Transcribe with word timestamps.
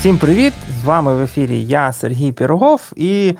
Всім 0.00 0.18
привіт! 0.18 0.52
З 0.82 0.84
вами 0.84 1.14
в 1.14 1.20
ефірі 1.20 1.64
я, 1.64 1.92
Сергій 1.92 2.32
Пірогов, 2.32 2.92
і 2.96 3.34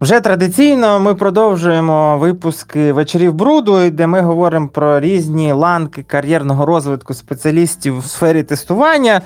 вже 0.00 0.20
традиційно 0.20 1.00
ми 1.00 1.14
продовжуємо 1.14 2.18
випуски 2.18 2.92
вечорів 2.92 3.34
бруду, 3.34 3.90
де 3.90 4.06
ми 4.06 4.20
говоримо 4.20 4.68
про 4.68 5.00
різні 5.00 5.52
ланки 5.52 6.02
кар'єрного 6.02 6.66
розвитку 6.66 7.14
спеціалістів 7.14 7.98
у 7.98 8.02
сфері 8.02 8.42
тестування. 8.42 9.20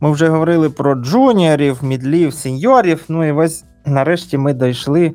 Ми 0.00 0.10
вже 0.10 0.28
говорили 0.28 0.70
про 0.70 0.94
джуніорів, 0.94 1.84
мідлів, 1.84 2.34
сеньорів. 2.34 3.04
Ну 3.08 3.24
і 3.28 3.32
ось 3.32 3.64
нарешті 3.86 4.38
ми 4.38 4.52
дійшли, 4.54 5.12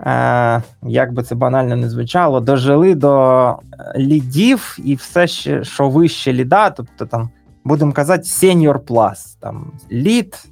е, 0.00 0.62
як 0.82 1.12
би 1.12 1.22
це 1.22 1.34
банально 1.34 1.76
не 1.76 1.90
звучало, 1.90 2.40
дожили 2.40 2.94
до 2.94 3.56
лідів 3.96 4.76
і 4.84 4.94
все 4.94 5.26
ще, 5.26 5.64
що 5.64 5.88
вище 5.88 6.32
ліда, 6.32 6.70
тобто 6.70 7.06
там 7.06 7.30
будемо 7.64 7.92
казати, 7.92 8.22
senior 8.22 8.78
plus, 8.78 9.36
там 9.40 9.72
лід, 9.92 10.44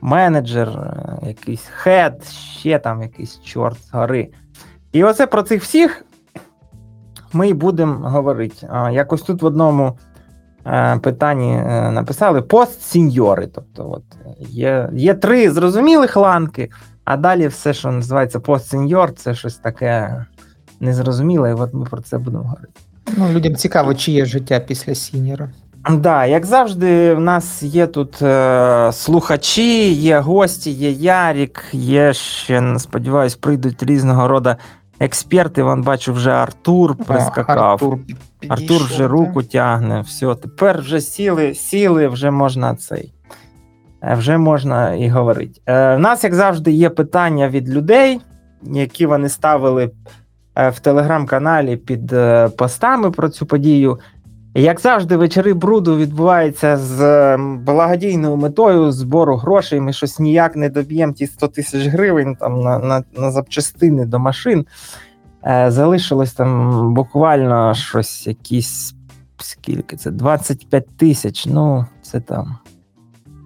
менеджер, 0.00 0.68
якийсь 1.22 1.64
хед, 1.70 2.24
ще 2.58 2.78
там 2.78 3.02
якийсь 3.02 3.40
чорт 3.40 3.84
з 3.84 3.92
гори. 3.92 4.28
І 4.92 5.04
оце 5.04 5.26
про 5.26 5.42
цих 5.42 5.62
всіх 5.62 6.04
ми 7.32 7.48
і 7.48 7.54
будемо 7.54 8.10
говорити. 8.10 8.68
Якось 8.92 9.22
тут 9.22 9.42
в 9.42 9.46
одному 9.46 9.98
е, 10.66 10.98
питанні 10.98 11.52
е, 11.52 11.90
написали 11.90 12.42
пост-сеньйори. 12.42 13.46
Тобто, 13.46 13.90
от 13.90 14.04
є 14.38 14.90
є 14.92 15.14
три 15.14 15.50
зрозумілих 15.50 16.16
ланки, 16.16 16.70
а 17.04 17.16
далі 17.16 17.46
все, 17.46 17.74
що 17.74 17.92
називається 17.92 18.40
пост-сеньйор, 18.40 19.12
це 19.12 19.34
щось 19.34 19.56
таке 19.56 20.24
незрозуміле, 20.80 21.50
і 21.50 21.52
от 21.52 21.74
ми 21.74 21.84
про 21.84 22.00
це 22.00 22.18
будемо 22.18 22.44
говорити. 22.44 22.80
Ну, 23.16 23.28
Людям 23.28 23.54
цікаво, 23.54 23.94
чи 23.94 24.12
є 24.12 24.24
життя 24.24 24.60
після 24.60 24.94
сіньора. 24.94 25.50
Да, 25.88 26.26
як 26.26 26.46
завжди, 26.46 27.14
в 27.14 27.20
нас 27.20 27.62
є 27.62 27.86
тут 27.86 28.22
е, 28.22 28.90
слухачі, 28.92 29.92
є 29.92 30.18
гості, 30.18 30.70
є 30.70 30.90
Ярік, 30.90 31.64
є 31.72 32.12
ще, 32.12 32.78
сподіваюсь, 32.78 33.34
прийдуть 33.34 33.82
різного 33.82 34.28
роду 34.28 34.54
експерти. 35.00 35.62
Вон 35.62 35.82
бачу, 35.82 36.12
вже 36.12 36.30
Артур 36.30 36.96
прискакав. 36.96 37.72
Артур, 37.72 37.98
Артур 38.48 38.82
вже 38.84 39.08
руку 39.08 39.42
тягне. 39.42 40.00
Все, 40.00 40.34
тепер 40.34 40.80
вже 40.80 41.00
сіли, 41.00 41.54
сіли, 41.54 42.08
вже 42.08 42.30
можна 42.30 42.74
цей. 42.74 43.12
Е, 44.02 44.14
вже 44.14 44.38
можна 44.38 44.94
і 44.94 45.08
говорити. 45.08 45.60
Е, 45.66 45.96
У 45.96 45.98
нас, 45.98 46.24
як 46.24 46.34
завжди, 46.34 46.72
є 46.72 46.90
питання 46.90 47.48
від 47.48 47.68
людей, 47.68 48.20
які 48.62 49.06
вони 49.06 49.28
ставили 49.28 49.90
е, 50.56 50.70
в 50.70 50.80
телеграм-каналі 50.80 51.76
під 51.76 52.12
е, 52.12 52.48
постами 52.48 53.10
про 53.10 53.28
цю 53.28 53.46
подію. 53.46 53.98
Як 54.54 54.80
завжди, 54.80 55.16
вечори 55.16 55.54
бруду 55.54 55.96
відбуваються 55.96 56.76
з 56.76 57.00
ем, 57.34 57.58
благодійною 57.58 58.36
метою 58.36 58.92
збору 58.92 59.36
грошей. 59.36 59.80
Ми 59.80 59.92
щось 59.92 60.18
ніяк 60.18 60.56
не 60.56 60.68
доб'ємо 60.68 61.12
ті 61.12 61.26
100 61.26 61.48
тисяч 61.48 61.86
гривень 61.86 62.36
там 62.36 62.60
на 62.60 62.78
на, 62.78 63.04
на 63.16 63.30
запчастини 63.30 64.04
до 64.04 64.18
машин. 64.18 64.66
Е, 65.46 65.70
Залишилось 65.70 66.32
там 66.32 66.94
буквально 66.94 67.74
щось, 67.74 68.26
якісь 68.26 68.94
скільки 69.38 69.96
це? 69.96 70.10
25 70.10 70.96
тисяч. 70.96 71.46
Ну, 71.46 71.86
це 72.02 72.20
там 72.20 72.58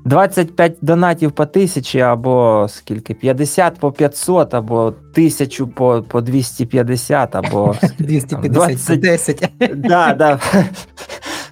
25 0.04 0.76
донатів 0.82 1.32
по 1.32 1.46
тисячі, 1.46 2.00
або 2.00 2.66
скільки? 2.68 3.14
50 3.14 3.78
по 3.78 3.92
500, 3.92 4.54
або 4.54 4.84
1000 4.86 5.66
по 5.66 6.02
по 6.08 6.20
250, 6.20 7.36
або 7.36 7.74
250 7.98 8.52
20... 8.52 9.00
10. 9.00 9.52
Да, 9.74 10.14
да. 10.14 10.40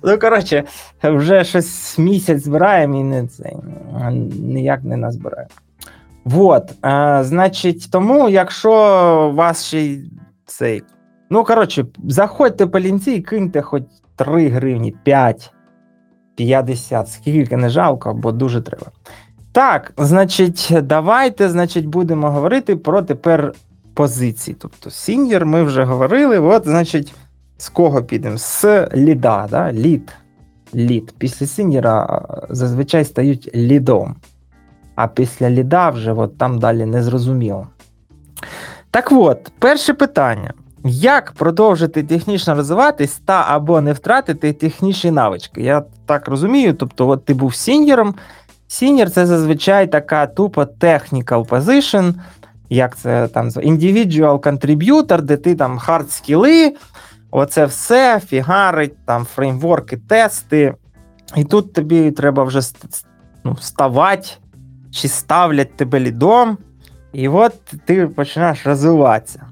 Ну, 0.04 0.18
коротше, 0.18 0.64
вже 1.02 1.44
щось 1.44 1.98
місяць 1.98 2.44
збираємо 2.44 3.00
і 3.00 3.04
не 3.04 3.26
це, 3.26 3.52
ніяк 4.38 4.84
не 4.84 4.96
назбираємо. 4.96 5.50
Вот, 6.24 6.72
а, 6.80 7.24
значить, 7.24 7.90
тому, 7.90 8.28
якщо 8.28 8.70
вас 9.34 9.64
ще 9.64 9.96
цей. 10.46 10.82
Ну, 11.30 11.44
коротше, 11.44 11.86
заходьте 12.04 12.66
по 12.66 12.80
лінці 12.80 13.12
і 13.12 13.20
киньте 13.20 13.62
хоч 13.62 13.82
3 14.16 14.48
гривні, 14.48 14.94
5. 15.04 15.52
50, 16.34 17.08
скільки 17.08 17.56
не 17.56 17.68
жалко, 17.68 18.14
бо 18.14 18.32
дуже 18.32 18.60
треба. 18.60 18.86
Так, 19.52 19.92
значить, 19.96 20.72
давайте 20.82 21.48
значить, 21.48 21.86
будемо 21.86 22.30
говорити 22.30 22.76
про 22.76 23.02
тепер 23.02 23.52
позиції. 23.94 24.56
Тобто, 24.60 24.90
сіньор 24.90 25.46
ми 25.46 25.62
вже 25.62 25.84
говорили. 25.84 26.38
От, 26.38 26.64
значить, 26.64 27.14
з 27.56 27.68
кого 27.68 28.02
підемо? 28.02 28.38
З 28.38 28.88
ліда. 28.94 29.46
да? 29.50 29.72
Лід. 29.72 30.12
Лід. 30.74 31.14
Після 31.18 31.46
сіньора 31.46 32.22
зазвичай 32.50 33.04
стають 33.04 33.50
лідом. 33.54 34.16
А 34.94 35.08
після 35.08 35.50
ліда 35.50 35.90
вже 35.90 36.12
от 36.12 36.38
там 36.38 36.58
далі 36.58 36.86
не 36.86 37.02
зрозуміло. 37.02 37.66
Так 38.90 39.12
от, 39.12 39.52
перше 39.58 39.94
питання. 39.94 40.52
Як 40.84 41.32
продовжити 41.32 42.02
технічно 42.02 42.54
розвиватись 42.54 43.20
та 43.24 43.44
або 43.48 43.80
не 43.80 43.92
втратити 43.92 44.52
технічні 44.52 45.10
навички? 45.10 45.62
Я 45.62 45.84
так 46.06 46.28
розумію. 46.28 46.74
Тобто, 46.74 47.08
от 47.08 47.24
ти 47.24 47.34
був 47.34 47.54
сіньором. 47.54 48.14
Сіньор 48.66 49.10
це 49.10 49.26
зазвичай 49.26 49.86
така 49.86 50.26
тупо 50.26 50.62
technical 50.62 51.48
position, 51.48 52.14
як 52.70 52.96
це 52.96 53.28
там 53.28 53.48
individual 53.48 54.38
contributor, 54.38 55.20
де 55.20 55.36
ти 55.36 55.54
там 55.54 55.78
хард 55.78 56.10
скіли, 56.10 56.74
оце 57.30 57.66
все, 57.66 58.20
фігарить, 58.20 59.06
там 59.06 59.24
фреймворки, 59.24 59.96
тести. 59.96 60.74
І 61.36 61.44
тут 61.44 61.72
тобі 61.72 62.10
треба 62.10 62.44
вже 62.44 62.60
ну, 63.44 63.52
вставати, 63.52 64.28
чи 64.90 65.08
ставлять 65.08 65.76
тебе 65.76 66.00
лідом, 66.00 66.58
і 67.12 67.28
от 67.28 67.54
ти 67.84 68.06
починаєш 68.06 68.66
розвиватися. 68.66 69.51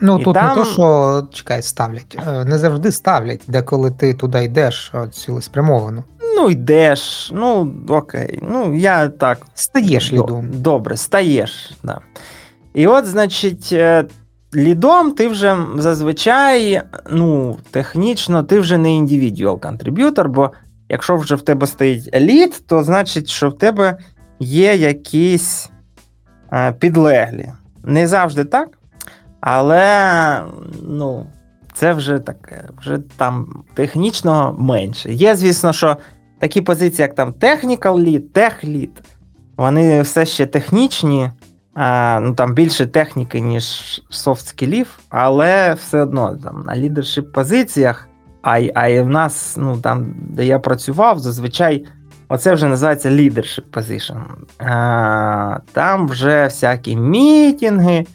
Ну 0.00 0.18
і 0.20 0.24
тут 0.24 0.34
там... 0.34 0.48
не 0.48 0.54
то, 0.54 0.64
що 0.64 1.26
чекай, 1.32 1.62
ставлять. 1.62 2.18
Е, 2.28 2.44
не 2.44 2.58
завжди 2.58 2.92
ставлять, 2.92 3.40
деколи 3.48 3.90
ти 3.90 4.14
туди 4.14 4.44
йдеш 4.44 4.92
цілеспрямовано. 5.12 6.04
Ну, 6.36 6.50
йдеш, 6.50 7.30
ну 7.34 7.74
окей. 7.88 8.38
Ну, 8.42 8.74
я 8.76 9.08
так. 9.08 9.38
Стаєш 9.54 10.12
лідом. 10.12 10.48
Добре, 10.52 10.96
стаєш. 10.96 11.72
Да. 11.82 12.00
І 12.74 12.86
от, 12.86 13.06
значить, 13.06 13.68
е, 13.72 14.04
лідом 14.54 15.12
ти 15.12 15.28
вже 15.28 15.56
зазвичай, 15.76 16.82
ну, 17.10 17.58
технічно, 17.70 18.42
ти 18.42 18.60
вже 18.60 18.78
не 18.78 18.94
individual 18.94 19.60
contributor, 19.60 20.28
бо 20.28 20.50
якщо 20.88 21.16
вже 21.16 21.34
в 21.34 21.42
тебе 21.42 21.66
стоїть 21.66 22.16
лід, 22.16 22.62
то 22.66 22.84
значить, 22.84 23.28
що 23.28 23.50
в 23.50 23.58
тебе 23.58 23.98
є 24.40 24.76
якісь 24.76 25.70
е, 26.52 26.72
підлеглі. 26.72 27.52
Не 27.84 28.08
завжди 28.08 28.44
так. 28.44 28.77
Але 29.40 30.42
ну, 30.82 31.26
це 31.74 31.92
вже 31.92 32.18
таке, 32.18 32.64
вже 32.80 32.98
там 33.16 33.64
технічно 33.74 34.56
менше. 34.58 35.12
Є, 35.12 35.36
звісно, 35.36 35.72
що 35.72 35.96
такі 36.38 36.60
позиції, 36.60 37.02
як 37.02 37.14
там 37.14 37.32
Technical 37.32 37.78
Lead, 37.78 38.22
Tech 38.34 38.64
Lead, 38.64 38.90
вони 39.56 40.02
все 40.02 40.26
ще 40.26 40.46
технічні, 40.46 41.30
а, 41.74 42.20
ну 42.22 42.34
там 42.34 42.54
більше 42.54 42.86
техніки, 42.86 43.40
ніж 43.40 43.64
софт 44.10 44.46
скілів, 44.46 44.98
але 45.08 45.74
все 45.74 46.02
одно 46.02 46.36
там 46.36 46.64
на 46.66 46.76
лідершип 46.76 47.32
позиціях, 47.32 48.08
а 48.42 48.60
а 48.74 49.02
в 49.02 49.08
нас, 49.08 49.56
ну 49.58 49.80
там, 49.80 50.14
де 50.30 50.46
я 50.46 50.58
працював, 50.58 51.18
зазвичай. 51.18 51.86
Оце 52.28 52.54
вже 52.54 52.68
називається 52.68 53.10
leadership 53.10 53.64
position. 53.72 54.20
А, 54.58 55.58
Там 55.72 56.08
вже 56.08 56.44
всякі 56.44 56.96
мітинги, 56.96 58.06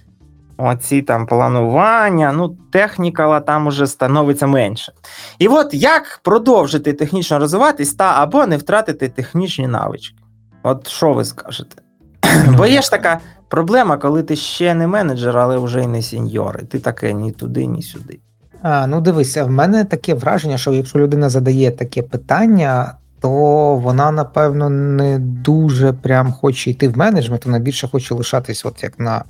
оці 0.58 1.02
там 1.02 1.26
планування, 1.26 2.32
ну, 2.32 2.58
технікала 2.72 3.40
там 3.40 3.68
уже 3.68 3.88
становиться 3.88 4.48
менше. 4.48 4.94
І 5.40 5.48
от 5.48 5.74
як 5.74 6.20
продовжити 6.24 6.94
технічно 6.94 7.40
розвиватись 7.40 7.94
та 7.94 8.14
або 8.22 8.46
не 8.46 8.58
втратити 8.58 9.10
технічні 9.10 9.68
навички? 9.68 10.16
От 10.64 10.88
що 10.88 11.14
ви 11.14 11.26
скажете? 11.26 11.76
Бо 12.58 12.66
є 12.66 12.82
ж 12.82 12.92
така 12.92 13.20
проблема, 13.48 13.98
коли 13.98 14.24
ти 14.24 14.36
ще 14.36 14.74
не 14.74 14.88
менеджер, 14.88 15.38
але 15.38 15.58
вже 15.58 15.84
й 15.84 15.88
не 15.88 16.02
сеньор, 16.02 16.60
і 16.62 16.66
ти 16.66 16.80
таке 16.80 17.14
ні 17.14 17.32
туди, 17.32 17.66
ні 17.66 17.82
сюди. 17.82 18.20
А, 18.62 18.88
Ну, 18.88 19.02
дивися, 19.02 19.44
в 19.44 19.50
мене 19.50 19.86
таке 19.86 20.14
враження, 20.14 20.58
що 20.58 20.72
якщо 20.74 21.00
людина 21.00 21.30
задає 21.30 21.72
таке 21.72 22.02
питання, 22.02 22.94
то 23.24 23.76
вона, 23.76 24.12
напевно, 24.12 24.70
не 24.70 25.20
дуже 25.20 25.94
прям 25.94 26.32
хоче 26.32 26.72
йти 26.72 26.88
в 26.88 26.98
менеджмент, 26.98 27.46
вона 27.46 27.60
більше 27.60 27.88
хоче 27.88 28.14
лишатись, 28.14 28.66
от 28.66 28.84
як 28.84 29.00
на 29.00 29.24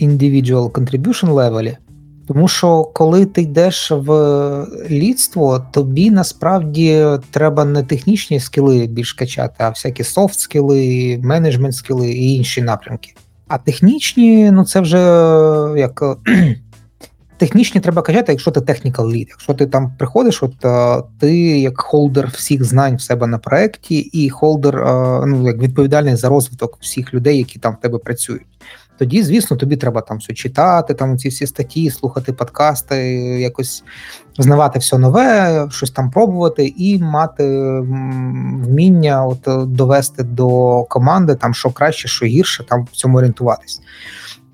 individual 0.00 0.70
contribution 0.70 1.32
левелі. 1.32 1.76
Тому 2.28 2.48
що 2.48 2.84
коли 2.84 3.26
ти 3.26 3.42
йдеш 3.42 3.90
в 3.90 4.12
лідство, 4.90 5.66
тобі 5.70 6.10
насправді 6.10 7.06
треба 7.30 7.64
не 7.64 7.82
технічні 7.82 8.40
скіли 8.40 8.86
більш 8.86 9.12
качати, 9.12 9.54
а 9.58 9.68
всякі 9.68 10.04
софт 10.04 10.38
скіли, 10.38 11.18
менеджмент 11.22 11.74
скіли 11.74 12.10
і 12.10 12.34
інші 12.34 12.62
напрямки. 12.62 13.14
А 13.48 13.58
технічні, 13.58 14.50
ну 14.50 14.64
це 14.64 14.80
вже 14.80 14.98
як 15.76 16.02
технічні 17.40 17.80
треба 17.80 18.02
казати, 18.02 18.32
якщо 18.32 18.50
ти 18.50 18.60
technical 18.60 19.06
lead. 19.06 19.26
Якщо 19.28 19.54
ти 19.54 19.66
там 19.66 19.92
приходиш, 19.98 20.42
от 20.42 20.64
е, 20.64 21.02
ти 21.18 21.38
як 21.60 21.80
холдер 21.80 22.28
всіх 22.28 22.64
знань 22.64 22.96
в 22.96 23.00
себе 23.00 23.26
на 23.26 23.38
проєкті, 23.38 23.98
і 23.98 24.30
холдер, 24.30 24.76
е, 24.76 25.26
ну 25.26 25.46
як 25.46 25.58
відповідальний 25.58 26.16
за 26.16 26.28
розвиток 26.28 26.78
всіх 26.80 27.14
людей, 27.14 27.38
які 27.38 27.58
там 27.58 27.74
в 27.74 27.80
тебе 27.80 27.98
працюють. 27.98 28.46
Тоді, 28.98 29.22
звісно, 29.22 29.56
тобі 29.56 29.76
треба 29.76 30.00
там 30.00 30.18
все 30.18 30.32
читати, 30.34 30.94
там 30.94 31.18
ці 31.18 31.28
всі 31.28 31.46
статті, 31.46 31.90
слухати 31.90 32.32
подкасти, 32.32 32.96
якось 33.40 33.84
знавати 34.38 34.78
все 34.78 34.98
нове, 34.98 35.66
щось 35.70 35.90
там 35.90 36.10
пробувати, 36.10 36.74
і 36.76 36.98
мати 36.98 37.44
вміння 38.64 39.26
от 39.26 39.72
довести 39.72 40.22
до 40.22 40.82
команди 40.84 41.34
там 41.34 41.54
що 41.54 41.70
краще, 41.70 42.08
що 42.08 42.26
гірше, 42.26 42.64
там 42.64 42.84
в 42.92 42.96
цьому 42.96 43.18
орієнтуватись. 43.18 43.80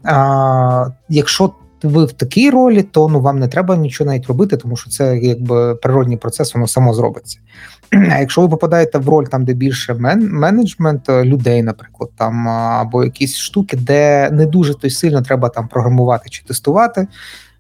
А, 0.05 0.87
Якщо 1.09 1.53
ви 1.83 2.05
в 2.05 2.13
такій 2.13 2.51
ролі, 2.51 2.83
то 2.83 3.09
ну 3.09 3.21
вам 3.21 3.39
не 3.39 3.49
треба 3.49 3.77
нічого 3.77 4.11
навіть 4.11 4.27
робити, 4.27 4.57
тому 4.57 4.77
що 4.77 4.91
це 4.91 5.19
якби 5.19 5.75
природній 5.75 6.17
процес, 6.17 6.55
воно 6.55 6.67
само 6.67 6.95
зробиться. 6.95 7.39
А 7.91 8.19
якщо 8.19 8.41
ви 8.41 8.49
попадаєте 8.49 8.99
в 8.99 9.09
роль 9.09 9.25
там, 9.25 9.45
де 9.45 9.55
більше 9.55 9.95
мен- 9.95 10.29
менеджмент 10.29 11.09
е, 11.09 11.25
людей, 11.25 11.63
наприклад, 11.63 12.11
там 12.17 12.49
або 12.49 13.05
якісь 13.05 13.37
штуки, 13.37 13.77
де 13.77 14.31
не 14.31 14.47
дуже 14.47 14.75
то 14.75 14.91
сильно 14.91 15.23
треба 15.23 15.49
там 15.49 15.69
програмувати 15.69 16.31
чи 16.31 16.45
тестувати. 16.45 17.07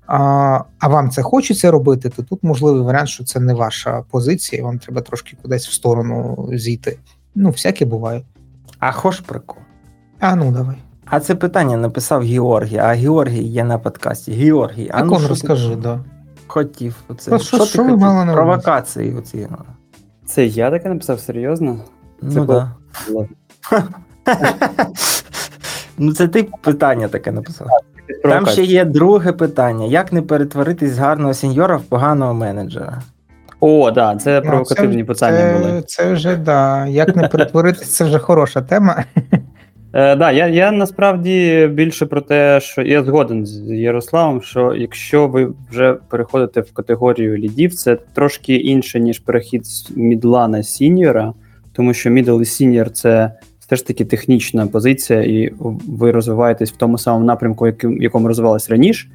А 0.06 0.60
а 0.78 0.88
вам 0.88 1.10
це 1.10 1.22
хочеться 1.22 1.70
робити, 1.70 2.08
то 2.08 2.22
тут 2.22 2.42
можливий 2.42 2.82
варіант, 2.82 3.08
що 3.08 3.24
це 3.24 3.40
не 3.40 3.54
ваша 3.54 4.02
позиція, 4.10 4.60
і 4.60 4.64
вам 4.64 4.78
треба 4.78 5.00
трошки 5.00 5.36
кудись 5.42 5.68
в 5.68 5.72
сторону 5.72 6.48
зійти. 6.52 6.98
Ну, 7.34 7.50
всяке 7.50 7.84
буває. 7.84 8.22
А 8.78 8.92
хоч 8.92 9.20
прикол. 9.20 9.58
А 10.20 10.34
ну 10.36 10.52
давай. 10.52 10.76
А 11.11 11.20
це 11.20 11.35
питання 11.35 11.76
написав 11.76 12.23
Георгій, 12.23 12.76
а 12.76 12.87
Георгій 12.87 13.43
є 13.43 13.64
на 13.64 13.79
подкасті. 13.79 14.32
Георгій, 14.32 14.91
а 14.94 15.05
ну, 15.05 15.19
розкажи, 15.29 15.70
ти 15.70 15.76
да. 15.76 16.00
хотів. 16.47 16.97
Оце. 17.08 17.31
Про 17.31 17.38
що, 17.38 17.56
що, 17.56 17.67
що 17.67 17.85
ви 17.85 17.97
мали 17.97 18.32
Провокації 18.32 19.14
оці. 19.14 19.49
Це 20.26 20.47
я 20.47 20.70
таке 20.70 20.88
написав 20.88 21.20
серйозно? 21.20 21.81
Це 22.20 22.26
ну, 22.26 22.44
да. 22.44 22.70
ну, 25.99 26.12
це 26.12 26.29
ти 26.29 26.49
питання 26.62 27.09
таке 27.09 27.32
написав. 27.32 27.69
Там 28.23 28.47
ще 28.47 28.62
є 28.62 28.85
друге 28.85 29.32
питання: 29.32 29.87
як 29.87 30.12
не 30.12 30.23
перетворитись 30.23 30.93
з 30.93 30.99
гарного 30.99 31.35
сеньора 31.35 31.76
в 31.76 31.82
поганого 31.82 32.35
менеджера? 32.35 33.02
О, 33.61 33.91
да, 33.91 34.17
це 34.17 34.41
провокативні 34.41 34.97
ну, 34.97 35.02
це, 35.02 35.06
питання 35.06 35.38
це, 35.38 35.59
були. 35.59 35.82
Це 35.87 36.12
вже 36.12 36.37
да. 36.37 36.87
Як 36.87 37.17
не 37.17 37.29
перетворитись, 37.29 37.94
це 37.94 38.05
вже 38.05 38.19
хороша 38.19 38.62
тема. 38.62 39.05
Е, 39.96 40.16
да, 40.16 40.32
я 40.32 40.46
я 40.46 40.72
насправді 40.72 41.69
більше 41.72 42.06
про 42.06 42.20
те, 42.20 42.60
що 42.60 42.82
я 42.82 43.04
згоден 43.04 43.46
з 43.46 43.70
Ярославом, 43.70 44.43
що 44.43 44.75
якщо 44.75 45.28
ви 45.28 45.52
вже 45.70 45.94
переходите 46.08 46.60
в 46.60 46.72
категорію 46.72 47.38
лідів, 47.38 47.75
це 47.75 47.96
трошки 48.14 48.54
інше, 48.56 49.00
ніж 49.00 49.19
перехід 49.19 49.66
з 49.66 49.90
мідла 49.96 50.48
на 50.48 50.62
сіньора, 50.62 51.32
тому 51.72 51.94
що 51.94 52.10
мідл 52.10 52.40
і 52.40 52.44
сіньор 52.44 52.90
це 52.90 53.32
все 53.58 53.76
ж 53.76 53.87
таки 53.87 54.04
технічна 54.04 54.66
позиція, 54.66 55.22
і 55.22 55.52
ви 55.88 56.10
розвиваєтесь 56.10 56.72
в 56.72 56.76
тому 56.76 56.99
самому 56.99 57.25
напрямку, 57.25 57.66
яким 57.66 58.02
якому 58.02 58.28
розвивалися 58.28 58.72
раніше, 58.72 59.08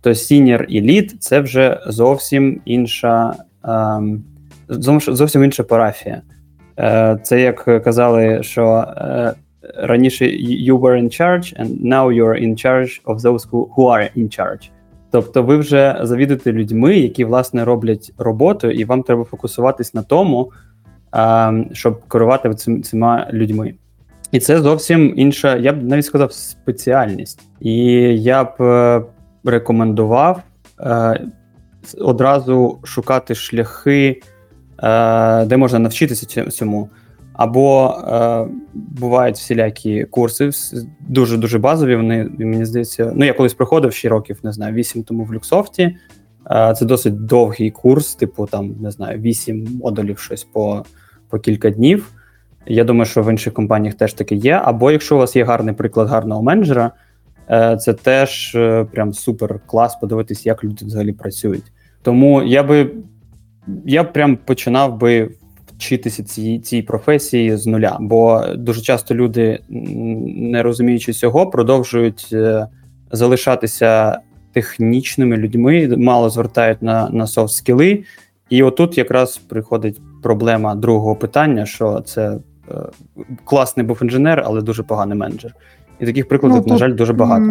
то 0.00 0.14
сіньор 0.14 0.66
і 0.68 0.80
лід 0.80 1.16
це 1.20 1.40
вже 1.40 1.80
зовсім 1.86 2.60
інша, 2.64 3.34
ем, 3.64 4.24
зовсім 4.98 5.44
інша 5.44 5.62
парафія. 5.62 6.22
Е, 6.78 7.18
Це 7.22 7.40
як 7.40 7.82
казали, 7.84 8.42
що. 8.42 8.84
Е, 8.96 9.34
раніше 9.74 10.24
you 10.24 10.78
were 10.78 10.96
in 10.96 11.08
charge, 11.08 11.60
and 11.60 11.84
now 11.84 12.10
you're 12.10 12.44
in 12.46 12.56
charge 12.56 13.02
of 13.04 13.20
those 13.20 13.48
who, 13.50 13.68
who 13.76 13.84
are 13.84 14.10
in 14.16 14.28
charge. 14.28 14.70
Тобто 15.10 15.42
ви 15.42 15.56
вже 15.56 16.00
завідуєте 16.02 16.52
людьми, 16.52 16.96
які 16.96 17.24
власне 17.24 17.64
роблять 17.64 18.12
роботу, 18.18 18.70
і 18.70 18.84
вам 18.84 19.02
треба 19.02 19.24
фокусуватись 19.24 19.94
на 19.94 20.02
тому, 20.02 20.52
щоб 21.72 22.08
керувати 22.08 22.54
цим, 22.54 22.82
цими 22.82 23.26
людьми. 23.32 23.74
І 24.32 24.40
це 24.40 24.60
зовсім 24.60 25.12
інша, 25.16 25.56
я 25.56 25.72
б 25.72 25.82
навіть 25.82 26.04
сказав, 26.04 26.32
спеціальність. 26.32 27.40
І 27.60 27.74
я 28.22 28.44
б 28.44 28.62
е, 28.62 29.02
рекомендував 29.44 30.42
е, 30.80 31.20
одразу 31.98 32.78
шукати 32.84 33.34
шляхи, 33.34 34.22
е, 34.82 35.44
де 35.44 35.56
можна 35.56 35.78
навчитися 35.78 36.50
цьому. 36.50 36.90
Або 37.36 37.94
е, 38.08 38.46
бувають 38.74 39.36
всілякі 39.36 40.04
курси, 40.04 40.50
дуже 41.08 41.36
дуже 41.36 41.58
базові. 41.58 41.96
Вони 41.96 42.30
мені 42.38 42.64
здається, 42.64 43.12
ну 43.14 43.24
я 43.24 43.32
колись 43.32 43.54
проходив 43.54 43.92
ще 43.92 44.08
років, 44.08 44.38
не 44.42 44.52
знаю, 44.52 44.74
8 44.74 45.02
тому 45.02 45.24
в 45.24 45.34
Люксофті. 45.34 45.96
Е, 46.50 46.74
це 46.78 46.86
досить 46.86 47.24
довгий 47.24 47.70
курс, 47.70 48.14
типу 48.14 48.46
там 48.46 48.74
не 48.80 48.90
знаю, 48.90 49.18
8 49.20 49.68
модулів, 49.82 50.18
щось 50.18 50.44
по 50.44 50.84
по 51.28 51.38
кілька 51.38 51.70
днів. 51.70 52.12
Я 52.66 52.84
думаю, 52.84 53.06
що 53.06 53.22
в 53.22 53.30
інших 53.30 53.52
компаніях 53.52 53.94
теж 53.94 54.12
таке 54.12 54.34
є. 54.34 54.60
Або 54.64 54.90
якщо 54.90 55.16
у 55.16 55.18
вас 55.18 55.36
є 55.36 55.44
гарний 55.44 55.74
приклад 55.74 56.08
гарного 56.08 56.42
менеджера, 56.42 56.90
е, 57.50 57.76
це 57.76 57.92
теж 57.92 58.54
е, 58.54 58.86
прям 58.92 59.12
супер 59.12 59.60
клас 59.66 59.96
подивитись, 59.96 60.46
як 60.46 60.64
люди 60.64 60.84
взагалі 60.84 61.12
працюють. 61.12 61.72
Тому 62.02 62.42
я 62.42 62.62
би 62.62 62.90
я 63.84 64.04
прям 64.04 64.36
починав 64.36 64.98
би 64.98 65.30
вчитися 65.78 66.24
цій 66.24 66.58
цій 66.58 66.82
професії 66.82 67.56
з 67.56 67.66
нуля, 67.66 67.96
бо 68.00 68.44
дуже 68.56 68.80
часто 68.80 69.14
люди, 69.14 69.60
не 69.68 70.62
розуміючи 70.62 71.12
цього, 71.12 71.46
продовжують 71.46 72.28
е, 72.32 72.66
залишатися 73.12 74.20
технічними 74.52 75.36
людьми, 75.36 75.88
мало 75.96 76.30
звертають 76.30 76.82
на 76.82 77.10
на 77.10 77.26
софт 77.26 77.54
скіли. 77.54 78.04
І 78.50 78.62
отут 78.62 78.98
якраз 78.98 79.38
приходить 79.38 80.00
проблема 80.22 80.74
другого 80.74 81.16
питання: 81.16 81.66
що 81.66 82.00
це 82.00 82.30
е, 82.30 82.74
класний 83.44 83.86
був 83.86 83.98
інженер, 84.02 84.42
але 84.46 84.60
дуже 84.60 84.82
поганий 84.82 85.18
менеджер. 85.18 85.54
І 86.00 86.06
таких 86.06 86.28
прикладів, 86.28 86.62
ну, 86.66 86.72
на 86.72 86.78
жаль, 86.78 86.94
дуже 86.94 87.12
багато. 87.12 87.44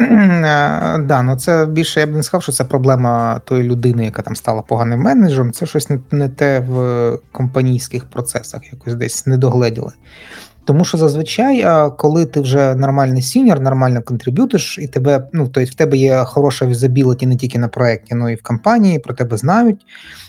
Е, 0.00 0.98
да, 0.98 1.22
ну 1.22 1.36
це 1.36 1.66
більше 1.66 2.00
я 2.00 2.06
б 2.06 2.10
не 2.10 2.22
сказав, 2.22 2.42
що 2.42 2.52
це 2.52 2.64
проблема 2.64 3.40
тої 3.44 3.62
людини, 3.62 4.04
яка 4.04 4.22
там 4.22 4.36
стала 4.36 4.62
поганим 4.62 5.00
менеджером. 5.00 5.52
Це 5.52 5.66
щось 5.66 5.90
не, 5.90 5.98
не 6.10 6.28
те 6.28 6.60
в 6.60 7.18
компанійських 7.32 8.04
процесах, 8.04 8.72
якось 8.72 8.94
десь 8.94 9.26
не 9.26 9.36
догледіли. 9.36 9.92
Тому 10.70 10.84
що 10.84 10.98
зазвичай, 10.98 11.66
коли 11.98 12.26
ти 12.26 12.40
вже 12.40 12.74
нормальний 12.74 13.22
сіньор, 13.22 13.60
нормально 13.60 14.02
контриб'ютиш, 14.02 14.78
і 14.78 14.86
тебе, 14.86 15.28
ну 15.32 15.48
тобто 15.48 15.70
в 15.70 15.74
тебе 15.74 15.96
є 15.96 16.24
хороша 16.24 16.66
visibility 16.66 17.26
не 17.26 17.36
тільки 17.36 17.58
на 17.58 17.68
проєкті, 17.68 18.14
але 18.20 18.32
й 18.32 18.36
в 18.36 18.42
компанії, 18.42 18.98
про 18.98 19.14
тебе 19.14 19.36
знають. 19.36 19.80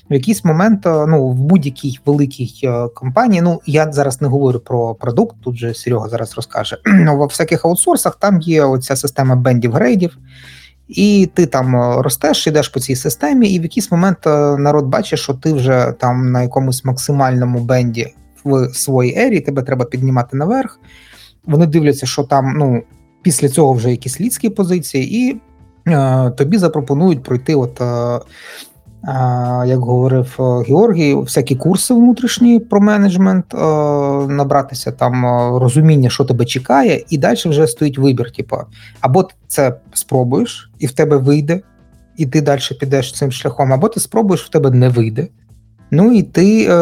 В 0.09 0.13
якийсь 0.13 0.45
момент, 0.45 0.81
ну 0.85 1.27
в 1.27 1.35
будь-якій 1.35 1.99
великій 2.05 2.69
компанії, 2.93 3.41
ну 3.41 3.61
я 3.65 3.91
зараз 3.91 4.21
не 4.21 4.27
говорю 4.27 4.59
про 4.59 4.95
продукт, 4.95 5.35
тут 5.43 5.57
же 5.57 5.73
Серега 5.73 6.09
зараз 6.09 6.35
розкаже. 6.35 6.77
Ну, 6.85 7.17
во 7.17 7.25
всяких 7.25 7.65
аутсорсах 7.65 8.15
там 8.15 8.41
є 8.41 8.63
оця 8.63 8.95
система 8.95 9.35
бендів 9.35 9.71
грейдів. 9.71 10.17
І 10.87 11.29
ти 11.33 11.45
там 11.45 11.99
ростеш, 12.01 12.47
йдеш 12.47 12.67
по 12.67 12.79
цій 12.79 12.95
системі, 12.95 13.49
і 13.49 13.59
в 13.59 13.63
якийсь 13.63 13.91
момент 13.91 14.17
народ 14.57 14.85
бачить, 14.85 15.19
що 15.19 15.33
ти 15.33 15.53
вже 15.53 15.93
там 15.99 16.31
на 16.31 16.41
якомусь 16.41 16.85
максимальному 16.85 17.59
бенді 17.59 18.13
в 18.43 18.73
своїй 18.73 19.17
ері, 19.17 19.39
тебе 19.39 19.61
треба 19.61 19.85
піднімати 19.85 20.37
наверх. 20.37 20.79
Вони 21.45 21.67
дивляться, 21.67 22.05
що 22.05 22.23
там 22.23 22.53
ну, 22.57 22.83
після 23.21 23.49
цього 23.49 23.73
вже 23.73 23.91
якісь 23.91 24.21
лідські 24.21 24.49
позиції, 24.49 25.15
і 25.15 25.41
е, 25.91 26.29
тобі 26.29 26.57
запропонують 26.57 27.23
пройти, 27.23 27.55
от, 27.55 27.81
е, 27.81 27.85
е, 27.85 28.21
як 29.67 29.79
говорив 29.79 30.35
е, 30.39 30.43
Георгій, 30.43 31.13
всякі 31.13 31.55
курси 31.55 31.93
внутрішні 31.93 32.59
про 32.59 32.81
менеджмент, 32.81 33.53
е, 33.53 33.57
набратися 34.27 34.91
там 34.91 35.25
е, 35.25 35.59
розуміння, 35.59 36.09
що 36.09 36.25
тебе 36.25 36.45
чекає, 36.45 37.03
і 37.09 37.17
далі 37.17 37.39
вже 37.45 37.67
стоїть 37.67 37.97
вибір. 37.97 38.31
Типу, 38.31 38.57
або 39.01 39.23
ти 39.23 39.33
це 39.47 39.79
спробуєш, 39.93 40.71
і 40.79 40.87
в 40.87 40.91
тебе 40.91 41.17
вийде, 41.17 41.61
і 42.17 42.25
ти 42.25 42.41
далі 42.41 42.61
підеш 42.79 43.13
цим 43.13 43.31
шляхом, 43.31 43.73
або 43.73 43.89
ти 43.89 43.99
спробуєш, 43.99 44.45
в 44.45 44.49
тебе 44.49 44.71
не 44.71 44.89
вийде. 44.89 45.27
Ну 45.91 46.11
і 46.11 46.23
ти 46.23 46.67
е, 46.69 46.73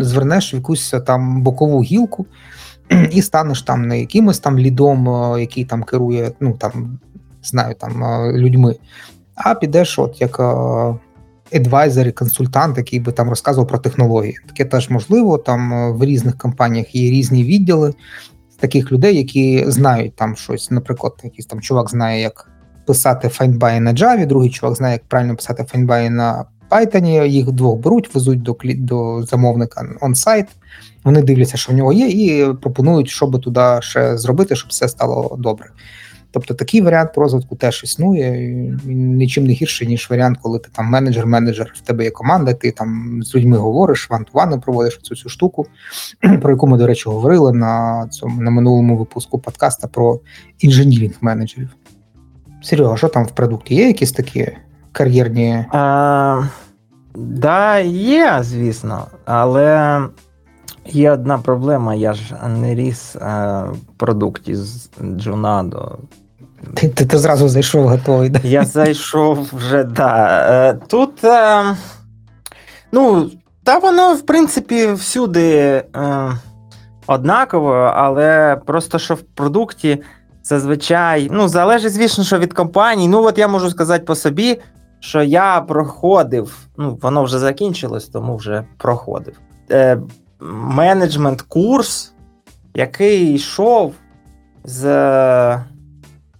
звернеш 0.00 0.54
в 0.54 0.56
якусь 0.56 0.94
там 1.06 1.42
бокову 1.42 1.82
гілку 1.82 2.26
і 3.10 3.22
станеш 3.22 3.62
там 3.62 3.82
не 3.82 4.00
якимось 4.00 4.38
там 4.38 4.58
лідом, 4.58 5.08
е, 5.08 5.40
який 5.40 5.64
там 5.64 5.82
керує, 5.82 6.32
ну 6.40 6.52
там 6.52 6.98
знаю, 7.42 7.74
там 7.74 8.04
е, 8.04 8.32
людьми, 8.32 8.76
а 9.34 9.54
підеш, 9.54 9.98
от 9.98 10.20
як 10.20 10.40
advisor 11.54 12.08
і 12.08 12.12
консультант, 12.12 12.78
який 12.78 13.00
би 13.00 13.12
там 13.12 13.28
розказував 13.28 13.68
про 13.68 13.78
технології. 13.78 14.38
Таке 14.46 14.64
теж 14.64 14.90
можливо. 14.90 15.38
Там 15.38 15.72
е, 15.72 15.92
в 15.92 16.04
різних 16.04 16.38
компаніях 16.38 16.94
є 16.94 17.10
різні 17.10 17.44
відділи 17.44 17.94
таких 18.60 18.92
людей, 18.92 19.16
які 19.16 19.64
знають 19.66 20.16
там 20.16 20.36
щось. 20.36 20.70
Наприклад, 20.70 21.12
якийсь 21.24 21.46
там 21.46 21.60
чувак 21.60 21.90
знає, 21.90 22.20
як 22.20 22.50
писати 22.86 23.28
файнбай 23.28 23.80
на 23.80 23.92
Java, 23.92 24.26
другий 24.26 24.50
чувак 24.50 24.76
знає, 24.76 24.92
як 24.92 25.04
правильно 25.04 25.36
писати 25.36 25.64
файнбай 25.64 26.10
на 26.10 26.44
Python, 26.72 27.26
їх 27.26 27.52
двох 27.52 27.78
беруть, 27.78 28.14
везуть 28.14 28.42
до 28.42 28.56
до 28.64 29.22
замовника 29.22 29.86
on-site, 30.00 30.46
вони 31.04 31.22
дивляться, 31.22 31.56
що 31.56 31.72
в 31.72 31.76
нього 31.76 31.92
є, 31.92 32.08
і 32.08 32.54
пропонують, 32.54 33.08
що 33.08 33.26
би 33.26 33.38
туди 33.38 33.78
ще 33.80 34.16
зробити, 34.16 34.56
щоб 34.56 34.70
все 34.70 34.88
стало 34.88 35.36
добре. 35.38 35.66
Тобто 36.32 36.54
такий 36.54 36.80
варіант 36.80 37.10
розвитку 37.16 37.56
теж 37.56 37.84
існує. 37.84 38.30
Нічим 38.86 39.46
не 39.46 39.52
гірший, 39.52 39.88
ніж 39.88 40.10
варіант, 40.10 40.38
коли 40.42 40.58
ти 40.58 40.68
там 40.72 40.86
менеджер-менеджер, 40.86 41.74
в 41.76 41.80
тебе 41.80 42.04
є 42.04 42.10
команда, 42.10 42.54
ти 42.54 42.70
там 42.70 43.20
з 43.22 43.34
людьми 43.34 43.56
говориш, 43.56 44.10
ван-ту-вани 44.10 44.58
проводиш 44.58 44.98
цю 45.02 45.16
цю 45.16 45.28
штуку, 45.28 45.66
про 46.42 46.50
яку 46.50 46.66
ми, 46.66 46.78
до 46.78 46.86
речі, 46.86 47.08
говорили 47.08 47.52
на 47.52 48.06
цьому 48.10 48.42
на 48.42 48.50
минулому 48.50 48.96
випуску 48.96 49.38
подкаста 49.38 49.88
про 49.88 50.20
інженірінг 50.58 51.14
менеджерів. 51.20 51.68
Серега, 52.62 52.96
що 52.96 53.08
там 53.08 53.24
в 53.24 53.30
продукті? 53.30 53.74
Є 53.74 53.86
якісь 53.86 54.12
такі 54.12 54.48
кар'єрні. 54.92 55.64
Да, 57.14 57.78
є, 57.78 58.38
звісно, 58.40 59.06
але 59.24 60.00
є 60.86 61.12
одна 61.12 61.38
проблема, 61.38 61.94
я 61.94 62.12
ж 62.12 62.34
не 62.48 62.74
ріс 62.74 63.16
а, 63.16 63.62
в 63.62 63.78
продукті 63.96 64.54
з 64.54 64.90
Джунадо. 65.16 65.98
Ти, 66.74 66.88
ти, 66.88 67.06
ти 67.06 67.18
зразу 67.18 67.48
зайшов 67.48 67.88
готовий. 67.88 68.28
Да? 68.30 68.40
Я 68.42 68.64
зайшов 68.64 69.48
вже, 69.52 69.84
да. 69.84 70.44
Е, 70.50 70.74
Тут, 70.88 71.24
е, 71.24 71.64
ну, 72.92 73.30
та 73.64 73.78
воно, 73.78 74.14
в 74.14 74.22
принципі, 74.22 74.92
всюди 74.92 75.50
е, 75.50 75.84
однаково, 77.06 77.72
але 77.74 78.60
просто 78.66 78.98
що 78.98 79.14
в 79.14 79.22
продукті 79.22 80.02
зазвичай, 80.44 81.28
ну, 81.32 81.48
залежить, 81.48 81.92
звісно, 81.92 82.24
що 82.24 82.38
від 82.38 82.52
компаній. 82.52 83.08
Ну, 83.08 83.24
от 83.24 83.38
я 83.38 83.48
можу 83.48 83.70
сказати 83.70 84.04
по 84.04 84.14
собі, 84.14 84.60
що 85.02 85.22
я 85.22 85.60
проходив, 85.60 86.68
ну, 86.76 86.98
воно 87.02 87.24
вже 87.24 87.38
закінчилось, 87.38 88.08
тому 88.08 88.36
вже 88.36 88.64
проходив. 88.76 89.40
Е, 89.70 89.98
Менеджмент 90.50 91.42
курс, 91.42 92.14
який 92.74 93.34
йшов 93.34 93.94
з 94.64 95.58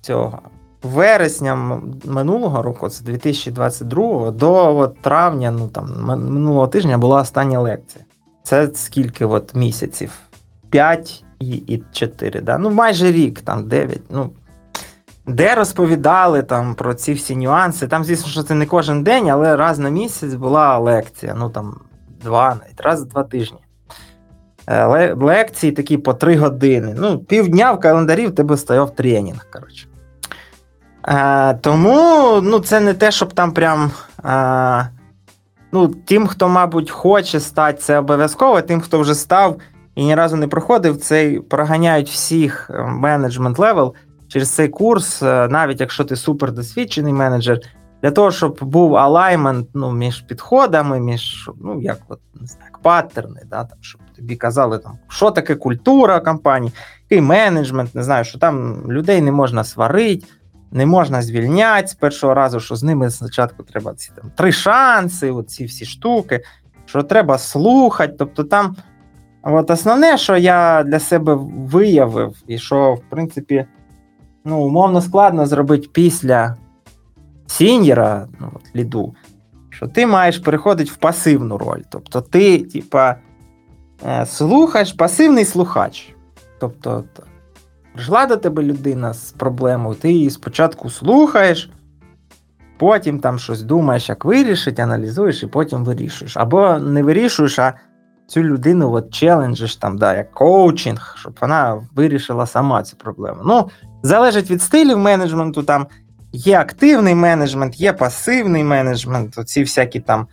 цього 0.00 0.38
вересня 0.82 1.80
минулого 2.04 2.62
року, 2.62 2.88
це 2.88 3.04
2022, 3.04 4.30
до 4.30 4.76
от, 4.76 5.02
травня, 5.02 5.50
ну 5.50 5.68
там 5.68 6.04
минулого 6.04 6.68
тижня 6.68 6.98
була 6.98 7.20
остання 7.20 7.60
лекція. 7.60 8.04
Це 8.42 8.70
скільки 8.74 9.24
от 9.24 9.54
місяців? 9.54 10.12
5 10.70 11.24
і, 11.40 11.50
і 11.50 11.82
4, 11.92 12.40
да? 12.40 12.58
ну 12.58 12.70
майже 12.70 13.12
рік, 13.12 13.40
там 13.40 13.68
9. 13.68 14.00
Ну, 14.10 14.30
де 15.26 15.54
розповідали 15.54 16.42
там 16.42 16.74
про 16.74 16.94
ці 16.94 17.12
всі 17.12 17.36
нюанси. 17.36 17.88
Там, 17.88 18.04
звісно, 18.04 18.28
що 18.28 18.42
це 18.42 18.54
не 18.54 18.66
кожен 18.66 19.02
день, 19.02 19.30
але 19.30 19.56
раз 19.56 19.78
на 19.78 19.88
місяць 19.90 20.34
була 20.34 20.78
лекція. 20.78 21.34
Ну 21.38 21.50
там 21.50 21.80
два, 22.22 22.48
навіть 22.48 22.80
раз 22.80 23.02
в 23.02 23.08
два 23.08 23.22
тижні. 23.22 23.58
Е, 24.66 24.86
ле- 24.86 25.14
Лекції 25.24 25.72
такі 25.72 25.98
по 25.98 26.14
три 26.14 26.36
години. 26.36 26.94
Ну, 26.98 27.18
півдня 27.18 27.72
в 27.72 27.80
календарі 27.80 28.26
в 28.26 28.34
тебе 28.34 28.56
стояв 28.56 28.94
тренінг. 28.94 29.46
Коротше. 29.52 29.86
Е, 31.08 31.54
тому 31.54 32.40
ну, 32.42 32.60
це 32.60 32.80
не 32.80 32.94
те, 32.94 33.10
щоб 33.10 33.32
там 33.32 33.52
прям. 33.52 33.90
Е, 34.24 34.88
ну, 35.72 35.88
тим, 35.88 36.26
хто, 36.26 36.48
мабуть, 36.48 36.90
хоче 36.90 37.40
стати, 37.40 37.78
це 37.78 37.98
обов'язково, 37.98 38.62
тим, 38.62 38.80
хто 38.80 38.98
вже 38.98 39.14
став 39.14 39.56
і 39.94 40.04
ні 40.04 40.14
разу 40.14 40.36
не 40.36 40.48
проходив, 40.48 40.96
цей 40.96 41.40
проганяють 41.40 42.08
всіх 42.08 42.70
е, 42.74 42.82
менеджмент 42.82 43.58
level 43.58 43.94
через 44.32 44.50
цей 44.50 44.68
курс, 44.68 45.22
е, 45.22 45.48
навіть 45.48 45.80
якщо 45.80 46.04
ти 46.04 46.16
супердосвідчений 46.16 47.12
менеджер, 47.12 47.60
для 48.02 48.10
того, 48.10 48.30
щоб 48.30 48.58
був 48.60 48.96
алаймент 48.96 49.68
ну, 49.74 49.92
між 49.92 50.20
підходами, 50.20 51.00
між 51.00 51.50
ну, 51.60 51.82
як 51.82 51.98
от, 52.08 52.20
не 52.40 52.46
знаю, 52.46 52.72
паттерни, 52.82 53.42
да, 53.50 53.64
там, 53.64 53.78
щоб 53.80 54.00
тобі 54.16 54.36
казали, 54.36 54.78
там, 54.78 54.92
що 55.08 55.30
таке 55.30 55.54
культура 55.54 56.20
компанії, 56.20 56.72
який 57.10 57.20
менеджмент, 57.20 57.94
не 57.94 58.02
знаю, 58.02 58.24
що 58.24 58.38
там 58.38 58.84
людей 58.92 59.22
не 59.22 59.32
можна 59.32 59.64
сварити, 59.64 60.26
не 60.70 60.86
можна 60.86 61.22
звільняти 61.22 61.88
з 61.88 61.94
першого 61.94 62.34
разу, 62.34 62.60
що 62.60 62.76
з 62.76 62.82
ними 62.82 63.10
спочатку 63.10 63.62
треба 63.62 63.94
ці 63.94 64.10
там 64.22 64.30
три 64.36 64.52
шанси, 64.52 65.34
ці 65.46 65.64
всі 65.64 65.84
штуки, 65.84 66.40
що 66.84 67.02
треба 67.02 67.38
слухати. 67.38 68.14
Тобто 68.18 68.44
там, 68.44 68.76
от 69.42 69.70
основне, 69.70 70.18
що 70.18 70.36
я 70.36 70.82
для 70.82 70.98
себе 70.98 71.34
виявив, 71.56 72.36
і 72.46 72.58
що, 72.58 72.94
в 72.94 73.02
принципі, 73.10 73.66
ну, 74.44 74.60
умовно 74.60 75.02
складно 75.02 75.46
зробити 75.46 75.88
після 75.92 76.56
сіньєра, 77.46 78.28
ну, 78.40 78.50
от, 78.54 78.76
ліду, 78.76 79.14
що 79.70 79.86
ти 79.86 80.06
маєш 80.06 80.38
переходити 80.38 80.90
в 80.90 80.96
пасивну 80.96 81.58
роль. 81.58 81.80
Тобто 81.88 82.20
ти, 82.20 82.58
типа, 82.58 83.16
е, 84.06 84.26
слухаєш, 84.26 84.92
пасивний 84.92 85.44
слухач. 85.44 86.14
Тобто, 86.60 87.04
прийшла 87.94 88.26
до 88.26 88.36
тебе 88.36 88.62
людина 88.62 89.14
з 89.14 89.32
проблемою, 89.32 89.94
ти 89.94 90.12
її 90.12 90.30
спочатку 90.30 90.90
слухаєш, 90.90 91.70
потім 92.78 93.20
там 93.20 93.38
щось 93.38 93.62
думаєш, 93.62 94.08
як 94.08 94.24
вирішити, 94.24 94.82
аналізуєш 94.82 95.42
і 95.42 95.46
потім 95.46 95.84
вирішуєш. 95.84 96.36
Або 96.36 96.78
не 96.78 97.02
вирішуєш, 97.02 97.58
а 97.58 97.74
цю 98.32 98.42
людину 98.42 98.92
от 98.92 99.10
челенджиш, 99.10 99.76
там, 99.76 99.98
да, 99.98 100.16
як 100.16 100.32
коучинг, 100.32 101.16
щоб 101.18 101.38
вона 101.40 101.82
вирішила 101.94 102.46
сама 102.46 102.82
цю 102.82 102.96
проблему. 102.96 103.40
Ну, 103.44 103.68
залежить 104.02 104.50
від 104.50 104.62
стилів 104.62 104.98
менеджменту, 104.98 105.62
там 105.62 105.86
є 106.32 106.58
активний 106.58 107.14
менеджмент, 107.14 107.80
є 107.80 107.92
пасивний 107.92 108.64
менеджмент, 108.64 109.38
оці 109.38 109.60
всякі 109.60 110.00
там 110.00 110.26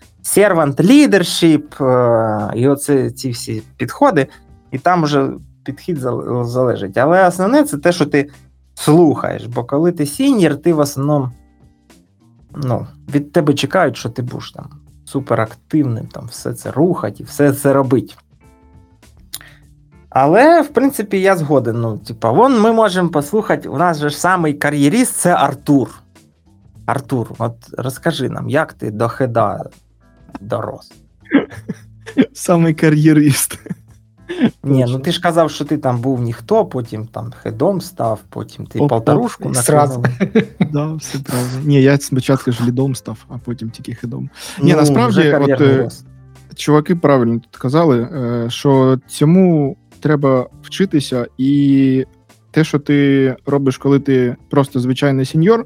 leadership, 0.79 1.85
е, 1.85 2.51
і 2.55 2.67
оце 2.67 3.11
ці 3.11 3.29
всі 3.29 3.63
підходи, 3.77 4.27
і 4.71 4.77
там 4.77 5.03
вже 5.03 5.29
підхід 5.63 5.97
залежить. 6.41 6.97
Але 6.97 7.27
основне 7.27 7.63
це 7.63 7.77
те, 7.77 7.91
що 7.91 8.05
ти 8.05 8.29
слухаєш, 8.75 9.45
бо 9.45 9.63
коли 9.63 9.91
ти 9.91 10.05
сіньор, 10.05 10.55
ти 10.55 10.73
в 10.73 10.79
основному 10.79 11.31
ну, 12.55 12.87
від 13.13 13.31
тебе 13.31 13.53
чекають, 13.53 13.97
що 13.97 14.09
ти 14.09 14.21
будеш 14.21 14.51
там 14.51 14.69
суперактивним, 15.09 16.07
там 16.07 16.25
все 16.25 16.53
це 16.53 16.71
рухать 16.71 17.19
і 17.19 17.23
все 17.23 17.53
це 17.53 17.73
робить. 17.73 18.17
Але, 20.09 20.61
в 20.61 20.67
принципі, 20.67 21.21
я 21.21 21.35
згоден. 21.35 21.81
Ну, 21.81 21.97
типа, 21.97 22.31
вон 22.31 22.61
ми 22.61 22.71
можемо 22.71 23.09
послухати, 23.09 23.69
у 23.69 23.77
нас 23.77 23.99
же 23.99 24.09
ж 24.09 24.19
самий 24.19 24.53
кар'єріст 24.53 25.13
це 25.13 25.33
Артур. 25.33 25.89
Артур, 26.85 27.31
от 27.37 27.55
розкажи 27.77 28.29
нам, 28.29 28.49
як 28.49 28.73
ти 28.73 28.91
до 28.91 29.07
хеда 29.07 29.65
дорос? 30.41 30.91
Самий 32.33 32.73
кар'єрист. 32.73 33.59
Ні, 34.63 34.85
ну 34.87 34.99
ти 34.99 35.11
ж 35.11 35.21
казав, 35.21 35.51
що 35.51 35.65
ти 35.65 35.77
там 35.77 36.01
був 36.01 36.21
ніхто, 36.21 36.65
потім 36.65 37.07
там 37.07 37.31
хедом 37.43 37.81
став, 37.81 38.19
потім 38.29 38.65
ти 38.65 38.79
Оп, 38.79 38.89
полторушку 38.89 39.49
накинув. 39.49 40.05
Да, 40.71 40.93
все 40.93 41.19
правильно. 41.19 41.59
Ні, 41.63 41.81
я 41.81 41.97
спочатку 41.97 42.51
ж 42.51 42.65
лідом 42.65 42.95
став, 42.95 43.25
а 43.29 43.37
потім 43.37 43.69
тільки 43.69 43.95
хедом. 43.95 44.29
Ні, 44.61 44.71
Ну, 44.71 44.77
насправді, 44.77 45.33
от, 45.33 45.61
рост. 45.61 46.05
Чуваки 46.55 46.95
правильно 46.95 47.39
тут 47.39 47.57
казали, 47.57 48.07
що 48.49 48.99
цьому 49.07 49.77
треба 49.99 50.47
вчитися, 50.63 51.27
і 51.37 52.05
те, 52.51 52.63
що 52.63 52.79
ти 52.79 53.35
робиш, 53.45 53.77
коли 53.77 53.99
ти 53.99 54.35
просто 54.49 54.79
звичайний 54.79 55.25
сеньор, 55.25 55.65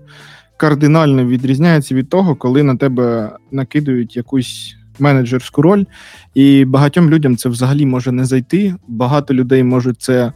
кардинально 0.57 1.25
відрізняється 1.25 1.95
від 1.95 2.09
того, 2.09 2.35
коли 2.35 2.63
на 2.63 2.75
тебе 2.75 3.37
накидають 3.51 4.17
якусь 4.17 4.75
менеджерську 4.99 5.61
роль, 5.61 5.83
і 6.33 6.65
багатьом 6.65 7.09
людям 7.09 7.37
це 7.37 7.49
взагалі 7.49 7.85
може 7.85 8.11
не 8.11 8.25
зайти. 8.25 8.75
Багато 8.87 9.33
людей 9.33 9.63
можуть 9.63 10.01
це. 10.01 10.33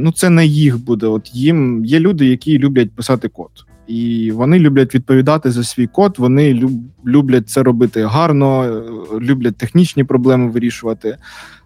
Ну, 0.00 0.12
це 0.12 0.30
не 0.30 0.46
їх 0.46 0.78
буде. 0.78 1.06
От 1.06 1.34
їм 1.34 1.84
є 1.84 2.00
люди, 2.00 2.26
які 2.26 2.58
люблять 2.58 2.90
писати 2.90 3.28
код. 3.28 3.50
І 3.86 4.30
вони 4.30 4.58
люблять 4.58 4.94
відповідати 4.94 5.50
за 5.50 5.64
свій 5.64 5.86
код, 5.86 6.14
вони 6.18 6.68
люблять 7.06 7.48
це 7.48 7.62
робити 7.62 8.04
гарно, 8.04 8.82
люблять 9.20 9.56
технічні 9.56 10.04
проблеми 10.04 10.50
вирішувати. 10.50 11.16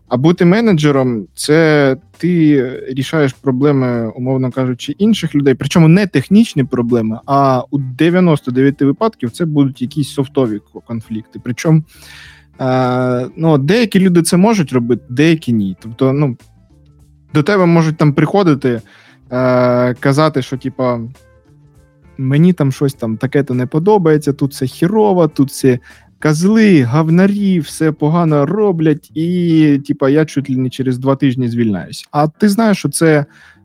А 0.08 0.16
бути 0.16 0.44
менеджером 0.44 1.26
це 1.34 1.96
ти 2.18 2.62
рішаєш 2.88 3.32
проблеми, 3.32 4.08
умовно 4.16 4.50
кажучи, 4.50 4.92
інших 4.92 5.34
людей. 5.34 5.54
Причому 5.54 5.88
не 5.88 6.06
технічні 6.06 6.64
проблеми, 6.64 7.18
а 7.26 7.62
у 7.70 7.78
99 7.78 8.82
випадків 8.82 9.30
це 9.30 9.44
будуть 9.44 9.82
якісь 9.82 10.08
софтові 10.08 10.60
конфлікти. 10.86 11.40
Причому 11.44 11.82
е, 12.62 13.28
ну, 13.36 13.58
деякі 13.58 14.00
люди 14.00 14.22
це 14.22 14.36
можуть 14.36 14.72
робити, 14.72 15.02
деякі 15.08 15.52
ні. 15.52 15.76
Тобто, 15.80 16.12
ну, 16.12 16.36
до 17.34 17.42
тебе 17.42 17.66
можуть 17.66 17.96
там 17.96 18.12
приходити, 18.12 18.80
е, 19.32 19.94
казати, 19.94 20.42
що 20.42 20.56
типа. 20.56 21.00
Мені 22.18 22.52
там 22.52 22.72
щось 22.72 22.94
там 22.94 23.16
таке-то 23.16 23.54
не 23.54 23.66
подобається, 23.66 24.32
тут 24.32 24.52
все 24.52 24.66
хірово, 24.66 25.28
тут 25.28 25.48
все 25.48 25.78
козли, 26.22 26.82
гавнарі, 26.82 27.60
все 27.60 27.92
погано 27.92 28.46
роблять, 28.46 29.10
і 29.14 29.80
типа 29.86 30.10
я 30.10 30.24
чуть 30.24 30.50
ли 30.50 30.56
не 30.56 30.70
через 30.70 30.98
два 30.98 31.16
тижні 31.16 31.48
звільняюсь. 31.48 32.08
А 32.10 32.28
ти 32.28 32.48
знаєш, 32.48 32.78
що 32.78 32.88
це 32.88 33.24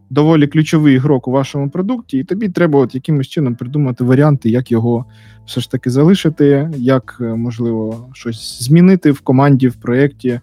доволі 0.10 0.48
ключовий 0.48 0.96
ігрок 0.96 1.28
у 1.28 1.32
вашому 1.32 1.70
продукті, 1.70 2.18
і 2.18 2.24
тобі 2.24 2.50
треба 2.50 2.80
от 2.80 2.96
якимось 2.96 3.28
чином 3.28 3.56
придумати 3.56 4.04
варіанти, 4.04 4.50
як 4.50 4.72
його 4.72 5.06
все 5.46 5.62
ж 5.62 5.72
таки 5.72 5.90
залишити, 5.90 6.70
як 6.78 7.18
е, 7.22 7.24
можливо 7.24 8.10
щось 8.14 8.64
змінити 8.64 9.12
в 9.12 9.20
команді, 9.20 9.68
в 9.68 9.76
проєкті. 9.76 10.40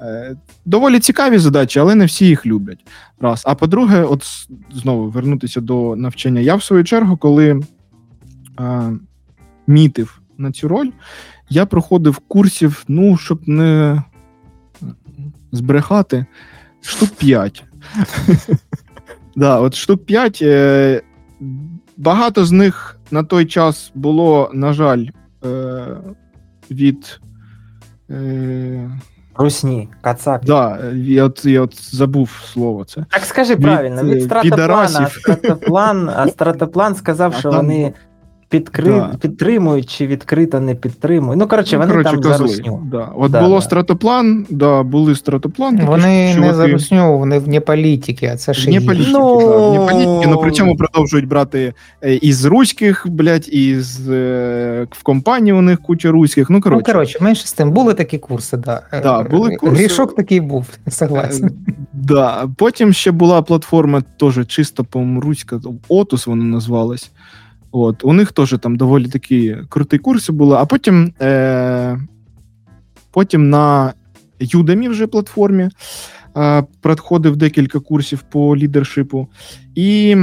Е, 0.00 0.36
Доволі 0.64 1.00
цікаві 1.00 1.38
задачі, 1.38 1.80
але 1.80 1.94
не 1.94 2.04
всі 2.04 2.26
їх 2.26 2.46
люблять. 2.46 2.78
Раз. 3.20 3.42
А 3.46 3.54
по-друге, 3.54 4.02
от 4.02 4.24
знову 4.72 5.10
вернутися 5.10 5.60
до 5.60 5.96
навчання. 5.96 6.40
Я 6.40 6.54
в 6.54 6.62
свою 6.62 6.84
чергу, 6.84 7.16
коли 7.16 7.62
е, 8.60 8.92
мітив 9.66 10.20
на 10.38 10.52
цю 10.52 10.68
роль, 10.68 10.90
я 11.50 11.66
проходив 11.66 12.18
курсів, 12.18 12.84
ну, 12.88 13.16
щоб 13.16 13.48
не 13.48 14.02
збрехати, 15.52 16.26
штук 16.80 17.10
5. 17.10 17.64
Да, 19.38 19.60
от 19.60 19.74
штук 19.74 20.06
5. 20.06 20.38
Е, 20.42 21.02
багато 21.96 22.44
з 22.44 22.52
них 22.52 22.98
на 23.10 23.22
той 23.24 23.46
час 23.46 23.92
було, 23.94 24.50
на 24.54 24.72
жаль, 24.72 25.06
е, 25.44 25.86
від. 26.70 27.20
Е, 28.10 28.90
Русні, 29.36 29.88
кацак. 30.00 30.44
да, 30.44 30.90
я 30.94 31.24
от, 31.24 31.44
я 31.44 31.62
от 31.62 31.94
забув 31.94 32.30
слово 32.52 32.84
це. 32.84 33.04
Так 33.10 33.22
скажи 33.24 33.56
правильно, 33.56 34.02
від, 34.02 34.14
від 34.14 34.22
стратоплана, 34.24 34.56
підарасів. 34.56 35.00
а 35.02 35.08
стратоплан, 35.20 36.08
а 36.16 36.28
стратоплан 36.28 36.94
сказав, 36.94 37.32
А 37.36 37.38
що 37.38 37.50
там- 37.50 37.66
вони 37.66 37.92
підкри... 38.48 38.90
Да. 38.90 39.14
підтримують 39.20 39.90
чи 39.90 40.06
відкрито 40.06 40.60
не 40.60 40.74
підтримують. 40.74 41.38
Ну, 41.40 41.48
коротше, 41.48 41.76
Ну, 41.76 41.80
вони 41.80 41.92
коротше, 41.92 42.12
там 42.12 42.22
за 42.22 42.38
русню. 42.38 42.82
Да. 42.90 43.12
От 43.16 43.30
Да, 43.30 43.42
було 43.42 43.54
да. 43.56 43.62
стратоплан, 43.62 44.46
да, 44.50 44.82
були 44.82 45.14
стратоплан. 45.14 45.80
Вони 45.86 46.32
ж 46.32 46.40
не 46.40 46.54
за 46.54 46.66
русню, 46.68 47.18
вони 47.18 47.38
вне 47.38 47.60
політики, 47.60 48.30
а 48.34 48.36
це 48.36 48.54
ще 48.54 48.70
Вне 48.70 48.80
політики, 48.80 49.10
Ну, 49.12 49.38
да, 49.40 49.68
вне 49.68 49.92
політики, 49.92 50.26
но 50.30 50.38
при 50.38 50.50
цьому 50.50 50.76
продовжують 50.76 51.28
брати 51.28 51.74
е, 52.04 52.14
із 52.14 52.44
руських, 52.44 53.06
блядь, 53.08 53.48
із 53.54 54.10
е, 54.10 54.86
в 54.90 55.02
компанії 55.02 55.52
у 55.52 55.62
них 55.62 55.80
куча 55.82 56.10
руських. 56.10 56.50
Ну, 56.50 56.56
Ну, 56.58 56.62
коротше. 56.62 56.92
коротше, 56.92 57.18
менше 57.20 57.46
з 57.46 57.52
тим, 57.52 57.70
були 57.70 57.94
такі 57.94 58.18
курси, 58.18 58.56
да. 58.56 58.82
Да, 59.02 59.22
були 59.22 59.52
Е, 59.52 59.56
курси. 59.56 59.76
Грішок 59.76 60.16
такий 60.16 60.40
був, 60.40 60.66
согласен. 60.88 61.50
Да. 61.92 62.48
Потім 62.56 62.92
ще 62.92 63.10
була 63.10 63.42
платформа, 63.42 64.02
теж 64.20 64.46
чисто 64.46 64.84
по-моєму, 64.84 65.20
руська, 65.20 65.60
Отус 65.88 66.26
вона 66.26 66.44
назвалась. 66.44 67.10
От, 67.70 68.04
у 68.04 68.12
них 68.12 68.32
теж 68.32 68.56
там 68.60 68.76
доволі 68.76 69.08
такі 69.08 69.56
круті 69.68 69.98
курси 69.98 70.32
були, 70.32 70.56
а 70.56 70.66
потім, 70.66 71.12
е, 71.20 71.98
потім 73.10 73.50
на 73.50 73.92
Udemy 74.40 74.90
вже 74.90 75.06
платформі 75.06 75.68
е, 76.36 76.64
проходив 76.80 77.36
декілька 77.36 77.80
курсів 77.80 78.22
по 78.22 78.56
лідершипу. 78.56 79.28
І 79.74 80.16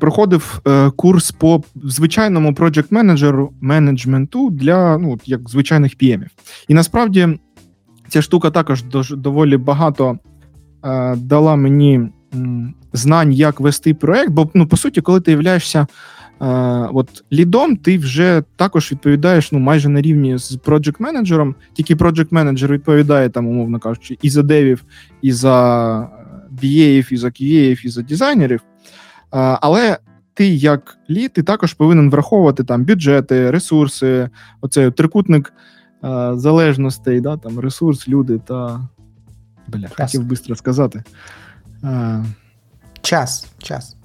проходив 0.00 0.60
е, 0.66 0.90
курс 0.90 1.30
по 1.30 1.62
звичайному 1.84 2.52
project 2.52 2.86
менеджеру 2.90 3.52
менеджменту 3.60 4.50
для 4.50 4.98
ну, 4.98 5.18
як 5.24 5.50
звичайних 5.50 5.96
PM-ів. 5.96 6.30
І 6.68 6.74
насправді 6.74 7.38
ця 8.08 8.22
штука 8.22 8.50
також 8.50 8.82
доволі 9.10 9.56
багато 9.56 10.18
е, 10.84 11.16
дала 11.16 11.56
мені 11.56 12.08
знань, 12.92 13.32
як 13.32 13.60
вести 13.60 13.94
проект. 13.94 14.30
Бо, 14.30 14.50
ну, 14.54 14.66
по 14.66 14.76
суті, 14.76 15.00
коли 15.00 15.20
ти 15.20 15.30
являєшся 15.30 15.86
от, 16.92 17.24
лідом, 17.32 17.76
ти 17.76 17.98
вже 17.98 18.42
також 18.56 18.92
відповідаєш 18.92 19.52
ну, 19.52 19.58
майже 19.58 19.88
на 19.88 20.00
рівні 20.00 20.38
з 20.38 20.58
project 20.58 20.96
менеджером 20.98 21.54
Тільки 21.72 21.94
project 21.94 22.28
менеджер 22.30 22.72
відповідає, 22.72 23.28
там, 23.28 23.46
умовно 23.46 23.78
кажучи, 23.78 24.18
і 24.22 24.30
за 24.30 24.42
девів, 24.42 24.84
і 25.22 25.32
за 25.32 26.08
BA, 26.62 27.12
і 27.12 27.16
за 27.16 27.28
QA, 27.28 27.84
і 27.86 27.88
за 27.88 28.02
дизайнерів. 28.02 28.60
Е, 28.60 29.58
але 29.60 29.98
ти, 30.34 30.46
як 30.46 30.98
лід, 31.10 31.32
ти 31.32 31.42
також 31.42 31.74
повинен 31.74 32.10
враховувати 32.10 32.64
там 32.64 32.84
бюджети, 32.84 33.50
ресурси, 33.50 34.30
оцей 34.60 34.90
трикутник 34.90 35.52
е, 36.04 36.32
залежностей, 36.34 37.20
да, 37.20 37.36
там 37.36 37.58
ресурс, 37.58 38.08
люди 38.08 38.38
та. 38.38 38.88
Бля, 39.68 39.88
хотів 39.88 40.22
швидко 40.26 40.54
сказати. 40.54 41.02
Е, 41.84 42.24
Час, 43.02 43.46
час. 43.58 43.96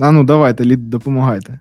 А 0.00 0.10
ну 0.10 0.24
давайте, 0.24 0.64
лід, 0.64 0.90
допомагайте. 0.90 1.58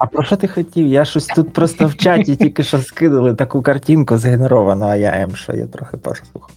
А 0.00 0.06
про 0.06 0.22
що 0.22 0.36
ти 0.36 0.48
хотів? 0.48 0.86
Я 0.86 1.04
щось 1.04 1.26
тут 1.26 1.52
просто 1.52 1.86
в 1.86 1.96
чаті 1.96 2.36
тільки 2.36 2.62
що 2.62 2.78
скидали 2.78 3.34
таку 3.34 3.62
картинку 3.62 4.18
згенеровану, 4.18 4.84
а 4.84 4.96
я 4.96 5.10
М, 5.10 5.36
що 5.36 5.52
я 5.52 5.66
трохи 5.66 5.96
послухав. 5.96 6.50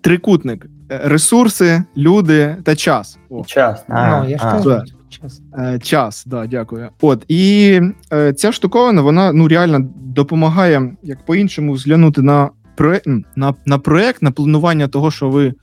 Трикутник: 0.00 0.66
Е, 0.92 1.00
ресурси, 1.04 1.82
люди 1.96 2.56
та 2.64 2.76
час. 2.76 3.18
О. 3.28 3.44
Час. 3.44 3.84
А, 3.88 4.20
ну, 4.20 4.28
я 4.28 4.38
ж 4.38 4.44
а. 4.46 4.52
кажу, 4.52 4.82
час. 5.08 5.42
Е, 5.58 5.78
час, 5.78 6.24
да, 6.26 6.46
дякую. 6.46 6.88
От 7.00 7.24
і 7.28 7.80
е, 8.12 8.32
ця 8.32 8.52
штуковина, 8.52 9.02
вона 9.02 9.32
ну 9.32 9.48
реально 9.48 9.88
допомагає 9.96 10.96
як 11.02 11.24
по-іншому 11.24 11.72
взглянути 11.72 12.22
на 12.22 12.50
проект, 12.76 13.06
на, 13.36 13.54
на 13.66 13.78
проект, 13.78 14.22
на 14.22 14.30
планування 14.30 14.88
того, 14.88 15.10
що 15.10 15.28
ви 15.30 15.54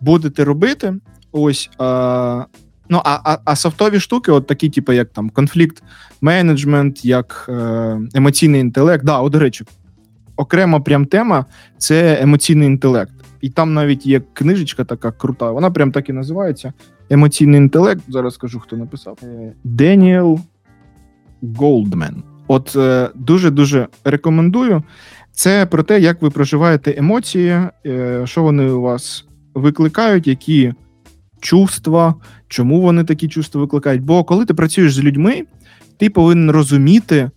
будете 0.00 0.44
робити. 0.44 0.94
Ось. 1.32 1.70
Е, 1.80 2.44
ну, 2.88 3.00
а, 3.04 3.20
а, 3.24 3.38
а 3.44 3.56
софтові 3.56 4.00
штуки, 4.00 4.32
от 4.32 4.46
такі, 4.46 4.68
типу, 4.68 4.92
як 4.92 5.08
там 5.08 5.30
конфлікт 5.30 5.82
менеджмент, 6.20 7.04
як 7.04 7.46
е, 7.48 8.00
емоційний 8.14 8.60
інтелект. 8.60 9.04
Да, 9.04 9.18
от, 9.18 9.32
до 9.32 9.38
речі, 9.38 9.64
окрема 10.36 10.80
прям 10.80 11.06
тема 11.06 11.44
це 11.78 12.18
емоційний 12.22 12.66
інтелект. 12.66 13.12
І 13.40 13.50
там 13.50 13.74
навіть 13.74 14.06
є 14.06 14.20
книжечка 14.32 14.84
така 14.84 15.12
крута, 15.12 15.50
вона 15.50 15.70
прям 15.70 15.92
так 15.92 16.08
і 16.08 16.12
називається. 16.12 16.72
Емоційний 17.10 17.60
інтелект. 17.60 18.02
Зараз 18.08 18.34
скажу, 18.34 18.60
хто 18.60 18.76
написав. 18.76 19.18
Е, 19.22 19.52
Деніел 19.64 20.40
Голдмен. 21.42 22.22
От 22.48 22.76
е, 22.76 23.10
дуже-дуже 23.14 23.88
рекомендую. 24.04 24.82
Це 25.32 25.66
про 25.66 25.82
те, 25.82 26.00
як 26.00 26.22
ви 26.22 26.30
проживаєте 26.30 26.94
емоції, 26.96 27.60
е, 27.86 28.22
що 28.24 28.42
вони 28.42 28.70
у 28.70 28.80
вас 28.80 29.26
викликають, 29.54 30.26
які 30.26 30.72
чувства, 31.46 32.14
чому 32.48 32.80
вони 32.80 33.04
такі 33.04 33.28
чувства 33.28 33.60
викликають. 33.60 34.02
Бо 34.02 34.24
коли 34.24 34.44
ти 34.44 34.54
працюєш 34.54 34.94
з 34.94 35.00
людьми, 35.00 35.42
ти 35.96 36.10
повинен 36.10 36.50
розуміти, 36.50 37.30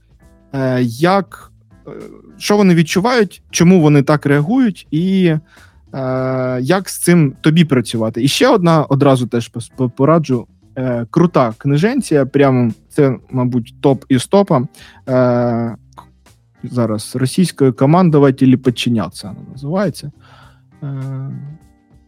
е, 0.53 0.81
як, 0.83 1.51
е, 1.87 1.91
що 2.37 2.57
вони 2.57 2.75
відчувають, 2.75 3.41
чому 3.51 3.81
вони 3.81 4.03
так 4.03 4.25
реагують, 4.25 4.87
і 4.91 5.25
е, 5.25 5.39
як 6.61 6.89
з 6.89 6.97
цим 6.97 7.33
тобі 7.41 7.65
працювати. 7.65 8.23
І 8.23 8.27
ще 8.27 8.47
одна 8.47 8.83
одразу 8.83 9.27
теж 9.27 9.51
пораджу. 9.95 10.47
Крута 11.09 11.53
книженція, 11.57 12.25
прямо 12.25 12.71
це, 12.89 13.15
мабуть, 13.31 13.73
топ 13.81 14.05
із 14.09 14.27
топа. 14.27 14.61
Е, 15.09 15.75
зараз 16.63 17.15
російською 17.15 17.73
командувати 17.73 18.45
і 18.45 18.57
підчинятися 18.57 19.27
вона 19.27 19.49
називається. 19.51 20.11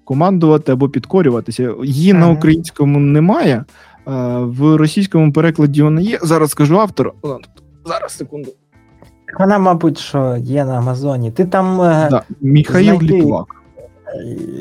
Командувати 0.03 0.71
або 0.71 0.89
підкорюватися. 0.89 1.73
Її 1.83 2.13
на 2.13 2.29
українському 2.29 2.99
немає. 2.99 3.63
В 4.39 4.75
російському 4.77 5.33
перекладі 5.33 5.81
вона 5.81 6.01
є. 6.01 6.19
Зараз 6.21 6.51
скажу 6.51 6.79
автор. 6.79 7.13
Зараз 7.85 8.11
секунду. 8.17 8.51
Вона, 9.39 9.59
мабуть, 9.59 9.97
що 9.97 10.37
є 10.39 10.65
на 10.65 10.77
Амазоні. 10.77 11.31
Ти 11.31 11.45
там 11.45 11.81
е, 11.81 12.07
Да. 12.11 12.23
Міхаїл 12.41 13.01
Літвак. 13.01 13.45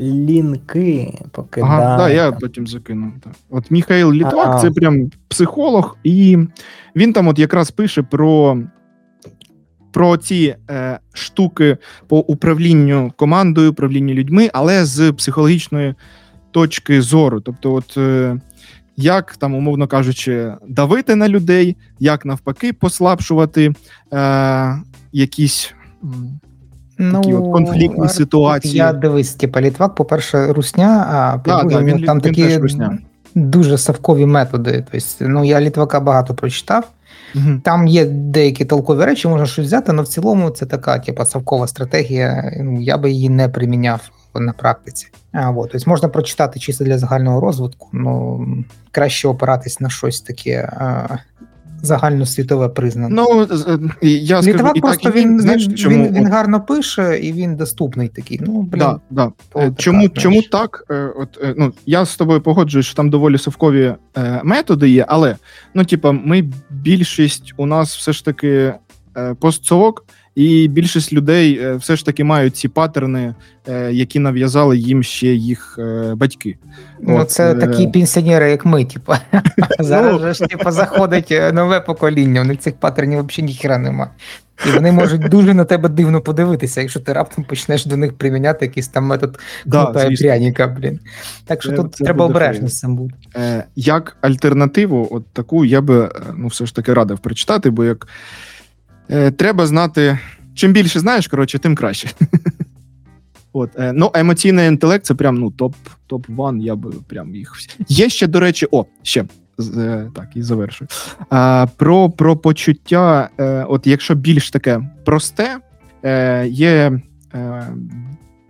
лінки 0.03 1.19
поки 1.33 1.61
Ага, 1.61 1.79
да, 1.81 1.97
да, 1.97 2.11
я 2.11 2.33
потім 2.33 2.67
закину. 2.67 3.13
Так. 3.25 3.33
От 3.51 3.71
Міхаїл 3.71 4.13
Літвак, 4.13 4.47
А-а. 4.49 4.61
це 4.61 4.71
прям 4.71 5.11
психолог, 5.29 5.97
і 6.05 6.39
він 6.97 7.13
там 7.13 7.29
от 7.29 7.39
якраз 7.39 7.71
пише 7.71 8.03
про, 8.03 8.59
про 9.91 10.17
ці 10.17 10.57
е, 10.71 10.99
штуки 11.13 11.77
по 12.09 12.19
управлінню 12.19 13.13
командою, 13.17 13.71
управлінню 13.71 14.15
людьми, 14.15 14.51
але 14.53 14.85
з 14.85 15.13
психологічної 15.13 15.95
точки 16.51 17.03
зору. 17.03 17.41
Тобто, 17.41 17.73
от 17.75 17.95
е, 17.97 18.37
як 18.97 19.37
там, 19.37 19.55
умовно 19.55 19.87
кажучи, 19.87 20.53
давити 20.69 21.15
на 21.15 21.29
людей, 21.29 21.77
як 21.99 22.25
навпаки 22.25 22.73
послабшувати 22.73 23.73
е, 24.13 24.75
якісь. 25.13 25.75
м, 26.05 26.41
Такі 27.13 27.35
от 27.35 27.53
конфліктні 27.53 28.05
Ар- 28.05 28.11
ситуації. 28.11 28.75
Я 28.75 28.93
дивись, 28.93 29.35
типа 29.35 29.61
Літвак, 29.61 29.95
по-перше, 29.95 30.53
русня, 30.53 31.07
а 31.11 31.37
Да, 31.37 31.55
по-друге, 31.55 31.75
да, 31.77 31.83
він, 31.85 31.97
він- 31.97 32.05
там 32.05 32.17
він 32.17 32.23
такі 32.23 32.57
русня. 32.59 32.99
дуже 33.35 33.79
совкові 33.79 34.27
методи. 34.27 34.85
Тобто, 34.93 35.07
ну, 35.29 35.45
я 35.45 35.61
Літвака 35.61 36.01
багато 36.01 36.35
прочитав. 36.35 36.89
Мгм. 37.35 37.61
Там 37.61 37.87
є 37.87 38.05
деякі 38.05 38.65
толкові 38.65 39.05
речі, 39.05 39.29
можна 39.29 39.47
щось 39.47 39.67
взяти, 39.67 39.93
але 39.93 40.03
в 40.03 40.09
цілому 40.09 40.51
це 40.51 40.67
така, 40.67 40.99
типа, 40.99 41.25
совкова 41.25 41.67
стратегія. 41.67 42.53
Ну, 42.61 42.81
я 42.81 42.99
би 42.99 43.11
її 43.11 43.29
не 43.29 43.49
приміняв 43.49 44.11
на 44.35 44.53
практиці. 44.53 45.09
А, 45.33 45.51
от, 45.51 45.71
тобто 45.73 45.91
можна 45.91 46.09
прочитати 46.09 46.61
чисто 46.61 46.85
для 46.85 46.99
загального 46.99 47.41
розвитку, 47.41 47.89
ну 47.93 48.47
краще 48.91 49.29
опиратись 49.29 49.81
на 49.81 49.91
щось 49.91 50.21
таке 50.21 50.73
загальносвітове 51.83 52.69
признання. 52.69 53.15
Ну, 53.15 53.49
е, 54.03 54.09
я 54.09 54.43
скажу, 54.43 54.59
Літвак 54.59 54.77
і 54.77 54.81
так, 54.81 54.91
просто 54.91 55.09
і 55.09 55.13
він, 55.13 55.41
знаєш, 55.41 55.69
він, 55.69 55.77
чому? 55.77 56.05
він, 56.05 56.15
він 56.15 56.27
гарно 56.27 56.61
пише 56.61 57.19
і 57.19 57.33
він 57.33 57.57
доступний 57.57 58.09
такий. 58.09 58.41
Ну, 58.47 58.63
блін, 58.63 58.79
да, 58.79 59.01
да. 59.11 59.33
то 59.53 59.61
Е, 59.61 59.73
Чому, 59.79 59.99
знаєш. 59.99 60.23
чому 60.23 60.43
так? 60.43 60.85
Е, 60.91 61.13
От, 61.17 61.39
е, 61.43 61.55
ну, 61.59 61.73
я 61.87 62.05
з 62.05 62.17
тобою 62.17 62.41
погоджуюсь, 62.41 62.87
що 62.87 62.95
там 62.97 63.11
доволі 63.11 63.39
совкові 63.39 63.95
методи 64.45 64.89
є, 64.89 65.05
але 65.09 65.37
ну, 65.75 65.85
типа, 65.85 66.13
ми 66.13 66.51
більшість 66.71 67.55
у 67.57 67.67
нас 67.67 67.97
все 67.97 68.13
ж 68.13 68.25
таки 68.25 68.75
постсовок, 69.41 70.05
І 70.35 70.69
більшість 70.69 71.13
людей 71.13 71.59
е, 71.63 71.75
все 71.75 71.97
ж 71.97 72.07
таки 72.07 72.25
мають 72.25 72.57
ці 72.57 72.69
паттерни, 72.69 73.35
е, 73.69 73.93
які 73.93 74.19
нав'язали 74.19 74.79
їм 74.79 75.03
ще 75.03 75.27
їх 75.27 75.77
е, 75.79 76.15
батьки. 76.15 76.57
Ну, 77.01 77.17
От, 77.17 77.31
це 77.31 77.53
е, 77.53 77.55
такі 77.55 77.87
пенсіонери, 77.87 78.51
як 78.51 78.65
ми, 78.65 78.85
типу. 78.85 79.13
Зараз 79.79 80.13
Ну. 80.13 80.19
же 80.19 80.35
ж 80.35 80.47
типу, 80.47 80.71
заходить 80.71 81.33
нове 81.53 81.81
покоління, 81.81 82.41
у 82.41 82.45
них 82.45 82.59
цих 82.59 82.75
паттернів 82.75 83.27
взагалі 83.27 83.47
ніхіра 83.47 83.79
нема. 83.79 84.11
І 84.67 84.71
вони 84.71 84.93
можуть 84.93 85.29
дуже 85.29 85.55
на 85.55 85.65
тебе 85.65 85.89
дивно 85.89 86.21
подивитися, 86.21 86.81
якщо 86.81 87.01
ти 87.01 87.13
раптом 87.13 87.45
почнеш 87.45 87.87
до 87.87 87.97
них 87.97 88.13
приміняти 88.13 88.65
якийсь 88.65 88.89
там 88.89 89.05
метод 89.05 89.39
Да, 89.67 89.87
пряника, 89.87 90.67
блін. 90.67 91.01
Так 91.45 91.63
що 91.63 91.71
Це- 91.71 91.77
тут 91.77 91.95
це 91.95 92.05
треба 92.05 92.25
обережно 92.25 92.69
з 92.69 92.79
цим 92.79 92.97
бути. 92.97 93.15
Як 93.77 94.17
альтернативу, 94.21 95.09
от 95.11 95.27
таку 95.33 95.65
я 95.65 95.81
би 95.81 96.11
ну, 96.37 96.47
все 96.47 96.67
ж 96.67 96.75
таки 96.75 96.95
радив 96.95 97.19
прочитати, 97.19 97.71
бо 97.71 97.85
як 97.85 98.07
треба 99.37 99.67
знати, 99.67 100.19
чим 100.55 100.73
більше 100.73 101.01
знаєш, 101.01 101.29
коротше, 101.29 101.59
тим 101.59 101.75
краще. 101.75 102.09
От, 103.53 103.71
е, 103.79 103.93
ну, 103.95 104.11
емоційний 104.15 104.69
інтелект 104.69 105.05
це 105.05 105.15
прям 105.15 105.37
ну, 105.39 105.51
топ, 105.51 105.75
топ-1, 106.09 106.63
я 106.63 106.77
би 106.77 106.93
прям 107.09 107.35
їх. 107.35 107.53
Є 107.89 108.09
ще, 108.09 108.27
до 108.27 108.41
речі, 108.41 108.67
о, 108.71 108.85
ще. 109.03 109.25
е, 109.77 110.11
Так, 110.15 110.29
і 110.35 110.43
завершую. 110.43 110.89
А, 111.31 111.67
про, 111.77 112.11
про 112.11 112.37
почуття, 112.37 113.29
е, 113.39 113.65
от 113.69 113.87
якщо 113.87 114.15
більш 114.15 114.51
таке 114.51 114.81
просте, 115.05 115.59
е, 116.03 116.47
є 116.49 117.01
е, 117.35 117.67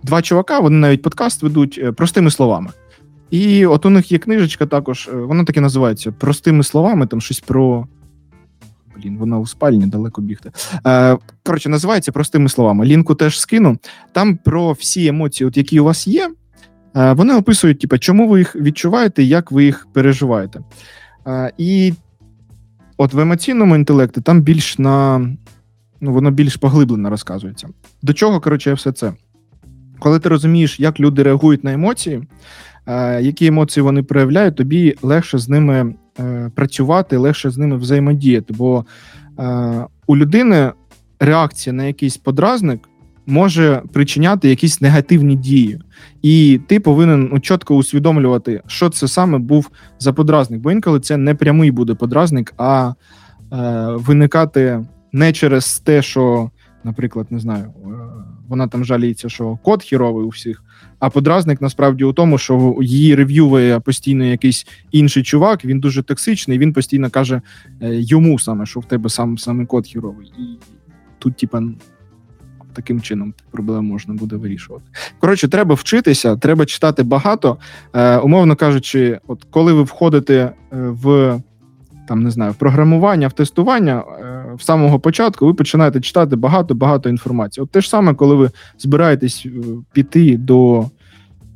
два 0.03 0.23
чувака, 0.23 0.59
вони 0.61 0.77
навіть 0.77 1.03
подкаст 1.03 1.43
ведуть 1.43 1.81
е, 1.83 1.93
простими 1.93 2.31
словами. 2.31 2.71
І 3.31 3.67
от 3.67 3.87
у 3.87 3.91
них 3.91 4.13
є 4.13 4.19
книжечка 4.19 4.67
також, 4.67 5.09
е, 5.13 5.17
вона 5.17 5.45
так 5.45 5.57
і 5.57 5.61
називається 5.61 6.13
Простими 6.13 6.65
словами, 6.65 7.07
там 7.07 7.21
щось 7.21 7.41
про. 7.41 7.87
Блін, 9.03 9.19
вона 9.19 9.39
у 9.39 9.47
спальні 9.47 9.87
далеко 9.87 10.23
бігти. 10.23 10.51
Е, 10.87 11.19
коротше, 11.47 11.69
називається 11.69 12.13
простими 12.13 12.49
словами. 12.49 12.85
Лінку 12.85 13.15
теж 13.15 13.41
скину. 13.41 13.79
Там 14.13 14.37
про 14.37 14.73
всі 14.73 15.07
емоції, 15.07 15.49
от 15.49 15.57
які 15.57 15.81
у 15.81 15.85
вас 15.85 16.07
є, 16.07 16.31
е, 16.97 17.13
вони 17.13 17.35
описують, 17.35 17.81
типу, 17.81 17.99
чому 17.99 18.29
ви 18.29 18.39
їх 18.39 18.57
відчуваєте, 18.57 19.23
як 19.23 19.53
ви 19.53 19.65
їх 19.65 19.89
переживаєте. 19.93 20.61
Е, 21.27 21.53
і 21.59 21.93
от 22.97 23.13
в 23.15 23.21
емоційному 23.21 23.75
інтелекті 23.75 24.21
там 24.21 24.43
більш 24.43 24.79
на. 24.79 25.19
Ну, 26.01 26.13
воно 26.13 26.31
більш 26.31 26.57
поглиблено 26.57 27.11
розказується. 27.11 27.69
До 28.03 28.13
чого, 28.13 28.41
коротше, 28.41 28.73
все 28.73 28.93
це? 28.93 29.13
Коли 29.99 30.19
ти 30.19 30.29
розумієш, 30.29 30.81
як 30.81 31.01
люди 31.01 31.23
реагують 31.23 31.65
на 31.65 31.73
емоції, 31.73 32.23
е, 32.87 33.23
які 33.23 33.47
емоції 33.47 33.85
вони 33.85 34.03
проявляють, 34.03 34.57
тобі 34.57 34.95
легше 35.03 35.39
з 35.39 35.49
ними 35.49 35.95
працювати, 36.55 37.17
легше 37.17 37.51
з 37.51 37.59
ними 37.59 37.77
взаємодіяти. 37.77 38.55
Бо 38.55 38.85
е, 39.39 39.87
у 40.07 40.17
людини 40.17 40.73
реакція 41.21 41.73
на 41.73 41.85
якийсь 41.85 42.17
подразник 42.17 42.89
може 43.27 43.83
причиняти 43.93 44.49
якісь 44.49 44.81
негативні 44.81 45.37
дії. 45.37 45.81
І 46.23 46.61
ти 46.67 46.81
повинен 46.81 47.29
ну, 47.33 47.41
чітко 47.41 47.77
усвідомлювати, 47.77 48.63
що 48.67 48.91
це 48.91 49.09
саме 49.09 49.39
був 49.39 49.71
за 49.99 50.13
подразник. 50.13 50.61
Бо 50.61 50.73
інколи 50.73 51.01
це 51.01 51.17
не 51.17 51.35
прямий 51.35 51.71
буде 51.71 51.95
подразник, 51.95 52.55
а 52.57 52.93
е, 52.93 52.95
виникати 53.95 54.85
не 55.13 55.33
через 55.33 55.79
те, 55.79 56.03
що, 56.03 56.51
наприклад, 56.85 57.27
не 57.31 57.39
знаю, 57.39 57.65
е, 57.65 57.89
вона 58.49 58.69
там 58.69 58.85
жаліється, 58.85 59.29
що 59.29 59.59
код 59.63 59.83
хіровий 59.83 60.25
у 60.25 60.29
всіх. 60.29 60.65
А 61.01 61.11
подразник 61.11 61.61
насправді 61.61 62.05
у 62.05 62.13
тому, 62.13 62.39
що 62.39 62.77
її 62.81 63.15
рев'ює 63.15 63.81
постійно 63.85 64.25
якийсь 64.25 64.67
інший 64.93 65.23
чувак, 65.23 65.65
він 65.65 65.81
дуже 65.81 66.03
токсичний, 66.03 66.59
він 66.59 66.73
постійно 66.73 67.11
каже 67.11 67.41
е, 67.83 68.01
йому 68.01 68.39
саме, 68.39 68.67
що 68.67 68.81
в 68.81 68.85
тебе 68.85 69.11
сам 69.11 69.39
саме 69.39 69.67
код 69.67 69.87
хіровий. 69.87 70.27
І 70.27 70.59
тут, 71.19 71.37
типа, 71.37 71.63
таким 72.73 73.01
чином 73.01 73.35
проблему 73.51 73.93
можна 73.93 74.15
буде 74.15 74.37
вирішувати. 74.37 74.85
Коротше, 75.19 75.49
треба 75.49 75.75
вчитися, 75.75 76.37
треба 76.37 76.67
читати 76.67 77.03
багато. 77.03 77.59
Е, 77.95 78.19
умовно 78.19 78.57
кажучи, 78.57 79.19
от 79.27 79.47
коли 79.51 79.73
ви 79.73 79.83
входите 79.83 80.35
е, 80.35 80.53
в 80.73 81.41
там 82.09 82.23
не 82.23 82.31
знаю, 82.31 82.53
в 82.53 82.55
програмування, 82.55 83.29
в 83.29 83.33
тестування 83.33 84.03
е, 84.21 84.40
в 84.55 84.63
самого 84.63 85.01
початку 85.01 85.47
ви 85.47 85.55
починаєте 85.55 86.01
читати 86.01 86.37
багато-багато 86.37 87.09
інформації. 87.09 87.65
От 87.65 87.71
те 87.71 87.81
ж 87.81 87.89
саме, 87.89 88.15
коли 88.15 88.35
ви 88.35 88.51
збираєтесь 88.79 89.47
е, 89.47 89.51
піти 89.93 90.37
до 90.37 90.85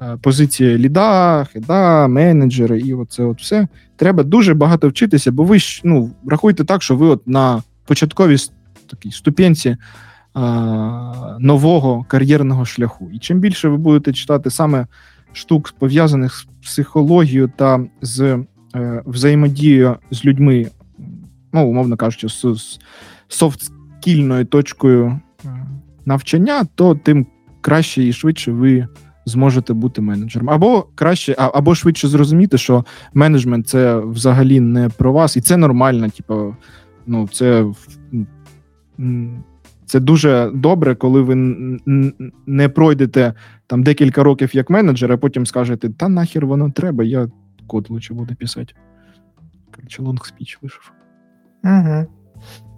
е, 0.03 0.17
позиції 0.23 0.79
ліда, 0.79 1.45
хеда, 1.53 2.09
менеджера, 2.09 2.77
і 2.77 2.95
оце 2.95 3.25
от 3.25 3.41
все. 3.41 3.69
Треба 3.97 4.23
дуже 4.23 4.55
багато 4.55 4.89
вчитися, 4.89 5.33
бо 5.33 5.45
ви 5.45 5.59
ну, 5.85 6.11
рахуйте 6.27 6.65
так, 6.65 6.83
що 6.83 6.97
ви 6.97 7.07
от 7.07 7.29
на 7.29 7.63
початковій 7.87 8.37
такій 8.91 9.11
ступенці 9.11 9.69
е, 9.69 9.77
нового 11.39 12.05
кар'єрного 12.09 12.65
шляху. 12.65 13.11
І 13.13 13.19
чим 13.19 13.41
більше 13.41 13.69
ви 13.69 13.77
будете 13.77 14.13
читати 14.13 14.51
саме 14.51 14.87
штук, 15.33 15.75
пов'язаних 15.79 16.35
з 16.35 16.47
психологією 16.63 17.53
та 17.57 17.81
з 18.03 18.45
взаємодією 19.07 19.97
з 20.11 20.25
людьми, 20.25 20.67
ну, 21.55 21.69
умовно 21.69 21.97
кажучи, 21.97 22.29
з, 22.29 22.41
з 22.43 22.81
софт-скільною 23.29 24.45
точкою 24.45 25.21
е, 25.45 25.67
навчання, 26.05 26.65
то 26.75 26.95
тим 26.95 27.27
краще 27.61 28.05
і 28.05 28.13
швидше 28.13 28.53
ви 28.53 28.89
зможете 29.27 29.73
бути 29.73 30.01
менеджером. 30.01 30.51
Або 30.51 30.87
краще, 30.95 31.35
а- 31.39 31.51
або 31.55 31.75
швидше 31.75 32.09
зрозуміти, 32.09 32.59
що 32.59 32.85
менеджмент 33.15 33.69
це 33.69 33.99
взагалі 33.99 34.61
не 34.61 34.89
про 34.89 35.13
вас, 35.13 35.37
і 35.37 35.41
це 35.41 35.57
нормально. 35.57 36.09
Типу, 36.09 36.57
ну, 37.07 37.29
це, 37.33 37.67
це 39.87 40.01
дуже 40.01 40.51
добре, 40.55 40.95
коли 40.95 41.23
ви 41.23 41.35
не 42.47 42.69
пройдете 42.69 43.35
там 43.67 43.83
декілька 43.83 44.23
років 44.23 44.57
як 44.57 44.71
менеджер, 44.71 45.13
а 45.13 45.17
потім 45.17 45.47
скажете, 45.47 45.91
та 45.91 46.09
нахер 46.09 46.47
воно 46.47 46.71
треба, 46.71 47.05
я 47.05 47.29
код 47.67 47.87
лучше 47.91 48.15
буду 48.15 48.35
писати. 48.35 48.75
Короче, 49.77 50.03
long 50.03 50.27
speech 50.27 50.59
вийшов. 50.63 51.04
Угу. 51.65 52.07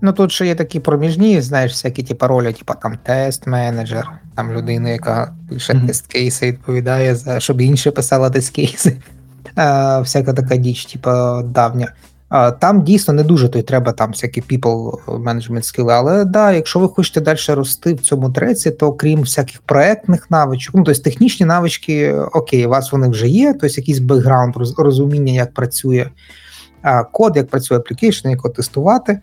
Ну 0.00 0.12
тут 0.12 0.32
ще 0.32 0.46
є 0.46 0.54
такі 0.54 0.80
проміжні, 0.80 1.40
знаєш, 1.40 1.72
всякі 1.72 2.02
типу, 2.02 2.26
ролі, 2.26 2.52
типу 2.52 2.74
там 2.82 2.98
тест-менеджер, 3.08 4.04
там 4.34 4.52
людина, 4.52 4.88
яка 4.88 5.34
пише 5.48 5.74
Мгм. 5.74 5.86
тест-кейси, 5.86 6.46
відповідає 6.46 7.14
за 7.14 7.40
щоб 7.40 7.60
інше 7.60 7.90
писала 7.90 8.30
тест-кейси. 8.30 8.96
Е, 9.58 10.00
всяка 10.00 10.32
така 10.32 10.56
діч, 10.56 10.86
типу, 10.86 11.10
давня. 11.44 11.92
Е, 12.32 12.52
Там 12.52 12.82
дійсно 12.82 13.14
не 13.14 13.22
дуже 13.22 13.48
то 13.48 13.58
й 13.58 13.62
треба 13.62 13.92
там 13.92 14.10
всякі 14.10 14.40
people 14.40 15.04
management 15.06 15.62
скіли, 15.62 15.92
але 15.92 16.24
да, 16.24 16.52
якщо 16.52 16.78
ви 16.78 16.88
хочете 16.88 17.20
далі 17.20 17.38
рости 17.48 17.94
в 17.94 18.00
цьому 18.00 18.30
треці, 18.30 18.70
то 18.70 18.92
крім 18.92 19.20
всяких 19.20 19.60
проектних 19.60 20.30
навичок, 20.30 20.74
ну 20.74 20.82
тобто 20.84 21.02
технічні 21.02 21.46
навички, 21.46 22.14
окей, 22.14 22.66
у 22.66 22.68
вас 22.68 22.92
вони 22.92 23.08
вже 23.08 23.28
є, 23.28 23.52
тобто 23.52 23.80
якийсь 23.80 23.98
бекграунд, 23.98 24.54
розуміння, 24.78 25.32
як 25.32 25.54
працює 25.54 26.06
а, 26.06 26.10
код, 27.12 27.36
як 27.36 27.48
працює 27.48 27.76
application, 27.78 28.28
як 28.28 28.38
його 28.38 28.48
тестувати. 28.48 29.20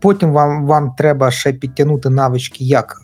Потім 0.00 0.32
вам, 0.32 0.66
вам 0.66 0.94
треба 0.98 1.30
ще 1.30 1.52
підтягнути 1.52 2.10
навички, 2.10 2.64
як 2.64 2.96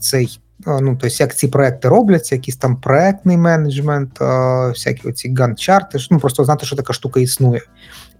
цей. 0.00 0.40
Ну, 0.66 0.96
тобто, 1.00 1.16
як 1.18 1.36
ці 1.36 1.48
проекти 1.48 1.88
робляться, 1.88 2.34
якийсь 2.34 2.56
там 2.56 2.76
проектний 2.76 3.36
менеджмент, 3.36 4.20
всякі 4.68 5.08
оці 5.08 5.34
Gantt-чарти, 5.34 6.06
ну 6.10 6.18
просто 6.18 6.44
знати, 6.44 6.66
що 6.66 6.76
така 6.76 6.92
штука 6.92 7.20
існує. 7.20 7.62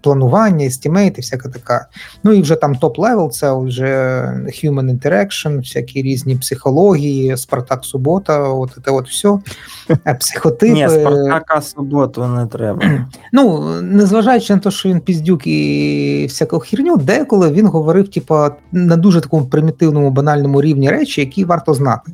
Планування, 0.00 0.66
estimate 0.66 1.06
'и, 1.06 1.20
всяка 1.20 1.48
така. 1.48 1.86
Ну 2.24 2.32
і 2.32 2.42
вже 2.42 2.54
там 2.54 2.74
top-level, 2.74 3.30
це 3.30 3.58
вже 3.58 3.86
human 4.46 4.98
interaction, 4.98 5.58
всякі 5.58 6.02
різні 6.02 6.36
психології, 6.36 7.36
Спартак 7.36 7.84
Субота, 7.84 8.38
от 8.38 8.70
це 8.84 8.90
от 8.90 9.08
все. 9.08 9.38
Психотипи. 10.20 10.72
Ні, 10.72 10.88
Спартака 10.88 11.60
суботу 11.60 12.26
не 12.26 12.46
треба. 12.46 12.82
Ну, 13.32 13.72
незважаючи 13.82 14.54
на 14.54 14.60
те, 14.60 14.70
що 14.70 14.88
він 14.88 15.00
піздюк 15.00 15.46
і 15.46 16.26
всяку 16.28 16.58
херню, 16.58 16.96
деколи 16.96 17.52
він 17.52 17.66
говорив, 17.66 18.08
типа, 18.08 18.56
на 18.72 18.96
дуже 18.96 19.20
такому 19.20 19.46
примітивному, 19.46 20.10
банальному 20.10 20.62
рівні 20.62 20.90
речі, 20.90 21.20
які 21.20 21.44
варто 21.44 21.74
знати. 21.74 22.12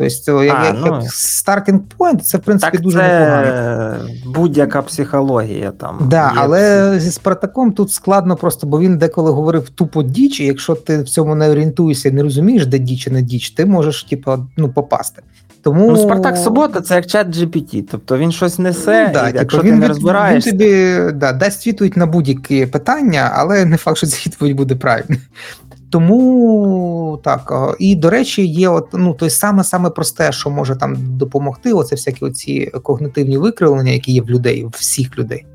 Тобто, 0.00 0.44
як, 0.44 0.56
А, 0.56 0.72
ну. 0.72 0.86
як 0.86 1.12
стартінг 1.12 1.80
point, 1.98 2.18
це 2.20 2.38
в 2.38 2.40
принципі 2.40 2.72
Так 2.72 2.80
дуже 2.82 2.98
непогано. 2.98 3.46
це 3.46 3.96
будь-яка 4.26 4.82
психологія 4.82 5.70
там. 5.70 5.98
Да, 6.10 6.32
але 6.36 6.94
зі 7.00 7.10
Спартаком 7.10 7.72
тут 7.72 7.92
складно 7.92 8.36
просто, 8.36 8.66
бо 8.66 8.80
він 8.80 8.98
деколи 8.98 9.30
говорив 9.30 9.68
тупо 9.68 10.02
діч, 10.02 10.40
і 10.40 10.44
якщо 10.46 10.74
ти 10.74 11.02
в 11.02 11.08
цьому 11.08 11.34
не 11.34 11.50
орієнтуєшся 11.50 12.08
і 12.08 12.12
не 12.12 12.22
розумієш, 12.22 12.66
де 12.66 12.78
діч 12.78 13.06
і 13.06 13.10
не 13.10 13.22
діч, 13.22 13.50
ти 13.50 13.66
можеш, 13.66 14.04
типу, 14.04 14.32
ну, 14.56 14.68
попасти. 14.68 15.22
Тому 15.62 15.90
Ну, 15.90 15.96
Спартак 15.96 16.36
Субота 16.36 16.80
це 16.80 16.94
як 16.94 17.06
чат 17.06 17.26
GPT, 17.36 17.84
тобто 17.90 18.18
він 18.18 18.32
щось 18.32 18.58
несе, 18.58 19.04
Ну, 19.06 19.12
да, 19.14 19.22
і 19.22 19.26
типу, 19.26 19.38
якщо 19.38 19.62
він, 19.62 19.74
ти 19.74 19.76
не 19.80 19.88
розбираєшся. 19.88 20.50
Він 20.50 20.58
тобі 20.58 20.98
да, 21.14 21.32
дасть 21.32 21.66
відповідь 21.66 21.96
на 21.96 22.06
будь-які 22.06 22.66
питання, 22.66 23.30
але 23.34 23.64
не 23.64 23.76
факт, 23.76 23.96
що 23.96 24.06
ця 24.06 24.16
відповідь 24.26 24.56
буде 24.56 24.74
правильна. 24.74 25.16
Тому 25.90 27.20
так. 27.24 27.74
І, 27.78 27.94
до 27.96 28.10
речі, 28.10 28.46
є 28.46 28.68
от, 28.68 28.88
ну, 28.92 29.14
то 29.14 29.30
саме 29.30 29.64
саме 29.64 29.90
просте, 29.90 30.32
що 30.32 30.50
може 30.50 30.76
там 30.76 30.96
допомогти, 31.16 31.72
оце 31.72 31.94
всякі 31.94 32.24
оці 32.24 32.72
когнитивні 32.82 33.38
викривлення, 33.38 33.92
які 33.92 34.12
є 34.12 34.22
в 34.22 34.30
людей, 34.30 34.66
всіх 34.72 35.18
людей. 35.18 35.46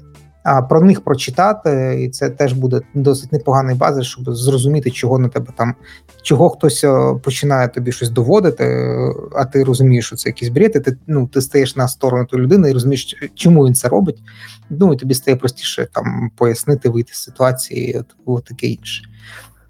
а 0.44 0.62
про 0.62 0.82
них 0.82 1.02
прочитати, 1.04 1.98
і 2.02 2.10
це 2.10 2.30
теж 2.30 2.54
буде 2.54 2.82
досить 2.94 3.32
непоганий 3.32 3.76
базис, 3.76 4.08
щоб 4.08 4.36
зрозуміти, 4.36 4.92
чого 4.92 5.20
на 5.20 5.30
тебе 5.30 5.48
там, 5.58 5.76
чого 6.22 6.50
хтось 6.50 6.84
е, 6.84 7.16
починає 7.24 7.68
тобі 7.68 7.92
щось 7.92 8.10
доводити, 8.10 8.64
е, 8.64 9.14
а 9.36 9.46
ти 9.46 9.64
розумієш, 9.64 10.06
що 10.06 10.16
це 10.16 10.30
якийсь 10.30 10.52
бред, 10.52 10.72
і 10.76 10.80
ти 10.80 10.98
ну 11.08 11.28
ти 11.28 11.42
стаєш 11.42 11.76
на 11.76 11.88
сторону 11.88 12.26
тої 12.26 12.44
людини 12.44 12.70
і 12.70 12.74
розумієш, 12.74 13.30
чому 13.36 13.66
він 13.66 13.76
це 13.76 13.88
робить. 13.88 14.24
Ну 14.70 14.94
і 14.94 14.98
тобі 14.98 15.14
стає 15.14 15.38
простіше 15.38 15.88
там 15.94 16.32
пояснити, 16.38 16.90
вийти 16.90 17.14
з 17.14 17.24
ситуації, 17.24 17.98
от, 18.00 18.16
от 18.26 18.46
таке 18.46 18.68
інше. 18.68 19.04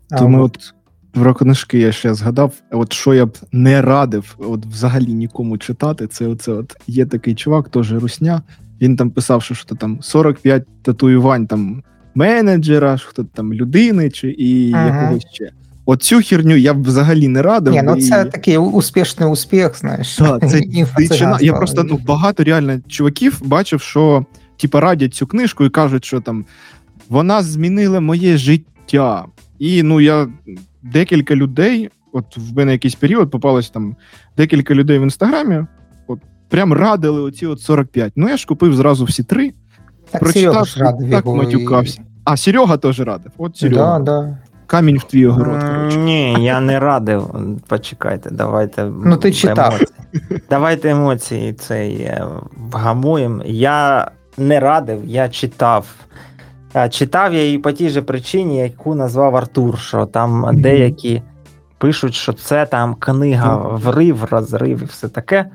Тому 0.10 0.44
от 0.44 0.74
про 1.12 1.34
книжки 1.34 1.80
я 1.80 1.92
ще 1.92 2.14
згадав. 2.14 2.54
От 2.72 2.94
що 2.94 3.14
я 3.14 3.26
б 3.26 3.38
не 3.52 3.82
радив, 3.82 4.36
от 4.38 4.66
взагалі 4.66 5.14
нікому 5.14 5.58
читати, 5.58 6.08
це 6.08 6.28
оце 6.28 6.52
от 6.52 6.76
є 6.88 7.06
такий 7.06 7.36
чувак, 7.36 7.70
теж 7.70 7.94
русня. 7.94 8.42
Він 8.82 8.96
там 8.96 9.12
писав, 9.12 9.44
що 9.44 9.56
що 9.56 9.76
там 9.76 10.02
45 10.02 10.64
татуювань 10.82 11.48
там 11.48 11.84
менеджера, 12.16 12.98
що 12.98 13.24
там 13.24 13.54
людини 13.54 14.10
чи 14.10 14.30
і 14.30 14.74
ага. 14.74 15.02
якогось 15.02 15.26
ще. 15.34 15.52
Оцю 15.86 16.22
херню 16.22 16.56
я 16.56 16.74
б 16.74 16.84
взагалі 16.84 17.28
не 17.28 17.42
радив. 17.42 17.74
Ні, 17.74 17.82
ну 17.84 18.02
це 18.02 18.26
і... 18.28 18.32
такий 18.32 18.58
успішний 18.58 19.30
успіх, 19.30 19.80
знаєш. 19.80 20.16
Так, 20.16 20.50
це 20.50 20.62
дичина. 20.98 21.38
Я 21.42 21.54
просто 21.54 21.84
ну, 21.84 22.00
багато 22.06 22.44
реально 22.44 22.80
чуваків 22.88 23.42
бачив, 23.44 23.82
що 23.82 24.26
типа 24.58 24.80
радять 24.80 25.14
цю 25.14 25.28
книжку 25.28 25.66
і 25.66 25.70
кажуть, 25.70 26.06
що 26.06 26.22
там 26.22 26.46
вона 27.10 27.44
змінила 27.44 28.00
моє 28.00 28.38
життя. 28.38 29.26
І 29.60 29.84
ну 29.84 30.02
я 30.02 30.28
декілька 30.82 31.36
людей, 31.36 31.90
от 32.12 32.38
в 32.38 32.58
мене 32.58 32.72
якийсь 32.72 32.96
період 32.96 33.32
попалось 33.32 33.70
там 33.70 33.96
декілька 34.38 34.74
людей 34.74 35.00
в 35.00 35.02
інстаграмі, 35.02 35.66
от 36.08 36.20
прям 36.50 36.74
радили 36.74 37.22
оці 37.22 37.46
от 37.46 37.62
45. 37.62 38.14
Ну 38.16 38.30
я 38.30 38.38
ж 38.38 38.46
купив 38.46 38.76
зразу 38.76 39.06
всі 39.06 39.24
три. 39.24 39.54
Так, 40.12 40.22
прочитав, 40.22 40.66
ж 40.66 40.80
радив 40.80 41.12
так 41.12 41.26
його 41.26 41.38
матюкався. 41.38 42.02
І... 42.02 42.06
А 42.24 42.38
Серега 42.38 42.78
теж 42.78 43.00
радив. 43.00 43.32
От 43.38 43.58
Серега. 43.58 44.00
Да, 44.00 44.06
да. 44.22 44.38
Камінь 44.68 44.98
в 44.98 45.04
твій 45.04 45.28
огород. 45.28 45.64
коротше. 45.64 45.98
Ні, 45.98 46.46
я 46.46 46.60
не 46.60 46.80
радив. 46.80 47.36
Почекайте, 47.68 48.30
давайте. 48.32 48.92
Ну, 49.04 49.18
ти 49.18 49.34
читав. 49.34 49.76
Емоції. 49.76 50.42
Давайте 50.50 50.90
емоції 50.90 51.54
цей 51.54 51.96
е, 51.96 52.26
вгамуємо. 52.72 53.44
Я 53.46 54.12
не 54.38 54.60
радив, 54.60 55.02
я 55.06 55.30
читав. 55.30 55.86
Читав 56.90 57.34
я 57.34 57.44
її 57.44 57.58
по 57.58 57.72
тій 57.72 57.90
же 57.90 58.02
причині, 58.02 58.58
яку 58.58 58.96
назвав 58.96 59.36
Артур, 59.36 59.80
що 59.80 60.06
там 60.06 60.46
mm-hmm. 60.46 60.62
деякі 60.62 61.22
пишуть, 61.78 62.14
що 62.14 62.34
це 62.34 62.66
там 62.66 62.96
книга 62.96 63.58
врив, 63.58 64.24
розрив 64.24 64.82
і 64.82 64.86
все 64.86 65.10
таке. 65.10 65.46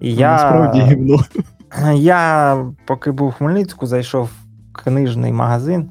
І 0.00 0.14
я, 0.14 0.32
Насправді 0.32 0.80
гівно. 0.80 1.18
Я, 1.94 2.56
поки 2.86 3.10
був 3.10 3.28
в 3.28 3.32
Хмельницьку, 3.32 3.86
зайшов 3.86 4.24
в 4.24 4.84
книжний 4.84 5.32
магазин, 5.32 5.90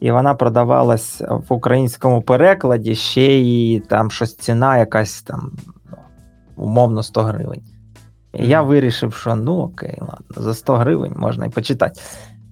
і 0.00 0.10
вона 0.10 0.34
продавалась 0.34 1.22
в 1.48 1.52
українському 1.52 2.22
перекладі, 2.22 2.94
ще 2.94 3.26
й 3.26 3.80
там 3.80 4.10
щось 4.10 4.36
ціна 4.36 4.78
якась 4.78 5.22
там, 5.22 5.52
ну, 5.90 5.96
умовно, 6.56 7.02
100 7.02 7.22
гривень. 7.22 7.62
І 8.34 8.48
я 8.48 8.62
вирішив, 8.62 9.14
що 9.14 9.34
ну 9.34 9.58
окей, 9.58 9.98
ладно, 10.00 10.42
за 10.42 10.54
100 10.54 10.76
гривень 10.76 11.12
можна 11.16 11.46
і 11.46 11.50
почитати. 11.50 12.00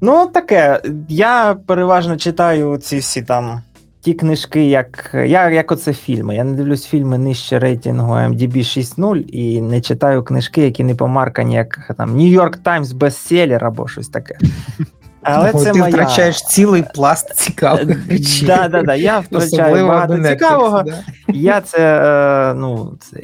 Ну, 0.04 0.26
таке. 0.26 0.80
Я 1.08 1.56
переважно 1.66 2.16
читаю 2.16 2.76
ці 2.76 2.98
всі 2.98 3.22
там 3.22 3.62
ті 4.00 4.14
книжки, 4.14 4.64
як 4.64 5.10
я, 5.14 5.50
як 5.50 5.72
оце 5.72 5.92
фільми. 5.92 6.36
Я 6.36 6.44
не 6.44 6.52
дивлюсь 6.52 6.86
фільми 6.86 7.18
нижче 7.18 7.58
рейтингу 7.58 8.12
MDB 8.12 8.56
6.0 8.56 9.16
і 9.16 9.60
не 9.60 9.80
читаю 9.80 10.22
книжки, 10.22 10.62
які 10.62 10.84
не 10.84 10.94
помаркані, 10.94 11.54
як 11.54 11.90
там 11.98 12.16
York 12.16 12.62
Times 12.64 12.94
бестселер 12.94 13.64
або 13.64 13.88
щось 13.88 14.08
таке. 14.08 14.38
Але 15.22 15.52
це 15.52 15.72
Ти 15.72 15.78
моя... 15.78 15.90
втрачаєш 15.90 16.42
цілий 16.42 16.84
пласт 16.94 17.34
цікавих 17.34 18.08
речей. 18.10 18.46
Да, 18.46 18.68
да, 18.68 18.82
да, 18.82 18.94
Я 18.94 19.18
втрачаю 19.18 19.86
багато 19.86 20.14
Netflix, 20.14 20.28
цікавого. 20.28 20.82
Да? 20.82 20.94
Я 21.28 21.60
це 21.60 22.02
е, 22.50 22.54
ну, 22.54 22.92
це 23.00 23.20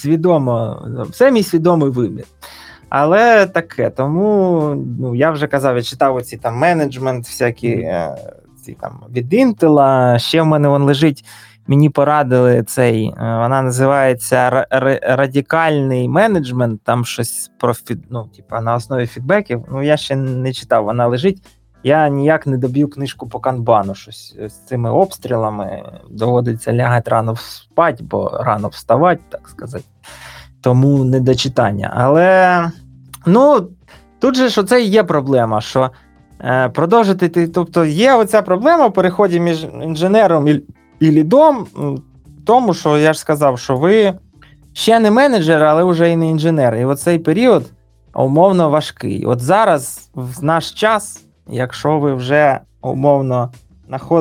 свідомо, 0.00 0.82
це 1.14 1.30
мій 1.30 1.42
свідомий 1.42 1.90
вибір. 1.90 2.24
Але 2.94 3.46
таке, 3.46 3.90
тому 3.90 4.60
ну, 5.00 5.14
я 5.14 5.30
вже 5.30 5.46
казав, 5.46 5.76
я 5.76 5.82
читав 5.82 6.16
оці 6.16 6.36
там 6.36 6.58
менеджмент, 6.58 7.26
всякі 7.26 7.68
е, 7.68 8.16
ці 8.64 8.76
там 8.80 9.00
від 9.10 9.34
Intel, 9.34 10.18
Ще 10.18 10.42
в 10.42 10.46
мене 10.46 10.68
вон 10.68 10.82
лежить. 10.82 11.24
Мені 11.66 11.90
порадили 11.90 12.62
цей, 12.62 13.06
е, 13.06 13.12
вона 13.18 13.62
називається 13.62 14.66
радикальний 15.02 16.08
менеджмент. 16.08 16.80
Там 16.84 17.04
щось 17.04 17.50
про 17.58 17.74
ну, 18.10 18.28
типа, 18.36 18.60
на 18.60 18.74
основі 18.74 19.06
фідбеків. 19.06 19.64
Ну, 19.72 19.82
я 19.82 19.96
ще 19.96 20.16
не 20.16 20.52
читав, 20.52 20.84
вона 20.84 21.06
лежить. 21.06 21.42
Я 21.82 22.08
ніяк 22.08 22.46
не 22.46 22.58
доб'ю 22.58 22.88
книжку 22.88 23.28
по 23.28 23.40
канбану. 23.40 23.94
Щось 23.94 24.36
з 24.46 24.52
цими 24.52 24.90
обстрілами 24.90 25.82
доводиться 26.10 26.72
лягати 26.72 27.10
рано 27.10 27.36
спати, 27.36 28.04
бо 28.04 28.40
рано 28.44 28.68
вставати, 28.68 29.22
так 29.28 29.48
сказати. 29.48 29.84
Тому 30.60 31.04
не 31.04 31.20
до 31.20 31.34
читання. 31.34 31.92
Але 31.96 32.70
Ну, 33.26 33.68
тут 34.18 34.36
же 34.36 34.50
що 34.50 34.62
це 34.62 34.82
і 34.82 34.88
є 34.88 35.04
проблема, 35.04 35.60
що 35.60 35.90
е, 36.40 36.68
продовжити. 36.68 37.48
Тобто 37.48 37.84
є 37.84 38.14
оця 38.14 38.42
проблема 38.42 38.86
в 38.86 38.92
переході 38.92 39.40
між 39.40 39.66
інженером 39.82 40.48
і, 40.48 40.60
і 41.00 41.10
лідом, 41.10 41.66
тому 42.46 42.74
що 42.74 42.98
я 42.98 43.12
ж 43.12 43.18
сказав, 43.18 43.58
що 43.58 43.76
ви 43.76 44.14
ще 44.72 45.00
не 45.00 45.10
менеджер, 45.10 45.64
але 45.64 45.84
вже 45.84 46.10
і 46.10 46.16
не 46.16 46.28
інженер. 46.30 46.74
І 46.74 46.84
оцей 46.84 47.18
період 47.18 47.64
умовно 48.14 48.70
важкий. 48.70 49.24
От 49.24 49.40
зараз, 49.40 50.10
в 50.14 50.44
наш 50.44 50.72
час, 50.72 51.24
якщо 51.48 51.98
ви 51.98 52.14
вже 52.14 52.60
умовно 52.82 53.50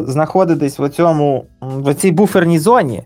знаходитесь 0.08 0.80
в 0.80 0.90
цьому 0.90 1.46
в 1.62 1.94
цій 1.94 2.12
буферній 2.12 2.60
зоні 2.60 3.04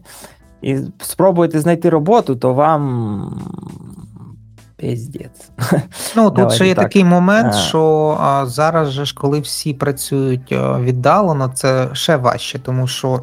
і 0.61 0.77
спробуєте 1.01 1.59
знайти 1.59 1.89
роботу, 1.89 2.35
то 2.35 2.53
вам 2.53 3.39
Піздець. 4.77 5.49
Ну 6.15 6.31
тут 6.31 6.51
ще 6.51 6.67
є 6.67 6.75
так. 6.75 6.83
такий 6.83 7.03
момент, 7.03 7.53
а. 7.53 7.57
що 7.57 8.17
а, 8.21 8.45
зараз 8.45 8.91
же 8.91 9.05
ж, 9.05 9.15
коли 9.15 9.39
всі 9.39 9.73
працюють 9.73 10.51
а, 10.51 10.79
віддалено, 10.79 11.51
це 11.55 11.89
ще 11.93 12.15
важче, 12.15 12.59
тому 12.59 12.87
що 12.87 13.21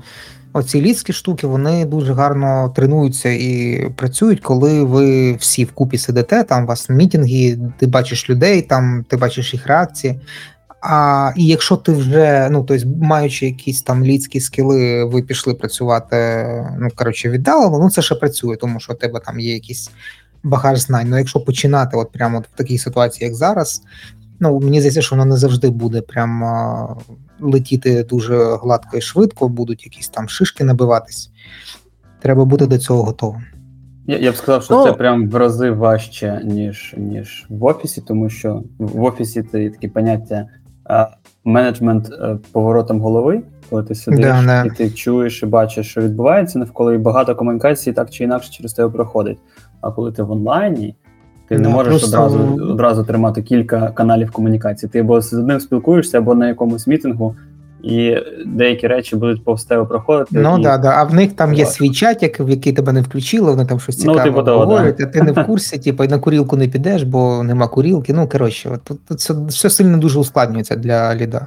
оці 0.52 0.82
лідські 0.82 1.12
штуки 1.12 1.46
вони 1.46 1.84
дуже 1.84 2.14
гарно 2.14 2.72
тренуються 2.76 3.28
і 3.28 3.84
працюють, 3.96 4.40
коли 4.40 4.84
ви 4.84 5.32
всі 5.32 5.64
вкупі 5.64 5.98
сидите, 5.98 6.44
там 6.44 6.64
у 6.64 6.66
вас 6.66 6.90
мітинги, 6.90 7.58
ти 7.78 7.86
бачиш 7.86 8.30
людей, 8.30 8.62
там 8.62 9.04
ти 9.08 9.16
бачиш 9.16 9.54
їх 9.54 9.66
реакції. 9.66 10.20
А 10.82 11.32
і 11.36 11.46
якщо 11.46 11.76
ти 11.76 11.92
вже, 11.92 12.48
ну 12.50 12.64
тобто, 12.64 12.88
маючи 13.02 13.46
якісь 13.46 13.82
там 13.82 14.04
лідські 14.04 14.40
скіли, 14.40 15.04
ви 15.04 15.22
пішли 15.22 15.54
працювати, 15.54 16.46
ну 16.78 16.88
коротше, 16.94 17.30
віддалено, 17.30 17.78
ну 17.78 17.90
це 17.90 18.02
ще 18.02 18.14
працює, 18.14 18.56
тому 18.56 18.80
що 18.80 18.92
у 18.92 18.96
тебе 18.96 19.20
там 19.20 19.40
є 19.40 19.52
якісь 19.52 19.90
багаж 20.42 20.78
знань. 20.78 21.08
Ну, 21.10 21.18
якщо 21.18 21.40
починати, 21.40 21.96
от 21.96 22.12
прямо 22.12 22.38
от 22.38 22.48
в 22.48 22.56
такій 22.56 22.78
ситуації, 22.78 23.26
як 23.26 23.34
зараз, 23.34 23.82
ну 24.40 24.60
мені 24.60 24.80
здається, 24.80 25.02
що 25.02 25.16
воно 25.16 25.24
не 25.24 25.36
завжди 25.36 25.70
буде 25.70 26.00
прямо 26.00 27.00
летіти 27.40 28.04
дуже 28.04 28.56
гладко 28.56 28.96
і 28.96 29.00
швидко, 29.00 29.48
будуть 29.48 29.84
якісь 29.84 30.08
там 30.08 30.28
шишки 30.28 30.64
набиватись. 30.64 31.30
Треба 32.20 32.44
бути 32.44 32.66
до 32.66 32.78
цього 32.78 33.02
готовим. 33.02 33.42
Я 34.06 34.18
я 34.18 34.32
б 34.32 34.36
сказав, 34.36 34.62
що 34.62 34.74
ну, 34.74 34.84
це 34.84 34.92
прям 34.92 35.30
в 35.30 35.36
рази 35.36 35.70
важче, 35.70 36.40
ніж 36.44 36.94
ніж 36.98 37.46
в 37.48 37.64
офісі, 37.64 38.00
тому 38.00 38.30
що 38.30 38.62
в 38.78 39.02
офісі 39.02 39.42
це 39.42 39.70
такі 39.70 39.88
поняття 39.88 40.46
а, 40.84 41.06
менеджмент 41.44 42.10
а, 42.12 42.26
е, 42.26 42.38
поворотом 42.52 43.00
голови, 43.00 43.42
коли 43.70 43.82
ти 43.82 43.94
сидиш 43.94 44.20
да, 44.20 44.42
да. 44.46 44.64
і 44.64 44.70
ти 44.70 44.90
чуєш 44.90 45.42
і 45.42 45.46
бачиш, 45.46 45.90
що 45.90 46.00
відбувається 46.00 46.58
навколо 46.58 46.92
і 46.92 46.98
багато 46.98 47.36
комунікацій 47.36 47.92
так 47.92 48.10
чи 48.10 48.24
інакше 48.24 48.52
через 48.52 48.72
тебе 48.72 48.90
проходить. 48.90 49.38
А 49.82 49.90
коли 49.90 50.12
ти 50.12 50.22
в 50.22 50.30
онлайні, 50.30 50.94
ти 51.48 51.58
не, 51.58 51.68
не 51.68 51.68
можеш 51.68 52.00
просто... 52.00 52.24
одразу 52.24 52.72
одразу 52.72 53.04
тримати 53.04 53.42
кілька 53.42 53.88
каналів 53.90 54.30
комунікації. 54.30 54.90
Ти 54.90 54.98
або 54.98 55.20
з 55.20 55.32
одним 55.32 55.60
спілкуєшся, 55.60 56.18
або 56.18 56.34
на 56.34 56.48
якомусь 56.48 56.86
мітингу, 56.86 57.36
і 57.82 58.16
деякі 58.46 58.86
речі 58.86 59.16
будуть 59.16 59.44
повз 59.44 59.64
тебе 59.64 59.84
проходити. 59.84 60.28
Ну 60.32 60.58
і... 60.58 60.62
да, 60.62 60.78
да. 60.78 60.94
А 60.96 61.04
в 61.04 61.14
них 61.14 61.32
там 61.32 61.54
є 61.54 61.66
свій 61.66 61.90
чат, 61.90 62.40
в 62.40 62.48
який 62.48 62.72
тебе 62.72 62.92
не 62.92 63.00
включили, 63.00 63.50
вони 63.50 63.66
там 63.66 63.80
щось 63.80 63.96
цікаве 63.96 64.18
ну, 64.18 64.24
типу, 64.24 64.50
говорять, 64.50 64.96
да. 64.98 65.04
а 65.04 65.06
ти 65.06 65.22
не 65.22 65.32
в 65.32 65.46
курсі, 65.46 65.78
типу, 65.78 66.04
на 66.04 66.18
курілку 66.18 66.56
не 66.56 66.68
підеш, 66.68 67.02
бо 67.02 67.42
нема 67.42 67.68
курілки. 67.68 68.12
Ну 68.12 68.28
коротше, 68.28 68.70
от, 68.74 68.98
тут 69.08 69.18
все, 69.18 69.34
все 69.48 69.70
сильно 69.70 69.98
дуже 69.98 70.18
ускладнюється 70.18 70.76
для 70.76 71.14
ліда. 71.14 71.46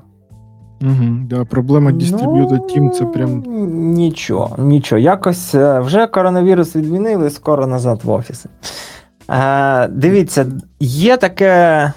Угу, 0.81 1.25
да, 1.29 1.45
Проблема 1.45 1.91
Distributed 1.91 2.59
ну, 2.59 2.67
Team 2.69 2.89
це 2.89 3.05
прям. 3.05 3.43
Нічого, 3.93 4.63
нічого. 4.63 4.99
Якось 4.99 5.55
е, 5.55 5.79
вже 5.79 6.07
коронавірус 6.07 6.75
відмінили, 6.75 7.29
скоро 7.29 7.67
назад 7.67 7.99
в 8.03 8.09
офіси. 8.09 8.49
Е, 9.29 9.87
Дивіться, 9.87 10.45
є 10.79 11.17
таке 11.17 11.93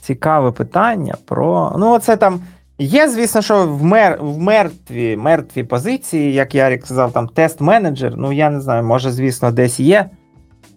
цікаве 0.00 0.50
питання 0.50 1.14
про. 1.24 1.76
Ну, 1.78 1.92
оце 1.92 2.16
там. 2.16 2.40
Є, 2.78 3.08
звісно, 3.08 3.42
що 3.42 3.66
в 3.66 3.84
мер, 3.84 4.18
в 4.20 4.38
мертві 4.38 5.16
мертві 5.16 5.64
позиції, 5.64 6.32
як 6.32 6.54
Ярік 6.54 6.86
сказав, 6.86 7.12
там 7.12 7.28
тест-менеджер. 7.28 8.14
Ну, 8.16 8.32
я 8.32 8.50
не 8.50 8.60
знаю, 8.60 8.84
може, 8.84 9.10
звісно, 9.10 9.50
десь 9.52 9.80
є 9.80 10.10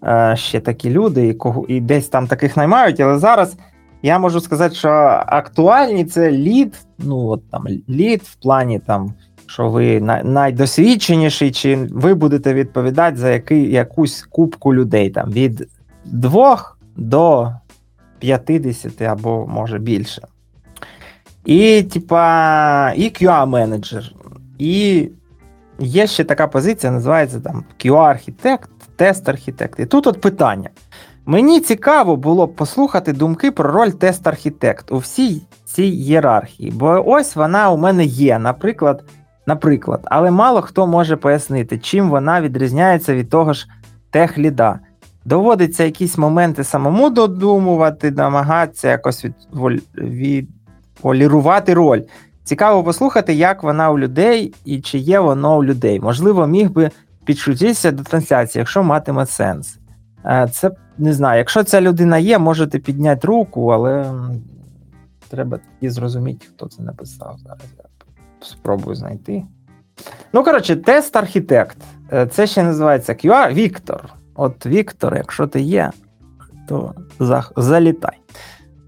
е, 0.04 0.34
ще 0.36 0.60
такі 0.60 0.90
люди, 0.90 1.28
і 1.28 1.34
кого, 1.34 1.64
і 1.68 1.80
десь 1.80 2.08
там 2.08 2.26
таких 2.26 2.56
наймають, 2.56 3.00
але 3.00 3.18
зараз 3.18 3.56
я 4.06 4.18
можу 4.18 4.40
сказати, 4.40 4.74
що 4.74 4.88
актуальні 5.26 6.04
це 6.04 6.30
лід, 6.32 6.74
ну 6.98 7.28
от 7.28 7.50
там 7.50 7.66
лід 7.88 8.22
в 8.22 8.34
плані 8.34 8.78
там, 8.78 9.14
що 9.46 9.68
ви 9.68 10.00
найдосвідченіший, 10.24 11.50
чи 11.50 11.76
ви 11.76 12.14
будете 12.14 12.54
відповідати 12.54 13.16
за 13.16 13.30
який, 13.30 13.72
якусь 13.72 14.22
кубку 14.22 14.74
людей 14.74 15.10
там 15.10 15.30
від 15.30 15.68
2 16.04 16.74
до 16.96 17.52
50 18.18 19.02
або 19.02 19.46
може 19.46 19.78
більше. 19.78 20.22
І, 21.44 21.82
типа, 21.82 22.92
і 22.96 23.04
QA-менеджер. 23.04 24.12
І 24.58 25.08
є 25.78 26.06
ще 26.06 26.24
така 26.24 26.46
позиція, 26.46 26.92
називається 26.92 27.40
там 27.40 27.64
QA-архітект, 27.84 28.68
тест-архітект. 28.96 29.80
І 29.82 29.86
тут 29.86 30.06
от 30.06 30.20
питання. 30.20 30.70
Мені 31.28 31.60
цікаво 31.60 32.16
було 32.16 32.46
б 32.46 32.54
послухати 32.54 33.12
думки 33.12 33.50
про 33.50 33.72
роль 33.72 33.88
тест-архітект 33.88 34.94
у 34.94 34.98
всій 34.98 35.42
цій 35.64 35.84
ієрархії, 35.84 36.70
бо 36.70 37.02
ось 37.06 37.36
вона 37.36 37.70
у 37.70 37.76
мене 37.76 38.04
є, 38.04 38.38
наприклад, 38.38 39.04
наприклад, 39.46 40.00
але 40.04 40.30
мало 40.30 40.62
хто 40.62 40.86
може 40.86 41.16
пояснити, 41.16 41.78
чим 41.78 42.10
вона 42.10 42.40
відрізняється 42.40 43.14
від 43.14 43.30
того 43.30 43.52
ж 43.52 43.68
техліда. 44.10 44.78
Доводиться 45.24 45.84
якісь 45.84 46.18
моменти 46.18 46.64
самому 46.64 47.10
додумувати, 47.10 48.10
намагатися 48.10 48.88
якось 48.88 49.24
від, 49.24 49.34
відполірувати 49.98 51.74
роль. 51.74 52.00
Цікаво 52.44 52.84
послухати, 52.84 53.34
як 53.34 53.62
вона 53.62 53.90
у 53.90 53.98
людей 53.98 54.54
і 54.64 54.80
чи 54.80 54.98
є 54.98 55.20
воно 55.20 55.58
у 55.58 55.64
людей. 55.64 56.00
Можливо, 56.00 56.46
міг 56.46 56.70
би 56.70 56.90
підшутитися 57.24 57.92
до 57.92 58.02
трансляції, 58.02 58.60
якщо 58.60 58.82
матиме 58.82 59.26
сенс. 59.26 59.78
Е, 60.26 60.48
Це 60.52 60.70
не 60.98 61.12
знаю, 61.12 61.38
якщо 61.38 61.64
ця 61.64 61.80
людина 61.80 62.18
є, 62.18 62.38
можете 62.38 62.78
підняти 62.78 63.26
руку, 63.26 63.68
але 63.68 64.12
треба 65.28 65.58
тоді 65.58 65.90
зрозуміти, 65.90 66.46
хто 66.54 66.66
це 66.66 66.82
написав. 66.82 67.36
Зараз 67.44 67.66
я 67.78 67.84
спробую 68.40 68.96
знайти. 68.96 69.44
Ну, 70.32 70.44
коротше, 70.44 70.76
тест 70.76 71.16
архітект. 71.16 71.78
Е, 72.12 72.26
Це 72.26 72.46
ще 72.46 72.62
називається 72.62 73.12
QA 73.12 73.52
Віктор. 73.52 74.08
От 74.34 74.66
Віктор, 74.66 75.16
якщо 75.16 75.46
ти 75.46 75.60
є, 75.60 75.90
то 76.68 76.94
за, 77.18 77.44
залітай. 77.56 78.18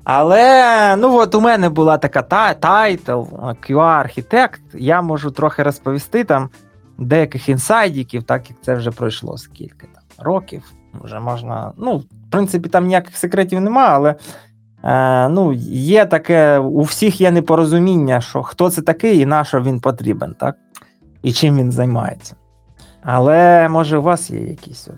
Але 0.04 0.96
ну 0.96 1.16
от 1.16 1.34
у 1.34 1.40
мене 1.40 1.68
була 1.68 1.98
така 1.98 2.22
та, 2.22 2.54
title 2.54 3.20
QA-architect. 3.68 4.60
Я 4.74 5.02
можу 5.02 5.30
трохи 5.30 5.62
розповісти 5.62 6.24
там 6.24 6.48
деяких 6.98 7.48
інсайдіків, 7.48 8.22
так 8.22 8.50
як 8.50 8.58
це 8.62 8.74
вже 8.74 8.90
пройшло 8.90 9.38
скільки 9.38 9.86
там 9.94 10.02
років. 10.26 10.62
Вже 11.04 11.20
можна. 11.20 11.72
Ну, 11.76 11.96
в 11.96 12.30
принципі, 12.30 12.68
там 12.68 12.86
ніяких 12.86 13.16
секретів 13.16 13.60
нема, 13.60 13.88
але 13.88 14.14
е, 14.84 15.28
ну, 15.28 15.52
є 15.72 16.06
таке, 16.06 16.58
у 16.58 16.80
всіх 16.80 17.20
є 17.20 17.30
непорозуміння, 17.30 18.20
що 18.20 18.42
хто 18.42 18.70
це 18.70 18.82
такий 18.82 19.18
і 19.18 19.26
на 19.26 19.44
що 19.44 19.60
він 19.60 19.80
потрібен, 19.80 20.34
так? 20.38 20.56
І 21.22 21.32
чим 21.32 21.56
він 21.56 21.72
займається. 21.72 22.34
Але 23.02 23.68
може 23.68 23.98
у 23.98 24.02
вас 24.02 24.30
є 24.30 24.40
якийсь 24.40 24.88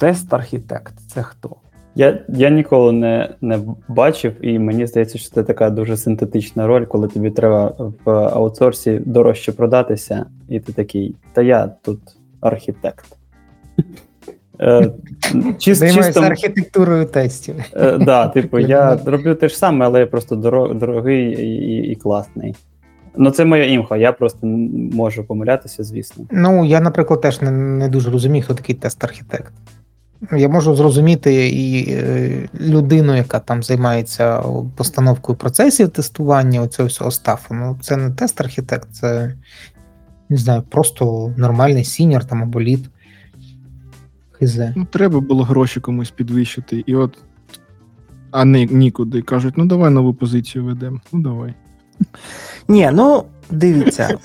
тест-архітект? 0.00 0.92
Це 1.08 1.22
хто? 1.22 1.56
Я 1.94 2.18
я 2.28 2.50
ніколи 2.50 2.92
не 2.92 3.34
не 3.40 3.60
бачив, 3.88 4.46
і 4.46 4.58
мені 4.58 4.86
здається, 4.86 5.18
що 5.18 5.30
це 5.30 5.42
така 5.42 5.70
дуже 5.70 5.96
синтетична 5.96 6.66
роль, 6.66 6.84
коли 6.84 7.08
тобі 7.08 7.30
треба 7.30 7.74
в 8.04 8.10
аутсорсі 8.10 9.00
дорожче 9.06 9.52
продатися, 9.52 10.26
і 10.48 10.60
ти 10.60 10.72
такий, 10.72 11.16
та 11.32 11.42
я 11.42 11.66
тут 11.66 12.00
архітект. 12.40 13.06
Е, 14.60 14.90
чис, 15.58 15.94
чисто, 15.94 16.20
архітектурою 16.20 17.04
тестів. 17.04 17.54
е, 17.76 17.98
да, 17.98 18.28
типу, 18.28 18.58
я 18.58 18.98
роблю 19.04 19.34
те 19.34 19.48
ж 19.48 19.56
саме, 19.58 19.86
але 19.86 20.00
я 20.00 20.06
просто 20.06 20.36
доро- 20.36 20.78
дорогий 20.78 21.24
і, 21.24 21.92
і, 21.92 21.94
класний. 21.94 22.54
Ну, 23.16 23.30
це 23.30 23.44
моя 23.44 23.64
імха, 23.64 23.96
я 23.96 24.12
просто 24.12 24.46
можу 24.92 25.24
помилятися, 25.24 25.84
звісно. 25.84 26.24
Ну, 26.30 26.64
я, 26.64 26.80
наприклад, 26.80 27.20
теж 27.20 27.40
не, 27.40 27.50
не 27.50 27.88
дуже 27.88 28.10
розумію, 28.10 28.44
хто 28.44 28.54
такий 28.54 28.74
test-architect. 28.74 29.52
Я 30.32 30.48
можу 30.48 30.74
зрозуміти 30.74 31.48
і 31.48 31.90
е, 31.90 32.48
людину, 32.60 33.16
яка 33.16 33.38
там 33.38 33.62
займається 33.62 34.42
постановкою 34.76 35.38
процесів 35.38 35.88
тестування 35.88 36.62
оцього 36.62 36.88
всього 36.88 37.10
stuff 37.10 37.41
у. 37.41 37.54
Ну, 37.54 37.78
це 37.82 37.96
не 37.96 38.10
test-architect, 38.10 38.86
це 38.92 39.34
не 40.28 40.36
знаю, 40.36 40.62
просто 40.68 41.32
нормальний 41.36 41.84
сіньор 41.84 42.24
там 42.24 42.42
або 42.42 42.60
лід. 42.60 42.88
Хз. 44.40 44.58
Ну, 44.76 44.86
треба 44.90 45.20
було 45.20 45.44
гроші 45.44 45.80
комусь 45.80 46.10
підвищити, 46.10 46.84
і 46.86 46.94
от. 46.94 47.18
А 48.30 48.44
не 48.44 48.64
нікуди. 48.64 49.22
Кажуть, 49.22 49.54
ну 49.56 49.66
давай 49.66 49.90
нову 49.90 50.14
позицію 50.14 50.64
введемо. 50.64 51.00
Ну 51.12 51.20
давай. 51.20 51.54
Ні, 52.68 52.90
ну 52.92 53.24
дивіться. 53.50 54.18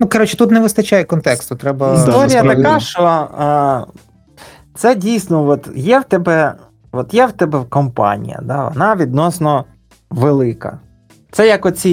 Ну, 0.00 0.08
коротше, 0.08 0.36
тут 0.36 0.50
не 0.50 0.60
вистачає 0.60 1.04
контексту. 1.04 1.56
Треба 1.56 1.94
Історія 1.94 2.42
така, 2.42 2.80
що 2.80 3.02
а, 3.02 3.84
це 4.74 4.94
дійсно 4.94 5.46
от 5.46 5.68
є 5.76 6.00
в 6.00 6.04
тебе, 6.04 6.54
от 6.92 7.14
є 7.14 7.26
в 7.26 7.32
тебе 7.32 7.64
компанія, 7.68 8.40
да, 8.42 8.68
вона 8.68 8.96
відносно 8.96 9.64
велика. 10.10 10.78
Це 11.30 11.48
як 11.48 11.66
оці 11.66 11.90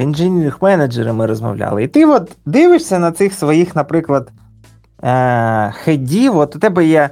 інженерних 0.00 0.62
менеджери 0.62 1.12
ми 1.12 1.26
розмовляли. 1.26 1.84
І 1.84 1.88
ти 1.88 2.06
от 2.06 2.36
дивишся 2.46 2.98
на 2.98 3.12
цих 3.12 3.32
своїх, 3.32 3.76
наприклад, 3.76 4.30
е, 5.02 5.70
хедів, 5.70 6.36
от 6.36 6.56
у 6.56 6.58
тебе 6.58 6.84
є 6.84 7.10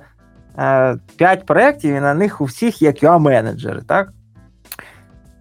е, 0.58 0.96
5 1.16 1.46
проєктів, 1.46 1.94
і 1.94 2.00
на 2.00 2.14
них 2.14 2.40
у 2.40 2.44
всіх 2.44 2.82
є 2.82 2.90
QA-менеджери, 2.90 3.82
так? 3.86 4.08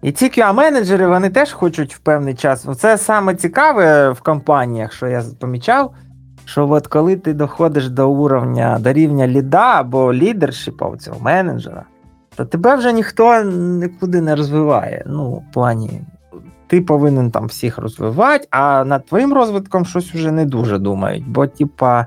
І 0.02 0.12
ці 0.12 0.26
QA-менеджери 0.26 1.08
вони 1.08 1.30
теж 1.30 1.52
хочуть 1.52 1.94
в 1.94 1.98
певний 1.98 2.34
час. 2.34 2.66
Це 2.78 2.98
саме 2.98 3.34
цікаве 3.34 4.10
в 4.10 4.20
компаніях, 4.20 4.92
що 4.92 5.06
я 5.06 5.22
помічав, 5.40 5.94
що 6.44 6.70
от 6.70 6.86
коли 6.86 7.16
ти 7.16 7.32
доходиш 7.32 7.88
до 7.88 8.10
уровня, 8.10 8.78
до 8.80 8.92
рівня 8.92 9.26
ліда 9.26 9.80
або 9.80 10.14
лідершіпа 10.14 10.96
цього 10.96 11.20
менеджера, 11.20 11.84
то 12.36 12.44
тебе 12.44 12.76
вже 12.76 12.92
ніхто 12.92 13.42
нікуди 13.42 14.20
не 14.20 14.36
розвиває. 14.36 15.04
Ну, 15.06 15.30
в 15.30 15.52
плані, 15.52 16.02
ти 16.66 16.80
повинен 16.80 17.30
там 17.30 17.46
всіх 17.46 17.78
розвивати, 17.78 18.48
а 18.50 18.84
над 18.84 19.06
твоїм 19.06 19.32
розвитком 19.34 19.84
щось 19.84 20.14
вже 20.14 20.32
не 20.32 20.46
дуже 20.46 20.78
думають. 20.78 21.28
Бо, 21.28 21.46
типа, 21.46 22.06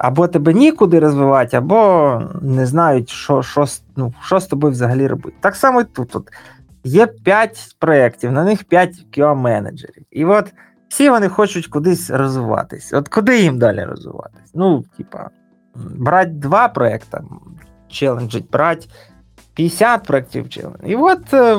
або 0.00 0.28
тебе 0.28 0.54
нікуди 0.54 0.98
розвивати, 0.98 1.56
або 1.56 2.22
не 2.42 2.66
знають, 2.66 3.10
що, 3.10 3.42
що, 3.42 3.66
ну, 3.96 4.14
що 4.22 4.40
з 4.40 4.46
тобою 4.46 4.72
взагалі 4.72 5.06
робити. 5.06 5.36
Так 5.40 5.56
само 5.56 5.80
і 5.80 5.84
тут. 5.84 6.16
От. 6.16 6.30
Є 6.84 7.06
5 7.06 7.76
проєктів, 7.78 8.32
на 8.32 8.44
них 8.44 8.64
5 8.64 9.06
QA-менеджерів. 9.16 10.04
І 10.10 10.24
от 10.24 10.52
всі 10.88 11.10
вони 11.10 11.28
хочуть 11.28 11.66
кудись 11.66 12.10
розвиватись. 12.10 12.92
От 12.92 13.08
куди 13.08 13.40
їм 13.40 13.58
далі 13.58 13.84
розвиватись? 13.84 14.50
Ну, 14.54 14.84
типа, 14.96 15.28
брати 15.74 16.30
два 16.30 16.68
проекти, 16.68 17.18
челенджить, 17.88 18.50
брати 18.50 18.86
50 19.54 20.02
проєктів 20.02 20.48
челендж. 20.48 20.80
І 20.84 20.96
от 20.96 21.34
е, 21.34 21.54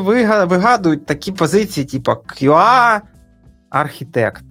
вигадують 0.45 1.05
такі 1.05 1.31
позиції, 1.31 1.85
типу 1.85 2.11
QA 2.11 3.01
архітект 3.69 4.45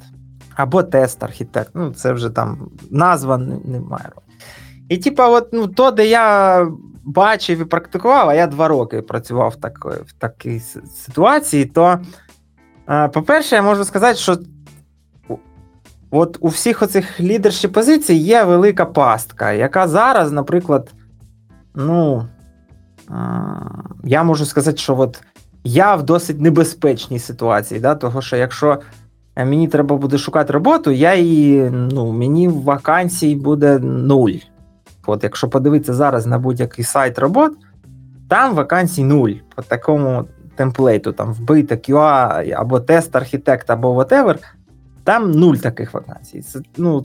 або 0.62 0.83
тест 0.83 1.23
архітект. 1.23 1.70
Ну, 1.75 1.90
це 1.90 2.12
вже 2.12 2.31
там 2.31 2.70
назва 2.90 3.38
не- 3.38 3.59
немає. 3.64 4.11
І, 4.88 4.99
типа, 4.99 5.29
от, 5.29 5.49
ну, 5.53 5.66
то, 5.66 5.90
де 5.90 6.07
я 6.07 6.66
бачив 7.05 7.61
і 7.61 7.64
практикував, 7.64 8.29
а 8.29 8.35
я 8.35 8.46
два 8.46 8.68
роки 8.68 9.03
працював 9.03 9.55
в, 9.62 9.88
в 10.07 10.12
такій 10.18 10.61
ситуації, 11.07 11.64
то, 11.64 11.99
е, 12.88 13.09
по-перше, 13.09 13.57
я 13.57 13.62
можу 13.62 13.85
сказати, 13.85 14.18
що 14.18 14.38
от 16.11 16.37
у 16.40 16.49
всіх 16.49 16.83
оцих 16.83 17.20
лідерші 17.20 17.68
позицій 17.68 18.14
є 18.14 18.44
велика 18.44 18.85
пастка, 18.85 19.53
яка 19.53 19.88
зараз, 19.88 20.33
наприклад, 20.33 20.90
ну, 21.75 22.29
е, 23.11 23.14
я 24.05 24.23
можу 24.23 24.46
сказати, 24.46 24.77
що 24.77 24.99
от 24.99 25.23
я 25.64 25.94
в 25.94 26.03
досить 26.03 26.40
небезпечній 26.40 27.18
ситуації, 27.18 27.81
да, 27.81 27.94
того 27.94 28.23
що 28.23 28.37
якщо 28.37 28.81
мені 29.44 29.68
треба 29.68 29.96
буде 29.96 30.18
шукати 30.18 30.53
роботу, 30.53 30.90
я 30.90 31.14
її, 31.14 31.70
ну, 31.70 32.12
мені 32.12 32.48
вакансій 32.48 33.35
буде 33.35 33.79
нуль. 33.79 34.38
От 35.07 35.24
якщо 35.24 35.49
подивитися 35.49 35.95
зараз 35.95 36.26
на 36.26 36.38
будь-який 36.38 36.84
сайт 36.84 37.18
робот, 37.18 37.53
там 38.28 38.55
вакансій 38.55 39.05
нуль. 39.05 39.32
По 39.55 39.62
такому 39.62 40.24
темплейту, 40.55 41.12
там 41.12 41.32
вбити 41.32 41.74
QA 41.74 42.55
або 42.57 42.80
тест 42.80 43.16
архітект, 43.16 43.70
або 43.70 43.95
whatever, 43.95 44.36
там 45.05 45.30
нуль 45.30 45.57
таких 45.57 45.95
вакансій. 45.95 46.43
Це, 46.43 46.61
ну, 46.76 47.05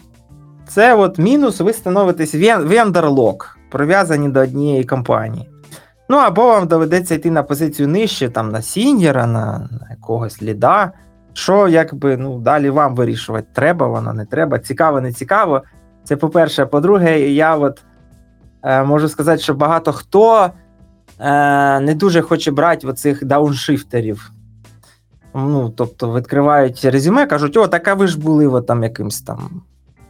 це 0.67 0.95
от 0.95 1.17
мінус, 1.17 1.59
ви 1.59 1.73
становитесь 1.73 2.35
вендор-лок, 2.35 3.57
прив'язані 3.71 4.29
до 4.29 4.39
однієї 4.39 4.83
компанії. 4.83 5.49
Ну, 6.09 6.17
або 6.17 6.47
вам 6.47 6.67
доведеться 6.67 7.15
йти 7.15 7.31
на 7.31 7.43
позицію 7.43 7.87
нижче, 7.87 8.29
там 8.29 8.51
на 8.51 8.61
сіньєра, 8.61 9.27
на, 9.27 9.69
на 9.71 9.87
якогось 9.89 10.41
ліда. 10.41 10.91
Що 11.37 11.67
якби 11.67 12.17
ну, 12.17 12.39
далі 12.39 12.69
вам 12.69 12.95
вирішувати, 12.95 13.47
треба 13.53 13.87
воно, 13.87 14.13
не 14.13 14.25
треба, 14.25 14.59
цікаво, 14.59 15.01
не 15.01 15.11
цікаво. 15.11 15.63
Це 16.03 16.15
по-перше. 16.15 16.65
По-друге, 16.65 17.19
я 17.19 17.55
от 17.55 17.83
е, 18.63 18.83
можу 18.83 19.09
сказати, 19.09 19.41
що 19.41 19.53
багато 19.53 19.93
хто 19.93 20.51
е, 21.19 21.79
не 21.79 21.95
дуже 21.95 22.21
хоче 22.21 22.51
брати 22.51 22.87
оцих 22.87 23.25
дауншифтерів. 23.25 24.31
Ну, 25.33 25.69
тобто 25.69 26.13
відкривають 26.13 26.85
резюме, 26.85 27.25
кажуть, 27.25 27.57
о, 27.57 27.67
так 27.67 27.87
а 27.87 27.93
ви 27.93 28.07
ж 28.07 28.19
були 28.19 28.47
от, 28.47 28.67
там 28.67 28.83
якимсь 28.83 29.21
там 29.21 29.61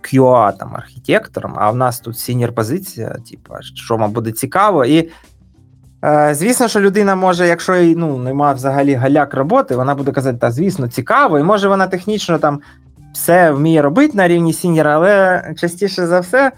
QA 0.02 0.58
там, 0.58 0.76
архітектором, 0.76 1.54
а 1.58 1.72
в 1.72 1.76
нас 1.76 2.00
тут 2.00 2.20
сінір 2.20 2.54
позиція, 2.56 3.18
типу, 3.32 3.54
що 3.62 3.98
вам 3.98 4.12
буде 4.12 4.32
цікаво. 4.32 4.86
І 4.86 5.10
звісно, 6.32 6.68
що 6.68 6.80
людина 6.80 7.16
може, 7.16 7.48
якщо 7.48 7.76
й 7.76 7.96
ну, 7.96 8.18
нема 8.18 8.54
взагалі 8.54 8.94
галяк 8.94 9.34
роботи, 9.34 9.76
вона 9.76 9.96
буде 9.96 10.12
казати, 10.12 10.38
та 10.38 10.52
звісно, 10.52 10.88
цікаво, 10.88 11.40
і 11.40 11.44
може 11.44 11.68
вона 11.68 11.88
технічно 11.88 12.38
там 12.38 12.62
все 13.14 13.52
вміє 13.52 13.82
робити 13.82 14.18
на 14.18 14.28
рівні 14.28 14.54
сіньора, 14.54 14.96
але 14.96 15.44
частіше 15.58 16.08
за 16.08 16.20
все 16.20 16.52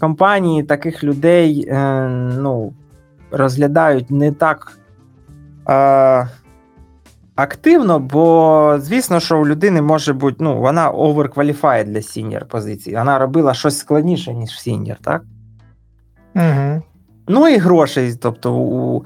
компанії 0.00 0.62
таких 0.62 1.04
людей 1.04 1.68
е, 1.68 2.08
ну, 2.38 2.72
розглядають 3.30 4.10
не 4.10 4.32
так 4.32 4.78
е, 5.68 6.28
активно, 7.36 7.98
бо 7.98 8.76
звісно, 8.80 9.20
що 9.20 9.40
у 9.40 9.46
людини 9.46 9.82
може 9.82 10.12
бути, 10.12 10.36
ну, 10.40 10.60
вона 10.60 10.90
overqualified 10.92 11.84
для 11.84 12.02
сіньор 12.02 12.44
позиції. 12.44 12.96
Вона 12.96 13.18
робила 13.18 13.54
щось 13.54 13.78
складніше, 13.78 14.34
ніж 14.34 14.60
сіньор, 14.60 14.96
так? 15.02 15.22
Угу. 16.34 16.82
Ну 17.28 17.48
і 17.48 17.56
грошей. 17.56 18.14
Тобто, 18.20 18.54
у... 18.54 19.04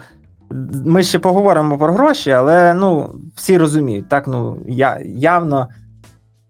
ми 0.84 1.02
ще 1.02 1.18
поговоримо 1.18 1.78
про 1.78 1.92
гроші, 1.92 2.30
але 2.30 2.74
ну, 2.74 3.14
всі 3.34 3.58
розуміють, 3.58 4.08
так, 4.08 4.26
ну, 4.26 4.56
я, 4.66 5.00
явно 5.04 5.68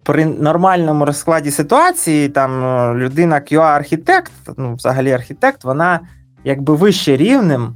при 0.02 0.24
нормальному 0.24 1.04
розкладі 1.04 1.50
ситуації, 1.50 2.28
там 2.28 2.64
е, 2.64 2.94
людина 2.94 3.36
QA-architect, 3.36 4.30
ну, 4.56 4.74
взагалі 4.74 5.12
architect, 5.12 5.64
вона 5.64 6.00
якби 6.44 6.74
вище 6.74 7.16
рівнем 7.16 7.74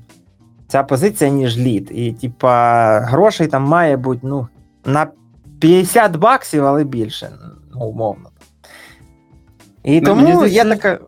ця 0.68 0.82
позиція, 0.82 1.30
ніж 1.30 1.58
лід. 1.58 1.90
І, 1.94 2.12
типа, 2.12 3.00
грошей 3.00 3.46
там 3.46 3.62
має 3.62 3.96
бути 3.96 4.20
ну, 4.22 4.48
на 4.84 5.06
50 5.60 6.16
баксів, 6.16 6.66
але 6.66 6.84
більше, 6.84 7.30
ну, 7.74 7.80
умовно. 7.80 8.28
І 9.82 10.00
Ну, 10.00 10.06
тому 10.06 10.46
я 10.46 10.64
така. 10.64 10.98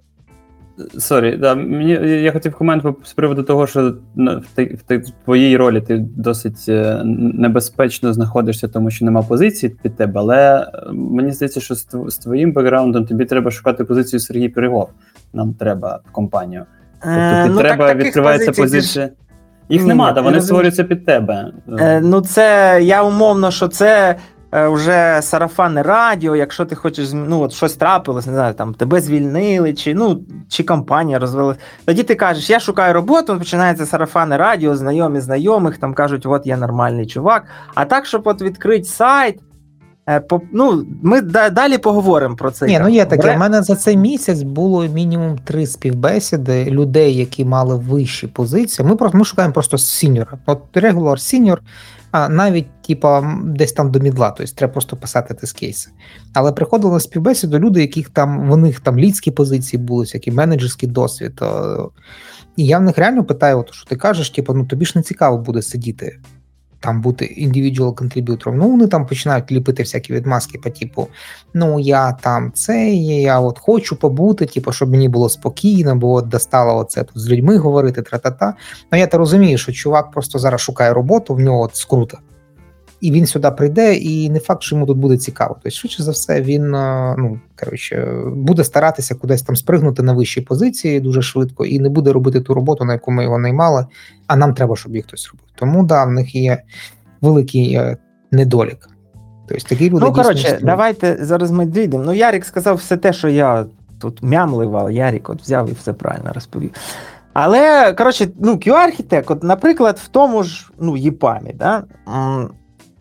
Sorry, 0.98 1.36
да, 1.36 1.54
мені, 1.54 1.90
я 2.22 2.32
хотів 2.32 2.54
комент 2.54 2.84
з 3.04 3.12
приводу 3.12 3.42
того, 3.42 3.66
що 3.66 3.94
в, 4.16 4.42
ти, 4.54 4.98
в, 4.98 5.10
твоїй 5.24 5.56
ролі 5.56 5.80
ти 5.80 6.04
досить 6.16 6.64
е, 6.68 7.02
небезпечно 7.04 8.12
знаходишся, 8.12 8.68
тому 8.68 8.90
що 8.90 9.04
нема 9.04 9.22
позиції 9.22 9.76
під 9.82 9.96
тебе, 9.96 10.20
але 10.20 10.58
е, 10.58 10.92
мені 10.92 11.32
здається, 11.32 11.60
що 11.60 11.74
з, 11.74 12.18
твоїм 12.22 12.52
бекграундом 12.52 13.06
тобі 13.06 13.24
треба 13.24 13.50
шукати 13.50 13.84
позицію 13.84 14.20
Сергій 14.20 14.48
Пирогов. 14.48 14.88
Нам 15.32 15.54
треба 15.54 16.00
компанію. 16.12 16.64
Тобто 17.02 17.20
Е, 17.20 17.42
ти 17.44 17.50
ну, 17.50 17.58
треба, 17.58 17.88
таких 17.88 18.06
відкривається 18.06 18.52
позиція. 18.52 19.08
Їх 19.68 19.86
нема, 19.86 20.12
та 20.12 20.20
вони 20.20 20.40
створюються 20.40 20.84
під 20.84 21.04
тебе. 21.04 21.52
Е, 21.78 22.00
ну, 22.00 22.20
це 22.20 22.78
я 22.82 23.02
умовно, 23.02 23.50
що 23.50 23.68
це 23.68 24.16
вже 24.52 25.18
сарафанне 25.22 25.82
радіо, 25.82 26.36
якщо 26.36 26.64
ти 26.64 26.74
хочеш 26.74 27.08
ну, 27.12 27.40
от 27.40 27.52
щось 27.52 27.74
трапилось, 27.74 28.26
не 28.26 28.32
знаю, 28.32 28.54
там 28.54 28.74
тебе 28.74 29.00
звільнили, 29.00 29.74
чи 29.74 29.94
ну, 29.94 30.20
чи 30.48 30.62
компанія 30.64 31.18
розвалилась. 31.18 31.56
Тоді 31.84 32.02
ти 32.02 32.14
кажеш, 32.14 32.50
я 32.50 32.60
шукаю 32.60 32.94
роботу, 32.94 33.38
починається 33.38 33.86
сарафанне 33.86 34.36
радіо, 34.36 34.76
знайомі 34.76 35.20
знайомих, 35.20 35.78
там 35.78 35.94
кажуть, 35.94 36.26
от 36.26 36.46
я 36.46 36.56
нормальний 36.56 37.06
чувак. 37.06 37.44
А 37.74 37.84
так, 37.84 38.06
щоб 38.06 38.22
от 38.24 38.42
відкрити 38.42 38.84
сайт. 38.84 39.40
е, 40.08 40.20
по- 40.20 40.40
Ну, 40.52 40.86
ми 41.02 41.20
да- 41.20 41.50
далі 41.50 41.78
поговоримо 41.78 42.36
про 42.36 42.50
це. 42.50 42.66
Ні, 42.66 42.78
ну 42.82 42.88
є 42.88 43.04
таке. 43.04 43.34
У 43.36 43.38
мене 43.38 43.62
за 43.62 43.76
цей 43.76 43.96
місяць 43.96 44.42
було 44.42 44.84
мінімум 44.86 45.38
три 45.38 45.66
співбесіди 45.66 46.64
людей, 46.64 47.16
які 47.16 47.44
мали 47.44 47.76
вищі 47.76 48.26
позиції. 48.26 48.88
Ми 48.88 48.96
просто 48.96 49.18
ми 49.18 49.24
шукаємо 49.24 49.54
просто 49.54 49.78
сіньора. 49.78 50.38
От 50.46 50.62
regular 50.74 51.20
сіньор, 51.20 51.60
а 52.16 52.28
навіть 52.28 52.82
типа 52.82 53.38
десь 53.44 53.72
там 53.72 53.90
до 53.90 54.00
middle 54.00 54.23
а, 54.23 54.30
тобто 54.30 54.52
треба 54.54 54.72
просто 54.72 54.96
писати 54.96 55.34
тест-кейси. 55.34 55.90
Але 56.34 56.52
приходили 56.52 56.92
на 56.92 57.00
співбесіду 57.00 57.58
люди, 57.58 57.80
яких 57.80 58.08
там 58.10 58.50
в 58.50 58.56
них 58.56 58.80
там 58.80 58.98
лідські 58.98 59.30
позиції 59.30 59.82
були, 59.82 60.04
всякі 60.04 60.30
менеджерський 60.30 60.88
досвід. 60.88 61.38
е, 61.42 61.76
І 62.56 62.66
я 62.66 62.78
в 62.78 62.82
них 62.82 62.98
реально 62.98 63.24
питаю, 63.24 63.58
от, 63.58 63.74
що 63.74 63.86
ти 63.86 63.96
кажеш, 63.96 64.30
типу, 64.30 64.54
ну 64.54 64.64
тобі 64.64 64.84
ж 64.84 64.92
не 64.94 65.02
цікаво 65.02 65.38
буде 65.38 65.62
сидіти 65.62 66.18
там 66.86 67.00
бути 67.00 67.24
individual 67.24 67.94
contributor 67.94 68.44
ом. 68.44 68.58
Ну, 68.58 68.70
вони 68.70 68.86
там 68.86 69.06
починають 69.06 69.52
ліпити 69.52 69.82
всякі 69.82 70.12
відмазки 70.12 70.58
по 70.58 70.70
типу: 70.70 71.08
ну 71.54 71.80
я 71.80 72.12
там 72.12 72.52
це, 72.54 72.88
я 72.94 73.40
от 73.40 73.58
хочу 73.58 73.96
побути, 73.96 74.46
типу, 74.46 74.72
щоб 74.72 74.90
мені 74.90 75.08
було 75.08 75.28
спокійно, 75.28 75.96
бо 75.96 76.12
от 76.12 76.28
достало 76.28 76.80
оце 76.80 77.04
тут 77.04 77.18
з 77.18 77.28
людьми 77.30 77.56
говорити, 77.56 78.02
тра-та-та. 78.02 78.54
Ну 78.92 78.98
я 78.98 79.06
то 79.06 79.18
розумію, 79.18 79.58
що 79.58 79.72
чувак 79.72 80.10
просто 80.10 80.38
зараз 80.38 80.60
шукає 80.60 80.92
роботу, 80.92 81.34
в 81.34 81.40
нього 81.40 81.60
от 81.60 81.76
скрута. 81.76 82.18
І 83.00 83.12
він 83.12 83.26
сюди 83.26 83.50
прийде, 83.50 83.94
і 83.94 84.30
не 84.30 84.40
факт, 84.40 84.62
що 84.62 84.76
йому 84.76 84.86
тут 84.86 84.98
буде 84.98 85.16
цікаво. 85.16 85.54
Тобто, 85.54 85.70
швидше 85.70 86.02
за 86.02 86.10
все, 86.10 86.42
він 86.42 86.74
е, 86.74 87.14
ну 87.18 87.40
коротше 87.60 88.22
буде 88.26 88.64
старатися 88.64 89.14
кудись 89.14 89.42
там 89.42 89.56
спригнути 89.56 90.02
на 90.02 90.12
вищі 90.12 90.40
позиції 90.40 91.00
дуже 91.00 91.22
швидко 91.22 91.66
і 91.66 91.80
не 91.80 91.88
буде 91.88 92.12
робити 92.12 92.40
ту 92.40 92.54
роботу, 92.54 92.84
на 92.84 92.92
яку 92.92 93.10
ми 93.10 93.22
його 93.24 93.38
наймали. 93.38 93.86
А 94.26 94.36
нам 94.36 94.54
треба, 94.54 94.76
щоб 94.76 94.96
їх 94.96 95.04
хтось 95.06 95.28
робив. 95.28 95.46
Тому 95.54 95.84
да, 95.84 96.04
в 96.04 96.10
них 96.10 96.34
є 96.34 96.62
великий 97.20 97.74
е, 97.74 97.96
недолік. 98.30 98.88
Тобто 99.48 99.68
такі 99.68 99.90
люди 99.90 100.06
Ну, 100.06 100.12
коротше, 100.12 100.58
давайте 100.62 101.18
зараз 101.20 101.50
ми 101.50 101.66
дійдемо. 101.66 102.04
Ну, 102.04 102.12
Ярік 102.12 102.44
сказав 102.44 102.76
все 102.76 102.96
те, 102.96 103.12
що 103.12 103.28
я 103.28 103.66
тут 103.98 104.22
мямлив, 104.22 104.76
але 104.76 104.94
Ярік 104.94 105.30
от 105.30 105.42
взяв 105.42 105.70
і 105.70 105.72
все 105.72 105.92
правильно 105.92 106.32
розповів. 106.32 106.70
Але, 107.32 107.92
коротше, 107.92 108.28
ну, 108.40 108.52
QA-архітект, 108.52 109.24
от, 109.26 109.42
наприклад, 109.42 110.00
в 110.04 110.08
тому 110.08 110.42
ж 110.42 110.70
ну, 110.78 110.96
ЄПАМі, 110.96 111.52
да? 111.52 111.84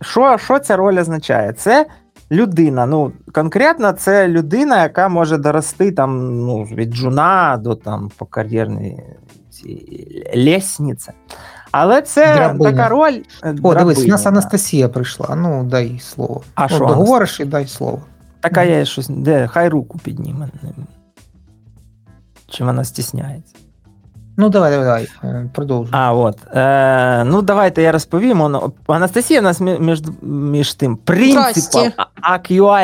Що, 0.05 0.37
що 0.37 0.59
ця 0.59 0.75
роль 0.75 0.97
означає? 0.99 1.53
Це 1.53 1.85
людина. 2.31 2.85
Ну, 2.85 3.11
конкретно, 3.33 3.91
це 3.91 4.27
людина, 4.27 4.83
яка 4.83 5.09
може 5.09 5.37
дорости 5.37 5.91
там, 5.91 6.39
ну, 6.45 6.63
від 6.63 6.93
джуна 6.95 7.57
до 7.57 7.75
там, 7.75 8.11
по 8.17 8.25
кар'єрній 8.25 9.03
лісниці. 10.35 11.11
Але 11.71 12.01
це 12.01 12.35
Драбина. 12.35 12.71
така 12.71 12.89
роль. 12.89 13.21
е, 13.43 13.55
О, 13.63 13.75
дивись, 13.75 14.05
у 14.05 14.07
нас. 14.07 14.25
Анастасія 14.25 14.89
прийшла. 14.89 15.35
Ну, 15.35 15.63
дай 15.63 15.99
слово. 15.99 16.41
А 16.55 16.67
що 16.67 16.77
договориш 16.79 17.39
і 17.39 17.45
дай 17.45 17.67
слово. 17.67 18.01
Така 18.39 18.63
я 18.63 18.85
щось, 18.85 19.07
де, 19.07 19.47
хай 19.47 19.69
руку 19.69 19.99
підніме. 20.03 20.49
Чи 22.47 22.63
вона 22.63 22.83
стісняється? 22.83 23.55
Ну, 24.37 24.49
давай, 24.49 24.71
давай, 24.71 24.85
давай, 24.85 25.07
е, 25.35 25.49
продовжуй. 25.53 25.91
А, 25.91 26.13
от. 26.13 26.37
Е, 26.55 27.23
ну, 27.23 27.41
давайте 27.41 27.81
я 27.81 27.91
розповім. 27.91 28.59
Анастасія 28.87 29.39
у 29.39 29.43
нас 29.43 29.61
між, 29.61 30.01
між 30.21 30.73
тим. 30.73 30.95
Принципал, 30.95 31.87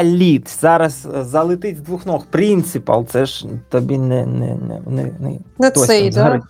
Lead. 0.03 0.59
Зараз 0.61 1.07
залетить 1.21 1.77
з 1.77 1.81
двох 1.81 2.05
ног. 2.05 2.25
Принципал, 2.29 3.05
це 3.05 3.25
ж 3.25 3.45
тобі 3.69 3.97
не, 3.97 4.25
не, 4.25 4.55
не, 4.55 4.81
не, 4.87 5.03
не 5.19 5.39
Не 5.59 5.71
цей, 5.71 6.09
да? 6.09 6.41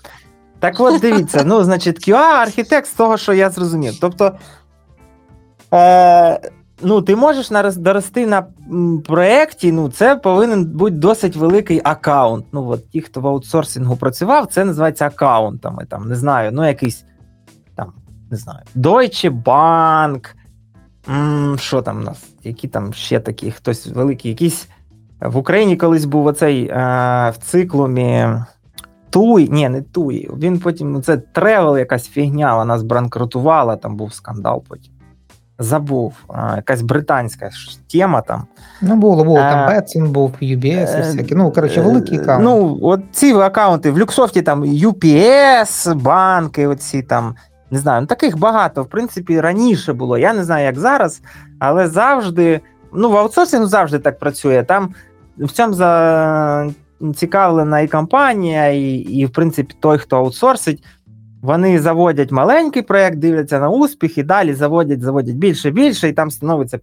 Так 0.60 0.80
от 0.80 1.02
дивіться, 1.02 1.44
ну, 1.46 1.64
значить, 1.64 2.08
QA 2.08 2.16
архітект 2.16 2.88
з 2.88 2.94
того, 2.94 3.18
що 3.18 3.34
я 3.34 3.50
зрозумів. 3.50 3.94
Тобто, 4.02 4.32
е, 5.74 6.40
ну, 6.84 7.02
ти 7.02 7.16
можеш 7.16 7.52
нарос- 7.52 7.78
дорости 7.78 8.28
на 8.28 8.46
проєкті, 9.06 9.72
ну, 9.72 9.90
це 9.90 10.16
повинен 10.16 10.66
бути 10.66 10.96
досить 10.96 11.36
великий 11.36 11.82
аккаунт. 11.84 12.46
Ну, 12.52 12.70
от 12.70 12.90
ті, 12.90 13.02
хто 13.02 13.22
в 13.22 13.28
аутсорсингу 13.28 13.96
працював, 13.96 14.48
це 14.48 14.66
називається 14.66 15.06
аккаунтами. 15.06 15.86
Там, 15.86 16.10
не 16.10 16.16
знаю, 16.16 16.52
ну, 16.54 16.68
якийсь 16.68 17.06
там, 17.76 17.94
не 18.32 18.38
знаю, 18.38 18.60
Deutsche 18.76 19.44
Bank. 19.44 20.28
Що 21.58 21.82
там 21.82 21.98
у 21.98 22.04
нас? 22.04 22.24
Які 22.44 22.68
там 22.68 22.94
ще 22.94 23.20
такі, 23.20 23.52
хтось 23.52 23.88
великий, 23.88 24.32
якийсь. 24.32 24.68
В 25.22 25.38
Україні 25.38 25.78
колись 25.78 26.06
був 26.06 26.26
оцей 26.26 26.68
е, 26.68 26.74
в 27.30 27.38
циклумі 27.38 28.28
Туй, 29.10 29.50
ні, 29.50 29.70
не 29.70 29.82
Туй. 29.82 30.30
Він 30.38 30.60
потім, 30.60 30.92
ну, 30.92 31.02
це 31.02 31.18
тревел, 31.18 31.78
якась 31.78 32.08
фігня, 32.08 32.56
вона 32.56 32.80
збранкрутувала, 32.80 33.76
там 33.76 33.96
був 33.96 34.14
скандал 34.14 34.64
потім. 34.70 34.94
Забув, 35.62 36.14
якась 36.56 36.82
британська 36.82 37.50
тема 37.92 38.22
там. 38.22 38.44
Ну, 38.82 38.96
було, 38.96 39.24
було. 39.24 39.38
Там 39.38 39.68
Бетсін 39.68 40.12
був, 40.12 40.34
UBS, 40.42 40.98
і 40.98 41.00
Е, 41.00 41.02
всякі. 41.02 41.36
Ну, 41.36 41.52
коротше, 41.52 41.80
е, 41.80 41.84
великий 41.84 42.20
аккаунт. 42.20 42.44
Ну, 42.44 42.80
от 42.82 43.02
ці 43.12 43.34
аккаунти 43.34 43.92
в 43.92 44.00
Люксофті 44.00 44.42
там 44.42 44.64
UPS, 44.64 45.96
банки, 45.96 46.68
оці 46.68 47.02
там, 47.02 47.36
не 47.72 47.80
знаю, 47.80 48.02
ну 48.02 48.08
таких 48.08 48.38
багато. 48.38 48.84
В 48.84 48.90
принципі, 48.90 49.42
раніше 49.42 49.94
було. 49.94 50.18
Я 50.18 50.34
не 50.34 50.44
знаю, 50.44 50.66
як 50.66 50.80
зараз, 50.80 51.22
але 51.60 51.88
завжди, 51.88 52.62
ну, 52.94 53.10
в 53.10 53.18
аутсорсингу 53.18 53.68
завжди 53.68 54.00
так 54.00 54.20
працює. 54.20 54.64
Там 54.64 54.94
в 55.38 55.52
цьому 55.52 55.74
зацікавлена 57.02 57.80
і 57.80 57.88
компанія, 57.88 58.68
і, 58.68 58.90
і, 58.92 59.26
в 59.26 59.30
принципі, 59.30 59.76
той, 59.80 59.98
хто 59.98 60.18
аутсорсить. 60.18 60.84
Вони 61.42 61.80
заводять 61.80 62.32
маленький 62.32 62.82
проект, 62.82 63.18
дивляться 63.18 63.60
на 63.60 63.70
успіх, 63.70 64.18
і 64.18 64.24
далі 64.24 64.54
заводять, 64.54 65.02
заводять 65.02 65.36
більше, 65.36 65.72
більше, 65.72 66.10
і 66.10 66.14
там 66.14 66.32
становиться 66.32 66.78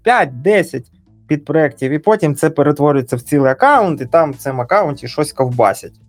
5-10 0.44 0.82
підпроєктів, 1.26 1.92
і 1.92 1.98
потім 1.98 2.34
це 2.34 2.50
перетворюється 2.50 3.16
в 3.16 3.20
цілий 3.20 3.52
аккаунт, 3.52 4.00
і 4.00 4.06
там 4.06 4.32
в 4.32 4.36
цьому 4.36 4.62
аккаунті 4.62 5.08
щось 5.08 5.32
ковбасять. 5.32 6.00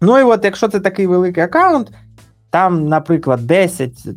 Ну 0.00 0.18
і 0.18 0.22
от, 0.22 0.44
якщо 0.44 0.68
це 0.68 0.80
такий 0.80 1.06
великий 1.06 1.42
аккаунт, 1.42 1.92
там, 2.50 2.88
наприклад, 2.88 3.46
10. 3.46 4.08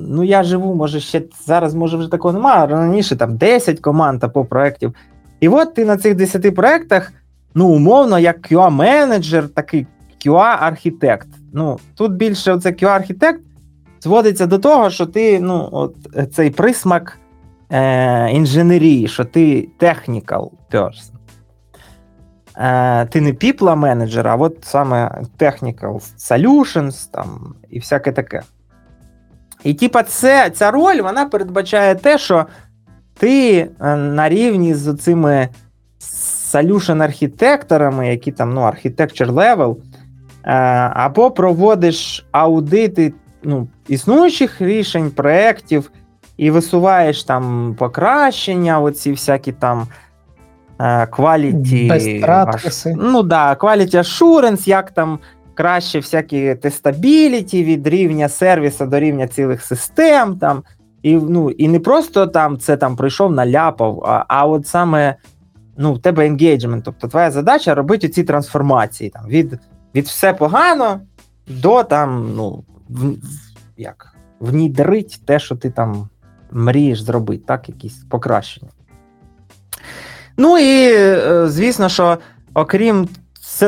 Ну, 0.00 0.24
я 0.24 0.42
живу, 0.42 0.74
може, 0.74 1.00
ще 1.00 1.22
зараз, 1.46 1.74
може, 1.74 1.96
вже 1.96 2.10
такого 2.10 2.34
немає, 2.34 2.66
раніше 2.66 3.16
там 3.16 3.36
10 3.36 3.80
команд 3.80 4.24
або 4.24 4.44
проєктів. 4.44 4.94
І 5.40 5.48
от 5.48 5.74
ти 5.74 5.84
на 5.84 5.96
цих 5.96 6.14
10 6.14 6.54
проєктах, 6.54 7.12
ну, 7.54 7.68
умовно, 7.68 8.18
як 8.18 8.52
QA-менеджер, 8.52 9.48
такий 9.48 9.86
QA-архітект. 10.26 11.41
Ну, 11.52 11.78
тут 11.94 12.12
більше 12.12 12.52
оце 12.52 12.70
QA-архітект 12.70 13.40
зводиться 14.00 14.46
до 14.46 14.58
того, 14.58 14.90
що 14.90 15.06
ти 15.06 15.40
ну, 15.40 15.68
от 15.72 15.96
цей 16.32 16.50
присмак 16.50 17.18
е, 17.72 18.30
інженерії, 18.30 19.08
що 19.08 19.24
ти 19.24 19.68
technical 19.80 20.50
person. 20.72 21.12
Е, 22.56 23.06
Ти 23.06 23.20
не 23.20 23.32
people 23.32 23.76
менеджер, 23.76 24.28
а 24.28 24.36
от 24.36 24.56
саме 24.62 25.22
technical 25.38 26.16
solutions 26.18 27.10
там, 27.10 27.54
і 27.70 27.78
всяке 27.78 28.12
таке. 28.12 28.42
І, 29.64 29.74
типа, 29.74 30.02
це, 30.02 30.50
ця 30.50 30.70
роль 30.70 31.00
вона 31.00 31.26
передбачає 31.26 31.94
те, 31.94 32.18
що 32.18 32.46
ти 33.18 33.58
е, 33.80 33.96
на 33.96 34.28
рівні 34.28 34.74
з 34.74 34.94
цими 34.96 35.48
solution 36.52 37.02
архітекторами, 37.02 38.08
які 38.08 38.32
там 38.32 38.54
ну, 38.54 38.60
architecture 38.60 39.32
level, 39.32 39.76
е, 39.76 39.91
або 40.94 41.30
проводиш 41.30 42.26
аудити 42.32 43.12
ну, 43.42 43.68
існуючих 43.88 44.60
рішень, 44.60 45.10
проєктів, 45.10 45.90
і 46.36 46.50
висуваєш 46.50 47.24
там 47.24 47.74
покращення, 47.78 48.80
оці 48.80 49.10
всякі 49.10 49.52
там 49.52 49.86
quality, 50.78 51.92
Best 51.92 52.22
ну 52.96 53.22
да, 53.22 53.54
quality 53.54 53.94
assurance, 53.94 54.68
як 54.68 54.90
там 54.90 55.18
краще 55.54 55.98
всякі 55.98 56.54
тестабіліті 56.54 57.64
від 57.64 57.86
рівня 57.86 58.28
сервісу 58.28 58.86
до 58.86 59.00
рівня 59.00 59.26
цілих 59.26 59.62
систем. 59.62 60.36
там, 60.38 60.62
І 61.02 61.14
ну, 61.14 61.50
і 61.50 61.68
не 61.68 61.80
просто 61.80 62.26
там 62.26 62.58
це 62.58 62.76
там 62.76 62.96
прийшов, 62.96 63.32
наляпав, 63.32 64.04
а, 64.06 64.24
а 64.28 64.46
от 64.46 64.66
саме 64.66 65.14
ну, 65.76 65.94
в 65.94 66.02
тебе 66.02 66.28
engagement, 66.30 66.82
тобто 66.84 67.08
твоя 67.08 67.30
задача 67.30 67.74
робити 67.74 68.08
ці 68.08 68.24
трансформації 68.24 69.10
там, 69.10 69.26
від 69.28 69.58
від 69.94 70.06
все 70.06 70.32
погано 70.32 71.00
до 71.46 71.82
там, 71.82 72.34
ну, 72.36 72.64
в, 72.88 73.14
як, 73.76 74.14
внідрить 74.40 75.20
те, 75.26 75.38
що 75.38 75.56
ти 75.56 75.70
там 75.70 76.08
мрієш 76.50 77.00
зробити, 77.00 77.44
так, 77.46 77.68
якісь 77.68 78.04
покращення. 78.10 78.70
Ну 80.36 80.58
і 80.58 80.92
е, 80.94 81.48
звісно, 81.48 81.88
що 81.88 82.18
окрім 82.54 83.08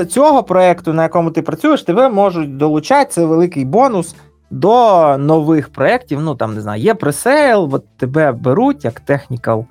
цього 0.09 0.43
проєкту, 0.43 0.93
на 0.93 1.03
якому 1.03 1.31
ти 1.31 1.43
працюєш, 1.43 1.83
тебе 1.83 2.09
можуть 2.09 2.57
долучати 2.57 3.11
це 3.11 3.25
великий 3.25 3.65
бонус 3.65 4.15
до 4.51 5.17
нових 5.19 5.69
проєктів. 5.69 6.21
Ну, 6.21 6.35
там, 6.35 6.55
не 6.55 6.61
знаю, 6.61 6.83
є 6.83 6.95
пресейл, 6.95 7.69
от 7.73 7.97
тебе 7.97 8.33
беруть 8.33 8.85
як 8.85 9.03
Technical 9.09 9.65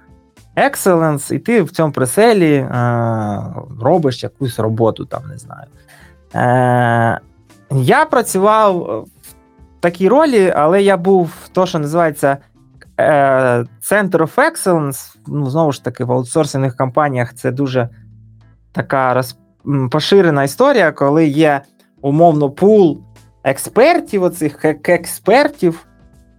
Excellence, 0.58 1.34
і 1.34 1.40
ти 1.40 1.62
в 1.62 1.72
цьому 1.72 1.94
преселі 1.94 2.54
е, 2.54 2.70
робиш 3.82 4.24
якусь 4.24 4.60
роботу, 4.60 5.06
там, 5.06 5.22
не 5.28 5.38
знаю. 5.38 5.68
Е, 6.36 7.20
Я 7.72 8.06
працював 8.06 8.78
в 8.80 9.80
такій 9.80 10.10
ролі, 10.10 10.54
але 10.56 10.84
я 10.84 10.98
був 10.98 11.32
то, 11.52 11.66
що 11.66 11.80
називається. 11.80 12.38
Е, 13.00 13.66
Center 13.92 14.18
of 14.18 14.36
Excellence, 14.36 15.16
ну, 15.28 15.50
знову 15.50 15.72
ж 15.72 15.84
таки, 15.84 16.04
в 16.04 16.12
аутсорсинних 16.12 16.76
компаніях 16.76 17.34
це 17.34 17.52
дуже 17.52 17.90
така 18.72 19.14
роз... 19.14 19.38
поширена 19.92 20.44
історія, 20.44 20.92
коли 20.92 21.26
є 21.28 21.62
умовно 22.02 22.50
пул 22.50 23.02
експертів, 23.44 24.24
оцих 24.24 24.66
експертів, 24.84 25.86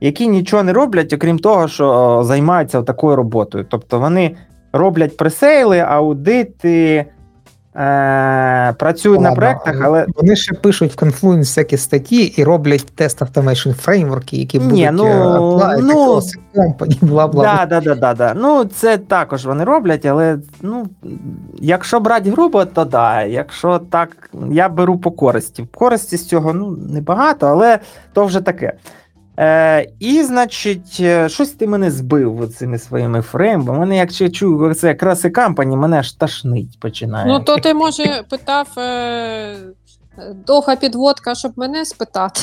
які 0.00 0.28
нічого 0.28 0.62
не 0.62 0.72
роблять, 0.72 1.12
окрім 1.12 1.38
того, 1.38 1.68
що 1.68 2.20
займаються 2.24 2.82
такою 2.82 3.16
роботою. 3.16 3.66
Тобто 3.70 3.98
вони 3.98 4.36
роблять 4.72 5.16
пресейли, 5.16 5.78
аудити, 5.78 7.06
е, 7.76 8.74
працюють, 8.78 9.18
ладно, 9.18 9.30
на 9.30 9.36
проектах, 9.36 9.80
але. 9.84 10.06
Вони 10.16 10.36
ще 10.36 10.54
пишуть 10.54 11.02
в 11.02 11.04
Confluence 11.04 11.38
всякі 11.38 11.76
статті 11.76 12.22
і 12.24 12.44
роблять 12.44 12.86
test 12.94 13.22
automation 13.22 13.70
фреймворки, 13.70 14.36
які 14.36 14.58
Ні, 14.58 14.64
будуть 14.64 14.90
ну, 14.92 15.04
apply, 15.04 15.78
ну, 15.82 16.20
бла 17.08 17.26
бла. 17.26 17.44
Да, 17.44 17.66
да, 17.66 17.80
да, 17.80 17.94
да, 17.94 18.14
да. 18.14 18.34
Ну, 18.34 18.64
це 18.64 18.98
також 18.98 19.46
вони 19.46 19.64
роблять, 19.64 20.06
але 20.06 20.38
ну, 20.62 20.86
якщо 21.54 22.00
брати 22.00 22.30
грубо, 22.30 22.64
то 22.64 22.84
да. 22.84 23.22
Якщо 23.22 23.78
так, 23.78 24.30
я 24.50 24.68
беру 24.68 24.98
по 24.98 25.10
користі. 25.10 25.66
Користі 25.74 26.16
з 26.16 26.28
цього 26.28 26.52
ну, 26.52 26.70
небагато, 26.70 27.46
але 27.46 27.78
то 28.12 28.24
вже 28.24 28.40
таке. 28.40 28.72
Е, 29.38 29.86
І, 30.00 30.22
значить, 30.22 30.96
е, 31.00 31.28
щось 31.28 31.50
ти 31.50 31.66
мене 31.66 31.90
збив 31.90 32.52
цими 32.58 32.78
своїми 32.78 33.22
фреймами. 33.22 33.78
Мене, 33.78 33.96
як 33.96 34.20
я 34.20 34.30
чую, 34.30 34.74
це 34.74 34.94
краси 34.94 35.30
кампані, 35.30 35.76
мене 35.76 35.98
аж 35.98 36.12
ташнить 36.12 36.80
починає. 36.80 37.26
Ну, 37.26 37.40
то 37.40 37.56
ти, 37.56 37.74
може, 37.74 38.22
питав 38.30 38.68
е, 38.78 39.56
довга 40.46 40.76
підводка, 40.76 41.34
щоб 41.34 41.52
мене 41.56 41.84
спитати. 41.84 42.40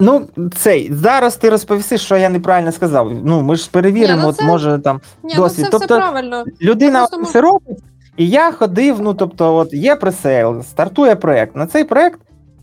Ну, 0.00 0.26
цей, 0.56 0.92
зараз 0.94 1.36
ти 1.36 1.50
розповіси, 1.50 1.98
що 1.98 2.16
я 2.16 2.28
неправильно 2.28 2.72
сказав. 2.72 3.12
Ну, 3.24 3.42
ми 3.42 3.56
ж 3.56 3.70
перевіримо, 3.70 4.16
Ні, 4.16 4.22
ну 4.22 4.28
от 4.28 4.36
це- 4.36 4.44
може 4.44 4.78
там 4.78 5.00
Ні, 5.22 5.34
Досвід. 5.34 5.58
ну 5.58 5.64
це 5.64 5.70
Тобто- 5.70 5.94
все 5.94 5.96
правильно. 6.02 6.44
людина 6.62 7.00
Я 7.00 7.06
просто 7.06 7.32
це 7.32 7.40
робить. 7.40 7.78
І 8.16 8.28
я 8.28 8.52
ходив, 8.52 9.00
ну 9.00 9.14
тобто, 9.14 9.54
от 9.56 9.72
є 9.74 9.96
пресейл, 9.96 10.62
стартує 10.62 11.16
проект. 11.16 11.56
На 11.56 11.66
цей 11.66 11.84
проект 11.84 12.20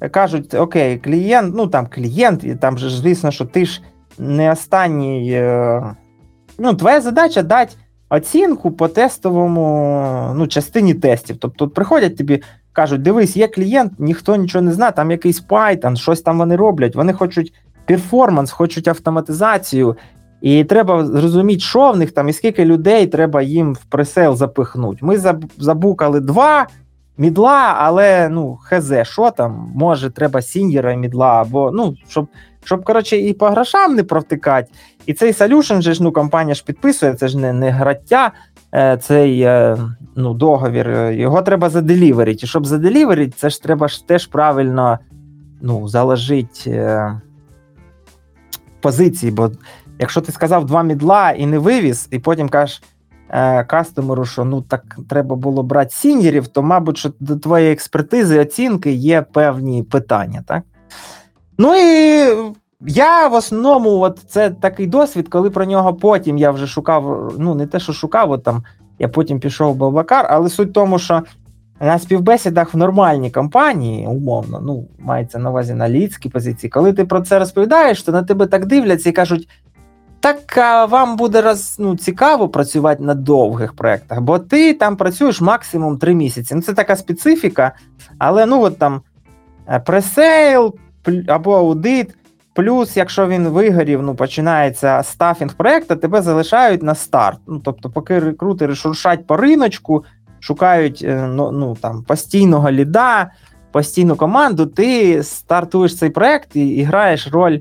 кажуть: 0.09 0.53
окей, 0.53 0.97
клієнт, 0.97 1.55
ну 1.55 1.67
там 1.67 1.87
клієнт, 1.87 2.43
і 2.43 2.55
там 2.55 2.77
же 2.77 2.89
звісно, 2.89 3.31
що 3.31 3.45
ти 3.45 3.65
ж 3.65 3.81
не 4.19 4.51
останній. 4.51 5.31
е, 5.33 5.95
Ну, 6.59 6.73
твоя 6.73 7.01
задача 7.01 7.41
дати 7.41 7.75
оцінку 8.09 8.71
по 8.71 8.87
тестовому 8.87 10.33
ну, 10.35 10.47
частині 10.47 10.93
тестів. 10.93 11.37
Тобто 11.39 11.69
приходять 11.69 12.17
тобі, 12.17 12.43
кажуть, 12.73 13.01
дивись, 13.01 13.37
є 13.37 13.47
клієнт, 13.47 13.93
ніхто 13.99 14.35
нічого 14.35 14.61
не 14.61 14.71
знає, 14.71 14.91
там 14.91 15.11
якийсь 15.11 15.43
Python, 15.47 15.95
щось 15.95 16.21
там 16.21 16.37
вони 16.37 16.55
роблять. 16.55 16.95
Вони 16.95 17.13
хочуть 17.13 17.53
перформанс, 17.85 18.51
хочуть 18.51 18.87
автоматизацію. 18.87 19.95
І 20.41 20.63
треба 20.63 21.05
зрозуміти, 21.05 21.59
що 21.59 21.91
в 21.91 21.97
них 21.97 22.11
там, 22.11 22.29
і 22.29 22.33
скільки 22.33 22.65
людей 22.65 23.07
треба 23.07 23.41
їм 23.41 23.73
в 23.73 23.85
пресейл 23.85 24.35
запихнути. 24.35 24.97
Ми 25.01 25.17
забукали 25.57 26.19
два 26.19 26.67
мідла, 27.17 27.75
але 27.77 28.29
ну, 28.29 28.59
хз, 28.63 28.93
що 29.03 29.31
там, 29.31 29.71
може, 29.75 30.09
треба 30.09 30.41
сіньєра 30.41 30.95
мідла, 30.95 31.41
або 31.41 31.71
ну, 31.71 31.95
щоб, 32.07 32.27
щоб 32.63 32.83
коротше, 32.83 33.17
і 33.17 33.33
по 33.33 33.49
грошам 33.49 33.95
не 33.95 34.03
провтикати. 34.03 34.71
І 35.05 35.13
цей 35.13 35.31
solution 35.31 35.81
же 35.81 35.93
ж 35.93 36.03
ну, 36.03 36.11
компанія 36.11 36.55
ж 36.55 36.63
підписує, 36.65 37.13
це 37.13 37.27
ж 37.27 37.37
не 37.37 37.53
не 37.53 37.69
граття, 37.69 38.31
е, 38.75 38.97
цей 38.97 39.41
е, 39.41 39.77
ну, 40.15 40.33
договір, 40.33 41.11
його 41.11 41.41
треба 41.41 41.69
заделіверити. 41.69 42.39
І 42.43 42.47
щоб 42.47 42.65
заделіверити, 42.65 43.33
це 43.37 43.49
ж 43.49 43.63
треба 43.63 43.87
ж 43.87 44.07
теж 44.07 44.27
правильно 44.27 44.99
ну, 45.61 45.87
заложити 45.87 46.69
е, 46.69 47.21
позиції. 48.81 49.31
Бо 49.31 49.51
якщо 49.99 50.21
ти 50.21 50.31
сказав 50.31 50.65
два 50.65 50.83
мідла 50.83 51.31
і 51.31 51.45
не 51.45 51.59
вивіз, 51.59 52.07
і 52.11 52.19
потім 52.19 52.49
кажеш 52.49 52.81
е, 53.31 53.63
кастомеру, 53.63 54.25
що 54.25 54.45
ну 54.45 54.61
так 54.61 54.97
треба 55.09 55.35
було 55.35 55.63
брати 55.63 55.91
сіньорів, 55.91 56.47
то, 56.47 56.63
мабуть, 56.63 56.97
що 56.97 57.11
до 57.19 57.35
твоєї 57.35 57.73
експертизи 57.73 58.39
оцінки 58.39 58.91
є 58.91 59.21
певні 59.21 59.83
питання, 59.83 60.43
так? 60.47 60.63
Ну 61.57 61.75
і 61.75 62.25
я 62.87 63.27
в 63.27 63.33
основному, 63.33 63.99
от 63.99 64.19
це 64.27 64.49
такий 64.49 64.87
досвід, 64.87 65.29
коли 65.29 65.49
про 65.49 65.65
нього 65.65 65.93
потім 65.93 66.37
я 66.37 66.51
вже 66.51 66.67
шукав, 66.67 67.33
ну 67.37 67.55
не 67.55 67.67
те, 67.67 67.79
що 67.79 67.93
шукав, 67.93 68.31
от 68.31 68.43
там 68.43 68.63
я 68.99 69.07
потім 69.07 69.39
пішов 69.39 69.73
в 69.73 69.77
Балбакар, 69.77 70.27
але 70.29 70.49
суть 70.49 70.69
в 70.69 70.73
тому, 70.73 70.99
що 70.99 71.23
на 71.81 71.99
співбесідах 71.99 72.73
в 72.73 72.77
нормальній 72.77 73.31
компанії, 73.31 74.07
умовно, 74.07 74.61
ну, 74.63 74.87
мається 74.99 75.39
на 75.39 75.49
увазі 75.49 75.73
на 75.73 75.89
лідській 75.89 76.29
позиції, 76.29 76.69
коли 76.69 76.93
ти 76.93 77.05
про 77.05 77.21
це 77.21 77.39
розповідаєш, 77.39 78.03
то 78.03 78.11
на 78.11 78.23
тебе 78.23 78.47
так 78.47 78.65
дивляться 78.65 79.09
і 79.09 79.13
кажуть: 79.13 79.49
так 80.21 80.57
а 80.57 80.85
вам 80.85 81.15
буде 81.15 81.41
роз, 81.41 81.75
ну, 81.79 81.95
цікаво 81.95 82.49
працювати 82.49 83.03
на 83.03 83.13
довгих 83.13 83.73
проєктах, 83.73 84.21
бо 84.21 84.39
ти 84.39 84.73
там 84.73 84.95
працюєш 84.95 85.41
максимум 85.41 85.97
3 85.97 86.15
місяці. 86.15 86.55
Ну, 86.55 86.61
Це 86.61 86.73
така 86.73 86.95
специфіка, 86.95 87.71
але 88.17 88.45
ну 88.45 88.61
от 88.61 88.77
там 88.77 89.01
пресейл 89.85 90.75
або 91.27 91.57
аудит. 91.57 92.15
Плюс, 92.53 92.97
якщо 92.97 93.27
він 93.27 93.47
вигорів, 93.47 94.01
ну 94.01 94.15
починається 94.15 95.03
стафінг 95.03 95.53
проєкту, 95.53 95.95
тебе 95.95 96.21
залишають 96.21 96.83
на 96.83 96.95
старт. 96.95 97.39
Ну, 97.47 97.61
Тобто, 97.63 97.89
поки 97.89 98.19
рекрутери 98.19 98.75
шуршать 98.75 99.27
по 99.27 99.37
риночку, 99.37 100.03
шукають 100.39 101.05
ну, 101.07 101.51
ну, 101.51 101.77
там, 101.81 102.03
постійного 102.03 102.71
ліда, 102.71 103.31
постійну 103.71 104.15
команду, 104.15 104.65
ти 104.65 105.23
стартуєш 105.23 105.97
цей 105.97 106.09
проєкт 106.09 106.55
і, 106.55 106.67
і 106.67 106.83
граєш 106.83 107.27
роль 107.27 107.59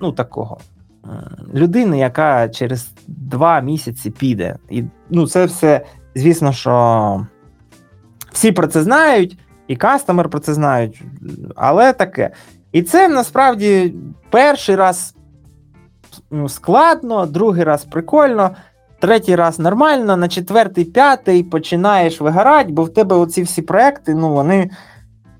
ну, 0.00 0.12
такого 0.12 0.58
людини, 1.54 1.98
яка 1.98 2.48
через 2.48 2.90
два 3.06 3.60
місяці 3.60 4.10
піде. 4.10 4.56
І 4.70 4.84
ну, 5.10 5.26
це 5.26 5.44
все, 5.44 5.84
звісно, 6.14 6.52
що 6.52 7.26
всі 8.32 8.52
про 8.52 8.66
це 8.66 8.82
знають, 8.82 9.38
і 9.68 9.76
кастомер 9.76 10.28
про 10.28 10.40
це 10.40 10.54
знають, 10.54 11.02
але 11.56 11.92
таке. 11.92 12.30
І 12.72 12.82
це 12.82 13.08
насправді 13.08 13.94
перший 14.30 14.76
раз 14.76 15.14
ну, 16.30 16.48
складно, 16.48 17.26
другий 17.26 17.64
раз 17.64 17.84
прикольно, 17.84 18.50
третій 19.00 19.36
раз 19.36 19.58
нормально, 19.58 20.16
на 20.16 20.28
четвертий, 20.28 20.84
п'ятий 20.84 21.42
починаєш 21.42 22.20
вигорати, 22.20 22.72
бо 22.72 22.84
в 22.84 22.94
тебе 22.94 23.16
оці 23.16 23.42
всі 23.42 23.62
проекти, 23.62 24.14
ну 24.14 24.32
вони. 24.32 24.70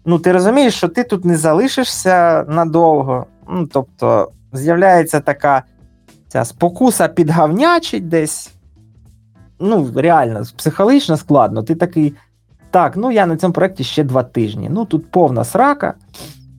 Ну, 0.05 0.19
ти 0.19 0.33
розумієш, 0.33 0.75
що 0.75 0.89
ти 0.89 1.05
тут 1.05 1.25
не 1.25 1.37
залишишся 1.37 2.45
надовго. 2.49 3.27
Ну, 3.51 3.67
тобто, 3.67 4.31
з'являється 4.53 5.21
така 5.21 5.63
ця 6.29 6.45
спокуса 6.45 7.09
підгавнячить 7.09 8.09
десь. 8.09 8.53
Ну, 9.61 9.91
реально, 9.97 10.43
психологічно 10.57 11.17
складно. 11.17 11.63
Ти 11.63 11.75
такий. 11.75 12.15
Так, 12.71 12.97
ну 12.97 13.11
я 13.11 13.27
на 13.27 13.37
цьому 13.37 13.53
проєкті 13.55 13.85
ще 13.85 14.05
два 14.05 14.23
тижні. 14.23 14.69
Ну, 14.71 14.85
тут 14.85 15.11
повна 15.11 15.45
срака. 15.45 15.95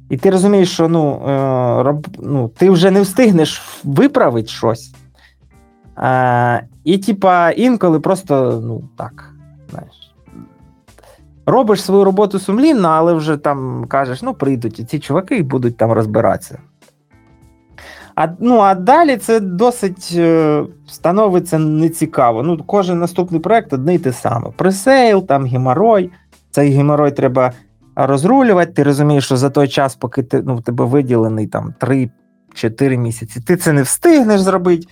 І 0.09 0.17
ти 0.17 0.29
розумієш, 0.29 0.71
що 0.71 0.87
ну, 0.87 1.21
е, 1.27 1.83
роб, 1.83 2.07
ну, 2.19 2.47
ти 2.47 2.69
вже 2.69 2.91
не 2.91 3.01
встигнеш 3.01 3.61
виправити 3.83 4.47
щось. 4.47 4.93
Е, 5.97 6.67
і, 6.83 6.97
типа, 6.97 7.51
інколи 7.51 7.99
просто, 7.99 8.61
ну, 8.63 8.83
так, 8.97 9.33
знаєш. 9.69 10.15
Робиш 11.45 11.83
свою 11.83 12.03
роботу 12.03 12.39
сумлінно, 12.39 12.87
але 12.87 13.13
вже 13.13 13.37
там 13.37 13.85
кажеш, 13.87 14.21
ну, 14.21 14.33
прийдуть 14.33 14.89
ці 14.89 14.99
чуваки 14.99 15.37
і 15.37 15.43
будуть 15.43 15.77
там 15.77 15.91
розбиратися. 15.91 16.59
А 18.15 18.27
ну, 18.39 18.57
а 18.57 18.75
далі 18.75 19.17
це 19.17 19.39
досить 19.39 20.13
е, 20.15 20.63
становиться 20.87 21.59
нецікаво. 21.59 22.43
Ну, 22.43 22.57
Кожен 22.65 22.99
наступний 22.99 23.41
проект 23.41 23.73
одне 23.73 23.95
й 23.95 23.99
те 23.99 24.13
саме. 24.13 24.51
Пресейл, 24.55 25.25
там 25.25 25.45
геморой. 25.45 26.11
Цей 26.51 26.71
геморой 26.71 27.11
треба 27.11 27.53
розрулювати. 27.95 28.71
Ти 28.71 28.83
розумієш, 28.83 29.25
що 29.25 29.37
за 29.37 29.49
той 29.49 29.67
час, 29.67 29.95
поки 29.95 30.23
ти 30.23 30.41
ну, 30.45 30.61
тебе 30.61 30.85
виділений 30.85 31.47
там 31.47 31.73
3-4 31.79 32.97
місяці, 32.97 33.41
ти 33.47 33.57
це 33.57 33.73
не 33.73 33.81
встигнеш 33.81 34.41
зробити. 34.41 34.87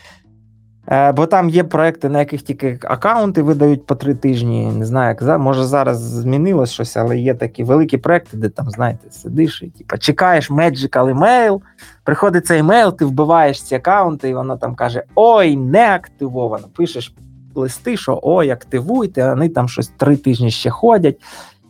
Е, 0.91 1.11
бо 1.11 1.25
там 1.25 1.49
є 1.49 1.63
проекти, 1.63 2.09
на 2.09 2.19
яких 2.19 2.41
тільки 2.41 2.79
аккаунти 2.83 3.41
видають 3.41 3.85
по 3.85 3.95
три 3.95 4.15
тижні. 4.15 4.71
Не 4.77 4.85
знаю, 4.85 5.17
як 5.21 5.39
може 5.39 5.63
зараз 5.63 5.99
змінилось 5.99 6.71
щось, 6.71 6.97
але 6.97 7.17
є 7.17 7.33
такі 7.33 7.63
великі 7.63 7.97
проекти, 7.97 8.37
де 8.37 8.49
там, 8.49 8.69
знаєте, 8.69 9.11
сидиш 9.11 9.61
і 9.61 9.69
типу, 9.69 9.97
чекаєш 9.97 10.51
Magical 10.51 11.17
email, 11.17 11.61
приходить 12.03 12.45
цей 12.45 12.59
емейл, 12.59 12.97
ти 12.97 13.05
вбиваєш 13.05 13.63
ці 13.63 13.75
аккаунти, 13.75 14.29
і 14.29 14.33
воно 14.33 14.57
там 14.57 14.75
каже: 14.75 15.03
Ой, 15.15 15.57
не 15.57 15.95
активовано. 15.95 16.67
Пишеш 16.75 17.15
листи, 17.55 17.97
що 17.97 18.19
ой, 18.23 18.49
активуйте, 18.49 19.29
вони 19.29 19.49
там 19.49 19.69
щось 19.69 19.87
три 19.87 20.17
тижні 20.17 20.51
ще 20.51 20.69
ходять. 20.69 21.21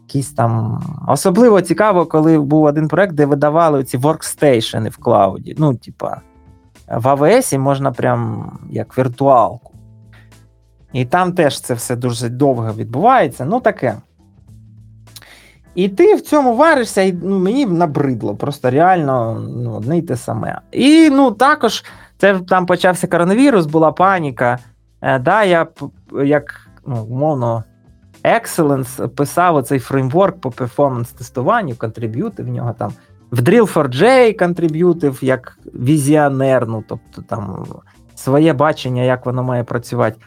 Якісь 0.07 0.31
там 0.31 0.83
Особливо 1.07 1.61
цікаво, 1.61 2.05
коли 2.05 2.39
був 2.39 2.63
один 2.63 2.87
проект, 2.87 3.13
де 3.13 3.25
видавали 3.25 3.83
ці 3.83 3.97
воркстейшени 3.97 4.89
в 4.89 4.97
клауді. 4.97 5.55
Ну, 5.57 5.75
типа 5.75 6.21
в 6.97 7.07
АВС 7.07 7.53
можна 7.53 7.91
прям 7.91 8.51
як 8.69 8.97
віртуалку. 8.97 9.73
І 10.93 11.05
там 11.05 11.33
теж 11.33 11.61
це 11.61 11.73
все 11.73 11.95
дуже 11.95 12.29
довго 12.29 12.73
відбувається. 12.73 13.45
Ну 13.45 13.59
таке. 13.59 13.95
І 15.75 15.89
ти 15.89 16.15
в 16.15 16.21
цьому 16.21 16.55
варишся, 16.55 17.01
і 17.01 17.13
ну, 17.13 17.39
мені 17.39 17.65
набридло, 17.65 18.35
просто 18.35 18.69
реально 18.69 19.45
ну, 19.55 19.73
одне 19.73 19.97
й 19.97 20.01
те 20.01 20.17
саме. 20.17 20.61
І 20.71 21.09
ну, 21.09 21.31
також 21.31 21.83
це 22.17 22.39
там 22.39 22.65
почався 22.65 23.07
коронавірус, 23.07 23.65
була 23.65 23.91
паніка. 23.91 24.59
Е, 25.01 25.19
да, 25.19 25.43
Я 25.43 25.67
як 26.23 26.69
ну, 26.85 27.03
умовно, 27.03 27.63
Excellence 28.23 29.07
писав 29.07 29.55
оцей 29.55 29.79
фреймворк 29.79 30.41
по 30.41 30.49
перформанс-тестуванню, 30.49 31.75
контриб'юти 31.75 32.43
в 32.43 32.47
нього 32.47 32.75
там 32.77 32.93
в 33.31 33.39
Drill4J 33.39 34.37
контриб'ютив 34.39 35.19
як 35.21 35.57
візіонер, 35.65 36.67
ну 36.67 36.83
тобто 36.87 37.21
там 37.21 37.65
своє 38.15 38.53
бачення, 38.53 39.03
як 39.03 39.25
воно 39.25 39.43
має 39.43 39.63
працювати. 39.63 40.17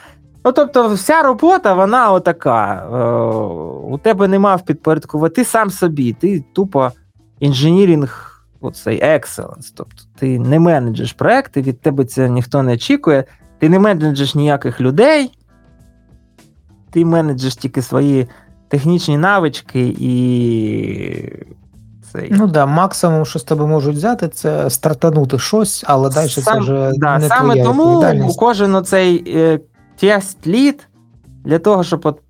Ну, 0.44 0.52
тобто, 0.52 0.88
вся 0.88 1.22
робота, 1.22 1.74
вона 1.74 2.12
отака. 2.12 2.88
Е, 2.92 3.94
у 3.94 3.98
тебе 3.98 4.28
нема 4.28 4.59
підпорядкувати, 4.59 5.34
ти 5.34 5.44
сам 5.44 5.70
собі, 5.70 6.12
ти 6.12 6.44
тупо 6.52 6.92
інженірінг, 7.40 8.40
оцей 8.61 9.02
excellence. 9.02 9.72
Тобто 9.74 10.02
ти 10.18 10.38
не 10.38 10.61
менеджеш 10.61 11.12
проекти, 11.12 11.62
від 11.62 11.80
тебе 11.80 12.05
це 12.05 12.28
ніхто 12.28 12.62
не 12.62 12.72
очікує, 12.72 13.24
ти 13.59 13.68
не 13.68 13.78
менеджеш 13.78 14.34
ніяких 14.34 14.80
людей, 14.80 15.38
ти 16.90 17.05
менеджеш 17.05 17.57
тільки 17.57 17.82
свої 17.82 18.28
технічні 18.68 19.18
навички 19.18 19.96
і 19.98 21.32
цей. 22.15 22.29
Ну 22.31 22.47
да, 22.47 22.67
максимум, 22.67 23.25
що 23.25 23.39
з 23.39 23.43
тебе 23.43 23.67
можуть 23.67 23.97
взяти, 23.97 24.29
це 24.29 24.71
стартанути 24.71 25.39
щось, 25.39 25.85
але 25.87 26.11
далі 26.11 26.29
Сам, 26.29 26.45
це 26.45 26.61
вже 26.61 26.91
да, 26.95 27.19
не 27.19 27.29
саме 27.29 27.55
твоя 27.55 27.65
тому 27.65 28.35
кожен 28.39 28.75
оцей 28.75 29.25
е, 29.37 29.61
test 29.97 30.47
lead 30.47 30.89
для 31.45 31.59
того, 31.59 31.85
щоб 31.85 32.01
от 32.05 32.21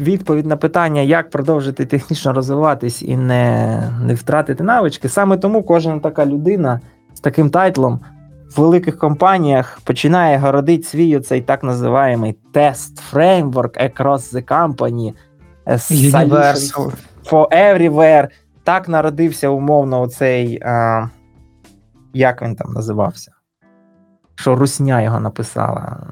відповідь 0.00 0.46
на 0.46 0.56
питання, 0.56 1.00
як 1.00 1.30
продовжити 1.30 1.86
технічно 1.86 2.32
розвиватись 2.32 3.02
і 3.02 3.16
не 3.16 3.82
не 4.02 4.14
втратити 4.14 4.64
навички. 4.64 5.08
Саме 5.08 5.36
тому 5.36 5.62
кожна 5.62 5.98
така 5.98 6.26
людина 6.26 6.80
з 7.14 7.20
таким 7.20 7.50
тайтлом 7.50 8.00
в 8.56 8.60
великих 8.60 8.98
компаніях 8.98 9.80
починає 9.84 10.38
городити 10.38 10.82
свій 10.82 11.16
оцей 11.16 11.40
так 11.40 11.62
називаємий 11.62 12.36
тест 12.52 12.98
фреймворк 12.98 13.76
across 13.76 14.34
the 14.34 14.44
company. 14.44 15.12
Universal. 15.90 16.92
For 17.30 17.46
everywhere 17.52 18.28
так 18.68 18.88
народився 18.88 19.48
умовно 19.48 20.00
оцей. 20.00 20.60
А, 20.62 21.08
Як 22.12 22.42
він 22.42 22.56
там 22.56 22.72
називався? 22.72 23.32
Що 24.34 24.56
Русня 24.56 25.02
його 25.02 25.20
написала. 25.20 26.06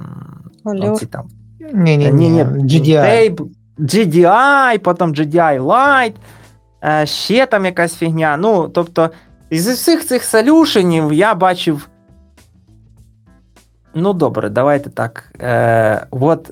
Оці 0.65 1.07
там. 1.07 1.29
Ні, 1.75 1.97
ні, 1.97 2.13
ні, 2.13 2.45
GDI. 2.45 3.49
GDI, 3.79 4.79
потім 4.79 5.15
GDI 5.15 5.61
Lite, 5.61 7.07
ще 7.07 7.47
там 7.47 7.65
якась 7.65 7.97
фігня. 7.97 8.37
Ну, 8.37 8.69
тобто, 8.69 9.11
із 9.51 9.69
усіх 9.69 10.07
цих 10.07 10.25
солюшенів 10.25 11.13
я 11.13 11.35
бачив. 11.35 11.89
Ну, 13.95 14.13
добре, 14.13 14.49
давайте 14.51 14.91
так. 14.91 15.33
Е, 15.41 16.07
От 16.11 16.51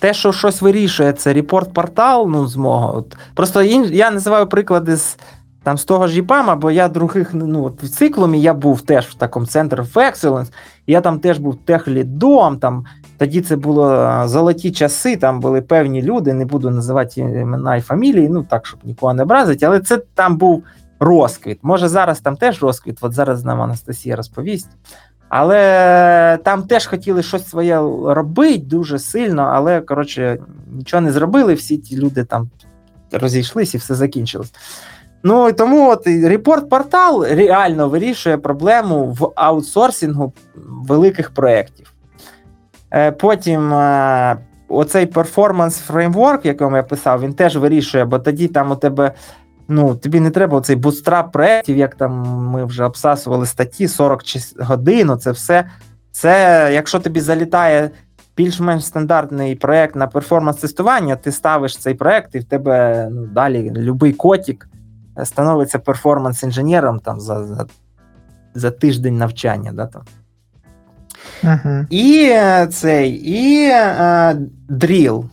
те, 0.00 0.14
що 0.14 0.32
щось 0.32 0.62
вирішує, 0.62 1.12
це 1.12 1.32
ReportPortal, 1.32 2.28
ну, 2.28 2.46
з. 2.46 2.56
От, 2.58 3.16
Просто 3.34 3.62
я 3.62 4.10
називаю 4.10 4.46
приклади 4.46 4.96
з 4.96 5.16
там 5.62 5.78
з 5.78 5.84
того 5.84 6.08
ж 6.08 6.16
EPAM 6.16 6.43
а, 6.43 6.56
бо 6.56 6.70
я 6.70 6.88
других 6.88 7.34
ну, 7.34 7.64
от 7.64 7.82
в 7.82 7.88
циклумі 7.88 8.40
я 8.40 8.54
був 8.54 8.80
теж 8.80 9.06
в 9.06 9.14
такому 9.14 9.46
Center 9.46 9.76
of 9.76 9.92
Excellence, 9.92 10.52
я 10.86 11.00
там 11.00 11.20
теж 11.20 11.38
був 11.38 11.56
техлідом, 11.56 12.58
там 12.58 12.84
тоді 13.18 13.40
це 13.40 13.56
було 13.56 14.12
золоті 14.26 14.72
часи, 14.72 15.16
там 15.16 15.40
були 15.40 15.62
певні 15.62 16.02
люди, 16.02 16.32
не 16.32 16.44
буду 16.44 16.70
називати 16.70 17.20
імена 17.20 17.76
і 17.76 17.80
фамілії, 17.80 18.28
ну 18.28 18.42
так, 18.42 18.66
щоб 18.66 18.80
нікого 18.84 19.14
не 19.14 19.22
образити, 19.22 19.66
але 19.66 19.80
це 19.80 19.96
там 20.14 20.36
був 20.36 20.64
розквіт. 21.00 21.58
Може, 21.62 21.88
зараз 21.88 22.20
там 22.20 22.36
теж 22.36 22.62
розквіт, 22.62 22.98
от 23.00 23.12
зараз 23.12 23.44
нам 23.44 23.62
Анастасія 23.62 24.16
розповість. 24.16 24.70
Але 25.30 26.38
там 26.44 26.62
теж 26.62 26.86
хотіли 26.86 27.22
щось 27.22 27.48
своє 27.48 27.76
робити 28.04 28.58
дуже 28.58 28.98
сильно, 28.98 29.42
але 29.42 29.80
коротше 29.80 30.38
нічого 30.72 31.00
не 31.00 31.12
зробили. 31.12 31.54
Всі 31.54 31.78
ті 31.78 31.96
люди 31.96 32.24
там 32.24 32.50
розійшлись 33.12 33.74
і 33.74 33.78
все 33.78 33.94
закінчилось. 33.94 34.52
Ну 35.22 35.48
і 35.48 35.52
тому 35.52 35.90
от 35.90 36.06
ReportPortal 36.06 37.24
реально 37.24 37.88
вирішує 37.88 38.36
проблему 38.36 39.16
в 39.20 39.32
аутсорсингу 39.36 40.32
великих 40.66 41.30
проєктів. 41.30 41.92
Е, 42.90 43.12
потім 43.12 43.72
е, 43.72 44.36
оцей 44.68 45.06
performance 45.06 45.78
framework, 45.78 46.46
якому 46.46 46.76
я 46.76 46.82
писав, 46.82 47.20
він 47.20 47.34
теж 47.34 47.56
вирішує, 47.56 48.04
бо 48.04 48.18
тоді 48.18 48.48
там 48.48 48.70
у 48.70 48.76
тебе. 48.76 49.12
Ну, 49.72 49.94
тобі 49.94 50.20
не 50.20 50.30
треба 50.30 50.60
цей 50.60 50.76
bootstrap 50.76 51.32
проєктів, 51.32 51.76
як 51.76 51.94
там 51.94 52.12
ми 52.52 52.64
вже 52.64 52.84
обсасували 52.84 53.46
статті 53.46 53.88
40 53.88 54.22
годин, 54.58 55.18
це 55.18 55.30
все. 55.30 55.64
Це, 56.12 56.70
якщо 56.74 56.98
тобі 57.00 57.20
залітає 57.20 57.90
більш-менш 58.36 58.84
стандартний 58.84 59.54
проєкт 59.54 59.96
на 59.96 60.06
перформанс-тестування, 60.06 61.16
ти 61.16 61.32
ставиш 61.32 61.76
цей 61.76 61.94
проєкт, 61.94 62.34
і 62.34 62.38
в 62.38 62.44
тебе 62.44 63.08
ну, 63.12 63.26
далі 63.26 63.70
будь-який 63.70 64.12
котик 64.12 64.68
становиться 65.24 65.78
перформанс-інженером 65.78 67.00
там 67.00 67.20
за 67.20 67.46
за, 67.46 67.66
за 68.54 68.70
тиждень 68.70 69.18
навчання. 69.18 69.72
Да, 69.72 69.86
там. 69.86 70.02
Uh-huh. 71.42 71.86
І 71.90 72.28
е, 72.32 72.66
цей, 72.66 73.10
і 73.10 73.68
е, 73.70 74.36
Drill, 74.70 75.24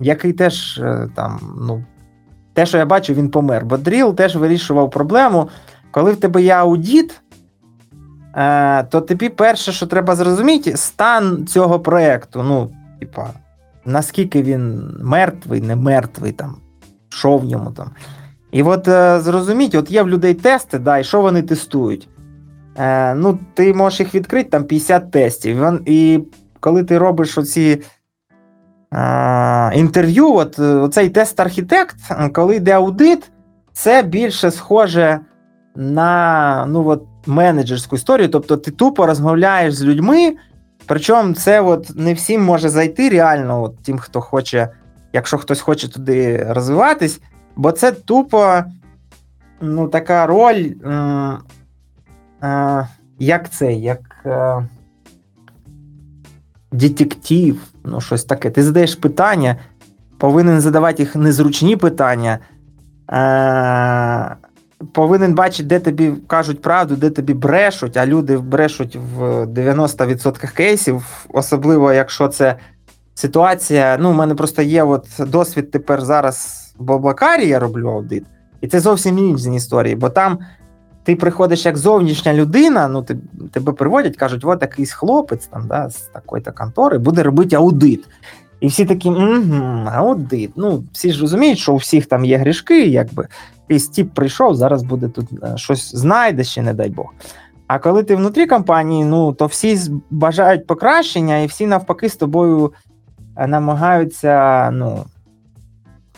який 0.00 0.32
теж 0.32 0.78
е, 0.78 1.08
там, 1.14 1.40
ну, 1.60 1.84
те, 2.58 2.66
що 2.66 2.78
я 2.78 2.86
бачу, 2.86 3.14
він 3.14 3.30
помер. 3.30 3.64
Бо 3.64 3.76
Drill 3.76 4.14
теж 4.14 4.36
вирішував 4.36 4.90
проблему, 4.90 5.48
коли 5.90 6.12
в 6.12 6.16
тебе 6.16 6.42
є 6.42 6.52
аудіт, 6.52 7.20
е, 8.36 8.84
то 8.84 9.00
тобі 9.00 9.28
перше, 9.28 9.72
що 9.72 9.86
треба 9.86 10.16
зрозуміти, 10.16 10.76
стан 10.76 11.46
цього 11.46 11.80
проєкту. 11.80 12.42
Ну, 12.42 12.70
типа, 13.00 13.26
наскільки 13.84 14.42
він 14.42 14.90
мертвий, 15.02 15.60
не 15.60 15.76
мертвий, 15.76 16.32
там, 16.32 16.56
що 17.08 17.36
в 17.36 17.44
ньому 17.44 17.70
там. 17.70 17.90
І 18.50 18.62
от 18.62 18.88
е, 18.88 19.20
зрозуміть, 19.20 19.74
от 19.74 19.90
є 19.90 20.02
в 20.02 20.08
людей 20.08 20.34
тести, 20.34 20.78
да, 20.78 20.98
і 20.98 21.04
що 21.04 21.20
вони 21.20 21.42
тестують. 21.42 22.08
Е, 22.76 23.14
ну, 23.14 23.38
Ти 23.54 23.74
можеш 23.74 24.00
їх 24.00 24.14
відкрити, 24.14 24.50
там 24.50 24.64
50 24.64 25.10
тестів. 25.10 25.80
І 25.86 26.20
коли 26.60 26.84
ти 26.84 26.98
робиш 26.98 27.38
оці 27.38 27.82
інтерв'ю, 29.74 30.34
от 30.34 30.58
е, 30.58 30.62
оцей 30.62 31.08
тест-архітект, 31.10 31.96
е, 32.10 32.28
коли 32.28 32.56
йде 32.56 32.72
аудит, 32.72 33.30
це 33.72 34.02
більше 34.02 34.50
схоже 34.50 35.20
на 35.76 36.66
ну, 36.68 36.88
от, 36.88 37.04
менеджерську 37.26 37.96
історію. 37.96 38.28
Тобто 38.28 38.56
ти 38.56 38.70
тупо 38.70 39.06
розмовляєш 39.06 39.74
з 39.74 39.84
людьми, 39.84 40.36
причому 40.86 41.34
це 41.34 41.60
от 41.60 41.90
не 41.96 42.14
всім 42.14 42.44
може 42.44 42.68
зайти 42.68 43.08
реально, 43.08 43.62
от, 43.62 43.82
тим, 43.82 43.98
хто 43.98 44.20
хоче, 44.20 44.68
якщо 45.12 45.38
хтось 45.38 45.60
хоче 45.60 45.88
туди 45.88 46.46
розвиватись, 46.48 47.20
бо 47.56 47.72
це 47.72 47.92
тупо 47.92 48.62
ну, 49.60 49.88
така 49.88 50.26
роль, 50.26 50.72
м, 50.84 51.38
е, 52.42 52.88
як 53.18 53.50
це, 53.50 53.72
як 53.72 54.00
е, 54.26 54.68
детектив, 56.72 57.56
ну, 57.84 58.00
щось 58.00 58.24
таке. 58.24 58.50
Ти 58.50 58.62
задаєш 58.62 58.94
питання, 58.94 59.56
повинен 60.18 60.60
задавати 60.60 61.02
їх 61.02 61.16
незручні 61.16 61.76
питання. 61.76 62.38
Е, 63.10 64.36
повинен 64.92 65.34
бачити, 65.34 65.68
де 65.68 65.80
тобі 65.80 66.12
кажуть 66.26 66.62
правду, 66.62 66.96
де 66.96 67.10
тобі 67.10 67.34
брешуть, 67.34 67.96
а 67.96 68.06
люди 68.06 68.38
брешуть 68.38 68.98
в 69.16 69.22
90% 69.46 70.54
кейсів, 70.54 71.26
особливо 71.28 71.92
якщо 71.92 72.28
це 72.28 72.56
ситуація. 73.14 73.98
Ну, 74.00 74.10
у 74.10 74.14
мене 74.14 74.34
просто 74.34 74.62
є 74.62 74.82
от 74.82 75.06
досвід 75.18 75.70
тепер 75.70 76.00
зараз 76.00 76.64
в 76.78 76.90
Облакарі, 76.90 77.48
я 77.48 77.58
роблю 77.58 77.88
аудит, 77.88 78.24
і 78.60 78.68
це 78.68 78.80
зовсім 78.80 79.18
інші 79.18 79.54
історії, 79.54 79.96
бо 79.96 80.08
там 80.08 80.38
ти 81.08 81.16
приходиш 81.16 81.66
як 81.66 81.76
зовнішня 81.76 82.34
людина, 82.34 82.88
ну 82.88 83.02
ти, 83.02 83.16
тебе 83.52 83.72
приводять, 83.72 84.16
кажуть, 84.16 84.44
от 84.44 84.62
якийсь 84.62 84.92
хлопець 84.92 85.46
там, 85.46 85.66
да, 85.68 85.90
з 85.90 85.96
такої-то 85.96 86.52
контори 86.52 86.98
буде 86.98 87.22
робити 87.22 87.56
аудит. 87.56 88.04
І 88.60 88.66
всі 88.66 88.84
такі, 88.84 89.08
угу, 89.08 89.88
аудит. 89.92 90.52
Ну, 90.56 90.84
всі 90.92 91.12
ж 91.12 91.20
розуміють, 91.20 91.58
що 91.58 91.72
у 91.72 91.76
всіх 91.76 92.06
там 92.06 92.24
є 92.24 92.36
грішки, 92.36 92.86
якби. 92.86 93.28
Якийсь 93.68 93.88
тіп 93.88 94.14
прийшов, 94.14 94.54
зараз 94.54 94.82
буде 94.82 95.08
тут 95.08 95.26
е, 95.42 95.52
щось 95.56 95.94
знайде 95.96 96.44
ще, 96.44 96.62
не 96.62 96.74
дай 96.74 96.90
Бог. 96.90 97.14
А 97.66 97.78
коли 97.78 98.02
ти 98.02 98.16
внутрі 98.16 98.46
компанії, 98.46 99.04
ну 99.04 99.32
то 99.32 99.46
всі 99.46 99.78
бажають 100.10 100.66
покращення, 100.66 101.38
і 101.38 101.46
всі 101.46 101.66
навпаки 101.66 102.08
з 102.08 102.16
тобою 102.16 102.72
е, 103.36 103.46
намагаються 103.46 104.70
ну, 104.70 105.04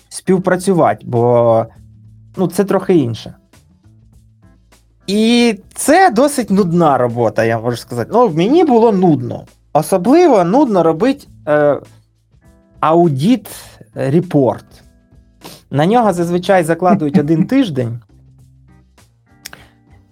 співпрацювати, 0.08 1.06
бо 1.06 1.66
ну, 2.36 2.46
це 2.46 2.64
трохи 2.64 2.94
інше. 2.94 3.34
І 5.06 5.54
це 5.74 6.10
досить 6.10 6.50
нудна 6.50 6.98
робота, 6.98 7.44
я 7.44 7.58
можу 7.58 7.76
сказати. 7.76 8.10
Ну, 8.14 8.28
мені 8.28 8.64
було 8.64 8.92
нудно. 8.92 9.44
Особливо 9.72 10.44
нудно 10.44 10.82
робити 10.82 11.26
е, 11.48 11.76
audit 12.80 13.48
report. 13.94 14.64
На 15.70 15.86
нього 15.86 16.12
зазвичай 16.12 16.64
закладують 16.64 17.18
один 17.18 17.46
тиждень. 17.46 18.00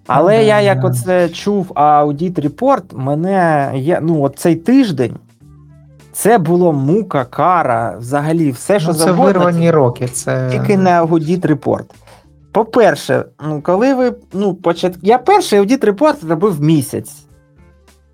Але 0.07 0.37
Ну, 0.37 0.43
я, 0.43 0.61
як 0.61 0.83
оце 0.85 1.29
чув 1.29 1.71
audit 1.75 2.39
report, 2.39 2.83
мене 2.93 3.71
є, 3.75 3.99
ну, 4.03 4.23
от 4.23 4.39
цей 4.39 4.55
тиждень 4.55 5.15
це 6.11 6.37
було 6.37 6.73
мука, 6.73 7.25
кара, 7.25 7.95
взагалі, 7.99 8.51
все, 8.51 8.79
що 8.79 8.87
Ну, 8.89 8.93
це 8.93 8.99
завгодно. 9.03 9.25
вирвані 9.39 9.71
роки. 9.71 10.07
Це... 10.07 10.49
Тільки 10.51 10.77
не 10.77 10.91
audit 10.91 11.45
report. 11.45 11.93
По-перше, 12.51 13.25
ну, 13.43 13.61
коли 13.61 13.93
ви. 13.93 14.15
Ну, 14.33 14.55
почат... 14.55 14.97
Я 15.01 15.17
перший 15.17 15.59
audit 15.59 15.83
report 15.83 16.23
робив 16.23 16.61
місяць. 16.61 17.25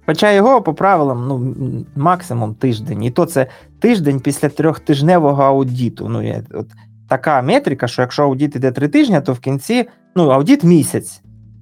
Хоча 0.06 0.32
його 0.32 0.62
по 0.62 0.74
правилам 0.74 1.28
ну, 1.28 1.86
максимум 1.96 2.56
тиждень. 2.56 3.04
І 3.04 3.12
то 3.12 3.26
це 3.26 3.48
тиждень 3.80 4.20
після 4.20 4.50
трьохтижневого 4.50 5.44
аудіту. 5.44 6.10
Ну, 6.10 6.24
є, 6.24 6.44
от 6.54 6.68
така 7.10 7.42
метрика, 7.42 7.88
що 7.88 8.02
якщо 8.02 8.24
аудіт 8.24 8.56
іде 8.56 8.72
три 8.72 8.88
тижні, 8.88 9.22
то 9.22 9.34
в 9.34 9.40
кінці 9.40 9.86
ну, 10.16 10.30
аудіт 10.30 10.64
місяць. 10.64 11.22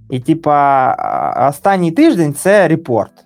І, 0.09 0.19
типа, 0.19 1.47
останній 1.49 1.91
тиждень 1.91 2.33
це 2.33 2.67
репорт. 2.67 3.22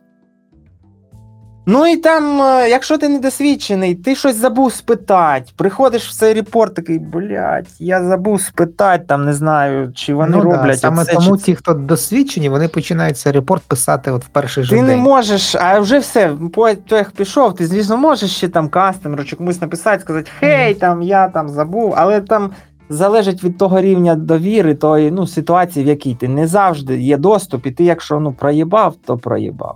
Ну 1.69 1.87
і 1.87 1.97
там, 1.97 2.41
е, 2.41 2.69
якщо 2.69 2.97
ти 2.97 3.09
недосвідчений, 3.09 3.95
ти 3.95 4.15
щось 4.15 4.35
забув 4.35 4.73
спитати. 4.73 5.51
Приходиш 5.55 6.07
в 6.07 6.13
цей 6.13 6.33
репорт, 6.33 6.73
такий, 6.73 6.99
блядь, 6.99 7.67
я 7.79 8.03
забув 8.03 8.41
спитати, 8.41 9.03
там 9.07 9.25
не 9.25 9.33
знаю, 9.33 9.91
чи 9.95 10.13
вони 10.13 10.37
ну, 10.37 10.43
да, 10.43 10.57
роблять. 10.57 10.79
саме 10.79 11.01
оце, 11.01 11.13
тому 11.13 11.37
чи 11.37 11.43
ті, 11.43 11.55
хто 11.55 11.73
досвідчені, 11.73 12.49
вони 12.49 12.67
починають 12.67 13.17
цей 13.17 13.31
репорт 13.31 13.63
писати 13.63 14.11
от 14.11 14.25
в 14.25 14.27
перший 14.27 14.63
же 14.63 14.75
Ти 14.75 14.81
не 14.81 14.95
можеш, 14.95 15.55
а 15.55 15.79
вже 15.79 15.99
все, 15.99 16.31
потяг 16.53 17.11
пішов, 17.11 17.55
ти, 17.55 17.67
звісно, 17.67 17.97
можеш 17.97 18.31
ще 18.31 18.47
там 18.47 18.69
кастомеру 18.69 19.23
чи 19.23 19.35
комусь 19.35 19.61
написати, 19.61 20.01
сказати, 20.01 20.31
хей, 20.39 20.73
там 20.73 21.01
я 21.01 21.27
там 21.27 21.49
забув, 21.49 21.93
але 21.97 22.21
там 22.21 22.51
залежить 22.89 23.43
від 23.43 23.57
того 23.57 23.81
рівня 23.81 24.15
довіри, 24.15 24.75
тої 24.75 25.11
ну, 25.11 25.27
ситуації, 25.27 25.85
в 25.85 25.87
якій 25.87 26.15
ти 26.15 26.27
не 26.27 26.47
завжди 26.47 27.01
є 27.01 27.17
доступ, 27.17 27.65
і 27.65 27.71
ти, 27.71 27.83
якщо 27.83 28.19
ну, 28.19 28.31
проїбав, 28.31 28.95
то 29.05 29.17
проїбав. 29.17 29.75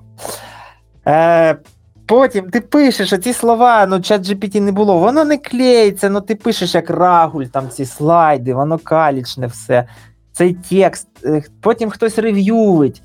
Е, 1.08 1.56
потім 2.12 2.50
ти 2.50 2.62
пишеш, 2.62 3.20
ці 3.24 3.34
слова, 3.34 3.86
ну, 3.86 4.02
чат 4.02 4.22
GPT 4.22 4.60
не 4.60 4.72
було, 4.72 4.98
воно 4.98 5.26
не 5.26 5.38
клеїться, 5.38 6.10
ну 6.10 6.22
ти 6.22 6.36
пишеш 6.36 6.76
як 6.76 6.90
рагуль, 6.90 7.44
там 7.44 7.70
ці 7.70 7.86
слайди, 7.86 8.54
воно 8.54 8.78
калічне 8.78 9.48
все. 9.48 9.88
Цей 10.32 10.58
текст, 10.70 11.08
е, 11.26 11.44
потім 11.62 11.90
хтось 11.90 12.20
рев'ювить 12.20 13.02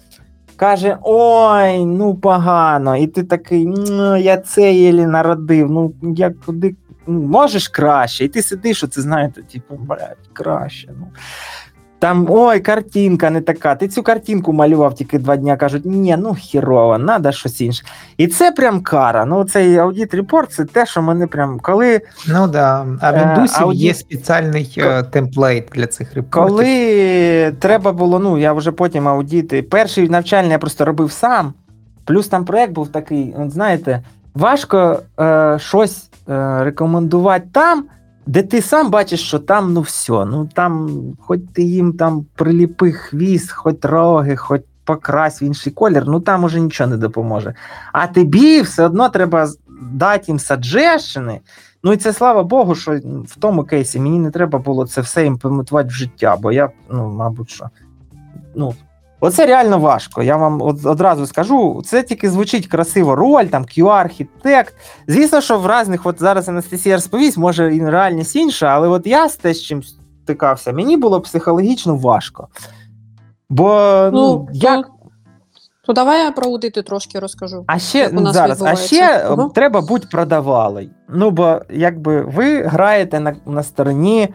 каже: 0.57 0.99
Ой, 1.03 1.85
ну 1.85 2.15
погано. 2.15 2.97
І 2.97 3.07
ти 3.07 3.25
такий, 3.25 3.67
«Ну, 3.67 4.17
я 4.17 4.37
це 4.37 4.75
єлі 4.75 5.07
народив. 5.07 5.71
Ну, 5.71 5.95
я 6.03 6.35
куди 6.47 6.75
ну, 7.07 7.21
можеш 7.21 7.69
краще. 7.69 8.25
І 8.25 8.29
ти 8.29 8.43
сидиш, 8.43 8.85
оце 8.85 9.03
знаєте, 9.03 9.43
типу, 9.43 9.75
блядь, 9.75 10.29
краще. 10.33 10.89
Ну. 10.99 11.07
Там, 11.99 12.27
ой, 12.31 12.61
картинка 12.61 13.31
не 13.31 13.41
така. 13.41 13.75
Ти 13.75 13.89
цю 13.89 14.03
картинку 14.03 14.53
малював 14.53 14.95
тільки 14.95 15.19
два 15.19 15.37
дні, 15.37 15.57
кажуть, 15.57 15.83
ні, 15.85 16.17
ну 16.19 16.35
хірово, 16.35 16.99
треба 16.99 17.33
щось 17.33 17.61
інше. 17.61 17.85
І 18.17 18.27
це 18.27 18.53
прям 18.53 18.81
кара. 18.81 19.25
Ну, 19.25 19.45
цей 19.45 19.77
аудіт 19.79 20.15
репорт 20.15 20.53
це 20.53 20.65
те, 20.65 20.87
що 20.87 21.03
мене 21.03 21.27
прям 21.27 21.59
коли. 21.63 22.01
Ну 22.29 22.47
да. 22.49 22.87
А 23.01 23.11
в 23.11 23.15
Е, 23.15 23.23
індусі 23.35 23.61
аудіт- 23.63 23.75
є 23.75 23.95
спеціальний 23.95 24.75
е, 24.79 25.03
темплейт 25.03 25.69
для 25.75 25.87
цих 25.87 26.15
репортів. 26.15 26.57
Коли 26.57 27.55
треба 27.59 27.93
було, 27.93 28.19
ну 28.19 28.39
я 28.39 28.53
вже 28.53 28.73
потім 28.73 29.09
аудіти. 29.09 29.63
Перший 29.63 30.09
навчальний 30.09 30.51
я 30.53 30.59
просто 30.59 30.85
робив 30.85 31.13
сам. 31.13 31.55
Плюс 32.05 32.29
там 32.29 32.45
проект 32.45 32.73
був 32.73 32.89
такий, 32.89 33.35
от 33.39 33.51
знаєте, 33.51 34.03
важко 34.35 35.01
е, 35.21 35.59
щось 35.61 36.11
е, 36.29 36.59
рекомендувати 36.65 37.47
там, 37.53 37.85
де 38.27 38.43
ти 38.43 38.63
сам 38.63 38.91
бачиш, 38.91 39.21
що 39.21 39.39
там 39.39 39.73
ну 39.73 39.81
все. 39.81 40.13
Ну 40.13 40.49
там, 40.55 40.91
хоч 41.21 41.41
ти 41.53 41.63
їм 41.63 41.93
там 41.93 42.27
приліпи 42.35 42.93
хвіст, 42.93 43.51
хоч 43.51 43.77
роги, 43.83 44.37
хоч 44.37 44.61
покрась 44.85 45.43
в 45.43 45.45
інший 45.45 45.73
колір, 45.73 46.05
ну 46.07 46.21
там 46.21 46.45
уже 46.45 46.61
нічого 46.61 46.91
не 46.91 46.97
допоможе. 46.97 47.55
А 47.93 48.07
тобі 48.07 48.61
все 48.61 48.87
одно 48.87 49.09
треба 49.09 49.49
дати 49.93 50.25
їм 50.29 50.39
саджешини. 50.39 51.41
Ну 51.83 51.93
і 51.93 51.97
це 51.97 52.13
слава 52.13 52.43
Богу, 52.43 52.75
що 52.75 53.01
в 53.27 53.37
тому 53.39 53.65
кейсі 53.65 54.01
мені 54.01 54.19
не 54.19 54.31
треба 54.31 54.59
було 54.59 54.87
це 54.87 55.01
все 55.01 55.27
імплементувати 55.27 55.89
в 55.89 55.93
життя, 55.93 56.37
бо 56.37 56.53
я, 56.53 56.71
ну, 56.91 57.09
мабуть, 57.09 57.51
що. 57.51 57.71
Ну, 58.55 58.75
оце 59.21 59.47
реально 59.47 59.79
важко. 59.79 60.23
Я 60.23 60.37
вам 60.37 60.63
од- 60.63 60.87
одразу 60.87 61.27
скажу. 61.27 61.83
Це 61.87 62.03
тільки 62.03 62.31
звучить 62.31 62.67
красиво 62.67 63.15
роль, 63.17 63.45
там 63.45 63.65
QR-архітект. 63.65 64.73
Звісно, 65.07 65.41
що 65.41 65.59
в 65.59 65.81
різних, 65.81 66.07
от 66.07 66.21
зараз 66.21 66.49
Анастасія 66.49 66.97
розповість, 66.97 67.39
може 67.39 67.77
і 67.77 67.85
реальність 67.85 68.37
інша, 68.37 68.67
але 68.67 68.89
от 68.89 69.07
я 69.07 69.29
з 69.29 69.37
те, 69.37 69.55
з 69.55 69.63
чим 69.63 69.83
стикався, 70.23 70.73
мені 70.73 70.97
було 70.97 71.21
психологічно 71.21 71.97
важко. 71.97 72.49
Бо 73.51 73.71
ну, 74.13 74.49
як 74.53 74.87
то, 75.87 75.93
давай 75.93 76.25
я 76.25 76.31
про 76.33 76.47
аудити 76.47 76.83
трошки 76.83 77.19
розкажу. 77.19 77.65
а 77.67 77.79
ще 77.79 78.09
у 78.09 78.21
нас 78.21 78.35
зараз, 78.35 78.63
а 78.63 78.77
ще 78.77 79.27
е, 79.31 79.37
треба 79.55 79.81
бути 79.81 80.07
продавалий. 80.11 80.91
Ну, 81.09 81.31
бо 81.31 81.61
якби 81.71 82.23
ви 82.23 82.63
граєте 82.63 83.21
на, 83.21 83.37
на 83.47 83.63
стороні 83.63 84.29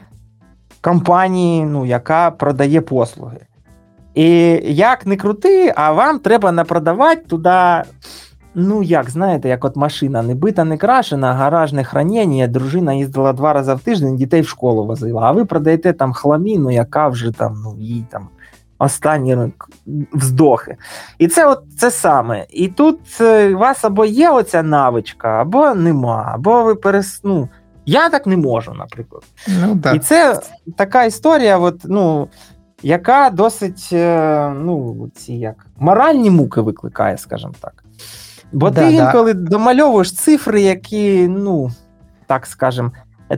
компанії, 0.82 1.66
ну, 1.66 1.86
яка 1.86 2.32
продає 2.32 2.82
послуги. 2.82 3.38
І 4.16 4.28
як 4.64 5.06
не 5.06 5.16
крути, 5.16 5.74
а 5.76 5.92
вам 5.92 6.20
треба 6.20 6.52
напродавати 6.52 7.22
туди. 7.28 7.84
Ну, 8.56 8.84
як 8.84 9.10
знаєте, 9.10 9.50
як 9.50 9.66
от 9.66 9.76
машина 9.76 10.22
не 10.22 10.36
бита, 10.36 10.64
не 10.64 10.78
крашена, 10.78 11.34
гаражне 11.34 11.84
хранення, 11.84 12.48
дружина 12.48 12.94
їздила 12.94 13.34
два 13.34 13.54
рази 13.54 13.74
в 13.74 13.80
тиждень, 13.80 14.16
дітей 14.16 14.42
в 14.42 14.48
школу 14.48 14.86
возила, 14.86 15.22
а 15.22 15.32
ви 15.32 15.46
продаєте 15.46 15.94
там 15.94 16.14
хламіну, 16.14 16.72
яка 16.72 17.08
вже 17.08 17.32
там, 17.32 17.62
ну, 17.64 17.76
їй 17.80 18.06
там 18.10 18.28
останні 18.80 19.38
вздохи. 20.14 20.76
І 21.18 21.28
це 21.28 21.48
от 21.48 21.64
це 21.78 21.92
саме. 21.92 22.46
І 22.50 22.68
тут 22.68 23.00
е, 23.22 23.56
у 23.56 23.58
вас 23.58 23.86
або 23.86 24.06
є 24.06 24.30
оця 24.30 24.64
навичка, 24.64 25.42
або 25.42 25.76
нема, 25.76 26.32
або 26.34 26.64
ви 26.64 26.76
перес, 26.76 27.22
ну, 27.24 27.50
Я 27.86 28.10
так 28.10 28.28
не 28.28 28.38
можу, 28.38 28.74
наприклад. 28.74 29.24
Ну 29.48 29.80
І 29.96 30.00
це 30.00 30.42
така 30.78 31.04
історія, 31.04 31.58
от, 31.58 31.82
ну, 31.84 32.28
яка 32.84 33.30
досить 33.30 33.90
е, 33.94 34.50
ну, 34.60 35.10
ці 35.16 35.34
як, 35.34 35.56
моральні 35.80 36.30
муки 36.30 36.62
викликає, 36.62 37.18
скажімо 37.18 37.54
так. 37.62 37.84
Бо 38.52 38.70
Да, 38.70 38.82
ти 38.90 38.98
да. 38.98 39.06
інколи 39.06 39.34
домальовуєш 39.34 40.14
цифри, 40.16 40.62
які, 40.62 41.28
ну, 41.28 41.72
так 42.28 42.46
скажемо, 42.46 42.92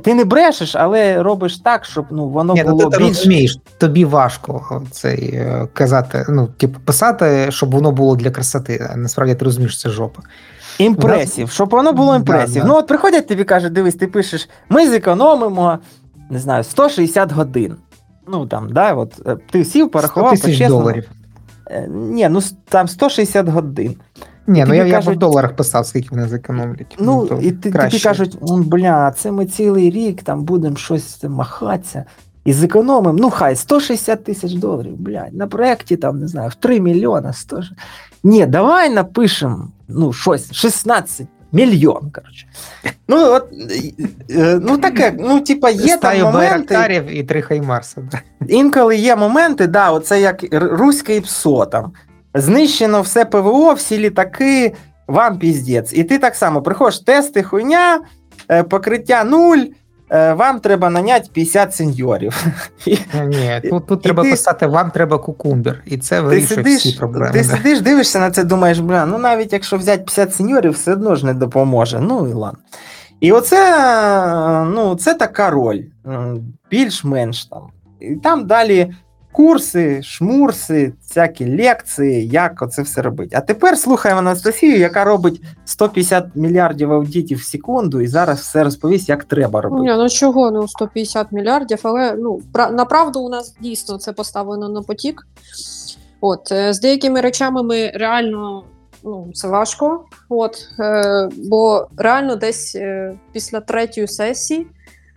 ти 0.03 0.13
не 0.13 0.25
брешеш, 0.25 0.75
але 0.75 1.23
робиш 1.23 1.57
так, 1.57 1.85
щоб 1.85 2.05
ну, 2.11 2.27
воно 2.29 2.53
Ні, 2.53 2.63
ну 2.67 2.71
було 2.71 2.89
ти 2.89 2.97
більш. 2.97 3.07
розумієш, 3.07 3.57
тобі 3.77 4.05
важко 4.05 4.81
цей 4.91 5.35
е, 5.35 5.67
казати, 5.73 6.25
ну, 6.29 6.47
типу, 6.47 6.79
писати, 6.79 7.47
щоб 7.49 7.71
воно 7.71 7.91
було 7.91 8.15
для 8.15 8.31
красоти. 8.31 8.87
А 8.93 8.95
насправді 8.95 9.35
ти 9.35 9.45
розумієш, 9.45 9.79
це 9.81 9.89
жопа. 9.89 10.21
Імпресів, 10.77 11.49
щоб 11.51 11.69
воно 11.69 11.93
було 11.93 12.11
Да, 12.11 12.15
імпресів. 12.17 12.61
да. 12.61 12.67
Ну, 12.67 12.75
от 12.75 12.87
приходять 12.87 13.27
тобі 13.27 13.43
кажуть, 13.43 13.73
дивись, 13.73 13.95
ти 13.95 14.07
пишеш, 14.07 14.49
ми 14.69 14.89
зекономимо, 14.89 15.77
не 16.29 16.39
знаю, 16.39 16.63
160 16.63 17.31
годин. 17.31 17.75
Ну 18.27 18.45
там, 18.45 18.69
да, 18.69 18.93
от 18.93 19.21
е, 19.27 19.37
ти 19.51 19.65
сів, 19.65 19.85
100 19.85 19.89
порахував 19.89 20.31
тисяч 20.31 20.45
по-чесному. 20.45 20.81
доларів. 20.81 21.09
Е, 21.67 21.87
Ні, 21.87 22.29
ну 22.29 22.39
там 22.69 22.87
160 22.87 23.47
годин. 23.47 23.95
Ні, 24.47 24.65
ну 24.67 24.73
я, 24.73 24.85
я 24.85 25.01
б 25.01 25.03
в 25.03 25.15
доларах 25.15 25.55
писав, 25.55 25.85
скільки 25.85 26.07
вони 26.11 26.27
зекономлять. 26.27 26.95
Ну, 26.99 27.27
то 27.27 27.39
і 27.41 27.51
ти, 27.51 27.71
тобі 27.71 27.99
кажуть, 27.99 28.37
бля, 28.41 29.11
це 29.11 29.31
ми 29.31 29.45
цілий 29.45 29.89
рік 29.89 30.23
там 30.23 30.43
будемо 30.43 30.75
щось 30.75 31.23
махатися 31.23 32.05
і 32.45 32.53
зекономимо. 32.53 33.19
Ну, 33.19 33.29
хай 33.29 33.55
160 33.55 34.23
тисяч 34.23 34.53
доларів, 34.53 34.95
блядь, 34.97 35.33
на 35.33 35.47
проєкті 35.47 35.97
там, 35.97 36.19
не 36.19 36.27
знаю, 36.27 36.49
в 36.49 36.55
3 36.55 36.79
мільйона. 36.79 37.33
100... 37.33 37.61
Ні, 38.23 38.45
давай 38.45 38.89
напишемо 38.89 39.67
ну, 39.87 40.13
щось, 40.13 40.53
16 40.53 41.27
мільйон, 41.53 42.11
коротше. 42.11 42.47
Ну, 43.07 43.33
от, 43.33 43.47
е, 43.51 43.93
е, 44.29 44.59
ну 44.61 44.77
таке, 44.77 45.15
ну, 45.19 45.39
типа, 45.39 45.69
є 45.69 45.97
там 45.97 46.21
моменти. 46.21 47.03
і 47.11 47.23
три 47.23 47.41
хаймарса. 47.41 48.01
Да. 48.11 48.21
Інколи 48.47 48.95
є 48.95 49.15
моменти, 49.15 49.67
да, 49.67 49.91
оце 49.91 50.21
як 50.21 50.43
руський 50.43 50.59
руське 50.61 51.21
ПСО 51.21 51.65
там. 51.65 51.91
Знищено 52.33 53.01
все 53.01 53.25
ПВО, 53.25 53.73
всі 53.73 53.97
літаки, 53.97 54.73
вам 55.07 55.39
піздець. 55.39 55.93
І 55.93 56.03
ти 56.03 56.17
так 56.17 56.35
само 56.35 56.61
приходиш, 56.61 56.99
тести, 56.99 57.43
хуйня, 57.43 58.01
е, 58.51 58.63
покриття 58.63 59.23
нуль, 59.23 59.59
вам 60.13 60.59
треба 60.59 60.89
наняти 60.89 61.29
50 61.33 61.75
сеньорів. 61.75 62.45
Ні, 63.25 63.61
тут, 63.69 63.87
тут 63.87 63.99
І 63.99 64.03
треба 64.03 64.23
ти- 64.23 64.29
писати, 64.29 64.67
вам 64.67 64.91
треба 64.91 65.17
кукумбер, 65.17 65.83
і 65.85 65.97
це 65.97 66.15
ти 66.15 66.21
вирішує 66.21 66.75
всі 66.75 66.91
проблеми. 66.91 67.31
ти 67.33 67.37
да. 67.37 67.43
сидиш, 67.43 67.81
дивишся 67.81 68.19
на 68.19 68.31
це, 68.31 68.43
думаєш, 68.43 68.79
бля, 68.79 69.05
ну 69.05 69.17
навіть 69.17 69.53
якщо 69.53 69.77
взяти 69.77 70.03
50 70.03 70.35
сеньорів, 70.35 70.71
все 70.71 70.93
одно 70.93 71.15
ж 71.15 71.25
не 71.25 71.33
допоможе. 71.33 71.99
Ну 71.99 72.27
і 72.29 72.33
ладно. 72.33 72.59
І 73.19 73.31
оце, 73.31 73.77
е, 73.77 74.63
ну, 74.63 74.95
це 74.95 75.13
така 75.13 75.49
роль, 75.49 75.79
більш-менш 76.71 77.45
там. 77.45 77.61
І 77.99 78.15
там 78.15 78.47
далі 78.47 78.93
курси, 79.33 80.01
шмурси, 80.03 80.93
всякі 81.07 81.57
лекції, 81.57 82.27
як 82.27 82.61
оце 82.61 82.81
все 82.81 83.01
робить. 83.01 83.33
А 83.35 83.41
тепер 83.41 83.77
слухаємо 83.77 84.19
Анастасію, 84.19 84.77
яка 84.77 85.03
робить 85.03 85.41
150 85.65 86.25
мільярдів 86.35 86.93
аудитів 86.93 87.37
в 87.37 87.43
секунду, 87.43 88.01
і 88.01 88.07
зараз 88.07 88.39
все 88.39 88.63
розповість, 88.63 89.09
як 89.09 89.23
треба 89.23 89.61
робити. 89.61 89.81
Ні, 89.81 89.97
ну 89.97 90.09
чого, 90.09 90.51
ну 90.51 90.67
150 90.67 91.31
мільярдів, 91.31 91.79
але 91.83 92.15
ну, 92.19 92.41
пра- 92.53 92.71
направду 92.71 93.19
у 93.19 93.29
нас 93.29 93.55
дійсно 93.61 93.97
це 93.97 94.13
поставлено 94.13 94.69
на 94.69 94.81
потік. 94.81 95.27
От, 96.21 96.51
е, 96.51 96.73
з 96.73 96.79
деякими 96.79 97.21
речами 97.21 97.63
ми 97.63 97.91
реально 97.95 98.63
ну, 99.03 99.27
це 99.33 99.47
важко. 99.47 100.05
От, 100.29 100.69
е, 100.79 101.29
бо 101.37 101.87
реально 101.97 102.35
десь 102.35 102.75
е, 102.75 103.13
після 103.31 103.59
третьої 103.59 104.07
сесії 104.07 104.67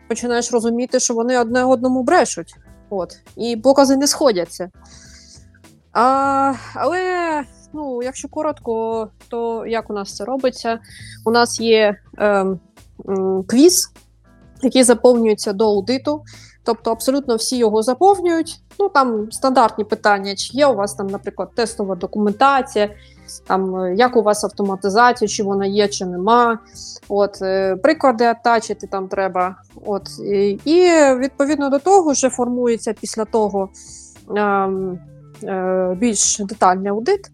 починаєш 0.08 0.52
розуміти, 0.52 1.00
що 1.00 1.14
вони 1.14 1.38
одне 1.38 1.64
одному 1.64 2.02
брешуть. 2.02 2.54
От, 2.90 3.18
і 3.36 3.56
покази 3.56 3.96
не 3.96 4.06
сходяться. 4.06 4.70
А, 5.92 6.54
але, 6.74 7.44
ну, 7.72 8.02
якщо 8.02 8.28
коротко, 8.28 9.08
то 9.28 9.66
як 9.66 9.90
у 9.90 9.92
нас 9.92 10.16
це 10.16 10.24
робиться? 10.24 10.78
У 11.24 11.30
нас 11.30 11.60
є 11.60 11.96
ем, 12.18 12.60
м, 13.08 13.44
квіз, 13.46 13.92
який 14.62 14.82
заповнюється 14.82 15.52
до 15.52 15.68
аудиту. 15.68 16.22
Тобто 16.64 16.92
абсолютно 16.92 17.36
всі 17.36 17.56
його 17.58 17.82
заповнюють. 17.82 18.60
Ну 18.78 18.88
там 18.88 19.32
стандартні 19.32 19.84
питання, 19.84 20.34
чи 20.34 20.56
є 20.56 20.66
у 20.66 20.74
вас 20.74 20.94
там, 20.94 21.06
наприклад, 21.06 21.54
тестова 21.54 21.94
документація, 21.94 22.90
там 23.46 23.76
е, 23.76 23.94
як 23.94 24.16
у 24.16 24.22
вас 24.22 24.44
автоматизація, 24.44 25.28
чи 25.28 25.42
вона 25.42 25.66
є, 25.66 25.88
чи 25.88 26.06
нема. 26.06 26.58
От 27.08 27.42
е, 27.42 27.76
приклади 27.76 28.24
атачити 28.24 28.86
там 28.86 29.08
треба. 29.08 29.56
От 29.86 30.08
і, 30.64 30.90
відповідно 31.18 31.70
до 31.70 31.78
того 31.78 32.12
вже 32.12 32.30
формується 32.30 32.92
після 32.92 33.24
того 33.24 33.68
ем, 34.36 34.98
е, 35.44 35.96
більш 35.98 36.38
детальний 36.38 36.88
аудит. 36.88 37.30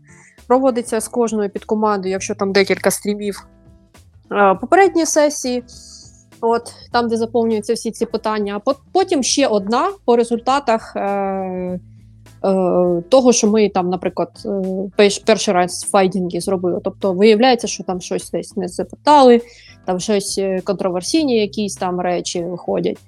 Проводиться 0.47 1.01
з 1.01 1.09
кожною 1.09 1.51
підкомандою, 1.51 2.13
якщо 2.13 2.35
там 2.35 2.53
декілька 2.53 2.91
стрімів 2.91 3.47
попередні 4.61 5.07
сесії. 5.07 5.65
От 6.41 6.75
там, 6.93 7.09
де 7.09 7.17
заповнюються 7.17 7.75
всі 7.75 7.91
ці 7.91 8.07
питання, 8.07 8.61
а 8.65 8.73
потім 8.93 9.23
ще 9.23 9.47
одна 9.47 9.91
по 10.05 10.17
результатах 10.17 10.97
того, 13.09 13.33
що 13.33 13.47
ми 13.47 13.69
там, 13.69 13.91
наприклад, 13.91 14.31
е, 14.99 15.11
перший 15.27 15.55
раз 15.55 15.81
файдінги 15.81 16.41
зробили. 16.41 16.81
Тобто 16.85 17.13
виявляється, 17.13 17.67
що 17.67 17.85
там 17.85 18.01
щось 18.01 18.31
десь 18.31 18.57
не 18.57 18.69
запитали, 18.69 19.41
там 19.87 20.01
щось 20.01 20.39
е, 20.39 20.61
контроверсійні 20.61 21.41
якісь 21.41 21.77
там 21.77 22.01
речі 22.01 22.43
виходять. 22.43 22.99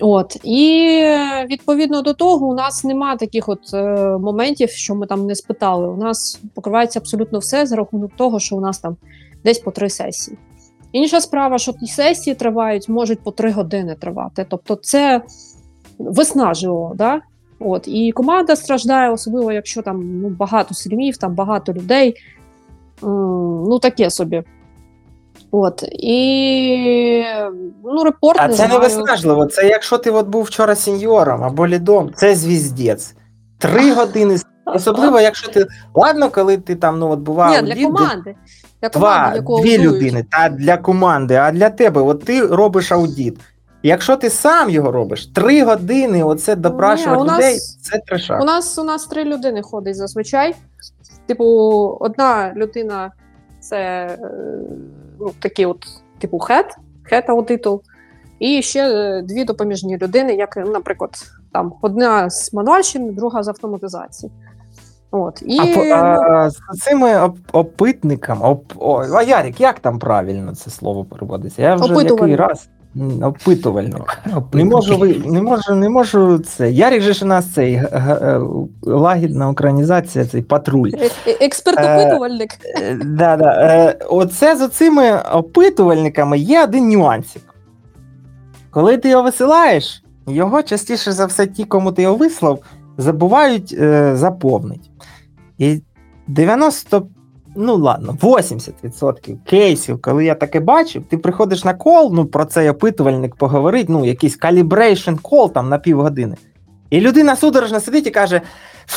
От 0.00 0.36
і 0.44 0.88
е, 1.02 1.46
відповідно 1.50 2.02
до 2.02 2.14
того, 2.14 2.46
у 2.46 2.54
нас 2.54 2.84
нема 2.84 3.16
таких 3.16 3.48
от 3.48 3.74
е, 3.74 3.96
моментів, 4.18 4.70
що 4.70 4.94
ми 4.94 5.06
там 5.06 5.26
не 5.26 5.34
спитали. 5.34 5.88
У 5.88 5.96
нас 5.96 6.40
покривається 6.54 6.98
абсолютно 6.98 7.38
все 7.38 7.66
за 7.66 7.76
рахунок 7.76 8.12
того, 8.16 8.40
що 8.40 8.56
у 8.56 8.60
нас 8.60 8.78
там 8.78 8.96
десь 9.44 9.58
по 9.58 9.70
три 9.70 9.90
сесії. 9.90 10.38
Інша 10.92 11.20
справа, 11.20 11.58
що 11.58 11.72
ті 11.72 11.86
сесії 11.86 12.34
тривають, 12.34 12.88
можуть 12.88 13.20
по 13.20 13.30
три 13.30 13.50
години 13.50 13.94
тривати. 13.94 14.46
Тобто, 14.48 14.76
це 14.76 15.22
виснажливо, 15.98 16.92
да? 16.94 17.20
От 17.60 17.88
і 17.88 18.12
команда 18.12 18.56
страждає, 18.56 19.10
особливо 19.10 19.52
якщо 19.52 19.82
там 19.82 20.20
ну, 20.20 20.28
багато 20.28 20.74
стрімів, 20.74 21.16
там 21.16 21.34
багато 21.34 21.72
людей. 21.72 22.14
Ну, 23.02 23.78
таке 23.82 24.10
собі. 24.10 24.42
От 25.50 25.84
і 25.92 27.24
ну, 27.84 28.04
репорт 28.04 28.40
А 28.40 28.48
не 28.48 28.54
це 28.54 28.68
не 28.68 28.78
виснажливо. 28.78 29.46
Це 29.46 29.68
якщо 29.68 29.98
ти 29.98 30.10
от 30.10 30.26
був 30.26 30.42
вчора 30.42 30.74
сеньором 30.74 31.44
або 31.44 31.68
лідом, 31.68 32.10
це 32.14 32.34
звіздець. 32.34 33.14
Три 33.58 33.92
години. 33.94 34.36
Особливо, 34.74 35.20
якщо 35.20 35.48
ти. 35.48 35.66
Ладно, 35.94 36.30
коли 36.30 36.56
ти 36.56 36.76
там 36.76 36.98
ну, 36.98 37.10
от 37.10 37.18
бував. 37.18 37.50
Ні, 37.50 37.62
для 37.62 37.74
лід, 37.74 37.84
команди. 37.84 38.34
Для 38.82 38.88
Два, 38.88 39.00
команди, 39.00 39.36
яку 39.36 39.60
дві 39.60 39.78
людини, 39.78 40.26
та 40.30 40.48
для 40.48 40.76
команди, 40.76 41.34
а 41.34 41.52
для 41.52 41.70
тебе, 41.70 42.00
от 42.00 42.24
ти 42.24 42.46
робиш 42.46 42.92
аудит. 42.92 43.38
Якщо 43.82 44.16
ти 44.16 44.30
сам 44.30 44.70
його 44.70 44.92
робиш, 44.92 45.26
три 45.26 45.64
години 45.64 46.22
оце 46.24 46.56
допрашувати 46.56 47.16
Ні, 47.16 47.22
у 47.22 47.24
нас- 47.26 47.38
людей, 47.38 47.58
це 47.58 47.98
трешак. 48.06 48.42
У 48.42 48.44
нас 48.44 48.78
у 48.78 48.84
нас 48.84 49.06
три 49.06 49.24
людини 49.24 49.62
ходить 49.62 49.96
зазвичай. 49.96 50.54
Типу, 51.26 51.44
одна 52.00 52.52
людина 52.56 53.12
це 53.60 53.76
е, 53.78 54.18
ну, 55.20 55.30
такий 55.38 55.66
от, 55.66 55.84
типу, 56.18 56.38
хет, 56.38 56.76
хет 57.02 57.30
аудиту, 57.30 57.82
і 58.38 58.62
ще 58.62 58.88
е, 58.90 59.22
дві 59.22 59.44
допоміжні 59.44 59.98
людини, 59.98 60.34
як, 60.34 60.56
наприклад, 60.56 61.10
там 61.52 61.72
одна 61.82 62.30
з 62.30 62.52
мануальщини, 62.52 63.12
друга 63.12 63.42
з 63.42 63.48
автоматизації. 63.48 64.32
От. 65.10 65.42
І, 65.46 65.58
А, 65.60 65.64
по- 65.74 65.84
ну, 65.84 65.92
а, 65.94 66.50
з 66.50 66.58
цими 66.84 67.08
оп- 67.20 67.38
опитниками, 67.52 68.46
оп, 68.46 68.72
о, 68.76 69.04
а 69.14 69.22
Ярік, 69.22 69.60
як 69.60 69.78
там 69.80 69.98
правильно 69.98 70.54
це 70.54 70.70
слово 70.70 71.04
переводиться? 71.04 71.62
Я 71.62 71.74
вже 71.74 71.84
який 71.84 71.96
Опитувальник. 71.98 72.38
раз 72.40 72.68
опитувальник. 73.22 74.18
Не 74.52 74.64
можу 74.64 74.96
ви, 74.98 75.14
не 75.26 75.42
можу, 75.42 75.74
не 75.74 75.88
можу 75.88 76.38
це. 76.38 76.70
Ярік 76.70 77.02
же 77.02 77.12
ж 77.12 77.24
у 77.24 77.28
нас 77.28 77.52
цей 77.54 77.74
г- 77.74 77.88
г- 77.92 78.18
е, 78.22 78.40
лагідна 78.82 79.48
українізація, 79.48 80.24
цей 80.26 80.42
патруль. 80.42 80.90
е- 80.94 81.10
е- 81.26 81.46
експерт-опитувальник. 81.48 82.50
Е, 82.82 82.98
Да, 83.04 83.36
да. 83.36 83.50
Е, 83.52 83.98
Оце 84.08 84.56
з 84.56 84.68
цими 84.68 85.20
опитувальниками 85.32 86.38
є 86.38 86.64
один 86.64 86.88
нюансик. 86.88 87.42
Коли 88.70 88.98
ти 88.98 89.08
його 89.08 89.22
висилаєш, 89.22 90.02
його 90.26 90.62
частіше 90.62 91.12
за 91.12 91.26
все, 91.26 91.46
ті, 91.46 91.64
кому 91.64 91.92
ти 91.92 92.02
його 92.02 92.14
вислав, 92.16 92.58
забувають 92.98 93.76
е, 93.80 94.16
заповнити. 94.16 94.80
І 95.58 95.82
90, 96.26 97.06
ну 97.58 97.76
ладно, 97.76 98.16
80% 98.22 99.36
кейсів, 99.44 100.02
коли 100.02 100.24
я 100.24 100.34
таке 100.34 100.60
бачив, 100.60 101.04
ти 101.10 101.18
приходиш 101.18 101.64
на 101.64 101.74
кол, 101.74 102.14
ну 102.14 102.26
про 102.26 102.44
цей 102.44 102.70
опитувальник 102.70 103.36
поговорить, 103.36 103.88
ну, 103.88 104.04
якийсь 104.04 104.38
calibration 104.38 105.20
call 105.20 105.52
там 105.52 105.68
на 105.68 105.78
півгодини. 105.78 106.36
І 106.90 107.00
людина 107.00 107.36
судорожно 107.36 107.80
сидить 107.80 108.06
і 108.06 108.10
каже: 108.10 108.40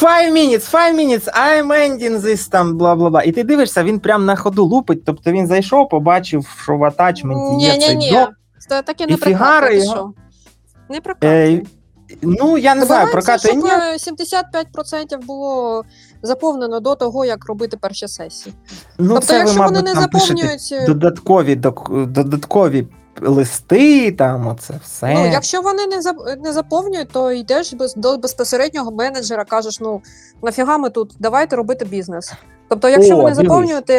Five 0.02 0.34
minutes, 0.34 0.72
five 0.72 0.96
minutes, 0.96 1.26
I'm 1.26 1.68
ending 1.68 2.20
this, 2.20 2.50
там, 2.50 2.78
бла 2.78 2.96
бла 2.96 3.10
бла. 3.10 3.24
І 3.24 3.32
ти 3.32 3.44
дивишся, 3.44 3.84
він 3.84 4.00
прям 4.00 4.26
на 4.26 4.36
ходу 4.36 4.66
лупить. 4.66 5.06
Тобто 5.06 5.32
він 5.32 5.48
зайшов, 5.48 5.90
побачив, 5.90 6.58
що 6.64 6.78
в 6.78 6.84
атачменті 6.84 7.66
є 7.66 7.78
цей 7.78 8.12
док. 8.12 8.30
Це 8.70 8.82
таке 8.82 9.08
не 9.08 9.18
прокатує, 9.18 9.84
його-? 9.84 10.14
Не 10.90 11.02
прокатує. 11.02 11.56
Е, 11.56 11.62
ну, 12.22 12.58
я 12.58 12.76
не 12.76 12.86
знаю, 12.86 13.08
е, 13.08 13.18
75% 13.18 15.26
було 15.26 15.84
заповнено 16.24 16.80
до 16.80 16.96
того, 16.96 17.26
як 17.26 17.46
робити 17.46 17.78
перші 17.78 18.08
сесії. 18.08 18.56
Ну, 18.98 19.08
тобто, 19.08 19.26
це 19.26 19.34
ви, 19.34 19.40
якщо 19.40 19.60
мабуть, 19.60 19.76
вони 19.76 19.94
не 19.94 20.02
заповнюють, 20.02 20.70
е, 20.72 20.86
додаткові, 20.86 21.56
додаткові 22.08 22.88
листи, 23.22 24.12
там 24.12 24.48
оце 24.48 24.74
все. 24.84 25.14
Ну, 25.14 25.26
якщо 25.26 25.62
вони 25.62 25.88
не 25.88 26.00
зап- 26.00 26.42
не 26.44 26.54
заповнюють, 26.54 27.10
то 27.10 27.32
йдеш 27.32 27.74
без 27.74 27.96
до 27.96 28.18
безпосереднього 28.18 28.92
менеджера, 28.92 29.46
кажеш: 29.46 29.80
ну 29.80 30.02
нафіга 30.44 30.78
ми 30.78 30.90
тут, 30.90 31.16
давайте 31.20 31.56
робити 31.56 31.86
бізнес. 31.86 32.34
Тобто, 32.70 32.90
якщо 32.90 33.18
О, 33.18 33.24
ви 33.24 33.30
не 33.30 33.36
заповнюєте, 33.36 33.94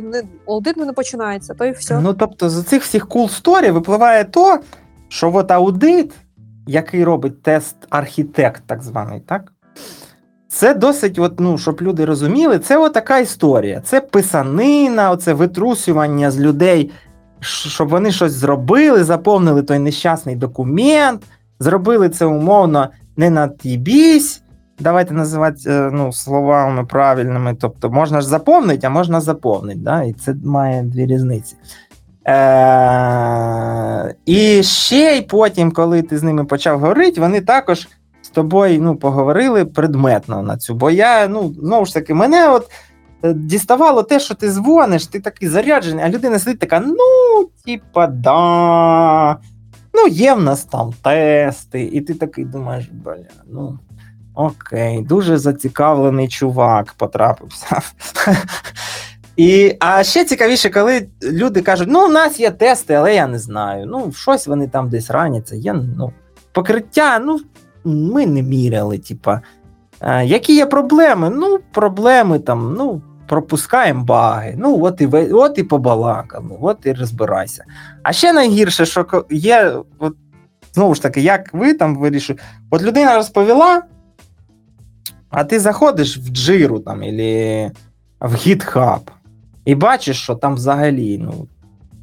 не 0.00 0.22
аудит 0.48 0.76
не 0.76 0.92
починається, 0.92 1.54
то 1.54 1.64
і 1.64 1.70
все. 1.70 2.00
Ну, 2.00 2.14
тобто, 2.14 2.50
з 2.50 2.64
цих 2.64 2.82
всіх 2.82 3.06
cool 3.06 3.42
story 3.42 3.70
випливає 3.70 4.24
то, 4.24 4.58
що 5.08 5.34
от 5.34 5.50
аудит, 5.50 6.12
який 6.66 7.04
робить 7.04 7.42
тест 7.42 7.76
архітект, 7.90 8.62
так 8.66 8.82
званий, 8.82 9.20
так? 9.20 9.52
Це 10.52 10.74
досить, 10.74 11.18
от, 11.18 11.40
ну, 11.40 11.58
щоб 11.58 11.82
люди 11.82 12.04
розуміли, 12.04 12.58
це 12.58 12.88
така 12.88 13.18
історія. 13.18 13.80
Це 13.84 14.00
писанина, 14.00 15.10
оце 15.10 15.32
витрусювання 15.32 16.30
з 16.30 16.40
людей, 16.40 16.90
щоб 17.40 17.88
вони 17.88 18.12
щось 18.12 18.32
зробили, 18.32 19.04
заповнили 19.04 19.62
той 19.62 19.78
нещасний 19.78 20.36
документ, 20.36 21.22
зробили 21.60 22.08
це 22.08 22.24
умовно 22.24 22.88
не 23.16 23.30
на 23.30 23.48
тібісь. 23.48 24.42
Давайте 24.80 25.14
називати 25.14 25.60
е, 25.66 25.90
ну, 25.92 26.12
словами 26.12 26.84
правильними. 26.84 27.56
Тобто 27.60 27.90
можна 27.90 28.20
ж 28.20 28.26
заповнити, 28.26 28.86
а 28.86 28.90
можна 28.90 29.20
заповнити. 29.20 29.80
Да? 29.80 30.02
І 30.02 30.12
це 30.12 30.34
має 30.44 30.82
дві 30.82 31.06
різниці. 31.06 31.56
Е- 32.28 34.14
і 34.26 34.62
ще 34.62 35.16
й 35.16 35.22
потім, 35.22 35.72
коли 35.72 36.02
ти 36.02 36.18
з 36.18 36.22
ними 36.22 36.44
почав 36.44 36.80
говорити, 36.80 37.20
вони 37.20 37.40
також 37.40 37.88
з 38.30 38.32
тобою 38.32 38.82
ну, 38.82 38.96
поговорили 38.96 39.64
предметно 39.64 40.42
на 40.42 40.56
цю. 40.56 40.74
Бо 40.74 40.90
я, 40.90 41.28
ну, 41.28 41.54
знову 41.58 41.86
ж 41.86 41.94
таки, 41.94 42.14
мене 42.14 42.48
от 42.48 42.70
е, 43.22 43.32
діставало 43.32 44.02
те, 44.02 44.20
що 44.20 44.34
ти 44.34 44.50
дзвониш, 44.50 45.06
ти 45.06 45.20
такий 45.20 45.48
заряджений, 45.48 46.04
а 46.04 46.08
людина 46.08 46.38
сидить 46.38 46.58
така: 46.58 46.80
ну, 46.80 46.96
типа, 47.66 48.06
да. 48.06 49.36
Ну, 49.94 50.06
є 50.10 50.34
в 50.34 50.42
нас 50.42 50.64
там 50.64 50.92
тести, 51.02 51.82
і 51.82 52.00
ти 52.00 52.14
такий 52.14 52.44
думаєш, 52.44 52.88
бля, 52.92 53.16
ну. 53.52 53.78
Окей, 54.34 55.02
дуже 55.02 55.38
зацікавлений 55.38 56.28
чувак 56.28 56.92
потрапився. 56.92 57.80
І, 59.36 59.76
а 59.80 60.02
ще 60.02 60.24
цікавіше, 60.24 60.70
коли 60.70 61.08
люди 61.22 61.62
кажуть, 61.62 61.88
ну, 61.90 62.06
у 62.06 62.08
нас 62.08 62.40
є 62.40 62.50
тести, 62.50 62.94
але 62.94 63.14
я 63.14 63.26
не 63.26 63.38
знаю. 63.38 63.86
Ну, 63.86 64.12
щось 64.12 64.46
вони 64.46 64.68
там 64.68 64.88
десь 64.88 65.10
раняться. 65.10 65.56
Є, 65.56 65.72
ну, 65.72 66.12
покриття, 66.52 67.18
ну, 67.18 67.40
ми 67.84 68.26
не 68.26 68.42
міряли, 68.42 68.98
типа. 68.98 69.40
Які 70.24 70.56
є 70.56 70.66
проблеми? 70.66 71.30
Ну, 71.30 71.58
проблеми 71.72 72.38
там, 72.38 72.74
ну, 72.78 73.02
пропускаємо 73.28 74.04
баги. 74.04 74.54
Ну, 74.58 74.84
от 74.84 75.00
і, 75.00 75.06
от 75.32 75.58
і 75.58 75.62
побалакали, 75.62 76.56
от 76.60 76.78
і 76.86 76.92
розбирайся. 76.92 77.64
А 78.02 78.12
ще 78.12 78.32
найгірше, 78.32 78.86
що 78.86 79.24
є, 79.30 79.74
от, 79.98 80.16
знову 80.74 80.94
ж 80.94 81.02
таки, 81.02 81.20
як 81.20 81.54
ви 81.54 81.74
там 81.74 81.96
вирішуєте, 81.96 82.42
от 82.70 82.82
людина 82.82 83.16
розповіла, 83.16 83.82
а 85.28 85.44
ти 85.44 85.60
заходиш 85.60 86.18
в 86.18 86.28
джиру 86.28 86.78
там, 86.78 87.02
або 87.02 87.70
в 88.20 88.34
GitHub, 88.34 89.00
і 89.64 89.74
бачиш, 89.74 90.22
що 90.22 90.34
там 90.34 90.54
взагалі, 90.54 91.18
ну, 91.18 91.48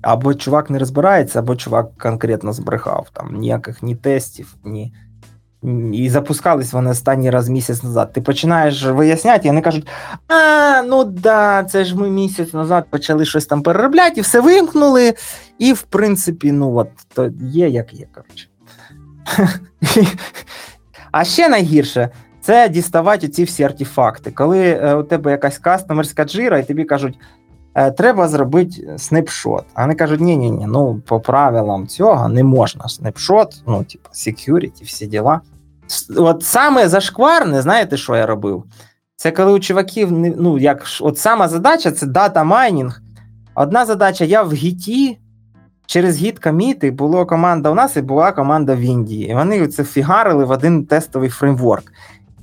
або 0.01 0.33
чувак 0.33 0.69
не 0.69 0.79
розбирається, 0.79 1.39
або 1.39 1.55
чувак 1.55 1.97
конкретно 1.97 2.53
збрехав. 2.53 3.07
Там 3.13 3.35
ніяких 3.35 3.83
ні 3.83 3.95
тестів, 3.95 4.55
ні. 4.63 4.93
І 5.93 6.09
запускались 6.09 6.73
вони 6.73 6.89
останній 6.89 7.29
раз 7.29 7.49
місяць 7.49 7.83
назад. 7.83 8.13
Ти 8.13 8.21
починаєш 8.21 8.85
виясняти, 8.85 9.47
і 9.47 9.51
вони 9.51 9.61
кажуть: 9.61 9.87
а, 10.27 10.81
ну 10.81 11.03
да, 11.03 11.63
це 11.63 11.85
ж 11.85 11.97
ми 11.97 12.09
місяць 12.09 12.53
назад 12.53 12.85
почали 12.89 13.25
щось 13.25 13.45
там 13.45 13.61
переробляти, 13.63 14.13
і 14.17 14.21
все 14.21 14.39
вимкнули. 14.39 15.13
І, 15.59 15.73
в 15.73 15.81
принципі, 15.81 16.51
ну 16.51 16.75
от, 16.75 16.89
то 17.13 17.31
є 17.41 17.69
як 17.69 17.93
є, 17.93 18.07
коротше. 18.13 18.47
А 21.11 21.23
ще 21.23 21.49
найгірше 21.49 22.09
це 22.41 22.69
діставати 22.69 23.27
ці 23.27 23.43
всі 23.43 23.63
артефакти. 23.63 24.31
Коли 24.31 24.59
е, 24.59 24.95
у 24.95 25.03
тебе 25.03 25.31
якась 25.31 25.57
кастомерська 25.57 26.25
джира, 26.25 26.57
і 26.57 26.67
тобі 26.67 26.83
кажуть, 26.83 27.19
треба 27.97 28.27
зробити 28.27 28.93
снапшот. 28.97 29.65
А 29.73 29.81
вони 29.81 29.95
кажуть, 29.95 30.21
ні, 30.21 30.37
ні, 30.37 30.51
ні, 30.51 30.65
ну 30.67 31.01
по 31.05 31.19
правилам 31.19 31.87
цього 31.87 32.29
не 32.29 32.43
можна 32.43 32.87
снапшот, 32.87 33.61
ну, 33.67 33.83
типу, 33.83 34.09
security, 34.13 34.83
всі 34.83 35.07
діла. 35.07 35.41
От 36.17 36.43
саме 36.43 36.89
зашкварне, 36.89 37.61
знаєте, 37.61 37.97
що 37.97 38.15
я 38.15 38.25
робив? 38.25 38.63
Це 39.15 39.31
коли 39.31 39.51
у 39.51 39.59
чуваків, 39.59 40.11
ну, 40.11 40.59
як 40.59 40.83
от 41.01 41.17
сама 41.17 41.47
задача 41.47 41.91
це 41.91 42.05
дата 42.05 42.43
майнінг. 42.43 43.01
Одна 43.55 43.85
задача, 43.85 44.25
я 44.25 44.43
в 44.43 44.53
Git 44.53 44.91
і. 44.91 45.17
Через 45.85 46.17
git 46.17 46.39
коміти 46.39 46.91
була 46.91 47.25
команда 47.25 47.69
у 47.69 47.73
нас 47.73 47.97
і 47.97 48.01
була 48.01 48.31
команда 48.31 48.75
в 48.75 48.79
Індії. 48.79 49.29
І 49.29 49.33
вони 49.33 49.67
це 49.67 49.83
фігарили 49.83 50.45
в 50.45 50.51
один 50.51 50.85
тестовий 50.85 51.29
фреймворк. 51.29 51.91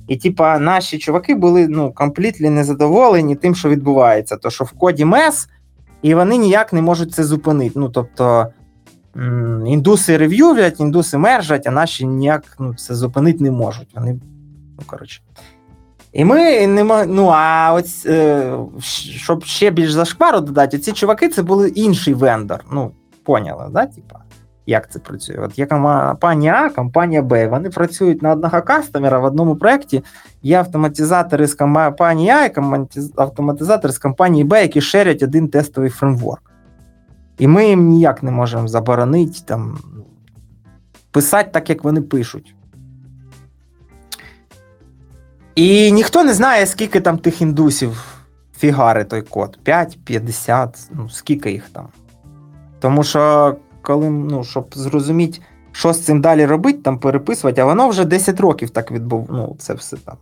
І, 0.07 0.17
типа, 0.17 0.59
наші 0.59 0.97
чуваки 0.97 1.35
були 1.35 1.67
ну, 1.67 1.91
комплітлі 1.91 2.49
незадоволені 2.49 3.35
тим, 3.35 3.55
що 3.55 3.69
відбувається. 3.69 4.37
То, 4.37 4.49
що 4.49 4.63
в 4.63 4.71
коді 4.71 5.05
MES, 5.05 5.47
і 6.01 6.15
вони 6.15 6.37
ніяк 6.37 6.73
не 6.73 6.81
можуть 6.81 7.13
це 7.13 7.23
зупинити. 7.23 7.79
Ну, 7.79 7.89
тобто, 7.89 8.47
індуси 9.65 10.17
рев'ювлять, 10.17 10.79
індуси 10.79 11.17
мержать, 11.17 11.67
а 11.67 11.71
наші 11.71 12.07
ніяк 12.07 12.43
ну, 12.59 12.75
це 12.75 12.95
зупинити 12.95 13.43
не 13.43 13.51
можуть. 13.51 13.87
Вони, 13.95 14.19
ну, 14.77 14.83
коротше. 14.85 15.21
І 16.13 16.25
ми 16.25 16.67
не 16.67 16.83
мо- 16.83 17.05
ну, 17.05 17.31
а 17.33 17.73
ось, 17.73 18.05
е, 18.05 18.53
щоб 18.79 19.43
ще 19.43 19.71
більш 19.71 19.91
зашквару 19.91 20.39
додати, 20.39 20.79
ці 20.79 20.91
чуваки 20.91 21.29
це 21.29 21.43
були 21.43 21.69
інший 21.69 22.13
вендор. 22.13 22.65
Ну, 22.71 22.91
поняли, 23.23 23.65
да? 23.71 23.85
Типа, 23.85 24.19
як 24.65 24.91
це 24.91 24.99
працює? 24.99 25.37
От 25.37 25.59
є 25.59 25.65
компанія 25.65 26.63
А, 26.65 26.69
компанія 26.69 27.21
Б. 27.21 27.47
Вони 27.47 27.69
працюють 27.69 28.21
на 28.21 28.31
одного 28.31 28.61
кастомера 28.61 29.19
в 29.19 29.23
одному 29.23 29.55
проєкті. 29.55 30.03
Є 30.43 30.57
автоматизатори 30.57 31.47
з 31.47 31.55
компанії 31.55 32.29
А 32.29 32.45
і 32.45 32.51
автоматизатори 33.15 33.93
з 33.93 33.97
компанії 33.97 34.43
Б, 34.43 34.61
які 34.61 34.81
шерять 34.81 35.23
один 35.23 35.47
тестовий 35.47 35.89
фреймворк. 35.89 36.51
І 37.37 37.47
ми 37.47 37.67
їм 37.67 37.87
ніяк 37.87 38.23
не 38.23 38.31
можемо 38.31 38.67
заборонити 38.67 39.39
там, 39.45 39.77
писати 41.11 41.49
так, 41.53 41.69
як 41.69 41.83
вони 41.83 42.01
пишуть. 42.01 42.55
І 45.55 45.91
ніхто 45.91 46.23
не 46.23 46.33
знає, 46.33 46.65
скільки 46.65 46.99
там 46.99 47.17
тих 47.17 47.41
індусів 47.41 48.15
фігари 48.57 49.03
той 49.03 49.21
код. 49.21 49.59
5, 49.63 49.99
50, 50.05 50.89
ну 50.91 51.09
скільки 51.09 51.51
їх 51.51 51.69
там. 51.69 51.87
Тому 52.79 53.03
що, 53.03 53.55
коли, 53.85 54.09
ну, 54.09 54.43
щоб 54.43 54.67
зрозуміти, 54.75 55.39
що 55.71 55.93
з 55.93 55.99
цим 55.99 56.21
далі 56.21 56.45
робити, 56.45 56.79
там 56.83 56.99
переписувати, 56.99 57.61
а 57.61 57.65
воно 57.65 57.89
вже 57.89 58.05
10 58.05 58.39
років 58.39 58.69
так 58.69 58.91
відбув, 58.91 59.27
ну, 59.31 59.55
це 59.59 59.73
все 59.73 59.97
там 59.97 60.15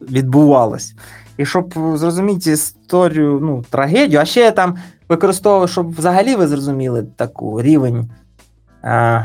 відбувалось. 0.00 0.94
І 1.36 1.46
щоб 1.46 1.74
зрозуміти 1.94 2.50
історію, 2.50 3.38
ну, 3.42 3.64
трагедію, 3.70 4.20
а 4.20 4.24
ще 4.24 4.40
я 4.40 4.50
там 4.50 4.76
використовував, 5.08 5.68
щоб 5.68 5.94
взагалі 5.94 6.36
ви 6.36 6.46
зрозуміли 6.46 7.06
таку 7.16 7.62
рівень. 7.62 8.10
А, 8.82 9.22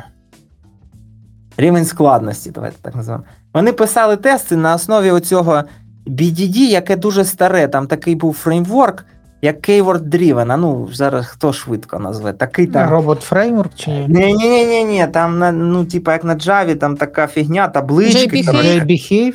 рівень 1.57 1.85
складності, 1.85 2.51
давайте 2.51 2.77
так 2.81 2.95
називаємо. 2.95 3.25
Вони 3.53 3.73
писали 3.73 4.17
тести 4.17 4.55
на 4.55 4.75
основі 4.75 5.11
оцього 5.11 5.63
BDD, 6.07 6.57
яке 6.57 6.95
дуже 6.95 7.25
старе. 7.25 7.67
Там 7.67 7.87
такий 7.87 8.15
був 8.15 8.33
фреймворк, 8.33 9.05
як 9.43 9.69
Keyword 9.69 10.01
Driven. 10.01 10.51
А 10.53 10.57
ну, 10.57 10.89
зараз 10.93 11.27
хто 11.27 11.53
швидко 11.53 11.99
назве? 11.99 12.33
Такий 12.33 12.67
там. 12.67 12.89
Робот 12.89 13.21
фреймворк 13.21 13.71
чи 13.75 13.91
ні? 13.91 14.07
Ні, 14.07 14.33
ні, 14.33 14.65
ні, 14.65 14.83
ні, 14.83 15.07
там 15.07 15.39
на- 15.39 15.51
ну, 15.51 15.85
типа 15.85 16.13
як 16.13 16.23
на 16.23 16.35
Java, 16.35 16.75
там 16.75 16.97
така 16.97 17.27
фігня, 17.27 17.67
таблички. 17.67 18.41
JBehave? 18.41 19.33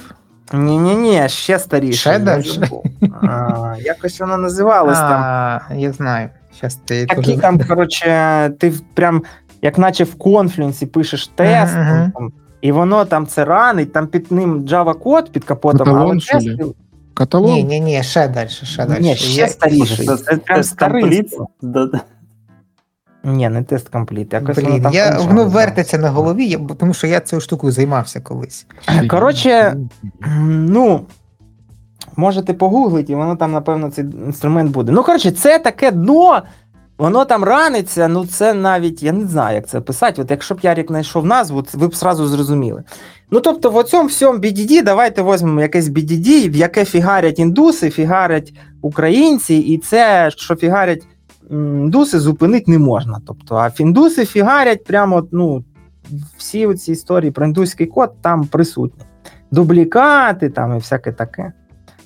Ні, 0.52 0.78
ні, 0.78 0.94
ні, 0.94 1.28
ще 1.28 1.58
старіше. 1.58 1.98
Ще? 1.98 2.68
А, 3.22 3.74
Якось 3.80 4.20
воно 4.20 4.36
називалось 4.36 4.98
там. 4.98 5.22
А, 5.22 5.60
я 5.74 5.92
знаю. 5.92 6.28
Щас 6.56 6.74
ти 6.74 7.06
Такі 7.06 7.36
там, 7.36 7.58
коротше, 7.68 8.50
ти 8.58 8.72
прям, 8.94 9.22
як 9.62 9.78
наче 9.78 10.04
в 10.04 10.14
конфлюенсі 10.14 10.86
пишеш 10.86 11.26
тест, 11.26 11.74
там, 12.14 12.32
і 12.60 12.72
воно 12.72 13.04
там 13.04 13.26
це 13.26 13.44
ранить, 13.44 13.92
там 13.92 14.06
під 14.06 14.32
ним 14.32 14.62
Java 14.62 14.98
код 14.98 15.32
під 15.32 15.44
капотом, 15.44 15.78
Каталон, 15.78 16.20
але 16.32 16.40
тест? 16.40 16.74
Каталог? 17.18 17.50
Ні, 17.54 17.64
ні, 17.64 17.80
ні, 17.80 18.02
ще 18.02 18.28
далі, 18.28 18.48
ще 18.48 18.86
далі. 18.86 19.02
ні, 19.02 19.16
ще 19.16 19.40
Я- 19.40 19.48
старіше. 19.48 20.04
Це, 20.04 20.16
це 20.16 20.36
прям 20.36 20.62
компліт. 20.78 21.36
Ні, 23.24 23.48
не 23.48 23.62
тест 23.62 23.88
компліт. 23.88 24.32
Якось 24.32 24.56
Блін, 24.58 24.82
там 24.82 24.92
я, 24.92 25.04
воно 25.10 25.18
називається. 25.20 25.56
вертиться 25.56 25.98
на 25.98 26.10
голові, 26.10 26.46
я, 26.46 26.58
тому 26.58 26.94
що 26.94 27.06
я 27.06 27.20
цією 27.20 27.40
штукою 27.40 27.72
займався 27.72 28.20
колись. 28.20 28.66
Коротше, 29.08 29.76
Ну, 30.48 31.00
можете 32.16 32.52
погуглити, 32.54 33.12
і 33.12 33.16
воно 33.16 33.36
там, 33.36 33.52
напевно, 33.52 33.90
цей 33.90 34.04
інструмент 34.04 34.70
буде. 34.70 34.92
Ну, 34.92 35.02
коротше, 35.02 35.30
це 35.30 35.58
таке 35.58 35.90
дно. 35.90 36.42
Воно 36.98 37.24
там 37.24 37.44
раниться, 37.44 38.08
ну 38.08 38.26
це 38.26 38.54
навіть, 38.54 39.02
я 39.02 39.12
не 39.12 39.26
знаю, 39.26 39.54
як 39.54 39.68
це 39.68 39.80
писати. 39.80 40.22
От 40.22 40.30
якщо 40.30 40.54
б 40.54 40.58
Ярік 40.62 40.88
знайшов 40.88 41.26
назву, 41.26 41.64
ви 41.72 41.88
б 41.88 41.94
сразу 41.94 42.26
зрозуміли. 42.26 42.82
Ну, 43.30 43.40
тобто, 43.40 43.70
в 43.70 43.84
цьому 43.84 44.08
всьому 44.08 44.38
BDD, 44.38 44.84
давайте 44.84 45.22
візьмемо 45.22 45.60
якесь 45.60 45.88
BDD, 45.88 46.50
в 46.50 46.56
яке 46.56 46.84
фігарять 46.84 47.38
індуси, 47.38 47.90
фігарять 47.90 48.52
українці, 48.82 49.54
і 49.54 49.78
це, 49.78 50.30
що 50.30 50.56
фігарять 50.56 51.06
індуси, 51.50 52.20
зупинити 52.20 52.70
не 52.70 52.78
можна. 52.78 53.20
Тобто, 53.26 53.56
а 53.56 53.70
індуси 53.78 54.24
фігарять 54.24 54.84
прямо, 54.84 55.28
ну, 55.32 55.64
всі 56.36 56.74
ці 56.74 56.92
історії 56.92 57.30
про 57.30 57.46
індуський 57.46 57.86
код 57.86 58.12
там 58.22 58.46
присутні. 58.46 59.04
Дублікати 59.50 60.50
там 60.50 60.74
і 60.74 60.78
всяке 60.78 61.12
таке. 61.12 61.52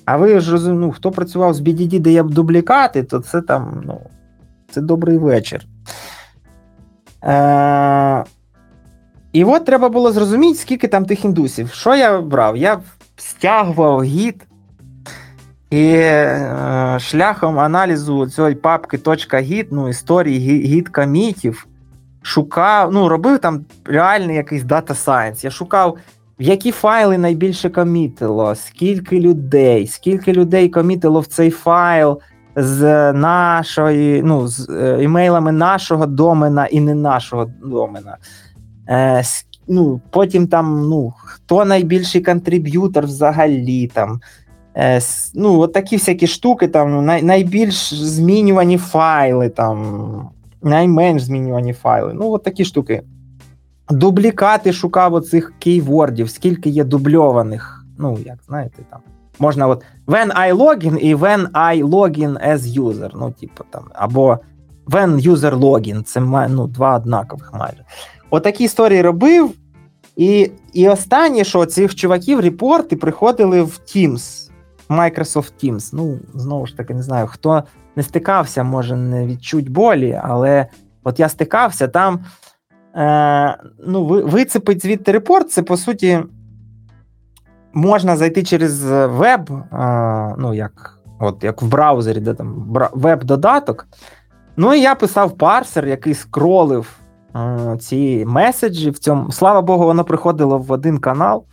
А 0.05 0.17
ви 0.17 0.39
ж 0.39 0.51
розумієте, 0.51 0.85
ну, 0.85 0.91
хто 0.91 1.11
працював 1.11 1.53
з 1.53 1.61
BDD, 1.61 1.99
де 1.99 2.11
є 2.11 2.23
дублікати, 2.23 3.03
то 3.03 3.19
це 3.19 3.41
там, 3.41 3.83
ну, 3.85 3.99
це 4.73 4.81
добрий 4.81 5.17
вечір. 5.17 5.65
Е- 7.23 8.23
і 9.33 9.43
от 9.43 9.65
треба 9.65 9.89
було 9.89 10.11
зрозуміти, 10.11 10.59
скільки 10.59 10.87
там 10.87 11.05
тих 11.05 11.25
індусів. 11.25 11.73
Що 11.73 11.95
я 11.95 12.21
брав? 12.21 12.57
Я 12.57 12.79
стягував 13.17 14.03
гід 14.03 14.45
і 15.69 15.85
е, 15.85 16.97
шляхом 16.99 17.59
аналізу 17.59 18.27
цієї 18.27 18.55
папки 18.55 18.97
.git, 18.97 19.67
ну, 19.71 19.89
історії 19.89 20.65
гід 20.65 20.89
комітів, 20.89 21.67
шукав, 22.21 22.93
ну, 22.93 23.09
робив 23.09 23.39
там 23.39 23.65
реальний 23.85 24.35
якийсь 24.35 24.63
data 24.63 24.95
science. 24.95 25.43
Я 25.43 25.51
шукав, 25.51 25.97
в 26.39 26.43
які 26.43 26.71
файли 26.71 27.17
найбільше 27.17 27.69
комітило, 27.69 28.55
скільки 28.55 29.19
людей, 29.19 29.87
скільки 29.87 30.33
людей 30.33 30.69
комітило 30.69 31.19
в 31.19 31.25
цей 31.25 31.51
файл 31.51 32.21
з 32.55 33.13
нашої, 33.13 34.23
ну, 34.23 34.47
з 34.47 34.69
е, 34.69 35.03
імейлами 35.03 35.51
нашого 35.51 36.05
домена 36.05 36.65
і 36.65 36.79
не 36.79 36.95
нашого 36.95 37.45
домена. 37.63 38.17
Е, 38.89 39.23
ну, 39.67 40.01
Потім 40.09 40.47
там, 40.47 40.89
ну, 40.89 41.13
хто 41.17 41.65
найбільший 41.65 42.21
контриб'ютор 42.21 43.05
взагалі 43.05 43.87
там. 43.87 44.21
Е, 44.77 45.01
ну, 45.33 45.59
от 45.59 45.73
такі 45.73 45.95
всякі 45.95 46.27
штуки, 46.27 46.67
там, 46.67 46.91
ну, 46.91 47.01
най, 47.01 47.23
найбільш 47.23 47.93
змінювані 47.93 48.77
файли, 48.77 49.49
там, 49.49 50.29
найменш 50.61 51.23
змінювані 51.23 51.73
файли. 51.73 52.13
Ну, 52.13 52.31
от 52.31 52.43
такі 52.43 52.65
штуки. 52.65 53.01
Дублікати 53.89 54.73
шукав 54.73 55.13
оцих 55.13 55.53
кейвордів, 55.59 56.29
скільки 56.29 56.69
є 56.69 56.83
дубльованих. 56.83 57.85
Ну, 57.97 58.17
як 58.25 58.37
знаєте, 58.47 58.83
там. 58.89 58.99
Можна 59.39 59.67
от 59.67 59.83
when 60.07 60.31
I 60.31 60.53
login 60.53 60.97
і 60.97 61.15
when 61.15 61.51
I 61.51 61.83
login 61.83 62.51
as 62.51 62.59
user. 62.59 63.09
Ну, 63.15 63.31
типу, 63.31 63.63
там, 63.69 63.83
або 63.93 64.39
when 64.87 65.31
user 65.31 65.59
login. 65.59 66.03
Це 66.03 66.19
ну, 66.49 66.67
два 66.67 66.95
однакових 66.95 67.53
майже. 67.53 67.83
Отакі 68.29 68.63
історії 68.63 69.01
робив. 69.01 69.53
І 70.15 70.51
і 70.73 70.89
останнє, 70.89 71.43
що 71.43 71.65
цих 71.65 71.95
чуваків 71.95 72.39
репорти 72.39 72.95
приходили 72.95 73.61
в 73.61 73.79
Teams, 73.85 74.49
Microsoft 74.89 75.51
Teams. 75.63 75.89
Ну, 75.93 76.19
знову 76.33 76.65
ж 76.65 76.77
таки, 76.77 76.93
не 76.93 77.03
знаю, 77.03 77.27
хто 77.27 77.63
не 77.95 78.03
стикався, 78.03 78.63
може 78.63 78.95
не 78.95 79.27
відчуть 79.27 79.69
болі, 79.69 80.21
але 80.23 80.67
от 81.03 81.19
я 81.19 81.29
стикався, 81.29 81.87
там 81.87 82.25
е, 82.95 83.57
ну, 83.87 84.05
вицепить 84.05 84.81
звідти 84.81 85.11
репорт, 85.11 85.51
це 85.51 85.63
по 85.63 85.77
суті 85.77 86.19
можна 87.73 88.17
зайти 88.17 88.43
через 88.43 88.83
веб, 88.91 89.51
е, 89.51 90.35
ну, 90.37 90.53
як 90.53 90.99
от, 91.19 91.43
як 91.43 91.61
в 91.61 91.65
браузері, 91.65 92.19
де 92.19 92.33
там 92.33 92.77
веб-додаток. 92.93 93.87
Ну 94.57 94.73
і 94.73 94.81
я 94.81 94.95
писав 94.95 95.37
парсер, 95.37 95.87
який 95.87 96.13
скролив 96.13 96.99
ці 97.79 98.25
меседжі. 98.27 98.89
В 98.89 98.99
цьому, 98.99 99.31
Слава 99.31 99.61
Богу, 99.61 99.85
воно 99.85 100.03
приходило 100.03 100.57
в 100.57 100.71
один 100.71 100.97
канал. 100.97 101.45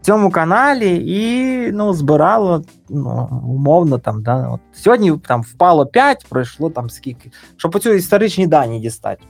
В 0.00 0.04
цьому 0.04 0.30
каналі 0.30 1.02
і 1.06 1.72
ну, 1.72 1.92
збирало 1.92 2.64
ну, 2.88 3.28
умовно 3.48 3.98
там. 3.98 4.22
Да, 4.22 4.48
от 4.48 4.60
Сьогодні 4.72 5.12
там 5.26 5.42
впало 5.42 5.86
5, 5.86 6.26
пройшло 6.28 6.70
там 6.70 6.90
скільки. 6.90 7.30
Щоб 7.56 7.76
оцю 7.76 7.90
історичні 7.90 8.46
дані 8.46 8.80
дістати. 8.80 9.22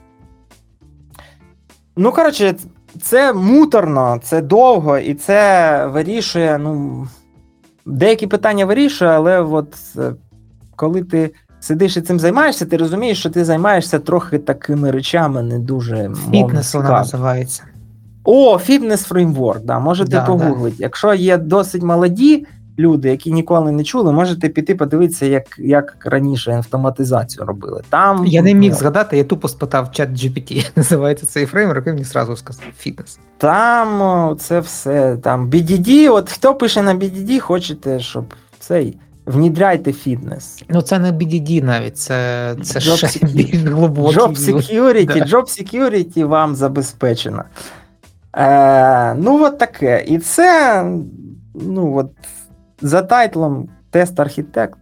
Ну, 1.96 2.12
коротше, 2.12 2.54
це 3.02 3.32
муторно, 3.32 4.20
це 4.22 4.40
довго, 4.40 4.98
і 4.98 5.14
це 5.14 5.86
вирішує. 5.86 6.58
ну, 6.58 7.06
Деякі 7.86 8.26
питання 8.26 8.66
вирішує, 8.66 9.10
але 9.10 9.40
от 9.40 9.74
е, 9.96 10.12
коли 10.76 11.02
ти 11.02 11.30
сидиш 11.60 11.96
і 11.96 12.00
цим 12.00 12.18
займаєшся, 12.20 12.66
ти 12.66 12.76
розумієш, 12.76 13.18
що 13.18 13.30
ти 13.30 13.44
займаєшся 13.44 13.98
трохи 13.98 14.38
такими 14.38 14.90
речами, 14.90 15.42
не 15.42 15.58
дуже 15.58 16.10
Фітнес 16.30 16.74
вона 16.74 16.90
називається. 16.90 17.62
О, 18.24 18.58
фітнес 18.58 19.02
фреймворк, 19.04 19.64
да, 19.64 19.78
можете 19.78 20.10
да, 20.10 20.24
погуглити. 20.24 20.76
Да. 20.78 20.84
Якщо 20.84 21.14
є 21.14 21.38
досить 21.38 21.82
молоді 21.82 22.46
люди, 22.80 23.10
які 23.10 23.32
ніколи 23.32 23.72
не 23.72 23.84
чули, 23.84 24.12
можете 24.12 24.48
піти 24.48 24.74
подивитися, 24.74 25.26
як 25.26 25.58
як 25.58 25.96
раніше 26.04 26.52
автоматизацію 26.52 27.46
робили. 27.46 27.82
Там 27.88 28.26
Я 28.26 28.42
не 28.42 28.54
міг 28.54 28.74
згадати, 28.74 29.16
я 29.16 29.24
тупо 29.24 29.48
спитав 29.48 29.92
chat 29.92 30.10
GPT, 30.10 30.70
називається 30.76 31.26
цей 31.26 31.46
фреймворк, 31.46 31.86
і 31.86 31.90
мені 31.90 32.04
зразу 32.04 32.36
сказав 32.36 32.64
FitNesse. 32.78 33.18
Там 33.38 34.36
це 34.36 34.60
все. 34.60 35.16
Там 35.16 35.50
BDD, 35.50 36.12
от 36.12 36.30
хто 36.30 36.54
пише 36.54 36.82
на 36.82 36.94
BDD, 36.94 37.40
хочете, 37.40 38.00
щоб 38.00 38.34
цей. 38.58 38.98
Внідряйте 39.26 39.92
FitNesse. 39.92 40.64
Ну, 40.68 40.82
це 40.82 40.98
не 40.98 41.12
BDD 41.12 41.64
навіть, 41.64 41.98
це 41.98 42.54
це 42.62 42.78
job 42.78 43.08
ще 43.08 43.26
більш 43.26 43.56
глибокий. 43.56 44.18
Job 44.18 44.36
security, 44.36 45.06
да. 45.06 45.36
job 45.36 45.42
security 45.42 46.24
вам 46.24 46.54
забезпечено. 46.54 47.44
Е, 48.36 49.14
Ну, 49.14 49.44
от 49.44 49.58
таке. 49.58 50.04
І 50.06 50.18
це, 50.18 50.84
ну, 51.54 51.96
от, 51.96 52.10
за 52.80 53.02
тайтлом 53.02 53.68
test 53.90 54.20
architect 54.20 54.78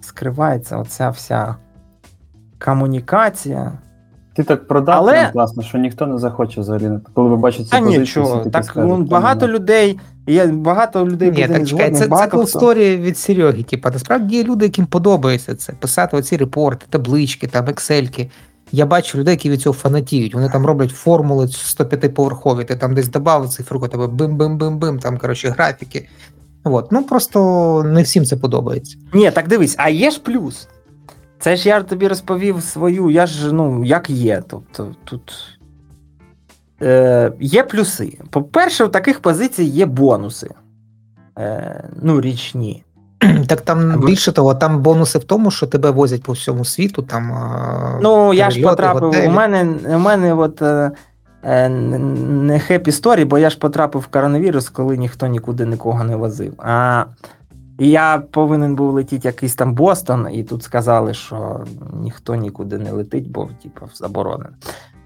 скривається 0.00 0.76
оця 0.76 1.10
вся 1.10 1.56
комунікація. 2.58 3.72
Ти 4.34 4.42
так 4.42 4.68
продав 4.68 4.98
Але... 4.98 5.30
класно, 5.32 5.62
що 5.62 5.78
ніхто 5.78 6.06
не 6.06 6.18
захоче 6.18 6.60
взагалі. 6.60 6.90
Коли 7.14 7.28
ви 7.28 7.36
бачите 7.36 7.64
цю 7.64 7.78
позицію, 7.78 8.00
нічого, 8.00 8.44
так 8.44 8.64
скажуть, 8.64 8.90
ну, 8.90 9.04
багато 9.04 9.46
не... 9.46 9.52
людей, 9.52 9.98
є 10.26 10.46
багато 10.46 11.06
людей 11.06 11.30
Ні, 11.30 11.48
так 11.48 11.68
чекай, 11.68 11.90
це, 11.90 12.08
це 12.08 12.42
історія 12.42 12.96
від 12.96 13.18
Сереги. 13.18 13.62
Типа, 13.62 13.90
насправді 13.90 14.36
є 14.36 14.44
люди, 14.44 14.64
яким 14.64 14.86
подобається 14.86 15.54
це. 15.54 15.72
Писати 15.72 16.16
оці 16.16 16.36
репорти, 16.36 16.86
таблички, 16.90 17.46
там, 17.46 17.68
ексельки. 17.68 18.30
Я 18.72 18.86
бачу 18.86 19.18
людей, 19.18 19.32
які 19.32 19.50
від 19.50 19.60
цього 19.60 19.74
фанатіють. 19.74 20.34
Вони 20.34 20.48
там 20.48 20.66
роблять 20.66 20.90
формули 20.90 21.46
105-поверхові, 21.46 22.64
ти 22.64 22.76
там 22.76 22.94
десь 22.94 23.08
додав 23.08 23.48
цифру, 23.48 23.88
тебе 23.88 24.06
бим-бим-бим-бим, 24.06 24.98
там, 24.98 25.18
коротше, 25.18 25.48
графіки. 25.48 26.08
От. 26.64 26.92
Ну 26.92 27.02
просто 27.04 27.82
не 27.86 28.02
всім 28.02 28.24
це 28.24 28.36
подобається. 28.36 28.96
Ні, 29.12 29.30
так 29.30 29.48
дивись, 29.48 29.74
а 29.78 29.88
є 29.88 30.10
ж 30.10 30.20
плюс. 30.20 30.68
Це 31.38 31.56
ж 31.56 31.68
я 31.68 31.82
тобі 31.82 32.08
розповів 32.08 32.62
свою, 32.62 33.10
я 33.10 33.26
ж 33.26 33.52
ну, 33.52 33.84
як 33.84 34.10
є. 34.10 34.42
Тобто 34.48 34.94
тут 35.04 35.32
е, 36.82 37.32
є 37.40 37.62
плюси. 37.62 38.18
По-перше, 38.30 38.84
в 38.84 38.90
таких 38.90 39.20
позицій 39.20 39.64
є 39.64 39.86
бонуси. 39.86 40.50
Е, 41.38 41.84
Ну, 42.02 42.20
річні. 42.20 42.84
Так 43.46 43.60
там 43.60 43.92
Або... 43.92 44.06
більше 44.06 44.32
того, 44.32 44.54
там 44.54 44.82
бонуси 44.82 45.18
в 45.18 45.24
тому, 45.24 45.50
що 45.50 45.66
тебе 45.66 45.90
возять 45.90 46.22
по 46.22 46.32
всьому 46.32 46.64
світу. 46.64 47.02
там 47.02 47.32
Ну, 48.02 48.34
я 48.34 48.50
ж 48.50 48.62
потрапив. 48.62 49.02
Готелі. 49.02 49.28
У 49.28 49.30
мене 49.30 49.74
у 49.88 49.98
мене 49.98 50.34
от 50.34 50.62
е 50.62 50.90
не 51.42 52.58
хеп 52.58 52.90
сторі, 52.90 53.24
бо 53.24 53.38
я 53.38 53.50
ж 53.50 53.58
потрапив 53.58 54.02
в 54.02 54.06
коронавірус, 54.06 54.68
коли 54.68 54.96
ніхто 54.96 55.26
нікуди 55.26 55.66
нікого 55.66 56.04
не 56.04 56.16
возив. 56.16 56.54
А 56.58 57.04
я 57.78 58.22
повинен 58.30 58.74
був 58.74 58.92
летіти 58.92 59.28
якийсь 59.28 59.54
там 59.54 59.74
Бостон, 59.74 60.28
і 60.32 60.44
тут 60.44 60.62
сказали, 60.62 61.14
що 61.14 61.64
ніхто 61.92 62.34
нікуди 62.34 62.78
не 62.78 62.92
летить, 62.92 63.30
бо 63.30 63.48
типу, 63.62 63.86
заборонено. 63.94 64.50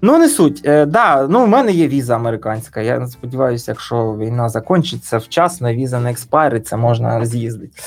Ну, 0.01 0.17
не 0.17 0.29
суть. 0.29 0.61
Е, 0.65 0.85
да, 0.85 1.27
ну, 1.27 1.43
У 1.43 1.47
мене 1.47 1.71
є 1.71 1.87
віза 1.87 2.15
американська. 2.15 2.81
Я 2.81 3.07
сподіваюся, 3.07 3.71
якщо 3.71 4.15
війна 4.19 4.49
закінчиться 4.49 5.17
вчасно, 5.17 5.73
віза 5.73 5.99
не 5.99 6.11
експайриться, 6.11 6.77
можна 6.77 7.25
з'їздити. 7.25 7.81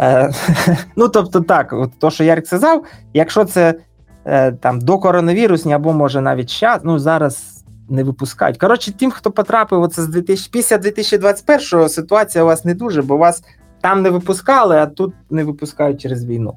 Е, 0.00 0.32
Ну, 0.96 1.08
тобто, 1.08 1.40
так, 1.40 1.72
от 1.72 1.90
то, 1.98 2.10
що 2.10 2.24
Ярик 2.24 2.46
сказав, 2.46 2.84
якщо 3.14 3.44
це 3.44 3.74
е, 4.24 4.52
там 4.52 4.80
до 4.80 4.98
коронавірусні, 4.98 5.72
або 5.72 5.92
може 5.92 6.20
навіть 6.20 6.50
час, 6.50 6.80
ну 6.84 6.98
зараз 6.98 7.59
не 7.90 8.04
випускають. 8.04 8.58
Коротше, 8.58 8.92
тим, 8.92 9.10
хто 9.10 9.30
потрапив 9.30 9.82
оце 9.82 10.02
з 10.02 10.06
2000, 10.06 10.50
після 10.52 10.76
2021-го, 10.76 11.88
ситуація 11.88 12.44
у 12.44 12.46
вас 12.46 12.64
не 12.64 12.74
дуже, 12.74 13.02
бо 13.02 13.16
вас 13.16 13.42
там 13.80 14.02
не 14.02 14.10
випускали, 14.10 14.76
а 14.76 14.86
тут 14.86 15.14
не 15.30 15.44
випускають 15.44 16.00
через 16.00 16.24
війну. 16.24 16.54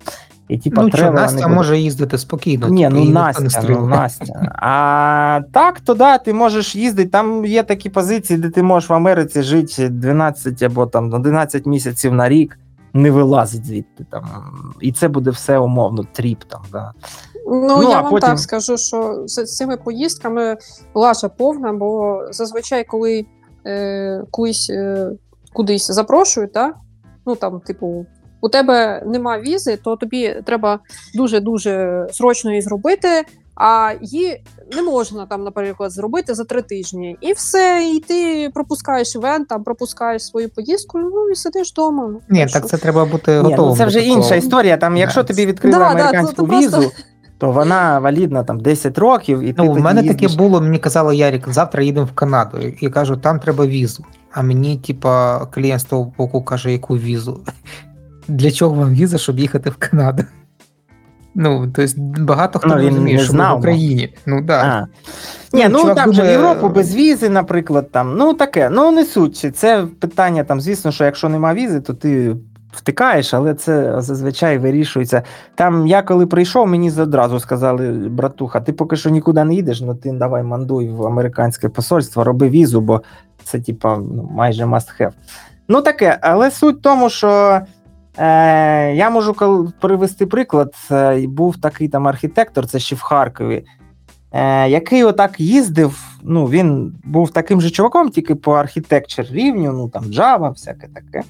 І, 0.48 0.58
типа, 0.58 0.82
ну, 0.82 0.90
треба, 0.90 1.22
Настя 1.22 1.48
не 1.48 1.56
може 1.56 1.80
їздити 1.80 2.18
спокійно. 2.18 2.68
Ні, 2.68 2.90
ну 2.92 3.06
Настя, 3.06 3.64
ну 3.70 3.88
Настя. 3.88 4.56
А 4.56 5.42
так, 5.52 5.80
то 5.80 5.94
да, 5.94 6.18
ти 6.18 6.34
можеш 6.34 6.76
їздити. 6.76 7.10
Там 7.10 7.46
є 7.46 7.64
такі 7.64 7.90
позиції, 7.90 8.40
де 8.40 8.50
ти 8.50 8.64
можеш 8.64 8.90
в 8.90 8.94
Америці 8.94 9.42
жити 9.42 9.90
12 9.90 10.64
або 10.64 10.86
там 10.86 11.14
11 11.14 11.66
місяців 11.66 12.14
на 12.14 12.30
рік, 12.30 12.60
не 12.94 13.12
вилазить 13.12 13.66
звідти. 13.66 14.06
там. 14.10 14.26
І 14.82 14.92
це 14.92 15.08
буде 15.08 15.30
все 15.30 15.58
умовно, 15.58 16.06
тріп 16.14 16.44
там. 16.44 16.62
да. 16.72 16.92
Ну, 17.54 17.78
Ну, 17.82 17.90
я 17.90 18.02
вам 18.02 18.12
потім- 18.12 18.30
так 18.30 18.40
скажу, 18.40 18.78
що 18.78 19.24
з, 19.26 19.46
цими 19.46 19.78
поїздками 19.78 20.58
лажа 20.94 21.30
повна, 21.30 21.74
бо 21.74 22.22
зазвичай, 22.32 22.84
коли 22.84 23.26
е, 23.66 24.24
кудись, 24.32 24.70
е, 24.70 25.12
кудись 25.54 25.92
запрошують, 25.92 26.54
так? 26.54 26.76
ну 27.26 27.36
там, 27.36 27.60
типу, 27.60 28.06
у 28.42 28.50
тебе 28.50 29.04
нема 29.06 29.40
візи, 29.40 29.78
то 29.78 29.96
тобі 29.96 30.42
треба 30.46 30.80
дуже-дуже 31.14 32.06
срочно 32.12 32.50
її 32.52 32.62
зробити, 32.62 33.08
а 33.56 33.94
її 34.02 34.44
не 34.76 34.82
можна 34.82 35.26
там, 35.26 35.44
наприклад, 35.44 35.92
зробити 35.92 36.34
за 36.34 36.44
три 36.44 36.62
тижні. 36.62 37.18
І 37.22 37.34
все, 37.34 37.92
і 37.96 38.00
ти 38.00 38.50
пропускаєш 38.54 39.16
івент, 39.16 39.48
там 39.48 39.64
пропускаєш 39.64 40.26
свою 40.26 40.50
поїздку, 40.50 41.00
ну 41.00 41.30
і 41.30 41.36
сидиш 41.36 41.72
вдома. 41.72 42.16
Ні, 42.30 42.48
так 42.54 42.68
це 42.68 42.78
треба 42.78 43.06
бути 43.06 43.42
Ні, 43.44 43.56
ну 43.58 43.76
це 43.78 43.86
вже 43.86 44.00
до 44.00 44.06
інша 44.06 44.36
історія. 44.36 44.78
Там, 44.78 44.98
якщо 44.98 45.24
тобі 45.24 45.46
відкрили 45.46 45.78
Да, 45.78 45.84
да, 45.84 45.92
американську 45.92 46.36
це- 46.36 46.42
це 46.42 46.48
просто- 46.48 46.80
візу, 46.80 46.92
то 47.44 47.52
вона 47.52 48.00
валідна 48.00 48.44
там 48.44 48.60
10 48.60 48.98
років, 48.98 49.42
і 49.42 49.54
ти 49.54 49.64
Ну, 49.64 49.72
у 49.72 49.80
мене 49.80 50.04
таке 50.04 50.28
було, 50.28 50.62
мені 50.62 50.80
казали, 50.80 51.16
Ярік, 51.16 51.50
завтра 51.50 51.84
їдемо 51.84 52.06
в 52.06 52.12
Канаду. 52.12 52.58
І 52.80 52.90
кажу, 52.90 53.18
там 53.18 53.40
треба 53.40 53.66
візу. 53.66 54.06
А 54.32 54.42
мені, 54.42 54.78
типа, 54.78 55.46
клієнт 55.46 55.82
з 55.82 55.84
того 55.84 56.14
боку 56.18 56.42
каже, 56.42 56.72
яку 56.72 56.98
візу? 56.98 57.40
Для 58.28 58.52
чого 58.52 58.76
вам 58.76 58.94
віза, 58.94 59.18
щоб 59.18 59.40
їхати 59.40 59.70
в 59.70 59.76
Канаду? 59.76 60.24
Ну, 61.36 61.72
тобто 61.76 61.94
багато 62.20 62.60
хто 62.60 62.68
Ну, 62.68 62.76
не 62.76 62.90
розуміє, 62.90 63.18
не 63.18 63.24
що 63.24 63.34
ми 63.34 63.56
в 63.56 63.58
Україні. 63.58 64.14
Ну 64.26 64.46
так. 64.46 64.66
А. 64.66 64.88
Ні, 65.54 65.68
ну 65.70 65.80
чувак 65.80 65.96
там 65.96 66.14
же 66.14 66.24
в 66.24 66.26
Європу 66.26 66.70
без 66.70 66.96
візи, 66.96 67.30
наприклад, 67.30 67.92
там, 67.92 68.18
ну 68.18 68.34
таке, 68.34 68.70
ну 68.70 68.92
не 68.92 69.06
суть. 69.06 69.56
Це 69.56 69.88
питання, 70.00 70.44
там, 70.44 70.62
звісно, 70.62 70.92
що 70.92 71.04
якщо 71.04 71.30
нема 71.30 71.54
візи, 71.54 71.82
то 71.82 71.94
ти 71.94 72.36
втикаєш, 72.76 73.34
але 73.34 73.54
це 73.54 74.02
зазвичай 74.02 74.58
вирішується. 74.58 75.24
Там 75.56 75.88
я 75.88 76.02
коли 76.02 76.26
прийшов, 76.26 76.68
мені 76.68 76.92
одразу 76.92 77.40
сказали, 77.40 77.92
братуха, 77.92 78.62
ти 78.62 78.74
поки 78.74 78.96
що 78.96 79.10
нікуди 79.10 79.44
не 79.44 79.56
їдеш, 79.56 79.82
ну 79.82 79.96
ти 79.96 80.12
давай 80.12 80.44
мандуй 80.44 80.90
в 80.90 81.06
американське 81.06 81.70
посольство, 81.70 82.24
роби 82.24 82.50
візу, 82.50 82.82
бо 82.82 83.02
це, 83.44 83.60
типа, 83.60 83.98
ну, 83.98 84.30
майже 84.32 84.66
must 84.66 85.02
have. 85.02 85.12
Ну 85.68 85.82
таке, 85.82 86.20
але 86.22 86.52
суть 86.52 86.78
в 86.78 86.82
тому, 86.82 87.10
що. 87.10 87.62
Е, 88.18 88.94
я 88.96 89.10
можу 89.10 89.36
привести 89.80 90.26
приклад. 90.26 90.74
Е, 90.92 91.28
був 91.28 91.58
такий 91.58 91.88
там 91.88 92.08
архітектор, 92.08 92.68
це 92.68 92.80
ще 92.80 92.96
в 92.96 93.02
Харкові, 93.02 93.66
е, 94.32 94.70
який 94.70 95.04
отак 95.04 95.40
їздив. 95.40 96.04
Ну, 96.24 96.46
він 96.46 96.96
був 97.04 97.30
таким 97.30 97.62
же 97.62 97.70
чуваком, 97.70 98.10
тільки 98.10 98.36
по 98.36 98.52
архітектчер 98.52 99.26
рівню, 99.32 99.74
ну 99.74 99.90
там 99.90 100.04
Java, 100.04 100.50
всяке 100.50 100.88
таке. 100.88 101.24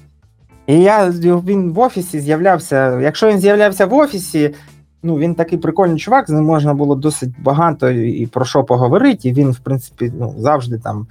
І 0.66 0.80
я, 0.80 1.10
він 1.10 1.72
в 1.72 1.78
офісі 1.78 2.20
з'являвся. 2.20 3.00
Якщо 3.00 3.30
він 3.30 3.38
з'являвся 3.38 3.86
в 3.86 3.94
офісі, 3.94 4.54
ну 5.02 5.16
він 5.18 5.34
такий 5.34 5.58
прикольний 5.58 5.98
чувак, 5.98 6.26
з 6.28 6.32
ним 6.32 6.44
можна 6.44 6.74
було 6.74 6.94
досить 6.94 7.42
багато 7.42 7.90
і 7.90 8.26
про 8.26 8.44
що 8.44 8.64
поговорити. 8.64 9.28
І 9.28 9.32
він, 9.32 9.50
в 9.50 9.58
принципі, 9.58 10.12
ну, 10.18 10.34
завжди 10.38 10.78
там 10.78 11.06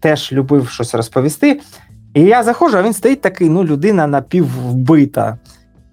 теж 0.00 0.32
любив 0.32 0.68
щось 0.68 0.94
розповісти. 0.94 1.60
І 2.14 2.20
я 2.20 2.42
заходжу, 2.42 2.78
а 2.78 2.82
він 2.82 2.92
стоїть 2.92 3.20
такий, 3.20 3.48
ну, 3.48 3.64
людина 3.64 4.06
напіввбита. 4.06 5.38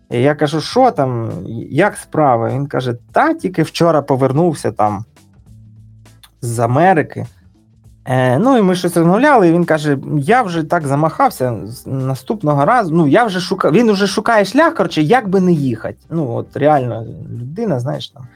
І 0.09 0.21
я 0.21 0.35
кажу, 0.35 0.61
що 0.61 0.91
там, 0.91 1.31
як 1.69 1.97
справа? 1.97 2.49
Він 2.49 2.67
каже: 2.67 2.95
та 3.11 3.33
тільки 3.33 3.63
вчора 3.63 4.01
повернувся 4.01 4.71
там 4.71 5.05
з 6.41 6.59
Америки. 6.59 7.25
Е, 8.05 8.39
ну, 8.39 8.57
і 8.57 8.61
ми 8.61 8.75
щось 8.75 8.97
розмовляли, 8.97 9.47
і 9.47 9.51
він 9.51 9.65
каже: 9.65 9.97
я 10.17 10.41
вже 10.41 10.63
так 10.63 10.87
замахався 10.87 11.57
наступного 11.85 12.65
разу. 12.65 12.95
Ну, 12.95 13.07
я 13.07 13.23
вже 13.25 13.39
шукав, 13.39 13.71
він 13.71 13.91
вже 13.91 14.07
шукає 14.07 14.45
шлях, 14.45 14.75
коротше, 14.75 15.01
як 15.01 15.29
би 15.29 15.41
не 15.41 15.51
їхати. 15.51 15.97
Ну, 16.09 16.31
от 16.31 16.57
реально, 16.57 17.05
людина, 17.39 17.79
знаєш 17.79 18.09
там. 18.09 18.27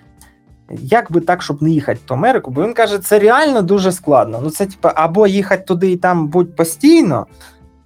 Як 0.72 1.12
би 1.12 1.22
так, 1.22 1.42
щоб 1.42 1.64
не 1.64 1.70
їхати 1.70 2.00
в 2.10 2.14
Америку, 2.14 2.52
бо 2.52 2.64
він 2.64 2.74
каже, 2.74 3.00
це 3.00 3.20
реально 3.20 3.62
дуже 3.62 3.92
складно. 3.92 4.40
Ну, 4.44 4.50
це 4.50 4.66
типу, 4.66 4.90
або 4.96 5.28
їхати 5.28 5.64
туди 5.64 5.92
і 5.92 5.98
там 5.98 6.28
будь 6.28 6.56
постійно, 6.56 7.26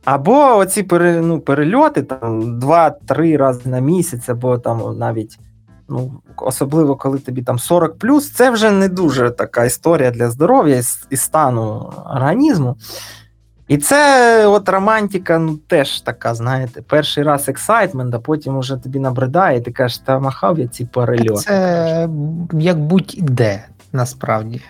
або 0.05 0.57
оці 0.57 0.83
пере, 0.83 1.21
ну, 1.21 1.39
перельоти 1.39 2.03
там 2.03 2.59
два-три 2.59 3.37
рази 3.37 3.69
на 3.69 3.79
місяць, 3.79 4.29
або 4.29 4.57
там 4.57 4.97
навіть, 4.97 5.39
ну, 5.89 6.11
особливо 6.37 6.95
коли 6.95 7.19
тобі 7.19 7.41
там 7.41 7.59
40 7.59 7.95
це 8.35 8.51
вже 8.51 8.71
не 8.71 8.89
дуже 8.89 9.31
така 9.31 9.65
історія 9.65 10.11
для 10.11 10.29
здоров'я 10.29 10.81
і, 11.09 11.17
стану 11.17 11.93
організму. 12.05 12.75
І 13.67 13.77
це 13.77 14.47
от 14.47 14.69
романтика, 14.69 15.39
ну 15.39 15.57
теж 15.67 16.01
така, 16.01 16.35
знаєте, 16.35 16.81
перший 16.81 17.23
раз 17.23 17.49
excitement, 17.49 18.15
а 18.15 18.19
потім 18.19 18.57
уже 18.57 18.77
тобі 18.77 18.99
набридає, 18.99 19.57
і 19.57 19.61
ти 19.61 19.71
кажеш, 19.71 19.97
та 19.97 20.19
махав 20.19 20.59
я 20.59 20.67
ці 20.67 20.85
перельоти. 20.85 21.41
Це 21.41 22.09
як 22.53 22.79
будь-де, 22.79 23.65
насправді. 23.93 24.61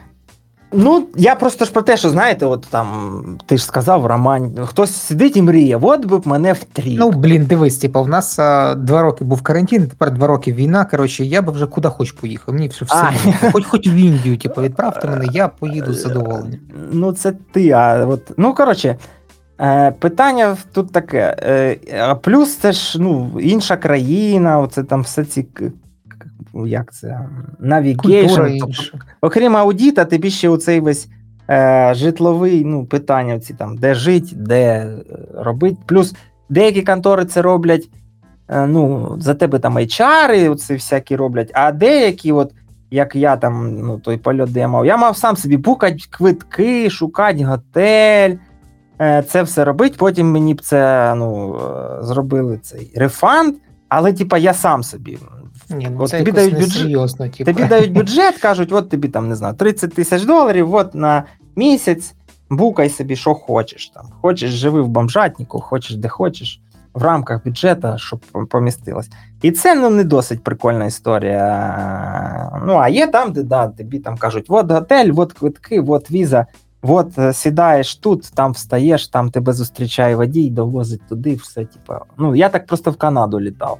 Ну, 0.71 1.07
я 1.15 1.35
просто 1.35 1.65
ж 1.65 1.71
про 1.71 1.81
те, 1.81 1.97
що 1.97 2.09
знаєте, 2.09 2.45
от 2.45 2.67
там 2.69 3.37
ти 3.45 3.57
ж 3.57 3.65
сказав, 3.65 4.05
роман, 4.05 4.55
хтось 4.65 4.95
сидить 4.95 5.37
і 5.37 5.41
мріє, 5.41 5.79
от 5.81 6.05
би 6.05 6.17
б 6.17 6.27
мене 6.27 6.53
в 6.53 6.60
трій. 6.60 6.95
Ну, 6.99 7.11
блін, 7.11 7.45
дивись, 7.45 7.77
типа, 7.77 8.01
в 8.01 8.07
нас 8.07 8.39
а, 8.39 8.75
два 8.75 9.01
роки 9.01 9.23
був 9.23 9.41
карантин, 9.41 9.87
тепер 9.87 10.11
два 10.11 10.27
роки 10.27 10.53
війна. 10.53 10.85
Коротше, 10.85 11.25
я 11.25 11.41
би 11.41 11.51
вже 11.51 11.67
куди 11.67 11.87
хоч 11.89 12.11
поїхав. 12.11 12.53
Мені 12.53 12.67
все 12.67 12.85
все. 12.85 13.11
Хоч 13.51 13.65
хоч 13.65 13.87
в 13.87 13.95
Індію, 13.95 14.37
типу, 14.37 14.61
відправте 14.61 15.07
мене, 15.07 15.25
я 15.31 15.47
поїду 15.47 15.93
з 15.93 16.01
задоволенням. 16.01 16.59
Ну, 16.91 17.11
це 17.13 17.33
ти. 17.51 17.71
А 17.71 18.05
от, 18.05 18.31
ну, 18.37 18.53
коротше, 18.53 18.97
е, 19.61 19.91
питання 19.91 20.57
тут 20.73 20.91
таке. 20.91 21.35
Е, 21.39 21.77
а 21.99 22.15
плюс 22.15 22.55
це 22.55 22.71
ж 22.71 23.01
ну, 23.01 23.31
інша 23.39 23.77
країна, 23.77 24.59
оце 24.59 24.83
там 24.83 25.01
все 25.01 25.25
ці. 25.25 25.47
К- 26.53 26.67
Як 26.67 26.93
це? 26.93 27.19
Navigation. 27.59 28.41
інша. 28.47 28.97
Окрім 29.21 29.57
аудіта, 29.57 30.05
тобі 30.05 30.29
ще 30.29 30.49
оцей 30.49 30.79
весь 30.79 31.07
е, 31.49 31.91
житловий 31.95 32.65
ну, 32.65 32.85
питання, 32.85 33.39
ці 33.39 33.53
там, 33.53 33.77
де 33.77 33.93
жити, 33.93 34.27
де 34.35 34.61
е, 34.63 34.95
робити. 35.35 35.77
Плюс 35.85 36.15
деякі 36.49 36.81
контори 36.81 37.25
це 37.25 37.41
роблять. 37.41 37.89
е, 38.49 38.67
Ну, 38.67 39.15
за 39.19 39.33
тебе 39.33 39.59
там 39.59 39.77
HR, 39.77 40.51
оці 40.51 40.73
всякі 40.73 41.15
роблять, 41.15 41.51
а 41.53 41.71
деякі, 41.71 42.31
от, 42.31 42.51
як 42.91 43.15
я 43.15 43.37
там, 43.37 43.79
ну, 43.81 43.97
той 43.99 44.17
польот, 44.17 44.51
де 44.51 44.59
я 44.59 44.67
мав, 44.67 44.85
я 44.85 44.97
мав 44.97 45.17
сам 45.17 45.35
собі 45.35 45.57
букати 45.57 45.97
квитки, 46.09 46.89
шукати 46.89 47.43
готель, 47.45 48.35
е, 49.01 49.23
це 49.27 49.43
все 49.43 49.65
робити. 49.65 49.95
Потім 49.99 50.31
мені 50.31 50.53
б 50.53 50.61
це 50.61 51.13
ну, 51.15 51.55
е, 51.55 52.03
зробили 52.03 52.57
цей 52.57 52.91
рефанд, 52.95 53.55
але 53.89 54.13
типа 54.13 54.37
я 54.37 54.53
сам 54.53 54.83
собі. 54.83 55.17
Ні, 55.69 55.87
ну 55.91 56.03
От 56.03 56.09
це 56.09 56.17
тобі 56.17 56.31
дають 56.31 56.53
бюджет- 56.53 56.59
несерйозно, 56.59 57.29
типу. 57.29 57.51
Тобі 57.51 57.67
дають 57.67 57.93
бюджет, 57.93 58.37
кажуть, 58.37 58.71
от 58.71 58.89
тобі 58.89 59.07
там 59.07 59.29
не 59.29 59.35
знаю, 59.35 59.55
30 59.55 59.93
тисяч 59.93 60.23
доларів, 60.23 60.73
от 60.73 60.95
на 60.95 61.23
місяць 61.55 62.13
букай 62.49 62.89
собі, 62.89 63.15
що 63.15 63.33
хочеш. 63.33 63.89
Там. 63.89 64.05
Хочеш, 64.21 64.51
живи 64.51 64.81
в 64.81 64.87
бомжатнику, 64.87 65.59
хочеш 65.59 65.95
де 65.95 66.07
хочеш, 66.07 66.61
в 66.93 67.03
рамках 67.03 67.43
бюджету, 67.45 67.93
щоб 67.97 68.19
помістилось. 68.49 69.09
І 69.41 69.51
це 69.51 69.75
ну, 69.75 69.89
не 69.89 70.03
досить 70.03 70.43
прикольна 70.43 70.85
історія. 70.85 72.61
Ну, 72.65 72.73
а 72.73 72.89
є 72.89 73.07
там, 73.07 73.31
де 73.31 73.43
да, 73.43 73.67
тобі 73.67 73.99
там 73.99 74.17
кажуть: 74.17 74.45
от 74.49 74.71
готель, 74.71 75.11
от 75.15 75.33
квитки, 75.33 75.81
от 75.87 76.11
віза. 76.11 76.45
От 76.81 77.19
е, 77.19 77.33
сідаєш 77.33 77.95
тут, 77.95 78.31
там 78.33 78.51
встаєш, 78.51 79.07
там 79.07 79.31
тебе 79.31 79.53
зустрічає 79.53 80.15
водій, 80.15 80.49
довозить 80.49 81.07
туди, 81.09 81.35
все. 81.35 81.65
Типа. 81.65 82.01
Ну, 82.17 82.35
я 82.35 82.49
так 82.49 82.65
просто 82.65 82.91
в 82.91 82.97
Канаду 82.97 83.39
літав. 83.39 83.79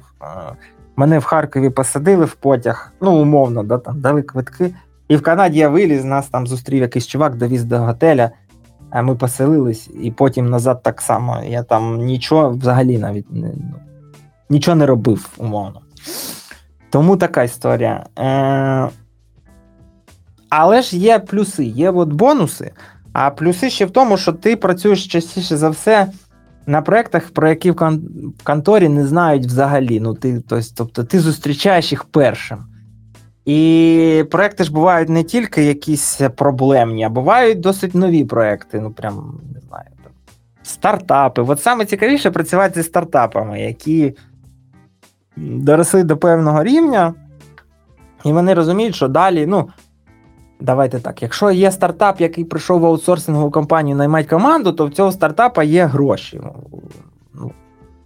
Мене 0.96 1.18
в 1.18 1.24
Харкові 1.24 1.70
посадили 1.70 2.24
в 2.24 2.34
потяг, 2.34 2.92
ну, 3.00 3.22
умовно, 3.22 3.62
да, 3.62 3.78
там 3.78 4.00
дали 4.00 4.22
квитки. 4.22 4.74
І 5.08 5.16
в 5.16 5.22
Канаді 5.22 5.58
я 5.58 5.68
виліз, 5.68 6.04
нас 6.04 6.28
там 6.28 6.46
зустрів 6.46 6.80
якийсь 6.82 7.06
чувак, 7.06 7.36
довіз 7.36 7.64
до 7.64 7.78
готеля, 7.78 8.30
а 8.90 9.02
ми 9.02 9.14
поселились, 9.14 9.90
і 10.02 10.10
потім 10.10 10.50
назад 10.50 10.82
так 10.82 11.00
само. 11.00 11.42
Я 11.44 11.62
там 11.62 11.96
нічого 11.96 12.50
взагалі 12.50 12.98
навіть 12.98 13.32
не, 13.32 13.48
ну, 13.48 13.74
нічого 14.50 14.76
не 14.76 14.86
робив, 14.86 15.28
умовно. 15.38 15.80
Тому 16.90 17.16
така 17.16 17.42
історія. 17.42 18.06
Е, 18.18 18.88
але 20.48 20.82
ж 20.82 20.96
є 20.96 21.18
плюси, 21.18 21.64
є 21.64 21.90
от 21.90 22.08
бонуси. 22.08 22.72
А 23.12 23.30
плюси 23.30 23.70
ще 23.70 23.86
в 23.86 23.90
тому, 23.90 24.16
що 24.16 24.32
ти 24.32 24.56
працюєш 24.56 25.06
частіше 25.06 25.56
за 25.56 25.70
все 25.70 26.06
на 26.66 26.82
проєктах, 26.82 27.30
про 27.30 27.48
які 27.48 27.70
в 27.70 27.74
кон- 27.74 28.32
конторі 28.44 28.88
не 28.88 29.06
знають 29.06 29.46
взагалі. 29.46 30.00
Ну, 30.00 30.14
ти, 30.14 30.42
тобто, 30.48 30.66
тобто 30.76 31.04
ти 31.04 31.20
зустрічаєш 31.20 31.92
їх 31.92 32.04
першим. 32.04 32.58
І 33.44 34.24
проекти 34.30 34.64
ж 34.64 34.72
бувають 34.72 35.08
не 35.08 35.22
тільки 35.22 35.64
якісь 35.64 36.20
проблемні, 36.36 37.04
а 37.04 37.08
бувають 37.08 37.60
досить 37.60 37.94
нові 37.94 38.24
проекти. 38.24 38.80
Ну, 38.80 38.90
прям 38.90 39.40
не 39.54 39.60
знаю. 39.60 39.86
Там, 40.02 40.12
стартапи. 40.62 41.42
От 41.42 41.62
саме 41.62 41.84
цікавіше 41.84 42.30
працювати 42.30 42.82
зі 42.82 42.88
стартапами, 42.88 43.60
які 43.60 44.14
доросли 45.36 46.04
до 46.04 46.16
певного 46.16 46.64
рівня, 46.64 47.14
і 48.24 48.32
вони 48.32 48.54
розуміють, 48.54 48.94
що 48.94 49.08
далі, 49.08 49.46
ну. 49.46 49.68
Давайте 50.60 51.00
так. 51.00 51.22
Якщо 51.22 51.50
є 51.50 51.72
стартап, 51.72 52.20
який 52.20 52.44
прийшов 52.44 52.80
в 52.80 52.86
аутсорсингову 52.86 53.50
компанію 53.50 53.96
наймати 53.96 54.28
команду, 54.28 54.72
то 54.72 54.86
в 54.86 54.90
цього 54.90 55.12
стартапа 55.12 55.62
є 55.62 55.84
гроші. 55.84 56.40
Ну, 57.34 57.52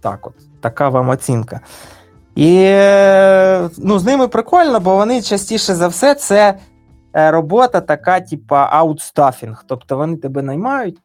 так 0.01 0.27
от, 0.27 0.33
така 0.61 0.89
вам 0.89 1.09
оцінка. 1.09 1.59
І 2.35 2.69
ну, 3.77 3.99
з 3.99 4.05
ними 4.05 4.27
прикольно, 4.27 4.79
бо 4.79 4.95
вони 4.95 5.21
частіше 5.21 5.75
за 5.75 5.87
все 5.87 6.15
це 6.15 6.57
е, 7.15 7.31
робота 7.31 7.81
така, 7.81 8.19
типа 8.19 8.69
аутстафінг. 8.71 9.63
Тобто 9.67 9.97
вони 9.97 10.17
тебе 10.17 10.41
наймають, 10.41 11.01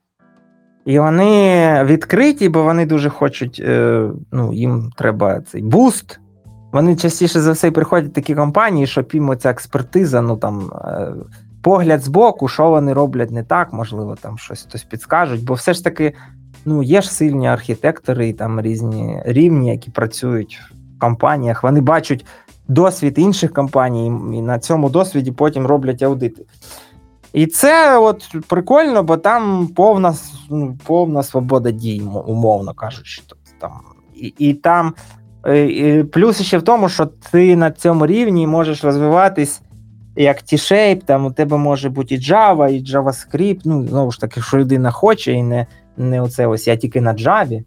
і 0.84 0.98
вони 0.98 1.84
відкриті, 1.84 2.48
бо 2.48 2.62
вони 2.62 2.86
дуже 2.86 3.10
хочуть, 3.10 3.62
е, 3.64 4.08
ну, 4.32 4.52
їм 4.52 4.90
треба 4.96 5.40
цей 5.40 5.62
буст. 5.62 6.20
Вони 6.72 6.96
частіше 6.96 7.40
за 7.40 7.52
все 7.52 7.70
приходять 7.70 8.12
такі 8.12 8.34
компанії, 8.34 8.86
щоб 8.86 9.10
їм 9.12 9.28
оця 9.28 9.50
експертиза, 9.50 10.20
ну 10.20 10.36
там 10.36 10.70
е, 10.84 11.12
погляд 11.62 12.02
збоку, 12.02 12.48
що 12.48 12.70
вони 12.70 12.92
роблять 12.92 13.30
не 13.30 13.42
так, 13.42 13.72
можливо, 13.72 14.16
там 14.20 14.38
щось 14.38 14.62
хтось 14.62 14.84
підскажуть, 14.84 15.44
бо 15.44 15.54
все 15.54 15.74
ж 15.74 15.84
таки 15.84 16.14
ну, 16.64 16.82
є 16.82 17.02
ж 17.02 17.12
сильні 17.12 17.48
архітектори 17.48 18.28
і 18.28 18.32
там 18.32 18.60
різні 18.60 19.22
рівні, 19.24 19.70
які 19.70 19.90
працюють 19.90 20.60
в 20.96 20.98
компаніях. 20.98 21.62
Вони 21.62 21.80
бачать 21.80 22.26
досвід 22.68 23.18
інших 23.18 23.52
компаній, 23.52 24.06
і 24.06 24.42
на 24.42 24.58
цьому 24.58 24.90
досвіді 24.90 25.32
потім 25.32 25.66
роблять 25.66 26.02
аудити. 26.02 26.44
І 27.32 27.46
це 27.46 27.98
от 27.98 28.36
прикольно, 28.48 29.02
бо 29.02 29.16
там 29.16 29.66
повна 29.66 30.14
ну, 30.50 30.78
повна 30.84 31.22
свобода 31.22 31.70
дій, 31.70 32.02
умовно 32.26 32.74
кажучи. 32.74 33.22
Тобто, 33.26 33.50
там, 33.58 33.72
і, 34.14 34.34
і 34.38 34.54
там 34.54 34.94
плюс 36.12 36.42
ще 36.42 36.58
в 36.58 36.62
тому, 36.62 36.88
що 36.88 37.06
ти 37.06 37.56
на 37.56 37.70
цьому 37.70 38.06
рівні 38.06 38.46
можеш 38.46 38.84
розвиватись 38.84 39.62
як 40.16 40.36
T-Shape, 40.36 41.04
там 41.04 41.26
у 41.26 41.32
тебе 41.32 41.56
може 41.56 41.90
бути 41.90 42.14
і 42.14 42.18
Java, 42.18 42.68
і 42.68 42.84
JavaScript. 42.84 43.60
Ну, 43.64 43.86
знову 43.88 44.12
ж 44.12 44.20
таки, 44.20 44.40
що 44.40 44.58
людина 44.58 44.90
хоче, 44.90 45.32
і 45.32 45.42
не 45.42 45.66
не 45.96 46.20
оце 46.20 46.46
ось 46.46 46.66
я 46.66 46.76
тільки 46.76 47.00
на 47.00 47.14
Java, 47.14 47.64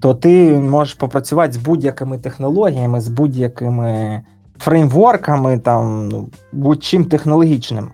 то 0.00 0.14
ти 0.14 0.52
можеш 0.52 0.94
попрацювати 0.94 1.52
з 1.52 1.56
будь-якими 1.56 2.18
технологіями, 2.18 3.00
з 3.00 3.08
будь-якими 3.08 4.22
фреймворками, 4.58 5.58
там, 5.58 6.08
ну, 6.08 6.28
будь-чим 6.52 7.04
технологічним. 7.04 7.90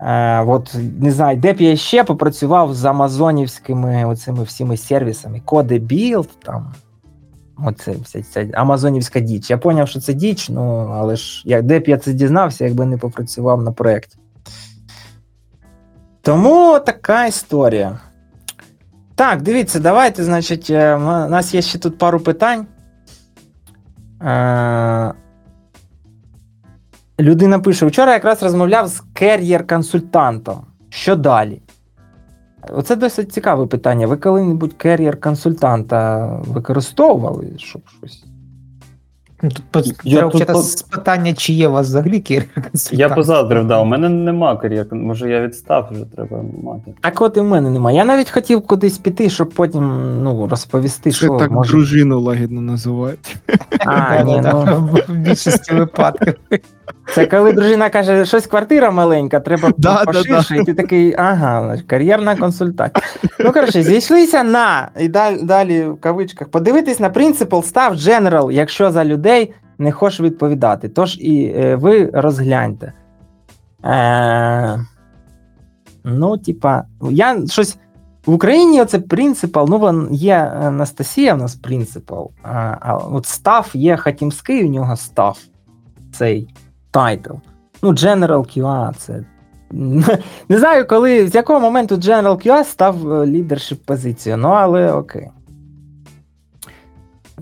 Е, 0.00 0.40
от, 0.40 0.76
Не 1.00 1.10
знаю, 1.10 1.36
де 1.36 1.52
б 1.52 1.60
я 1.60 1.76
ще 1.76 2.04
попрацював 2.04 2.74
з 2.74 2.84
амазонівськими 2.84 4.04
оцими 4.04 4.42
всіми 4.44 4.76
сервісами. 4.76 5.42
Code 5.46 6.26
там. 6.44 6.72
Оце 7.66 7.94
вся 8.04 8.22
ця 8.22 8.48
Амазонівська 8.54 9.20
діч. 9.20 9.50
Я 9.50 9.58
зрозумів, 9.58 9.88
що 9.88 10.00
це 10.00 10.14
діч, 10.14 10.48
ну 10.48 10.90
але 10.92 11.16
ж 11.16 11.42
як, 11.44 11.62
де 11.62 11.78
б 11.78 11.88
я 11.88 11.98
це 11.98 12.12
дізнався, 12.12 12.64
якби 12.64 12.86
не 12.86 12.96
попрацював 12.98 13.62
на 13.62 13.72
проєкті. 13.72 14.18
Тому 16.22 16.78
така 16.86 17.26
історія. 17.26 17.98
Так, 19.14 19.42
дивіться, 19.42 19.80
давайте, 19.80 20.24
значить, 20.24 20.70
е, 20.70 20.96
у 20.96 21.00
нас 21.28 21.54
є 21.54 21.62
ще 21.62 21.78
тут 21.78 21.98
пару 21.98 22.20
питань. 22.20 22.66
Е, 24.22 25.14
людина 27.28 27.58
пише: 27.58 27.86
вчора 27.86 28.12
якраз 28.12 28.42
розмовляв 28.42 28.88
з 28.88 29.02
кер'єр-консультантом. 29.12 30.56
Що 30.88 31.16
далі? 31.16 31.62
Оце 32.70 32.96
досить 32.96 33.32
цікаве 33.32 33.66
питання. 33.66 34.06
Ви 34.06 34.16
коли-небудь 34.16 34.72
кер'єр-консультанта 34.72 36.26
використовували, 36.46 37.52
щоб 37.56 37.82
щось 37.98 38.24
Тут 39.70 39.92
я 40.04 40.28
тут 40.28 40.46
по... 40.46 40.62
питання, 40.90 41.34
чи 41.34 41.52
є 41.52 41.68
у 41.68 41.72
вас 41.72 41.86
взагалі 41.86 42.20
керівник. 42.20 42.70
Я 42.90 43.08
позаздрив, 43.08 43.66
да, 43.66 43.80
у 43.80 43.84
мене 43.84 44.08
нема 44.08 44.56
кар'єр, 44.56 44.86
може 44.90 45.30
я 45.30 45.40
відстав, 45.40 45.88
вже 45.90 46.04
треба 46.04 46.42
мати. 46.62 46.94
Так 47.00 47.20
от 47.20 47.36
і 47.36 47.40
в 47.40 47.44
мене 47.44 47.70
немає. 47.70 47.96
Я 47.96 48.04
навіть 48.04 48.30
хотів 48.30 48.66
кудись 48.66 48.98
піти, 48.98 49.30
щоб 49.30 49.50
потім 49.50 50.22
ну, 50.22 50.48
розповісти, 50.48 51.10
Це 51.10 51.16
що 51.16 51.36
так 51.36 51.50
може... 51.50 51.70
дружину 51.70 52.20
лагідно 52.20 52.60
називають. 52.60 53.36
А, 53.86 54.22
ні, 54.22 54.40
ну... 54.44 54.88
В 55.08 55.12
більшості 55.12 55.74
випадків. 55.74 56.34
Це 57.14 57.26
коли 57.26 57.52
дружина 57.52 57.90
каже, 57.90 58.24
щось 58.24 58.46
квартира 58.46 58.90
маленька, 58.90 59.40
треба 59.40 59.70
да, 59.78 60.04
поширше, 60.04 60.54
да, 60.54 60.60
і 60.60 60.64
ти 60.64 60.74
такий, 60.74 61.14
ага, 61.18 61.76
кар'єрна 61.86 62.36
консультація. 62.36 63.04
Ну, 63.40 63.52
коротше, 63.52 63.82
зійшлися 63.82 64.42
на, 64.42 64.88
і 65.00 65.08
далі, 65.08 65.42
далі 65.42 65.84
в 65.84 66.00
кавичках, 66.00 66.48
подивитись 66.48 67.00
на 67.00 67.10
принцип 67.10 67.54
став 67.64 67.94
General, 67.94 68.52
якщо 68.52 68.90
за 68.90 69.04
людей 69.04 69.27
не 69.78 69.92
хочеш 69.92 70.20
відповідати. 70.20 70.88
Тож 70.88 71.18
і 71.20 71.52
е, 71.56 71.76
ви 71.76 72.10
розгляньте. 72.12 72.92
Е, 73.84 74.78
Ну, 76.04 76.38
типа, 76.38 76.84
я 77.10 77.46
щось. 77.46 77.78
В 78.26 78.32
Україні 78.32 78.82
оце 78.82 78.98
принципал, 78.98 79.66
ну 79.68 80.08
є 80.10 80.36
Анастасія 80.36 81.34
в 81.34 81.38
нас 81.38 81.54
принципал, 81.54 82.30
а, 82.42 82.76
а 82.80 82.96
от 82.96 83.26
staff 83.26 83.70
є 83.74 83.96
Хатімський, 83.96 84.64
у 84.64 84.68
нього 84.68 84.96
staff 84.96 85.38
цей 86.12 86.48
тайтл. 86.90 87.34
Ну, 87.82 87.90
General 87.90 88.58
QA 88.58 88.94
це. 88.94 89.24
Не 90.48 90.58
знаю, 90.58 90.86
коли, 90.86 91.28
з 91.28 91.34
якого 91.34 91.60
моменту 91.60 91.94
General 91.94 92.46
QA 92.46 92.64
став 92.64 93.26
leadership 93.26 93.84
позицією, 93.84 94.42
ну 94.42 94.48
але 94.48 94.92
окей. 94.92 95.28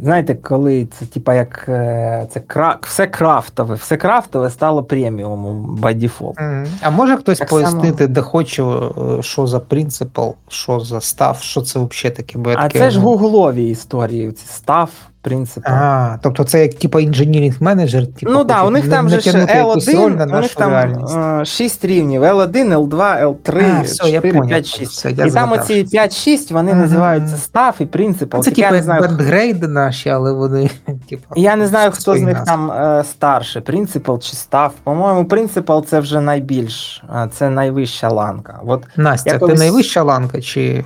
Знаєте, 0.02 0.34
коли 0.34 0.86
це 0.86 1.06
типа 1.06 1.34
як 1.34 1.64
е, 1.68 2.26
це 2.30 2.40
кра... 2.40 2.78
все 2.82 3.06
крафтове, 3.06 3.74
все 3.74 3.96
крафтове 3.96 4.50
стало 4.50 4.82
преміумом 4.82 5.78
by 5.82 5.98
default. 5.98 6.34
Mm. 6.34 6.66
А 6.80 6.90
може 6.90 7.16
хтось 7.16 7.38
так 7.38 7.48
пояснити, 7.48 7.98
само... 7.98 8.14
де 8.14 8.20
хоче, 8.20 8.64
е, 8.64 9.22
що 9.22 9.46
за 9.46 9.60
принципал, 9.60 10.34
що 10.48 10.80
за 10.80 11.00
став, 11.00 11.38
що 11.40 11.60
це 11.60 11.78
взагалі 11.78 12.16
таке? 12.16 12.38
Бо 12.38 12.50
а 12.50 12.54
таке, 12.54 12.78
це 12.78 12.90
ж 12.90 13.00
гуглові 13.00 13.68
історії, 13.68 14.32
ці 14.32 14.46
став, 14.46 14.90
принципал. 15.26 15.74
А, 15.74 16.18
тобто 16.22 16.44
це 16.44 16.62
як 16.62 16.74
типа 16.74 17.00
інженірінг 17.00 17.54
менеджер, 17.60 18.06
типу, 18.06 18.32
ну 18.32 18.44
так, 18.44 18.66
у 18.66 18.70
них 18.70 18.88
там 18.88 19.08
же 19.08 19.16
L1, 19.16 20.36
у 20.36 20.40
них 20.40 20.54
там 20.54 21.44
6 21.44 21.84
рівнів: 21.84 22.22
L1, 22.22 22.76
L2, 22.76 23.24
L3, 23.24 23.80
а, 23.80 24.06
4, 24.06 24.40
5, 24.40 24.66
6. 24.66 24.92
Все, 24.92 25.10
і 25.10 25.30
там 25.30 25.52
оці 25.52 25.84
5-6 25.84 26.52
вони 26.52 26.72
ага. 26.72 26.80
називаються 26.80 27.36
став 27.36 27.74
і 27.78 27.86
принципал. 27.86 28.42
Це 28.42 28.50
типу 28.50 28.74
бендгрейди 29.00 29.68
наші, 29.68 30.08
але 30.08 30.32
вони 30.32 30.70
типу. 31.08 31.34
Я 31.36 31.56
не 31.56 31.66
знаю, 31.66 31.90
хто 31.90 32.16
з 32.16 32.22
них 32.22 32.38
нас. 32.38 32.46
там 32.46 32.70
е, 32.70 33.04
старше, 33.04 33.60
принципал 33.60 34.20
чи 34.20 34.36
став. 34.36 34.72
По-моєму, 34.84 35.24
принципал 35.24 35.84
це 35.84 36.00
вже 36.00 36.20
найбільш, 36.20 37.04
це 37.32 37.50
найвища 37.50 38.08
ланка. 38.08 38.60
От 38.66 38.84
Настя, 38.96 39.38
колись... 39.38 39.54
ти 39.54 39.58
найвища 39.58 40.02
ланка 40.02 40.40
чи, 40.40 40.84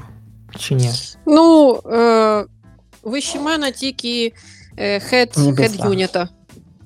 чи 0.58 0.74
ні? 0.74 0.90
Ну. 1.26 1.78
Е... 1.92 2.44
Вище 3.02 3.40
мене 3.40 3.72
тільки 3.72 4.32
хед 5.00 5.34
юніта. 5.84 6.28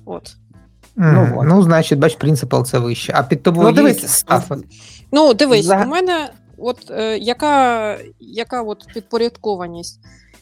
От. 0.05 0.35
Mm, 0.97 1.33
ну, 1.35 1.43
ну, 1.43 1.63
значить, 1.63 1.99
бач, 1.99 2.15
принципал 2.15 2.65
це 2.65 2.79
вище. 2.79 3.13
А 3.15 3.23
під 3.23 3.43
тобою 3.43 3.67
ну, 3.67 3.73
дивись, 3.73 4.25
є 4.31 4.41
Ну, 5.11 5.33
дивись, 5.33 5.65
За... 5.65 5.83
у 5.83 5.87
мене 5.87 6.29
от 6.57 6.91
е, 6.91 7.17
яка 7.17 7.97
яка 8.19 8.61
от 8.61 8.87
підпорядкованість? 8.93 9.99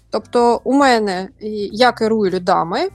Тобто, 0.09 0.61
у 0.63 0.73
мене 0.73 1.29
я 1.71 1.91
керую 1.91 2.31
людами, 2.31 2.89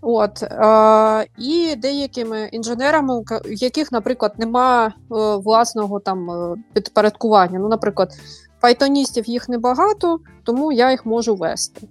от, 0.00 0.42
е, 0.42 1.26
і 1.38 1.76
деякими 1.76 2.48
інженерами, 2.52 3.14
у 3.14 3.24
яких, 3.46 3.92
наприклад, 3.92 4.34
нема 4.38 4.86
е, 4.86 4.92
власного 5.36 6.00
там 6.00 6.30
е, 6.30 6.56
підпорядкування. 6.72 7.58
Ну, 7.58 7.68
наприклад, 7.68 8.12
пайтоністів 8.60 9.28
їх 9.28 9.48
небагато, 9.48 10.18
тому 10.44 10.72
я 10.72 10.90
їх 10.90 11.06
можу 11.06 11.34
вести 11.34 11.88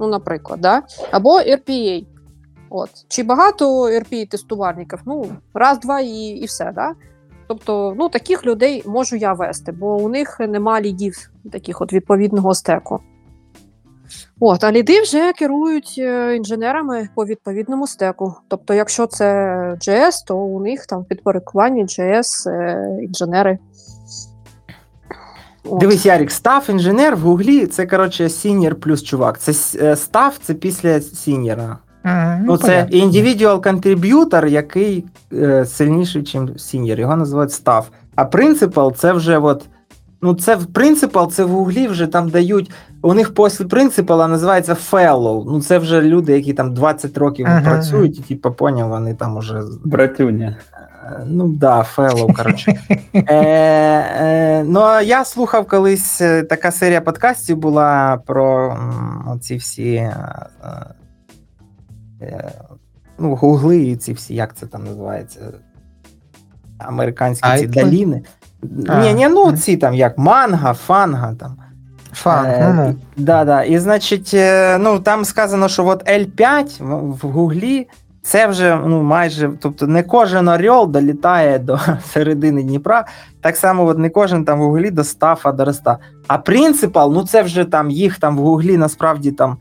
ну, 0.00 0.06
наприклад, 0.06 0.60
да? 0.60 0.82
або 1.10 1.40
RPA. 1.40 2.06
От. 2.70 2.90
Чи 3.08 3.22
багато 3.22 3.88
RPA-тестувальників? 3.88 4.98
Ну, 5.06 5.26
раз, 5.54 5.80
два 5.80 6.00
і 6.00 6.18
і 6.18 6.44
все. 6.44 6.72
Да? 6.74 6.92
Тобто, 7.48 7.94
ну, 7.98 8.08
таких 8.08 8.46
людей 8.46 8.82
можу 8.86 9.16
я 9.16 9.32
вести, 9.32 9.72
бо 9.72 9.96
у 9.96 10.08
них 10.08 10.40
нема 10.40 10.80
лідів 10.80 11.30
таких 11.52 11.80
от 11.80 11.92
відповідного 11.92 12.54
стеку. 12.54 13.00
От, 14.40 14.64
А 14.64 14.72
ліди 14.72 15.00
вже 15.00 15.32
керують 15.32 15.94
е, 15.98 16.36
інженерами 16.36 17.08
по 17.14 17.24
відповідному 17.24 17.86
стеку. 17.86 18.34
Тобто, 18.48 18.74
якщо 18.74 19.06
це 19.06 19.26
JS, 19.80 20.26
то 20.26 20.38
у 20.38 20.60
них 20.60 20.86
там 20.86 21.02
в 21.02 21.04
підпорядкуванні 21.04 21.84
JS 21.84 22.50
е, 22.50 22.98
інженери. 23.02 23.58
От. 25.70 25.80
Дивись, 25.80 26.06
Ярік, 26.06 26.30
staff 26.30 26.64
engineer 26.68 27.16
в 27.16 27.20
Гуглі 27.20 27.66
це, 27.66 27.86
коротше, 27.86 28.28
сіньор 28.28 28.74
плюс 28.74 29.02
чувак. 29.02 29.38
Це 29.38 29.52
е, 29.80 29.96
став 29.96 30.38
це 30.42 30.54
після 30.54 31.00
сіньора. 31.00 31.78
Ага, 32.02 32.40
ну, 32.44 32.56
Це 32.56 32.86
individual 32.90 33.62
contributor, 33.62 34.46
який 34.46 35.04
е, 35.32 35.64
сильніший, 35.64 36.24
ніж 36.34 36.62
сіньор. 36.62 37.00
Його 37.00 37.16
називають 37.16 37.52
staff. 37.52 37.88
А 38.14 38.24
принципал 38.24 38.94
це 38.94 39.12
вже 39.12 39.38
от. 39.38 39.66
Ну, 40.22 40.34
це 40.34 40.58
принципал, 40.72 41.30
це 41.30 41.44
в 41.44 41.48
Гуглі 41.48 41.88
вже 41.88 42.06
там 42.06 42.28
дають. 42.28 42.70
У 43.02 43.14
них 43.14 43.34
після 43.34 43.64
принципала 43.64 44.28
називається 44.28 44.76
fellow. 44.92 45.44
Ну, 45.46 45.60
це 45.60 45.78
вже 45.78 46.02
люди, 46.02 46.32
які 46.32 46.52
там 46.52 46.74
20 46.74 47.18
років 47.18 47.46
ага, 47.48 47.60
працюють, 47.60 48.18
і 48.18 48.22
типу, 48.22 48.52
поняв, 48.52 48.88
вони 48.88 49.14
там 49.14 49.36
уже. 49.36 49.62
Братюня. 49.84 50.56
Ну 51.26 51.48
да, 51.48 51.82
fellow, 51.82 52.32
коротше. 52.32 52.80
Е, 53.14 53.34
е, 53.34 54.64
Ну, 54.66 55.00
я 55.00 55.24
слухав 55.24 55.66
колись 55.66 56.20
е, 56.20 56.42
така 56.42 56.70
серія 56.70 57.00
подкастів 57.00 57.56
була 57.56 58.18
про 58.26 58.78
ці 59.40 59.56
всі 59.56 59.94
е, 59.94 60.16
Е, 62.22 62.52
ну, 63.18 63.34
гугли 63.34 63.78
і 63.78 63.96
ці 63.96 64.12
всі, 64.12 64.34
як 64.34 64.56
це 64.56 64.66
там 64.66 64.84
називається? 64.84 65.40
Американські 66.78 67.48
ці. 67.58 67.66
А, 68.88 69.00
Ні, 69.00 69.14
ні, 69.14 69.28
ну 69.28 69.52
ці 69.52 69.76
там 69.76 69.94
як 69.94 70.18
манга, 70.18 70.74
FAANG'а 70.74 71.34
там. 71.34 71.56
Фан, 72.12 72.46
Е, 72.46 72.72
ну. 72.76 72.94
Да, 73.16 73.44
да. 73.44 73.62
І 73.62 73.78
значить, 73.78 74.30
е, 74.34 74.78
ну 74.78 75.00
там 75.00 75.24
сказано, 75.24 75.68
що 75.68 75.86
от 75.86 76.08
L5 76.08 76.84
в, 76.84 77.16
в 77.26 77.30
Гуглі 77.30 77.88
це 78.26 78.46
вже 78.46 78.80
ну, 78.86 79.02
майже, 79.02 79.50
тобто 79.60 79.86
не 79.86 80.02
кожен 80.02 80.48
орел 80.48 80.90
долітає 80.90 81.58
до 81.58 81.78
середини 82.12 82.62
Дніпра. 82.62 83.06
Так 83.40 83.56
само, 83.56 83.84
от 83.86 83.98
не 83.98 84.10
кожен 84.10 84.44
там 84.44 84.60
в 84.60 84.62
Гуглі 84.62 84.90
до 84.90 85.04
стафа 85.04 85.52
дороста. 85.52 85.98
А 86.26 86.38
принципал, 86.38 87.12
ну 87.12 87.26
це 87.26 87.42
вже 87.42 87.64
там 87.64 87.90
їх 87.90 88.18
там 88.18 88.36
в 88.36 88.40
Гуглі 88.40 88.76
насправді 88.76 89.32
там 89.32 89.56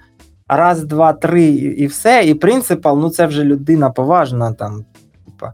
раз, 0.47 0.83
два, 0.83 1.13
три 1.13 1.43
і 1.53 1.87
все. 1.87 2.23
І 2.25 2.33
принципал, 2.33 2.99
ну 2.99 3.09
це 3.09 3.27
вже 3.27 3.43
людина 3.43 3.89
поважна 3.89 4.53
там. 4.53 4.85
Типа. 5.25 5.53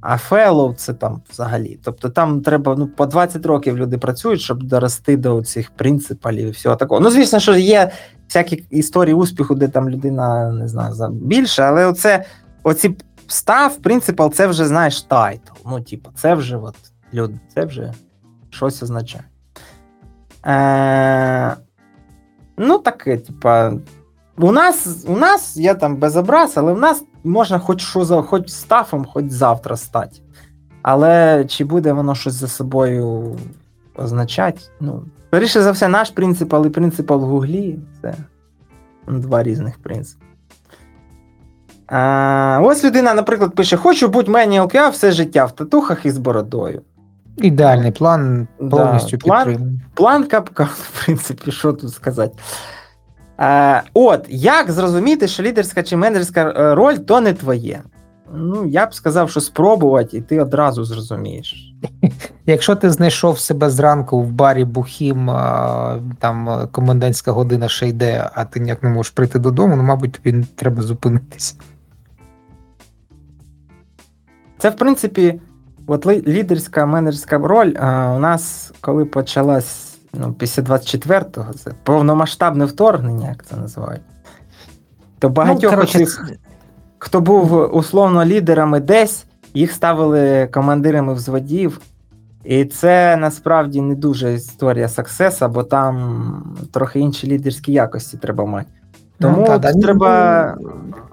А 0.00 0.16
fellow 0.16 0.74
це 0.74 0.94
там 0.94 1.22
взагалі. 1.30 1.78
Тобто 1.84 2.08
там 2.08 2.40
треба 2.40 2.74
ну, 2.78 2.86
по 2.86 3.06
20 3.06 3.46
років 3.46 3.78
люди 3.78 3.98
працюють, 3.98 4.40
щоб 4.40 4.62
дорости 4.62 5.16
до 5.16 5.42
цих 5.42 5.70
принципалів 5.70 6.48
і 6.48 6.50
всього 6.50 6.76
такого. 6.76 7.00
Ну, 7.00 7.10
звісно, 7.10 7.40
що 7.40 7.56
є 7.56 7.90
всякі 8.28 8.64
історії 8.70 9.14
успіху, 9.14 9.54
де 9.54 9.68
там 9.68 9.90
людина 9.90 10.52
не 10.52 10.68
знаю, 10.68 11.10
більше, 11.10 11.62
але 11.62 11.86
оце, 11.86 12.24
оці 12.62 12.96
staff, 13.26 13.76
принципал, 13.76 14.32
це 14.32 14.46
вже 14.46 14.66
знаєш 14.66 15.02
тайтл. 15.02 15.52
Ну, 15.66 15.80
типу, 15.80 16.10
це 16.16 16.34
вже 16.34 16.56
от, 16.56 16.76
люди, 17.14 17.40
це 17.54 17.64
вже 17.64 17.92
щось 18.50 18.82
означає. 18.82 19.24
Е, 20.46 21.56
ну, 22.56 22.78
таке, 22.78 23.16
типа. 23.16 23.72
У 24.38 24.52
нас, 24.52 25.04
у 25.08 25.16
нас, 25.16 25.56
я 25.56 25.74
там 25.74 25.96
без 25.96 26.16
образ, 26.16 26.52
але 26.56 26.72
в 26.72 26.78
нас 26.78 27.04
можна 27.24 27.58
хоч 27.58 27.82
що 27.82 28.04
за 28.04 28.22
хоч 28.22 28.50
стафом, 28.50 29.04
хоч 29.04 29.30
завтра 29.30 29.76
стати. 29.76 30.16
Але 30.82 31.44
чи 31.44 31.64
буде 31.64 31.92
воно 31.92 32.14
щось 32.14 32.34
за 32.34 32.48
собою 32.48 33.36
означати? 33.94 34.60
Ну, 34.80 35.04
скоріше 35.28 35.62
за 35.62 35.72
все, 35.72 35.88
наш 35.88 36.10
принципал 36.10 36.66
і 36.66 36.70
принципал 36.70 37.20
в 37.20 37.22
Гуглі 37.22 37.78
це 38.02 38.14
два 39.06 39.42
різних 39.42 39.78
принципи. 39.78 40.24
А, 41.86 42.60
ось 42.62 42.84
людина, 42.84 43.14
наприклад, 43.14 43.54
пише: 43.54 43.76
Хочу 43.76 44.08
бути 44.08 44.30
мені 44.30 44.60
ЛКА 44.60 44.88
все 44.88 45.12
життя 45.12 45.44
в 45.44 45.52
татухах 45.52 46.06
і 46.06 46.10
з 46.10 46.18
бородою. 46.18 46.82
Ідеальний 47.36 47.92
план 47.92 48.48
Да, 48.60 48.76
повністю 48.76 49.18
план- 49.18 49.46
підтримую. 49.46 49.80
План 49.94 50.24
капкан, 50.24 50.66
в 50.92 51.04
принципі, 51.04 51.52
що 51.52 51.72
тут 51.72 51.92
сказати. 51.92 52.34
Е, 53.40 53.82
от, 53.94 54.26
як 54.28 54.70
зрозуміти, 54.70 55.28
що 55.28 55.42
лідерська 55.42 55.82
чи 55.82 55.96
менеджерська 55.96 56.54
е, 56.56 56.74
роль 56.74 56.94
то 56.94 57.20
не 57.20 57.32
твоє? 57.32 57.80
Ну, 58.34 58.66
я 58.66 58.86
б 58.86 58.94
сказав, 58.94 59.30
що 59.30 59.40
спробувати, 59.40 60.16
і 60.16 60.20
ти 60.20 60.40
одразу 60.40 60.84
зрозумієш. 60.84 61.74
Якщо 62.46 62.76
ти 62.76 62.90
знайшов 62.90 63.38
себе 63.38 63.70
зранку 63.70 64.22
в 64.22 64.32
барі 64.32 64.64
Бухім, 64.64 65.26
там 66.18 66.68
комендантська 66.72 67.32
година 67.32 67.68
ще 67.68 67.88
йде, 67.88 68.30
а 68.34 68.44
ти 68.44 68.60
ніяк 68.60 68.82
не 68.82 68.88
можеш 68.88 69.10
прийти 69.10 69.38
додому, 69.38 69.76
ну, 69.76 69.82
мабуть, 69.82 70.12
тобі 70.12 70.44
треба 70.56 70.82
зупинитися. 70.82 71.54
Це, 74.62 74.70
в 74.70 74.76
принципі, 74.76 75.40
от 75.86 76.06
лідерська 76.06 76.86
менеджерська 76.86 77.38
роль 77.38 77.74
а, 77.80 78.12
у 78.16 78.18
нас, 78.18 78.72
коли 78.80 79.04
почалась 79.04 79.98
ну, 80.12 80.32
після 80.32 80.62
24-го, 80.62 81.52
це 81.52 81.70
повномасштабне 81.82 82.64
вторгнення, 82.64 83.28
як 83.28 83.46
це 83.46 83.56
називають. 83.56 84.02
То 85.18 85.28
багатьох 85.28 85.72
ну, 85.76 85.82
оцих, 85.82 86.30
хто 86.98 87.20
був 87.20 87.76
условно 87.76 88.24
лідерами 88.24 88.80
десь, 88.80 89.24
їх 89.54 89.72
ставили 89.72 90.46
командирами 90.46 91.14
взводів. 91.14 91.80
І 92.44 92.64
це 92.64 93.16
насправді 93.16 93.80
не 93.80 93.94
дуже 93.94 94.34
історія 94.34 94.88
саксеса, 94.88 95.48
бо 95.48 95.62
там 95.62 96.56
трохи 96.72 97.00
інші 97.00 97.26
лідерські 97.26 97.72
якості 97.72 98.16
треба 98.16 98.44
мати. 98.44 98.81
Тому 99.22 99.46
Ну, 99.48 99.58
та, 99.58 99.72
ну, 99.74 99.82
треба. 99.82 100.56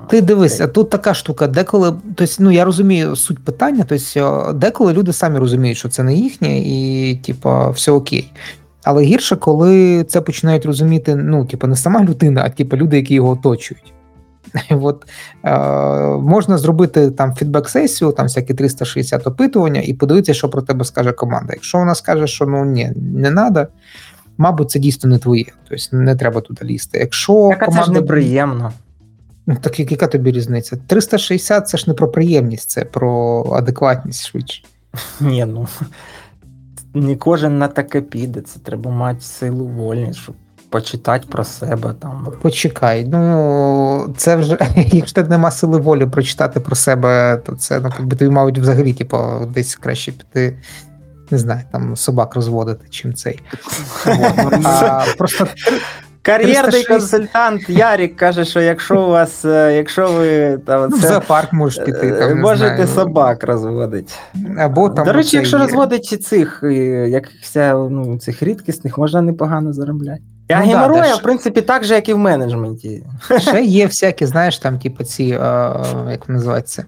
Ти 0.09 0.21
дивись, 0.21 0.61
а 0.61 0.67
тут 0.67 0.89
така 0.89 1.13
штука, 1.13 1.47
деколи, 1.47 1.93
тобто, 2.15 2.33
ну 2.39 2.51
я 2.51 2.65
розумію 2.65 3.15
суть 3.15 3.39
питання, 3.39 3.85
тобто, 3.87 4.53
деколи 4.53 4.93
люди 4.93 5.13
самі 5.13 5.39
розуміють, 5.39 5.77
що 5.77 5.89
це 5.89 6.03
не 6.03 6.13
їхнє, 6.13 6.59
і 6.59 7.15
типа 7.25 7.69
все 7.69 7.91
окей. 7.91 8.31
Але 8.83 9.03
гірше, 9.03 9.35
коли 9.35 10.03
це 10.03 10.21
починають 10.21 10.65
розуміти, 10.65 11.15
ну, 11.15 11.45
типа, 11.45 11.67
не 11.67 11.75
сама 11.75 12.03
людина, 12.03 12.43
а 12.45 12.49
типа 12.49 12.77
люди, 12.77 12.97
які 12.97 13.13
його 13.13 13.29
оточують. 13.29 13.93
От, 14.69 15.05
е, 15.43 15.57
можна 16.17 16.57
зробити 16.57 17.11
там 17.11 17.33
фідбек-сесію, 17.33 18.13
там 18.13 18.25
всякі 18.25 18.53
360 18.53 19.27
опитування, 19.27 19.81
і 19.81 19.93
подивитися, 19.93 20.33
що 20.33 20.49
про 20.49 20.61
тебе 20.61 20.85
скаже 20.85 21.11
команда. 21.11 21.53
Якщо 21.53 21.77
вона 21.77 21.95
скаже, 21.95 22.27
що 22.27 22.45
ну 22.45 22.65
ні, 22.65 22.91
не 22.95 23.31
треба, 23.31 23.67
мабуть, 24.39 24.71
це 24.71 24.79
дійсно 24.79 25.09
не 25.09 25.17
твоє. 25.17 25.45
Тобто 25.69 25.97
не 25.97 26.15
треба 26.15 26.41
туди 26.41 26.65
лізти. 26.65 26.99
Якщо 26.99 27.49
Так, 27.49 27.69
а 27.69 27.71
це 27.71 27.83
ж 27.83 27.91
неприємно. 27.91 28.71
Ну, 29.47 29.57
так 29.61 29.79
яка 29.79 30.07
тобі 30.07 30.31
різниця? 30.31 30.77
360 30.87 31.67
це 31.67 31.77
ж 31.77 31.83
не 31.87 31.93
про 31.93 32.07
приємність, 32.07 32.69
це 32.69 32.85
про 32.85 33.43
адекватність 33.53 34.27
швидше. 34.27 34.63
Ні, 35.21 35.45
ну 35.45 35.67
не 36.93 37.15
кожен 37.15 37.57
на 37.57 37.67
таке 37.67 38.01
піде. 38.01 38.41
Це 38.41 38.59
треба 38.59 38.91
мати 38.91 39.21
силу 39.21 39.65
волі, 39.65 40.13
щоб 40.13 40.35
почитати 40.69 41.27
про 41.31 41.43
себе 41.43 41.93
там. 41.99 42.27
Почекай, 42.41 43.05
ну 43.05 44.13
це 44.17 44.35
вже, 44.35 44.57
якщо 44.75 45.23
нема 45.23 45.51
сили 45.51 45.79
волі 45.79 46.05
прочитати 46.05 46.59
про 46.59 46.75
себе, 46.75 47.41
то 47.45 47.55
це 47.55 47.79
ну, 47.79 47.89
якби 47.99 48.15
тобі, 48.17 48.31
мабуть, 48.31 48.59
взагалі, 48.59 48.93
типу, 48.93 49.17
десь 49.53 49.75
краще 49.75 50.11
піти. 50.11 50.57
Не 51.31 51.37
знаю, 51.37 51.61
там 51.71 51.95
собак 51.95 52.35
розводити, 52.35 52.85
чим 52.89 53.13
цей. 53.13 53.39
А, 54.63 55.05
просто 55.17 55.47
Кар'єрний 56.21 56.83
360. 56.83 56.87
консультант 56.87 57.69
Ярік 57.69 58.15
каже, 58.15 58.45
що 58.45 58.61
якщо 58.61 59.01
у 59.01 59.09
вас, 59.09 59.45
е, 59.45 59.73
якщо 59.75 60.11
ви 60.11 60.57
там 60.65 60.87
ну, 60.91 60.97
в 60.97 60.99
зоопарк 60.99 61.53
можеш 61.53 61.85
піти. 61.85 62.07
е, 62.07 62.11
Там, 62.19 62.29
не 62.29 62.35
можете 62.35 62.75
знаю, 62.75 62.87
собак 62.87 63.43
розводити. 63.43 64.13
Або 64.57 64.89
там 64.89 65.05
До 65.05 65.13
речі, 65.13 65.37
якщо 65.37 65.57
розводить 65.57 66.23
цих 66.23 66.59
якихось 67.07 67.55
ну, 67.89 68.17
цих 68.19 68.43
рідкісних, 68.43 68.97
можна 68.97 69.21
непогано 69.21 69.73
заробляти. 69.73 70.21
А 70.49 70.53
Ну 70.53 70.59
да, 70.59 70.67
геморроя, 70.67 71.01
де 71.01 71.15
в 71.15 71.21
принципі, 71.21 71.61
так 71.61 71.83
же, 71.83 71.93
як 71.93 72.09
і 72.09 72.13
в 72.13 72.17
менеджменті. 72.17 73.03
Ще 73.39 73.61
є 73.61 73.85
всякі, 73.85 74.25
знаєш, 74.25 74.59
там, 74.59 74.79
типу, 74.79 75.03
ці, 75.03 75.23
е, 75.23 75.73
як 76.11 76.29
називається, 76.29 76.85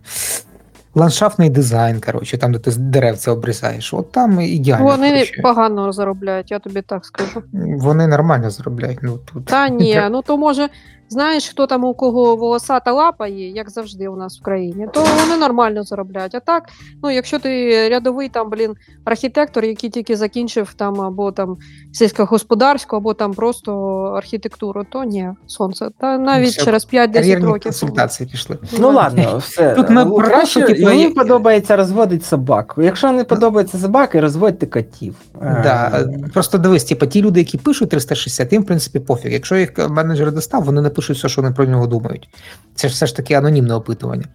ландшафтний 0.96 1.50
дизайн, 1.50 2.02
коротше, 2.02 2.38
там, 2.38 2.52
де 2.52 2.60
ти 2.60 2.72
деревця 2.78 3.32
обрізаєш. 3.32 3.94
От 3.94 4.12
там 4.12 4.42
ідеально. 4.42 4.86
Вони 4.86 5.12
коротше. 5.12 5.42
погано 5.42 5.92
заробляють, 5.92 6.52
я 6.52 6.60
тобі 6.60 6.82
так 6.82 7.06
скажу. 7.06 7.44
Вони 7.54 8.08
нормально 8.08 8.50
заробляють. 8.50 9.00
Ну, 9.02 9.20
тут. 9.34 9.46
Та 9.46 9.70
ні, 9.70 10.02
ну 10.12 10.22
то 10.22 10.38
може, 10.38 10.70
знаєш, 11.12 11.50
хто 11.50 11.68
там 11.68 11.84
у 11.84 11.94
кого 11.94 12.36
волосата 12.36 12.92
лапа 12.92 13.28
є, 13.28 13.48
як 13.50 13.70
завжди 13.70 14.08
у 14.08 14.16
нас 14.16 14.40
в 14.40 14.44
країні, 14.44 14.88
то 14.94 15.04
вони 15.04 15.38
нормально 15.40 15.84
заробляють. 15.84 16.36
А 16.36 16.40
так, 16.40 16.70
ну 17.04 17.12
якщо 17.12 17.40
ти 17.40 17.90
рядовий 17.90 18.30
там, 18.30 18.50
блін, 18.50 18.74
архітектор, 19.06 19.66
який 19.66 19.90
тільки 19.90 20.16
закінчив 20.16 20.74
там 20.74 21.02
або 21.02 21.32
там 21.32 21.58
сільськогосподарську, 21.92 22.96
або 22.96 23.14
там 23.14 23.34
просто 23.34 23.74
архітектуру, 24.18 24.86
то 24.92 25.04
ні, 25.04 25.30
сонце. 25.48 25.90
Та 26.00 26.18
навіть 26.18 26.50
все, 26.50 26.66
через 26.66 26.88
5-10 26.88 27.14
Кар'єрні 27.14 27.46
років. 27.46 27.64
консультації 27.64 28.30
пішли. 28.30 28.58
Ну 28.80 28.92
ладно, 28.92 29.38
все. 29.38 29.74
Тут 29.76 29.90
ми 29.90 30.06
Ну, 30.06 30.16
про 30.16 30.28
краще, 30.28 30.62
типу, 30.62 30.86
мені 30.86 31.10
подобається 31.10 31.76
розводити 31.76 32.26
собак. 32.26 32.76
Якщо 32.78 33.12
не 33.12 33.24
подобається 33.24 33.78
собаки, 33.78 34.20
розводьте 34.20 34.66
котів. 34.66 35.16
Да, 35.42 35.92
е, 35.94 36.30
просто 36.34 36.58
дивись, 36.58 36.84
типу, 36.84 37.06
ті 37.06 37.22
люди, 37.22 37.40
які 37.40 37.58
пишуть 37.58 37.90
360, 37.90 38.54
їм, 38.54 38.62
в 38.62 38.66
принципі, 38.66 39.00
пофіг. 39.00 39.32
Якщо 39.32 39.56
їх 39.56 39.90
менеджер 39.90 40.32
достав, 40.32 40.64
вони 40.64 40.82
не 40.82 40.90
пишуть 41.02 41.18
все, 41.18 41.30
що 41.30 41.42
вони 41.42 41.54
про 41.54 41.66
нього 41.66 41.88
думають. 41.88 42.30
Це 42.76 42.88
ж 42.88 42.94
все 42.94 43.06
ж 43.06 43.16
таки 43.16 43.34
анонімне 43.34 43.74
опитування. 43.74 44.26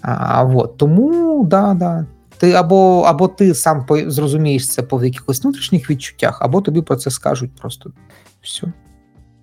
А, 0.00 0.42
вот. 0.42 0.76
Тому, 0.76 1.44
да, 1.44 1.74
да. 1.74 2.06
Ти 2.38 2.52
або, 2.52 3.02
або 3.02 3.28
ти 3.28 3.54
сам 3.54 3.86
зрозумієш 4.06 4.68
це 4.68 4.82
по 4.82 5.04
якихось 5.04 5.42
внутрішніх 5.42 5.90
відчуттях, 5.90 6.42
або 6.42 6.60
тобі 6.60 6.82
про 6.82 6.96
це 6.96 7.10
скажуть 7.10 7.50
просто. 7.60 7.90
Все. 8.42 8.66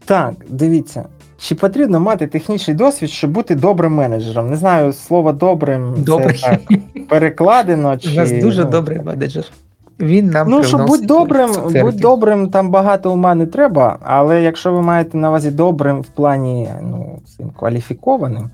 Так, 0.05 0.33
дивіться. 0.49 1.05
Чи 1.37 1.55
потрібно 1.55 1.99
мати 1.99 2.27
технічний 2.27 2.77
досвід, 2.77 3.09
щоб 3.09 3.31
бути 3.31 3.55
добрим 3.55 3.93
менеджером? 3.93 4.49
Не 4.49 4.55
знаю, 4.55 4.93
слово 4.93 5.31
добрим 5.31 5.95
Добрий. 5.97 6.37
це 6.37 6.59
так 6.69 6.79
перекладено. 7.07 7.97
Чи, 7.97 8.09
У 8.11 8.13
нас 8.13 8.31
дуже 8.31 8.65
ну, 8.65 8.71
добрий 8.71 9.01
менеджер. 9.01 9.45
Він 10.01 10.29
нам 10.29 10.49
Ну, 10.49 10.63
що 10.63 10.77
будь 10.77 11.05
добрим, 11.05 11.51
будь 11.81 11.95
добрим, 11.95 12.49
там 12.49 12.69
багато 12.69 13.13
ума 13.13 13.35
не 13.35 13.45
треба, 13.45 13.97
але 14.01 14.41
якщо 14.41 14.73
ви 14.73 14.81
маєте 14.81 15.17
на 15.17 15.29
увазі 15.29 15.51
добрим 15.51 16.01
в 16.01 16.07
плані 16.07 16.69
ну, 16.81 17.19
цим 17.37 17.49
кваліфікованим, 17.49 18.49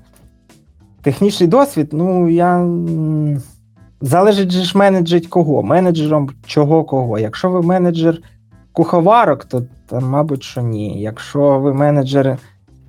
технічний 1.02 1.48
досвід, 1.48 1.88
ну 1.92 2.28
я. 2.28 2.66
Залежить 4.00 4.50
же 4.50 4.64
ж 4.64 4.78
менеджить 4.78 5.26
кого? 5.26 5.62
Менеджером 5.62 6.30
чого 6.46 6.84
кого. 6.84 7.18
Якщо 7.18 7.50
ви 7.50 7.62
менеджер 7.62 8.18
куховарок, 8.72 9.44
то 9.44 9.62
там, 9.86 10.04
мабуть, 10.04 10.42
що 10.42 10.62
ні. 10.62 11.02
Якщо 11.02 11.58
ви 11.58 11.74
менеджер 11.74 12.38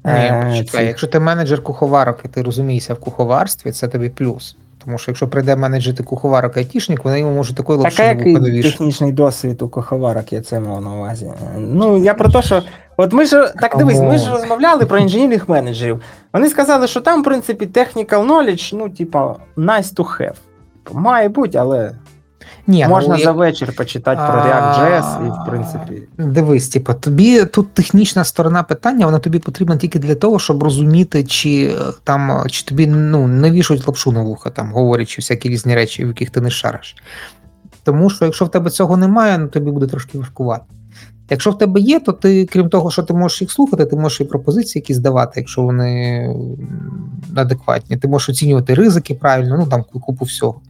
Е, 0.03 0.45
Ні, 0.45 0.59
почекай, 0.59 0.81
ці- 0.81 0.87
якщо 0.87 1.07
ти 1.07 1.19
менеджер 1.19 1.63
куховарок 1.63 2.19
і 2.25 2.27
ти 2.27 2.41
розумієшся 2.41 2.93
в 2.93 2.99
куховарстві, 2.99 3.71
це 3.71 3.87
тобі 3.87 4.09
плюс. 4.09 4.57
Тому 4.85 4.97
що 4.97 5.11
якщо 5.11 5.27
прийде 5.27 5.55
менеджити 5.55 6.03
куховарок 6.03 6.57
айтішник, 6.57 7.05
вони 7.05 7.19
йому 7.19 7.35
можуть 7.35 7.55
такої 7.55 7.83
Так, 7.83 7.99
а 7.99 8.03
який 8.03 8.61
технічний 8.61 9.11
досвід 9.11 9.61
у 9.61 9.69
куховарок, 9.69 10.33
я 10.33 10.41
це 10.41 10.59
мав 10.59 10.81
на 10.81 10.93
увазі. 10.95 11.31
Ну, 11.57 11.97
я 11.97 12.13
про 12.13 12.29
те, 12.31 12.41
що. 12.41 12.63
От 12.97 13.13
ми 13.13 13.25
ж 13.25 13.53
так 13.61 13.77
дивись, 13.77 13.99
ми 13.99 14.17
ж 14.17 14.31
розмовляли 14.31 14.85
про 14.85 14.97
інженерних 14.97 15.49
менеджерів. 15.49 16.01
Вони 16.33 16.49
сказали, 16.49 16.87
що 16.87 17.01
там, 17.01 17.21
в 17.21 17.23
принципі, 17.23 17.65
technical 17.65 18.27
knowledge, 18.27 18.75
ну, 18.77 18.89
типа, 18.89 19.35
nice 19.57 19.95
to 19.95 20.19
have. 20.19 20.33
Має 20.91 21.29
бути, 21.29 21.57
але 21.57 21.91
Ні, 22.67 22.87
можна 22.87 23.17
ну, 23.17 23.23
за 23.23 23.31
вечір 23.31 23.75
почитати 23.75 24.21
про 24.31 24.39
А, 24.39 24.45
React.js 24.45 25.27
і, 25.27 25.29
в 25.29 25.49
принципі. 25.49 26.07
Дивись, 26.17 26.69
типу, 26.69 26.93
тобі 26.93 27.45
тут 27.45 27.73
технічна 27.73 28.23
сторона 28.23 28.63
питання, 28.63 29.05
вона 29.05 29.19
тобі 29.19 29.39
потрібна 29.39 29.77
тільки 29.77 29.99
для 29.99 30.15
того, 30.15 30.39
щоб 30.39 30.63
розуміти, 30.63 31.23
чи 31.23 31.75
е, 31.79 31.93
там 32.03 32.43
чи 32.49 32.65
тобі 32.65 32.87
ну, 32.87 33.27
не 33.27 33.51
вішають 33.51 33.87
лапшу 33.87 34.11
на 34.11 34.21
вуха, 34.21 34.49
там 34.49 34.71
говорячи 34.73 35.21
всякі 35.21 35.49
різні 35.49 35.75
речі, 35.75 36.05
в 36.05 36.07
яких 36.07 36.29
ти 36.29 36.41
не 36.41 36.49
шариш. 36.49 36.95
Тому 37.83 38.09
що 38.09 38.25
якщо 38.25 38.45
в 38.45 38.51
тебе 38.51 38.69
цього 38.69 38.97
немає, 38.97 39.37
ну 39.37 39.47
тобі 39.47 39.71
буде 39.71 39.87
трошки 39.87 40.17
важкувати. 40.17 40.63
Якщо 41.29 41.51
в 41.51 41.57
тебе 41.57 41.79
є, 41.79 41.99
то 41.99 42.11
ти, 42.11 42.45
крім 42.45 42.69
того, 42.69 42.91
що 42.91 43.03
ти 43.03 43.13
можеш 43.13 43.41
їх 43.41 43.51
слухати, 43.51 43.85
ти 43.85 43.95
можеш 43.95 44.21
і 44.21 44.23
пропозиції 44.23 44.81
якісь 44.81 44.97
давати, 44.97 45.39
якщо 45.39 45.61
вони 45.61 46.35
адекватні. 47.35 47.97
Ти 47.97 48.07
можеш 48.07 48.29
оцінювати 48.29 48.73
ризики 48.73 49.15
правильно, 49.15 49.57
ну 49.57 49.67
там 49.67 49.83
купу 49.83 50.25
всього. 50.25 50.61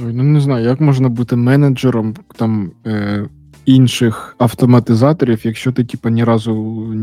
Ой, 0.00 0.12
ну 0.12 0.22
не 0.22 0.40
знаю, 0.40 0.64
як 0.64 0.80
можна 0.80 1.08
бути 1.08 1.36
менеджером 1.36 2.14
там 2.36 2.70
е, 2.86 3.26
інших 3.64 4.36
автоматизаторів, 4.38 5.40
якщо 5.46 5.72
ти, 5.72 5.84
типа, 5.84 6.10
ні 6.10 6.24
разу 6.24 6.54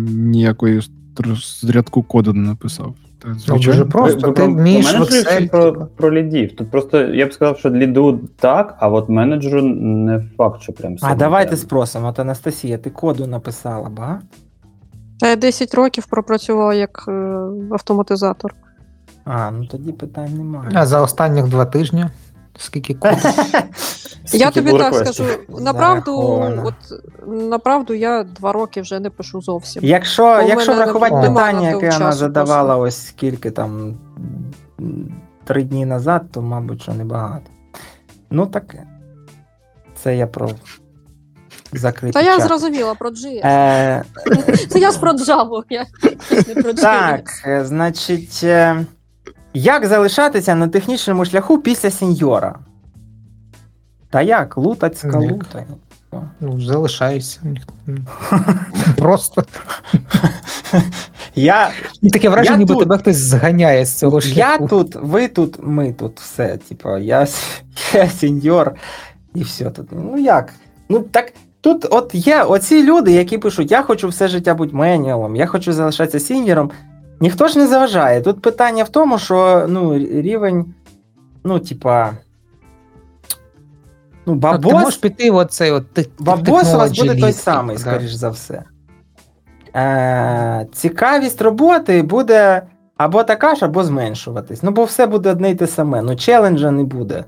ніякої 0.09 0.79
стр- 0.79 1.35
з 1.35 1.69
рядку 1.69 2.03
коду 2.03 2.33
не 2.33 2.47
написав. 2.47 2.95
Ну, 3.25 3.33
звичайно. 3.33 3.63
дуже 3.63 3.85
просто, 3.85 4.31
ти 4.31 4.43
вмієш 4.43 4.85
в 4.85 4.93
менеджерів 4.93 5.25
Excel, 5.25 5.49
про, 5.49 5.71
типу. 5.71 5.85
про 5.95 6.13
лідів. 6.13 6.55
Тут 6.55 6.71
просто 6.71 7.01
я 7.01 7.25
б 7.25 7.33
сказав, 7.33 7.57
що 7.57 7.69
ліду 7.69 8.19
так, 8.39 8.77
а 8.79 8.87
от 8.87 9.09
менеджеру 9.09 9.61
не 9.61 10.25
факт, 10.37 10.61
що 10.61 10.73
прям 10.73 10.95
А 11.01 11.15
давайте 11.15 11.57
спросимо. 11.57 12.07
От 12.07 12.19
Анастасія, 12.19 12.77
ти 12.77 12.89
коду 12.89 13.27
написала, 13.27 13.89
ба? 13.89 14.19
Та 15.19 15.29
я 15.29 15.35
10 15.35 15.73
років 15.73 16.05
пропрацювала 16.07 16.73
як 16.73 17.05
е, 17.07 17.11
автоматизатор. 17.71 18.55
А, 19.25 19.51
ну 19.51 19.65
тоді 19.65 19.91
питань 19.91 20.37
немає. 20.37 20.71
А 20.73 20.85
за 20.85 21.01
останніх 21.01 21.47
два 21.47 21.65
тижні, 21.65 22.05
скільки 22.57 22.93
коду? 22.93 23.17
Я 24.33 24.51
тобі 24.51 24.71
так 24.71 24.95
скажу, 24.95 25.23
направду, 25.59 26.43
от 26.63 26.73
направду 27.27 27.93
я 27.93 28.23
два 28.23 28.51
роки 28.51 28.81
вже 28.81 28.99
не 28.99 29.09
пишу 29.09 29.41
зовсім. 29.41 29.85
Якщо, 29.85 30.41
якщо 30.41 30.73
врахувати 30.73 31.15
питання, 31.27 31.69
яке 31.69 31.89
вона 31.89 32.11
задавала 32.11 32.77
ось 32.77 33.07
скільки 33.07 33.51
там 33.51 33.97
три 35.43 35.63
дні 35.63 35.85
назад, 35.85 36.23
то, 36.31 36.41
мабуть, 36.41 36.81
що 36.81 36.93
небагато. 36.93 37.45
Ну 38.29 38.45
таке. 38.45 38.83
Це 39.95 40.15
я 40.17 40.27
про 40.27 40.49
закритий 41.73 42.11
Та 42.11 42.21
я 42.21 42.39
зрозуміла 42.39 42.95
про 42.95 43.09
JS. 43.09 43.47
Е, 43.47 44.03
Це 44.69 44.79
я 44.79 44.91
ж 44.91 44.99
про 44.99 45.11
Java, 45.11 45.63
я 45.69 45.85
не 46.47 46.61
про 46.61 46.73
так, 46.73 47.29
е, 47.47 47.65
значить, 47.65 48.39
е, 48.43 48.85
як 49.55 49.85
залишатися 49.85 50.55
на 50.55 50.67
технічному 50.67 51.25
шляху 51.25 51.57
після 51.57 51.91
сеньора? 51.91 52.55
Та 54.09 54.21
як? 54.21 54.57
Лутацька 54.57 55.17
Ніяк. 55.17 55.31
лута. 55.33 55.63
Ну, 56.39 56.61
залишаєшся. 56.61 57.39
Просто. 58.97 59.43
Я, 61.35 61.71
Таке 62.11 62.29
враження, 62.29 62.51
Я 62.53 62.57
ніби 62.57 62.73
тут. 62.73 62.83
тебе 62.83 62.97
хтось 62.97 63.17
зганяє 63.17 63.85
з 63.85 63.93
цього 63.99 64.21
шляху. 64.21 64.63
я 64.63 64.67
тут, 64.67 64.95
ви 64.95 65.27
тут, 65.27 65.57
ми 65.63 65.93
тут, 65.93 66.19
все. 66.19 66.57
Типа, 66.57 66.99
я, 66.99 67.27
я 67.93 68.09
сеньор, 68.09 68.75
і 69.35 69.43
все 69.43 69.69
тут. 69.69 69.87
Ну 69.91 70.17
як? 70.17 70.53
Ну 70.89 70.99
так. 70.99 71.33
Тут 71.61 71.85
от 71.91 72.09
є 72.15 72.43
оці 72.43 72.83
люди, 72.83 73.11
які 73.11 73.37
пишуть: 73.37 73.71
я 73.71 73.81
хочу 73.83 74.07
все 74.07 74.27
життя 74.27 74.53
бути 74.53 74.75
меніалом, 74.75 75.35
я 75.35 75.45
хочу 75.45 75.73
залишатися 75.73 76.19
сіньором. 76.25 76.71
Ніхто 77.19 77.47
ж 77.47 77.59
не 77.59 77.67
заважає. 77.67 78.21
Тут 78.21 78.41
питання 78.41 78.83
в 78.83 78.89
тому, 78.89 79.17
що 79.17 79.65
ну, 79.69 79.97
рівень, 79.97 80.73
ну, 81.43 81.59
типа. 81.59 82.11
Ну, 84.25 84.35
бабос, 84.35 84.71
Ти 84.71 84.79
можеш 84.79 84.97
піти 84.97 85.31
в 85.31 85.35
оцей 85.35 85.71
от 85.71 85.93
тих- 85.93 86.09
бабос 86.19 86.73
у 86.73 86.77
вас 86.77 86.99
буде 86.99 87.21
той 87.21 87.33
самий, 87.33 87.75
да. 87.75 87.81
скоріш 87.81 88.11
за 88.11 88.29
все. 88.29 88.63
Е, 89.75 90.67
цікавість 90.73 91.41
роботи 91.41 92.01
буде 92.01 92.61
або 92.97 93.23
така 93.23 93.55
ж, 93.55 93.65
або 93.65 93.83
зменшуватись. 93.83 94.63
Ну, 94.63 94.71
бо 94.71 94.83
все 94.83 95.07
буде 95.07 95.31
одне 95.31 95.51
й 95.51 95.55
те 95.55 95.67
саме. 95.67 96.01
Ну, 96.01 96.15
челенджа 96.15 96.71
не 96.71 96.83
буде. 96.83 97.23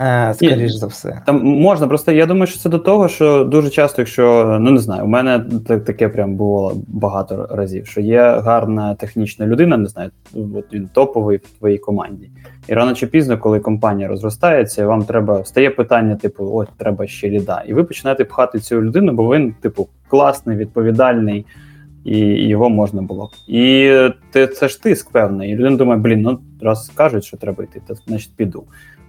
Е, 0.00 0.34
скоріш 0.34 0.72
за 0.72 0.86
все. 0.86 1.22
Там 1.26 1.44
можна, 1.44 1.88
просто 1.88 2.12
я 2.12 2.26
думаю, 2.26 2.46
що 2.46 2.58
це 2.58 2.68
до 2.68 2.78
того, 2.78 3.08
що 3.08 3.44
дуже 3.44 3.70
часто, 3.70 4.02
якщо 4.02 4.56
ну 4.60 4.70
не 4.70 4.78
знаю, 4.78 5.04
у 5.04 5.08
мене 5.08 5.44
так- 5.68 5.84
таке 5.84 6.08
прям 6.08 6.34
було 6.34 6.74
багато 6.88 7.48
разів, 7.50 7.86
що 7.86 8.00
є 8.00 8.22
гарна 8.22 8.94
технічна 8.94 9.46
людина, 9.46 9.76
не 9.76 9.86
знаю, 9.86 10.10
от 10.34 10.64
він 10.72 10.88
топовий 10.92 11.36
в 11.36 11.58
твоїй 11.58 11.78
команді. 11.78 12.30
І 12.68 12.74
рано 12.74 12.94
чи 12.94 13.06
пізно, 13.06 13.38
коли 13.38 13.60
компанія 13.60 14.08
розростається, 14.08 14.86
вам 14.86 15.04
треба 15.04 15.44
стає 15.44 15.70
питання, 15.70 16.16
типу, 16.16 16.50
от 16.54 16.68
треба 16.76 17.06
ще 17.06 17.30
ліда. 17.30 17.62
І 17.66 17.74
ви 17.74 17.84
починаєте 17.84 18.24
пхати 18.24 18.58
цю 18.58 18.82
людину, 18.82 19.12
бо 19.12 19.34
він, 19.34 19.54
типу, 19.60 19.88
класний, 20.08 20.56
відповідальний, 20.56 21.46
і 22.04 22.18
його 22.48 22.70
можна 22.70 23.02
було. 23.02 23.30
І 23.48 23.92
ти, 24.32 24.46
це 24.46 24.68
ж 24.68 24.82
тиск 24.82 25.10
певний. 25.10 25.50
І 25.50 25.54
людина 25.54 25.76
думає, 25.76 26.00
блін, 26.00 26.22
ну 26.22 26.38
раз 26.60 26.92
кажуть, 26.94 27.24
що 27.24 27.36
треба 27.36 27.64
йти, 27.64 27.82
то 27.88 27.94
значить 27.94 28.32
піду. 28.36 28.64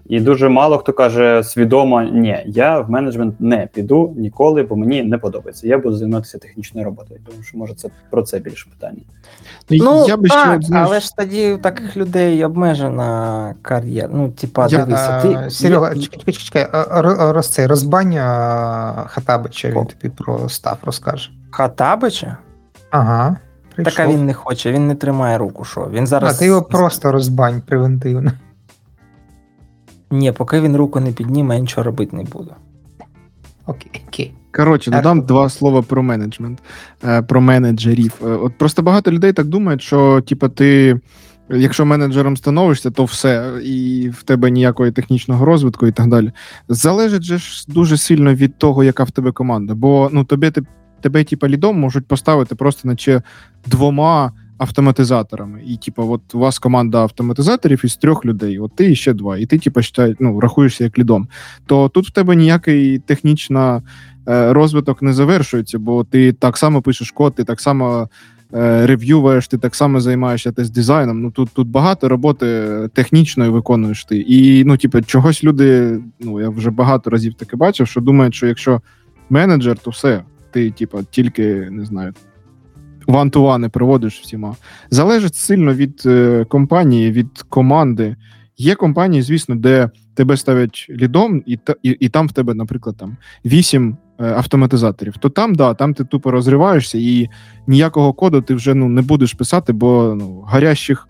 І 0.06 0.20
дуже 0.20 0.50
мало 0.50 0.78
хто 0.78 0.94
каже 0.94 1.44
свідомо: 1.44 2.02
ні, 2.02 2.44
я 2.46 2.80
в 2.80 2.90
менеджмент 2.90 3.36
не 3.40 3.68
піду 3.74 4.14
ніколи, 4.18 4.64
бо 4.64 4.76
мені 4.76 5.04
не 5.04 5.18
подобається. 5.18 5.68
Я 5.68 5.78
буду 5.78 5.96
займатися 5.96 6.38
технічною 6.38 6.86
роботою. 6.86 7.20
Тому 7.26 7.44
що 7.44 7.58
може 7.58 7.74
це 7.74 7.90
про 8.10 8.22
це 8.22 8.40
більше 8.40 8.70
питання. 8.70 9.02
Ну, 9.70 10.06
я 10.08 10.18
би 10.18 10.30
ще, 10.30 10.44
так, 10.44 10.64
знаєш, 10.64 10.88
але 10.88 11.00
ж 11.00 11.16
тоді 11.16 11.58
таких 11.62 11.98
людей 11.98 12.46
обмежена 12.46 13.56
кар'єра. 13.62 14.10
Ну, 14.14 14.30
типа, 14.30 14.68
дивися, 14.68 15.22
ти. 15.22 15.50
Серега, 15.50 15.96
чекай, 15.96 16.20
чекай, 16.20 16.34
чекай, 16.34 16.68
роз, 17.34 17.50
цей, 17.50 17.68
розбань 17.68 18.18
а, 18.18 19.06
Хатабича, 19.08 19.68
він 19.68 19.86
тобі 19.86 20.14
про 20.18 20.50
став 20.50 20.78
розкаже. 20.84 21.32
Хатабича? 21.52 22.38
Ага. 22.90 23.38
прийшов. 23.76 23.96
Так 23.96 24.06
а 24.06 24.12
він 24.12 24.26
не 24.26 24.34
хоче, 24.34 24.72
він 24.72 24.88
не 24.88 24.96
тримає 24.96 25.38
руку, 25.38 25.66
що. 25.66 25.90
Він 25.92 26.08
зараз. 26.08 26.36
А 26.36 26.40
ти 26.40 26.46
його 26.46 26.62
просто 26.62 27.12
розбань 27.12 27.62
превентивно. 27.62 28.32
Ні, 30.12 30.32
поки 30.32 30.62
він 30.62 30.76
руку 30.76 31.00
не 31.00 31.12
підніме, 31.12 31.56
я 31.56 31.62
нічого 31.62 31.84
робити 31.84 32.16
не 32.16 32.24
буду. 32.24 32.52
Окей, 33.66 33.92
окей. 34.08 34.34
Коротше, 34.52 34.92
Так. 34.92 35.00
додам 35.04 35.22
два 35.22 35.50
слова 35.50 35.82
про 35.82 36.04
менеджмент, 36.04 36.60
е, 37.06 37.22
про 37.22 37.42
менеджерів. 37.42 38.14
Е, 38.24 38.26
От 38.28 38.58
просто 38.58 38.82
багато 38.82 39.12
людей 39.12 39.34
так 39.34 39.48
думають, 39.48 39.82
що 39.82 40.22
типа 40.22 40.50
ти. 40.50 41.00
Якщо 41.50 41.86
менеджером 41.86 42.38
становишся, 42.38 42.92
то 42.92 43.04
все, 43.06 43.52
і 43.64 44.10
в 44.14 44.24
тебе 44.24 44.52
ніякої 44.52 44.92
технічного 44.92 45.46
розвитку 45.46 45.88
і 45.88 45.92
так 45.92 46.08
далі. 46.08 46.32
Залежить 46.70 47.24
же 47.24 47.38
ж 47.38 47.66
дуже 47.68 47.98
сильно 47.98 48.34
від 48.34 48.58
того, 48.58 48.84
яка 48.84 49.04
в 49.04 49.12
тебе 49.12 49.32
команда. 49.32 49.76
Бо 49.76 50.10
ну 50.14 50.24
тобі 50.24 50.52
ти- 50.52 50.64
тебе, 51.02 51.24
типа, 51.24 51.50
лідом 51.50 51.80
можуть 51.80 52.08
поставити 52.08 52.56
просто 52.56 52.88
наче 52.88 53.22
двома 53.66 54.32
автоматизаторами. 54.62 55.62
І, 55.68 55.78
типа, 55.78 56.04
от 56.04 56.36
у 56.36 56.40
вас 56.40 56.60
команда 56.60 57.02
автоматизаторів 57.02 57.82
із 57.84 57.98
трьох 57.98 58.26
людей, 58.26 58.60
от 58.60 58.76
ти 58.76 58.92
і 58.92 58.96
ще 58.96 59.14
два, 59.14 59.38
і 59.38 59.46
ти, 59.46 59.60
типа, 59.60 59.82
считай, 59.82 60.16
ну, 60.20 60.40
рахуєшся 60.40 60.84
як 60.84 61.00
лідом. 61.00 61.28
То 61.66 61.90
тут 61.90 62.08
в 62.08 62.12
тебе 62.12 62.36
ніякий 62.36 63.00
технічна 63.00 63.82
е, 64.28 64.54
розвиток 64.54 65.02
не 65.02 65.14
завершується, 65.14 65.80
бо 65.80 66.04
ти 66.04 66.34
так 66.34 66.58
само 66.58 66.82
пишеш 66.82 67.12
код, 67.12 67.36
ти 67.36 67.44
так 67.44 67.62
само 67.62 68.10
е, 68.54 68.86
рев'юєш, 68.86 69.48
ти 69.48 69.58
так 69.58 69.76
само 69.76 70.00
займаєшся 70.00 70.52
тест 70.52 70.74
дизайном. 70.74 71.22
Ну 71.22 71.32
тут, 71.32 71.50
тут 71.54 71.68
багато 71.68 72.10
роботи 72.10 72.68
технічної 72.94 73.50
виконуєш 73.50 74.06
ти. 74.06 74.18
І 74.18 74.64
ну, 74.64 74.78
типу, 74.78 75.02
чогось 75.02 75.44
люди, 75.44 76.00
ну 76.20 76.42
я 76.42 76.50
вже 76.50 76.70
багато 76.70 77.10
разів 77.10 77.34
таке 77.34 77.58
бачив, 77.58 77.88
що 77.88 78.02
думають, 78.02 78.36
що 78.36 78.48
якщо 78.48 78.82
менеджер, 79.30 79.78
то 79.78 79.92
все, 79.92 80.24
ти, 80.52 80.72
типу, 80.72 81.00
тільки 81.12 81.68
не 81.72 81.86
знаю. 81.86 82.14
Ван-ту-вани 83.08 83.70
проводиш 83.70 84.22
всіма. 84.22 84.56
Залежить 84.90 85.36
сильно 85.36 85.74
від 85.74 86.04
е, 86.06 86.46
компанії, 86.50 87.12
від 87.12 87.42
команди. 87.50 88.16
Є 88.58 88.76
компанії, 88.76 89.22
звісно, 89.22 89.56
де 89.56 89.90
тебе 90.16 90.38
ставлять 90.38 90.88
лідом, 90.90 91.44
і, 91.46 91.60
і, 91.84 91.90
і 91.90 92.10
там 92.10 92.28
в 92.28 92.32
тебе, 92.32 92.54
наприклад, 92.54 92.98
там 92.98 93.18
вісім 93.46 93.98
е, 94.20 94.26
автоматизаторів. 94.26 95.18
То 95.18 95.30
там, 95.30 95.56
да, 95.56 95.74
там 95.74 95.94
ти 95.94 96.04
тупо 96.04 96.32
розриваєшся, 96.32 96.98
і 96.98 97.30
ніякого 97.68 98.14
коду 98.14 98.42
ти 98.42 98.54
вже 98.54 98.74
ну, 98.74 98.90
не 98.90 99.02
будеш 99.02 99.34
писати, 99.34 99.74
бо 99.74 100.16
ну, 100.18 100.42
гарящих 100.42 101.08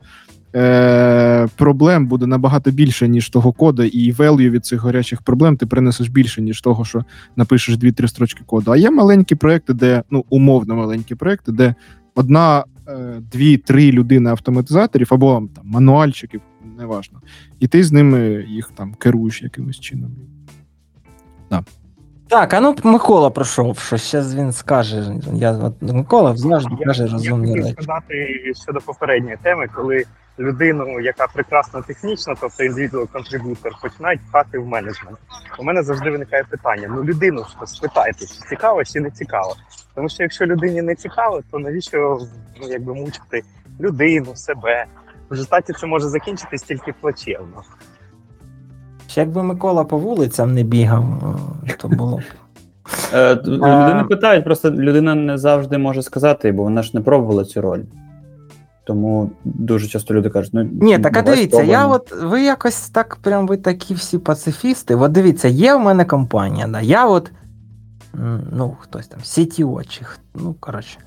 е, 0.56 1.48
проблем 1.56 2.08
буде 2.08 2.28
набагато 2.28 2.72
більше, 2.72 3.08
ніж 3.08 3.30
того 3.30 3.52
коду, 3.52 3.84
і 3.84 4.14
value 4.14 4.50
від 4.50 4.66
цих 4.66 4.84
гарячих 4.84 5.22
проблем 5.22 5.58
ти 5.58 5.66
принесеш 5.66 6.08
більше, 6.08 6.42
ніж 6.42 6.62
того, 6.62 6.86
що 6.86 7.04
напишеш 7.36 7.76
2-3 7.76 8.08
строчки 8.08 8.44
коду. 8.46 8.72
А 8.72 8.78
є 8.78 8.92
маленькі 8.92 9.36
проекти, 9.36 9.74
де 9.74 10.04
ну 10.10 10.26
умовно 10.30 10.76
маленькі 10.76 11.16
проекти, 11.16 11.52
де 11.52 11.76
одна, 12.16 12.64
е, 12.88 13.22
дві, 13.32 13.58
три 13.58 13.92
людини 13.92 14.30
автоматизаторів 14.30 15.08
або 15.12 15.34
там 15.56 15.64
мануальщиків, 15.64 16.42
неважно. 16.78 17.22
І 17.60 17.68
ти 17.68 17.84
з 17.84 17.92
ними 17.92 18.46
їх 18.50 18.72
там 18.76 18.94
керуєш 18.94 19.44
якимось 19.44 19.80
чином. 19.80 20.12
Так, 22.32 22.54
а 22.54 22.60
ну 22.60 22.76
Микола 22.84 23.30
пройшов, 23.30 23.80
що 23.80 23.98
зараз 23.98 24.36
він 24.36 24.52
скаже. 24.52 25.16
Я, 25.34 25.52
от, 25.52 25.82
Микола 25.82 26.36
завжди 26.36 26.76
каже 26.86 27.08
розумні 27.08 27.50
Я 27.50 27.56
речі. 27.56 27.68
хотів 27.70 27.84
сказати 27.84 28.54
щодо 28.64 28.80
попередньої 28.80 29.38
теми, 29.44 29.68
коли 29.76 30.04
людину, 30.40 31.00
яка 31.00 31.28
прекрасно 31.28 31.82
технічна, 31.82 32.36
тобто 32.42 32.64
індивідуал 32.64 33.08
контрибутор, 33.08 33.72
починають 33.82 34.22
пхати 34.30 34.60
в 34.60 34.68
менеджмент. 34.68 35.18
У 35.60 35.64
мене 35.64 35.84
завжди 35.84 36.10
виникає 36.10 36.44
питання: 36.44 36.88
ну 36.96 37.04
людину 37.04 37.44
ж 37.44 37.56
спитайте, 37.66 38.20
чи 38.20 38.50
цікаво, 38.50 38.84
чи 38.84 39.00
не 39.00 39.12
цікаво. 39.12 39.56
Тому 39.96 40.10
що 40.10 40.24
якщо 40.24 40.46
людині 40.46 40.82
не 40.82 40.96
цікаво, 40.96 41.42
то 41.52 41.60
навіщо 41.60 42.20
ну, 42.62 42.68
якби 42.68 42.94
мучити 42.94 43.44
людину, 43.80 44.36
себе? 44.36 44.86
В 45.30 45.34
результаті 45.34 45.74
це 45.74 45.88
може 45.88 46.08
закінчитись 46.08 46.62
тільки 46.62 46.94
плачевно. 47.02 47.64
Ще 49.08 49.22
Якби 49.22 49.44
Микола 49.44 49.84
по 49.84 49.98
вулицям 49.98 50.54
не 50.54 50.64
бігав, 50.64 51.04
е, 51.70 51.74
то 51.74 51.88
було 51.88 52.18
б. 52.18 52.22
Е, 53.14 53.36
Людини 53.36 54.04
питають, 54.10 54.46
просто 54.46 54.72
людина 54.72 55.16
не 55.16 55.38
завжди 55.38 55.78
може 55.78 56.02
сказати, 56.02 56.52
бо 56.52 56.64
вона 56.64 56.84
ж 56.84 56.92
не 56.94 57.02
пробувала 57.02 57.46
цю 57.46 57.62
роль. 57.62 57.82
Тому 58.84 59.32
дуже 59.44 59.88
часто 59.88 60.14
люди 60.14 60.30
кажуть: 60.30 60.54
ну 60.54 60.64
Ні, 60.64 61.00
так 61.00 61.18
а 61.18 61.22
дивіться, 61.22 61.64
я 61.64 61.88
от 61.88 62.12
ви 62.24 62.44
якось 62.44 62.90
так, 62.90 63.16
прям 63.16 63.48
ви 63.48 63.58
такі 63.58 63.94
всі 63.94 64.18
пацифісти. 64.18 64.96
От 64.96 65.12
дивіться, 65.12 65.48
є 65.48 65.76
в 65.76 65.80
мене 65.80 66.06
компанія, 66.06 66.68
да, 66.68 66.82
я 66.82 67.06
от, 67.06 67.32
ну, 68.52 68.78
хтось 68.80 69.08
там, 69.08 69.20
CTO 69.20 69.88
чи, 69.88 70.06
ну, 70.36 70.56
коротше, 70.60 70.98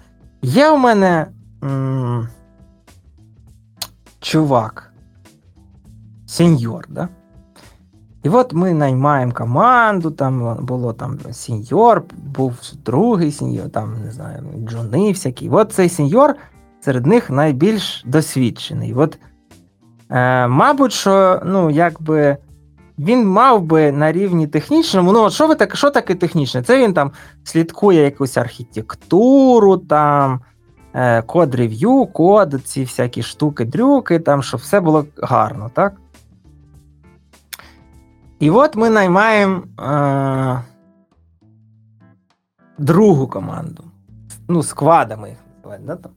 є 0.43 0.71
в 0.71 0.79
мене 0.79 1.27
м, 1.65 2.29
чувак, 4.21 4.93
сеньор, 6.27 6.87
да? 6.89 7.09
І 8.23 8.29
от 8.29 8.53
ми 8.53 8.75
наймаємо 8.75 9.33
команду, 9.33 10.11
там 10.11 10.57
було 10.61 10.93
там 10.93 11.19
сеньор, 11.33 12.05
був 12.37 12.55
другий 12.85 13.33
сеньор, 13.33 13.71
там, 13.71 13.95
не 14.05 14.13
знаю, 14.13 14.43
джуни 14.69 15.13
всякі. 15.13 15.49
От 15.49 15.73
цей 15.73 15.89
сеньор 15.89 16.35
серед 16.85 17.07
них 17.07 17.31
найбільш 17.31 18.03
досвідчений. 18.07 18.95
От, 18.95 19.19
е, 20.11 20.47
мабуть, 20.49 20.93
що 20.93 21.43
ну, 21.45 21.71
якби 21.71 22.37
він 22.99 23.29
мав 23.29 23.63
би 23.63 23.93
на 23.93 24.13
рівні 24.13 24.47
технічному. 24.47 25.13
Ну, 25.13 25.23
от 25.23 25.33
що 25.33 25.47
ви 25.47 25.55
так, 25.55 25.77
що 25.77 25.91
таке 25.91 26.15
технічне? 26.15 26.63
Це 26.63 26.79
він 26.79 26.95
там 26.95 27.13
слідкує 27.45 28.03
якусь 28.03 28.37
архітектуру, 28.37 29.77
там, 29.77 30.41
е, 30.95 31.23
код 31.23 31.55
рев'ю, 31.55 32.07
код, 32.07 32.61
ці 32.65 32.83
всякі 32.83 33.23
штуки, 33.23 33.65
дрюки, 33.65 34.19
там, 34.19 34.43
щоб 34.43 34.61
все 34.61 34.81
було 34.81 35.05
гарно, 35.23 35.71
так? 35.75 35.93
І 38.39 38.51
от 38.51 38.77
ми 38.77 38.91
наймаємо 38.91 39.63
е, 39.81 40.63
другу 42.79 43.27
команду. 43.27 43.85
Ну, 44.49 44.63
сквадами 44.63 45.29
їх 45.29 45.39
називають, 45.57 45.87
да, 45.87 45.97
там. 45.97 46.13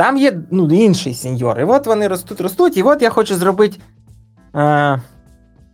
Там 0.00 0.16
є 0.16 0.38
ну, 0.50 0.72
інший 0.72 1.14
сеньор. 1.14 1.60
І 1.60 1.64
от 1.64 1.86
вони 1.86 2.08
ростуть, 2.08 2.40
ростуть, 2.40 2.76
і 2.76 2.82
от 2.82 3.02
я 3.02 3.10
хочу 3.10 3.34
зробити 3.34 3.78
е, 4.56 5.00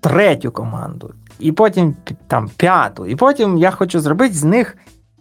третю 0.00 0.50
команду, 0.50 1.14
і 1.38 1.52
потім 1.52 1.96
там 2.26 2.50
п'яту. 2.56 3.06
І 3.06 3.16
потім 3.16 3.58
я 3.58 3.70
хочу 3.70 4.00
зробити 4.00 4.34
з 4.34 4.44
них, 4.44 4.76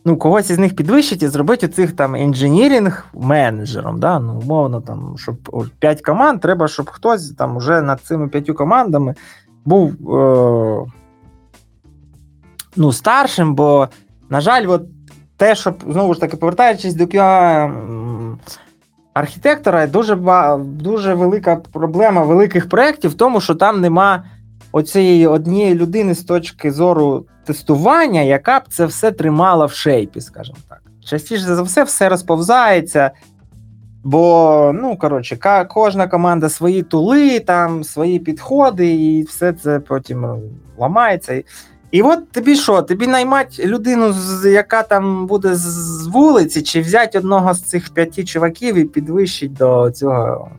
ну, 0.06 0.18
когось 0.18 0.50
із 0.50 0.60
них 0.60 0.76
підвищити 0.76 1.26
і 1.26 1.30
зробити 1.30 1.68
цих 1.68 1.92
там 1.92 2.16
інженірінг 2.16 3.06
менеджером. 3.14 4.00
Да? 4.00 4.20
Ну, 4.20 4.40
умовно, 4.40 4.82
там, 4.82 5.16
щоб 5.18 5.36
п'ять 5.80 6.02
команд, 6.02 6.42
треба, 6.42 6.68
щоб 6.68 6.90
хтось 6.90 7.30
там 7.30 7.58
уже 7.58 7.82
над 7.82 8.02
цими 8.02 8.28
п'ятью 8.28 8.56
командами 8.56 9.16
був 9.66 10.16
е, 10.16 10.92
ну, 12.76 12.94
старшим, 12.94 13.56
бо, 13.56 13.88
на 14.30 14.42
жаль, 14.42 14.66
от 14.68 14.84
те, 15.38 15.56
що 15.56 15.74
знову 15.88 16.14
ж 16.14 16.20
таки, 16.20 16.38
повертаючись 16.38 16.94
до 16.94 17.04
QA 17.04 17.72
архітектора, 19.16 19.88
дуже, 19.88 20.16
дуже 20.58 21.14
велика 21.14 21.56
проблема 21.56 22.24
великих 22.24 22.70
проєктів 22.70 23.12
в 23.12 23.14
тому, 23.14 23.42
що 23.42 23.56
там 23.56 23.82
нема 23.82 24.24
оцієї 24.72 25.28
однієї 25.28 25.76
людини 25.76 26.16
з 26.16 26.24
точки 26.24 26.72
зору 26.72 27.26
тестування, 27.46 28.22
яка 28.22 28.60
б 28.60 28.64
це 28.70 28.86
все 28.86 29.12
тримала 29.12 29.66
в 29.66 29.72
шейпі, 29.72 30.22
скажімо 30.22 30.58
так. 30.70 30.82
Частіше 31.06 31.42
за 31.44 31.62
все, 31.62 31.84
все 31.84 32.10
розповзається. 32.10 33.12
Бо, 34.04 34.72
ну, 34.76 34.98
коротше, 34.98 35.38
кожна 35.70 36.08
команда 36.08 36.50
свої 36.50 36.84
тули, 36.84 37.40
там, 37.40 37.84
свої 37.84 38.20
підходи, 38.20 38.88
і 38.88 39.24
все 39.24 39.54
це 39.54 39.80
потім 39.80 40.40
ламається. 40.78 41.42
І- 41.92 42.02
от 42.02 42.32
тобі 42.32 42.56
що? 42.56 42.82
Тобі 42.82 43.08
наймати 43.08 43.66
людину, 43.66 44.14
яка 44.46 44.84
там 44.84 45.28
буде 45.28 45.56
з- 45.56 46.08
вулиці, 46.08 46.62
чи 46.62 46.82
взяти 46.82 47.18
одного 47.18 47.54
з 47.54 47.62
цих 47.62 47.94
п'яти 47.94 48.24
чуваків 48.24 48.76
і 48.76 48.86
підвищити 48.86 49.54
до 49.54 49.92
цього, 49.92 50.50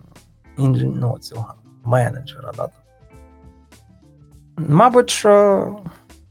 інжен... 0.59 0.95
ну, 1.01 1.17
цього 1.21 1.55
менеджера. 1.85 2.53
Да? 2.57 2.69
Мабуть, 4.69 5.11
що 5.11 5.67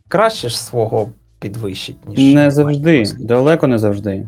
краще 0.07 0.49
ж 0.49 0.63
свого 0.63 1.09
підвищить, 1.39 2.09
ніж 2.09 2.33
Не 2.35 2.51
завжди, 2.51 3.03
далеко 3.19 3.67
не 3.67 3.77
завжди. 3.79 4.27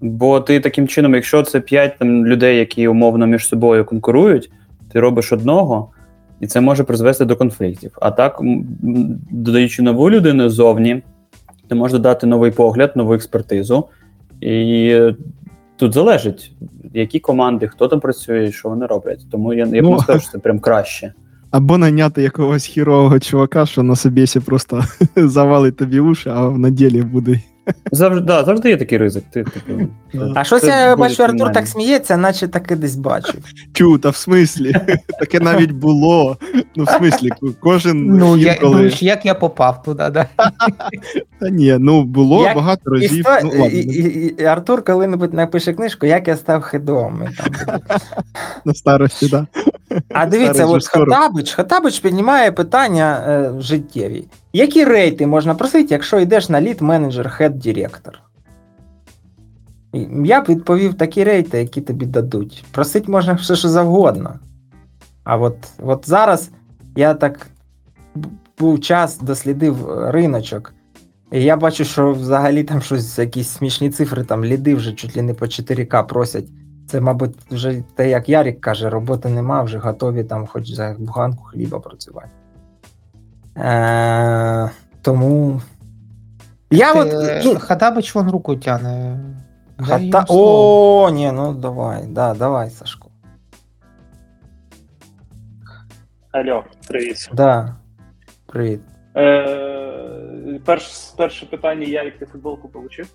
Бо 0.00 0.40
ти 0.40 0.60
таким 0.60 0.88
чином, 0.88 1.14
якщо 1.14 1.42
це 1.42 1.60
п'ять 1.60 2.02
людей, 2.02 2.58
які 2.58 2.88
умовно 2.88 3.26
між 3.26 3.48
собою 3.48 3.84
конкурують, 3.84 4.50
ти 4.92 5.00
робиш 5.00 5.32
одного, 5.32 5.90
і 6.40 6.46
це 6.46 6.60
може 6.60 6.84
призвести 6.84 7.24
до 7.24 7.36
конфліктів. 7.36 7.90
А 8.00 8.10
так, 8.10 8.40
додаючи 9.30 9.82
нову 9.82 10.10
людину 10.10 10.50
ззовні, 10.50 11.02
ти 11.68 11.74
можеш 11.74 11.92
додати 11.92 12.26
новий 12.26 12.50
погляд, 12.50 12.92
нову 12.96 13.14
експертизу. 13.14 13.84
І 14.40 15.00
тут 15.76 15.94
залежить, 15.94 16.52
які 16.94 17.20
команди, 17.20 17.68
хто 17.68 17.88
там 17.88 18.00
працює 18.00 18.52
що 18.52 18.68
вони 18.68 18.86
роблять. 18.86 19.26
Тому 19.30 19.54
я, 19.54 19.66
я 19.66 19.82
Ну, 19.82 19.90
не 19.90 19.98
сказав, 19.98 20.22
що 20.22 20.30
це 20.30 20.38
прям 20.38 20.58
краще. 20.58 21.12
Або 21.50 21.78
наняти 21.78 22.22
якогось 22.22 22.64
хірового 22.64 23.18
чувака, 23.20 23.66
що 23.66 23.82
на 23.82 23.96
собесі 23.96 24.40
просто 24.40 24.82
завалить 25.16 25.76
тобі 25.76 26.00
уші, 26.00 26.30
а 26.30 26.50
на 26.50 26.70
ділі 26.70 27.02
буде. 27.02 27.40
Завжди, 27.92 28.20
да, 28.20 28.44
завжди 28.44 28.68
є 28.68 28.76
такий 28.76 28.98
ризик. 28.98 29.24
Ти, 29.30 29.44
типу, 29.44 29.72
А 30.34 30.44
щось 30.44 30.60
це 30.60 30.68
я 30.68 30.96
бачу, 30.96 31.12
Артур 31.12 31.26
кримінально. 31.26 31.54
так 31.54 31.66
сміється, 31.66 32.16
наче 32.16 32.48
таки 32.48 32.76
десь 32.76 32.96
бачив. 32.96 33.44
Тю, 33.72 33.98
та 33.98 34.10
в 34.10 34.16
смислі? 34.16 34.72
Таке 35.18 35.40
навіть 35.40 35.70
було. 35.70 36.36
Ну, 36.76 36.84
в 36.84 36.88
смислі, 36.88 37.30
кожен 37.60 38.06
Ну, 38.06 38.36
я, 38.36 38.52
інколи. 38.52 38.82
ну, 38.82 38.90
як 39.00 39.26
я 39.26 39.34
попав 39.34 39.82
туди, 39.82 40.10
да? 40.10 40.26
Та 41.40 41.48
ні, 41.50 41.76
ну 41.80 42.04
було 42.04 42.42
Як 42.42 42.56
багато 42.56 42.90
разів. 42.90 43.18
Істо... 43.18 43.38
Ну, 43.42 43.50
ладно, 43.50 43.66
і, 43.66 43.78
і, 43.78 44.34
і 44.38 44.44
Артур 44.44 44.84
коли-небудь 44.84 45.34
напише 45.34 45.72
книжку, 45.72 46.06
як 46.06 46.28
я 46.28 46.36
став 46.36 46.62
хедом. 46.62 47.28
Там 47.66 47.80
на 48.64 48.74
старості, 48.74 49.28
так. 49.28 49.44
А 50.08 50.26
дивіться, 50.26 50.54
Старий 50.54 50.74
от. 50.74 50.86
Хатабич, 50.88 51.52
Хатабич 51.52 51.98
піднімає 51.98 52.52
питання 52.52 53.24
е, 53.28 53.60
життєві. 53.60 54.24
Які 54.56 54.84
рейти 54.84 55.26
можна 55.26 55.54
просити, 55.54 55.88
якщо 55.90 56.20
йдеш 56.20 56.48
на 56.48 56.60
лід 56.60 56.80
менеджер, 56.80 57.30
хед 57.30 57.58
директор? 57.58 58.20
Я 60.24 60.40
б 60.40 60.44
відповів 60.48 60.94
такі 60.94 61.24
рейти, 61.24 61.58
які 61.58 61.80
тобі 61.80 62.06
дадуть. 62.06 62.64
Просить 62.70 63.08
можна 63.08 63.32
все, 63.32 63.56
що 63.56 63.68
завгодно. 63.68 64.38
А 65.24 65.36
от, 65.36 65.56
от 65.78 66.08
зараз 66.08 66.50
я 66.96 67.14
так 67.14 67.46
був 68.58 68.80
час, 68.80 69.18
дослідив 69.18 69.90
е, 69.90 70.12
риночок. 70.12 70.74
І 71.32 71.42
я 71.42 71.56
бачу, 71.56 71.84
що 71.84 72.12
взагалі 72.12 72.64
там 72.64 72.82
щось, 72.82 73.18
якісь 73.18 73.48
смішні 73.48 73.90
цифри, 73.90 74.24
там 74.24 74.44
ліди 74.44 74.74
вже 74.74 74.92
чуть 74.92 75.16
ли 75.16 75.22
не 75.22 75.34
по 75.34 75.44
4К 75.44 76.06
просять. 76.06 76.48
Це, 76.88 77.00
мабуть, 77.00 77.36
вже 77.50 77.82
те, 77.94 78.10
як 78.10 78.28
Ярік 78.28 78.60
каже, 78.60 78.90
роботи 78.90 79.28
нема, 79.28 79.62
вже 79.62 79.78
готові 79.78 80.24
там 80.24 80.46
хоч 80.46 80.70
за 80.72 80.96
буханку 80.98 81.44
хліба 81.44 81.80
працювати. 81.80 82.30
Е, 83.56 84.70
тому. 85.02 85.60
Я 86.70 86.92
Ти, 86.92 87.00
от. 87.00 87.44
ну, 87.44 88.00
вон 88.14 88.30
руку 88.30 88.56
тяне. 88.56 89.18
Хата... 89.78 90.24
О, 90.28 91.10
ні, 91.10 91.32
ну 91.32 91.52
давай, 91.54 92.06
да, 92.06 92.34
давай, 92.34 92.70
Сашко. 92.70 93.08
Алло, 96.32 96.64
привіт. 96.88 97.30
Да. 97.32 97.76
Привіт. 98.46 98.80
Е, 99.16 100.60
перш, 100.64 101.14
перше 101.16 101.46
питання, 101.46 101.86
Ярик, 101.86 102.18
ти 102.18 102.26
футболку 102.26 102.68
получив? 102.68 103.08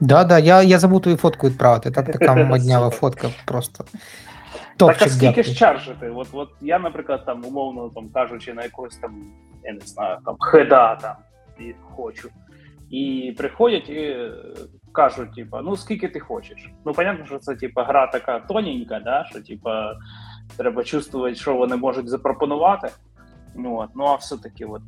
Да, 0.00 0.24
да, 0.24 0.38
я, 0.38 0.62
я 0.62 0.78
забув 0.78 1.00
твою 1.00 1.16
фотку 1.16 1.48
відправити. 1.48 1.90
Так 1.90 2.12
така 2.12 2.34
моднява 2.44 2.90
фотка 2.90 3.28
просто. 3.44 3.84
так, 4.76 5.02
а 5.02 5.08
скільки 5.08 5.26
дякую. 5.26 5.44
ж 5.44 5.54
чаржити? 5.54 6.10
От, 6.10 6.28
от 6.32 6.48
я, 6.60 6.78
наприклад, 6.78 7.26
там, 7.26 7.44
умовно 7.44 7.90
там 7.94 8.08
кажучи, 8.08 8.54
на 8.54 8.62
якогось 8.62 8.96
там, 8.96 9.24
я 9.64 9.72
не 9.72 9.80
знаю, 9.80 10.18
там 10.24 10.36
хеда 10.40 10.96
там 10.96 11.16
і 11.58 11.74
хочу. 11.96 12.28
І 12.90 13.34
приходять 13.38 13.88
і 13.88 13.94
е, 13.94 14.32
кажуть, 14.92 15.34
типа, 15.34 15.62
ну 15.62 15.76
скільки 15.76 16.08
ти 16.08 16.20
хочеш. 16.20 16.70
Ну, 16.86 16.92
понятно, 16.92 17.26
що 17.26 17.38
це 17.38 17.54
типа 17.54 17.84
гра 17.84 18.06
така 18.06 18.40
тоненька, 18.40 19.00
да, 19.04 19.24
що 19.24 19.42
типа 19.42 19.94
треба 20.56 20.84
чувствувати, 20.84 21.34
що 21.34 21.56
вони 21.56 21.76
можуть 21.76 22.08
запропонувати. 22.08 22.88
Ну, 23.54 23.76
от, 23.76 23.88
ну 23.94 24.04
а 24.04 24.14
все-таки, 24.14 24.64
от, 24.64 24.82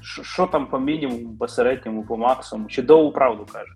що, 0.00 0.22
що 0.22 0.46
там 0.46 0.66
по 0.66 0.78
мінімуму, 0.78 1.36
по 1.38 1.48
середньому, 1.48 2.02
по 2.02 2.16
максимуму, 2.16 2.68
чи 2.68 2.82
довгу 2.82 3.12
правду 3.12 3.46
каже. 3.52 3.72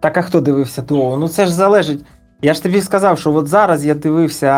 Так 0.00 0.16
а 0.16 0.22
хто 0.22 0.40
дивився 0.40 0.82
того? 0.82 1.16
Ну 1.16 1.28
це 1.28 1.46
ж 1.46 1.52
залежить. 1.52 2.04
Я 2.42 2.54
ж 2.54 2.62
тобі 2.62 2.80
сказав, 2.80 3.18
що 3.18 3.34
от 3.34 3.46
зараз 3.46 3.86
я 3.86 3.94
дивився 3.94 4.52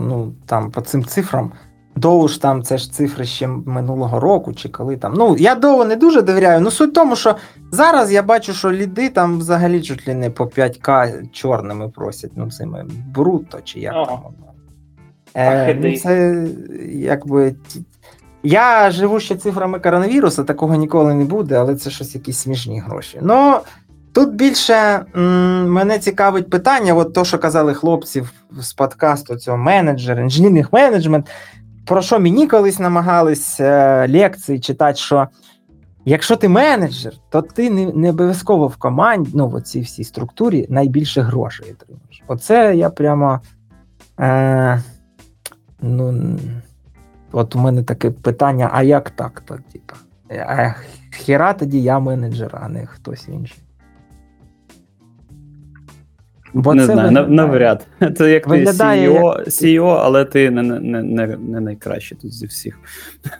ну, 0.00 0.34
там, 0.46 0.70
по 0.70 0.80
цим 0.80 1.04
цифрам. 1.04 1.52
Доу 1.96 2.28
ж 2.28 2.42
там 2.42 2.62
це 2.62 2.78
ж 2.78 2.92
цифри 2.92 3.24
ще 3.24 3.46
минулого 3.46 4.20
року, 4.20 4.52
чи 4.52 4.68
коли 4.68 4.96
там. 4.96 5.14
Ну, 5.16 5.36
я 5.38 5.54
Доу 5.54 5.84
не 5.84 5.96
дуже 5.96 6.22
довіряю. 6.22 6.60
Ну, 6.60 6.70
суть 6.70 6.90
в 6.90 6.92
тому, 6.92 7.16
що 7.16 7.36
зараз 7.72 8.12
я 8.12 8.22
бачу, 8.22 8.52
що 8.52 8.72
ліди 8.72 9.08
там 9.08 9.38
взагалі 9.38 9.82
чуть 9.82 10.08
ли 10.08 10.14
не 10.14 10.30
по 10.30 10.44
5К 10.44 11.22
чорними 11.32 11.88
просять, 11.88 12.30
ну, 12.36 12.50
цими 12.50 12.86
бруто, 13.14 13.58
чи 13.64 13.80
як 13.80 13.94
Ага. 13.94 14.06
там 14.06 14.18
воно. 14.22 14.36
Е, 15.34 15.74
ну, 15.74 15.96
це 15.96 16.46
якби. 16.92 17.54
Я 18.42 18.90
живу 18.90 19.20
ще 19.20 19.36
цифрами 19.36 19.78
коронавірусу, 19.80 20.44
такого 20.44 20.74
ніколи 20.74 21.14
не 21.14 21.24
буде, 21.24 21.56
але 21.56 21.74
це 21.76 21.90
щось 21.90 22.14
якісь 22.14 22.38
смішні 22.38 22.80
гроші. 22.80 23.18
Ну, 23.22 23.56
тут 24.12 24.34
більше 24.34 24.74
м, 25.16 25.72
мене 25.72 25.98
цікавить 25.98 26.50
питання, 26.50 26.94
от 26.94 27.14
то, 27.14 27.24
що 27.24 27.38
казали 27.38 27.74
хлопці 27.74 28.24
з 28.60 28.72
подкасту 28.72 29.36
цього 29.36 29.56
менеджер, 29.56 30.20
інженерних 30.20 30.72
менеджмент, 30.72 31.26
про 31.86 32.02
що 32.02 32.20
мені 32.20 32.46
колись 32.46 32.78
намагались 32.78 33.60
е, 33.60 34.06
лекції 34.08 34.60
читати, 34.60 34.98
що 34.98 35.28
якщо 36.04 36.36
ти 36.36 36.48
менеджер, 36.48 37.12
то 37.30 37.42
ти 37.42 37.70
не, 37.70 37.86
не 37.86 38.10
обов'язково 38.10 38.66
в 38.66 38.76
команді, 38.76 39.30
ну, 39.34 39.48
в 39.48 39.62
цій 39.62 39.80
всій 39.80 40.04
структурі 40.04 40.66
найбільше 40.68 41.20
грошей 41.22 41.72
отримаєш. 41.72 42.22
Оце 42.26 42.76
я 42.76 42.90
прямо. 42.90 43.40
Е, 44.20 44.82
ну, 45.80 46.38
от 47.32 47.56
у 47.56 47.58
мене 47.58 47.82
таке 47.82 48.10
питання: 48.10 48.70
а 48.72 48.82
як 48.82 49.10
так? 49.10 49.40
то? 49.40 49.58
А 50.38 50.74
хіра 51.10 51.52
тоді 51.52 51.82
я 51.82 51.98
менеджер, 51.98 52.58
а 52.62 52.68
не 52.68 52.86
хтось 52.86 53.28
інший. 53.28 53.62
Бо 56.54 56.74
не 56.74 56.86
це 56.86 56.92
знаю, 56.92 57.08
виглядає- 57.08 57.28
навряд. 57.28 57.86
Це 58.18 58.30
як 58.30 58.44
ти 58.44 58.50
Виглядає 58.50 59.10
CEO, 59.10 59.46
CEO, 59.46 60.00
але 60.02 60.24
ти 60.24 60.50
не, 60.50 60.62
не, 60.62 61.02
не, 61.02 61.36
не 61.36 61.60
найкращий 61.60 62.18
тут 62.22 62.32
зі 62.32 62.46
всіх. 62.46 62.78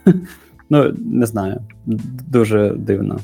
ну, 0.71 0.95
не 0.99 1.27
знаю. 1.27 1.61
Дуже 2.29 2.73
дивно. 2.77 3.19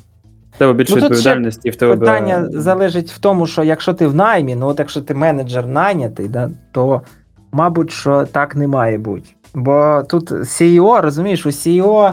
В 0.54 0.58
тебе 0.58 0.72
більше 0.72 0.94
Ну, 0.96 1.00
відповідальності, 1.00 1.70
в 1.70 1.76
тебе 1.76 1.96
Питання 1.96 2.48
залежить 2.50 3.10
в 3.10 3.18
тому, 3.18 3.46
що 3.46 3.62
якщо 3.62 3.94
ти 3.94 4.06
в 4.06 4.14
наймі, 4.14 4.56
ну 4.56 4.66
от 4.66 4.78
якщо 4.78 5.00
ти 5.00 5.14
менеджер 5.14 5.66
найнятий, 5.66 6.28
да, 6.28 6.50
то 6.72 7.02
мабуть, 7.52 7.90
що 7.90 8.24
так 8.24 8.56
не 8.56 8.68
має 8.68 8.98
бути. 8.98 9.28
Бо 9.54 10.02
тут 10.08 10.32
CEO, 10.32 11.00
розумієш, 11.00 11.46
у 11.46 11.48
CEO 11.48 12.12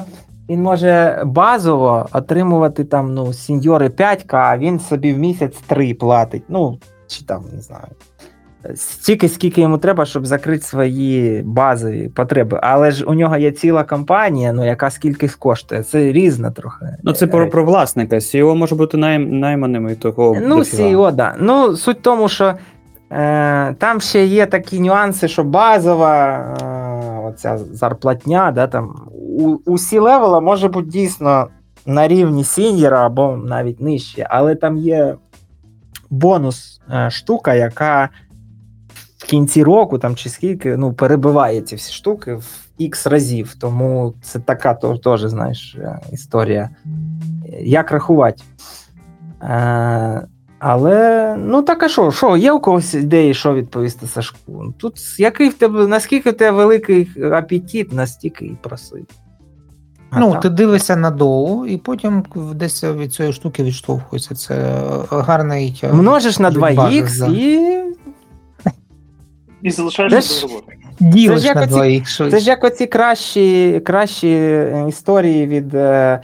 він 0.50 0.62
може 0.62 1.22
базово 1.26 2.08
отримувати 2.14 2.84
там 2.84 3.14
ну, 3.14 3.34
сеньори 3.34 3.88
5к, 3.88 4.36
а 4.36 4.58
він 4.58 4.80
собі 4.80 5.14
в 5.14 5.18
місяць 5.18 5.58
3 5.68 5.94
платить. 5.94 6.44
Ну, 6.50 6.80
чи 7.08 7.26
там, 7.26 7.44
не 7.54 7.62
знаю. 7.62 7.88
Стільки, 8.76 9.30
скільки 9.30 9.62
йому 9.62 9.78
треба, 9.78 10.06
щоб 10.06 10.26
закрити 10.26 10.64
свої 10.64 11.42
базові 11.46 12.10
потреби. 12.10 12.60
Але 12.62 12.92
ж 12.92 13.06
у 13.06 13.14
нього 13.14 13.38
є 13.38 13.52
ціла 13.52 13.84
компанія, 13.84 14.54
ну 14.54 14.66
яка 14.66 14.90
скільки 14.90 15.28
коштує. 15.28 15.84
Це 15.84 16.12
різна 16.12 16.52
трохи. 16.52 16.86
Ну, 17.04 17.14
це 17.14 17.28
про, 17.28 17.50
про 17.50 17.66
власника. 17.66 18.16
CEO 18.16 18.56
може 18.56 18.76
бути 18.76 18.98
найм, 18.98 19.40
найманим 19.40 19.90
і 19.90 19.96
такого. 19.96 20.38
Ну. 20.42 20.60
CEO, 20.60 21.12
да. 21.12 21.36
Ну, 21.40 21.76
суть 21.76 21.98
в 21.98 22.02
тому, 22.02 22.30
що 22.30 22.54
е, 23.12 23.74
там 23.74 24.02
ще 24.02 24.26
є 24.26 24.46
такі 24.46 24.80
нюанси, 24.80 25.28
що 25.28 25.44
базова 25.44 26.38
е, 26.62 27.28
оця 27.28 27.58
зарплатня, 27.58 28.52
да, 28.52 28.68
там, 28.68 28.96
у, 29.38 29.58
у 29.66 29.78
C-левела 29.78 30.42
може 30.42 30.68
бути 30.68 30.90
дійсно 30.90 31.48
на 31.86 32.08
рівні 32.08 32.44
сіньора 32.44 33.06
або 33.06 33.38
навіть 33.38 33.82
нижче, 33.82 34.28
але 34.30 34.56
там 34.56 34.78
є 34.78 35.16
бонус 36.10 36.75
е, 36.75 36.75
штука, 37.10 37.54
яка 37.54 38.10
в 39.18 39.26
кінці 39.26 39.64
року 39.64 39.98
там, 39.98 40.16
чи 40.16 40.30
скільки 40.30 40.78
ну, 40.78 40.94
перебиває 40.94 41.62
ці 41.62 41.76
всі 41.76 41.94
штуки 41.94 42.34
в 42.34 42.46
X 42.80 43.10
разів. 43.10 43.56
Тому 43.60 44.14
це 44.22 44.40
така 44.40 44.74
теж, 44.74 45.22
знаєш, 45.22 45.76
е, 45.80 46.00
історія. 46.12 46.70
Як 47.62 47.92
рахувати? 47.92 48.44
Е, 49.42 50.28
але 50.60 51.36
ну 51.40 51.62
так 51.62 51.84
а 51.84 51.90
що, 51.90 52.12
що, 52.12 52.38
є 52.38 52.52
у 52.52 52.60
когось 52.60 52.94
ідеї, 52.94 53.34
що 53.34 53.54
відповісти 53.54 54.08
Сашку? 54.08 54.74
Тут 54.78 55.20
який 55.20 55.50
в 55.50 55.54
тебе, 55.54 55.88
наскільки 55.88 56.32
в 56.32 56.34
тебе 56.34 56.58
великий 56.58 57.10
апетит, 57.32 57.94
настільки 57.94 58.46
і 58.46 58.58
проси. 58.62 59.04
А 60.10 60.20
Ну, 60.20 60.32
там- 60.32 60.40
ти 60.42 60.50
дивишся 60.50 60.96
на 60.96 61.12
доу, 61.12 61.66
і 61.66 61.78
потім 61.78 62.24
десь 62.54 62.84
від 62.84 63.14
цієї 63.14 63.34
штуки 63.34 63.64
відштовхуєшся. 63.64 64.36
Це 64.36 64.56
е, 64.56 65.06
гарний. 65.10 65.82
е, 65.84 65.94
множиш 65.94 66.40
на 66.40 66.52
2х 66.52 67.20
да. 67.20 67.28
і. 67.28 67.86
І 69.62 69.72
залишаєшся 69.72 70.22
Це 70.22 70.28
без 70.28 70.44
роботи. 70.52 70.78
Ділиш 71.00 71.42
Це 71.42 71.48
ж 71.48 71.56
на 71.56 71.62
як 71.62 71.72
оці- 71.72 72.30
Це 72.32 72.40
ж 72.40 72.46
як 72.50 72.64
оці 72.64 72.86
кращі, 72.86 73.82
кращі 73.86 74.30
е, 74.30 74.86
історії 74.90 75.48
від 75.48 75.76
е, 75.76 76.22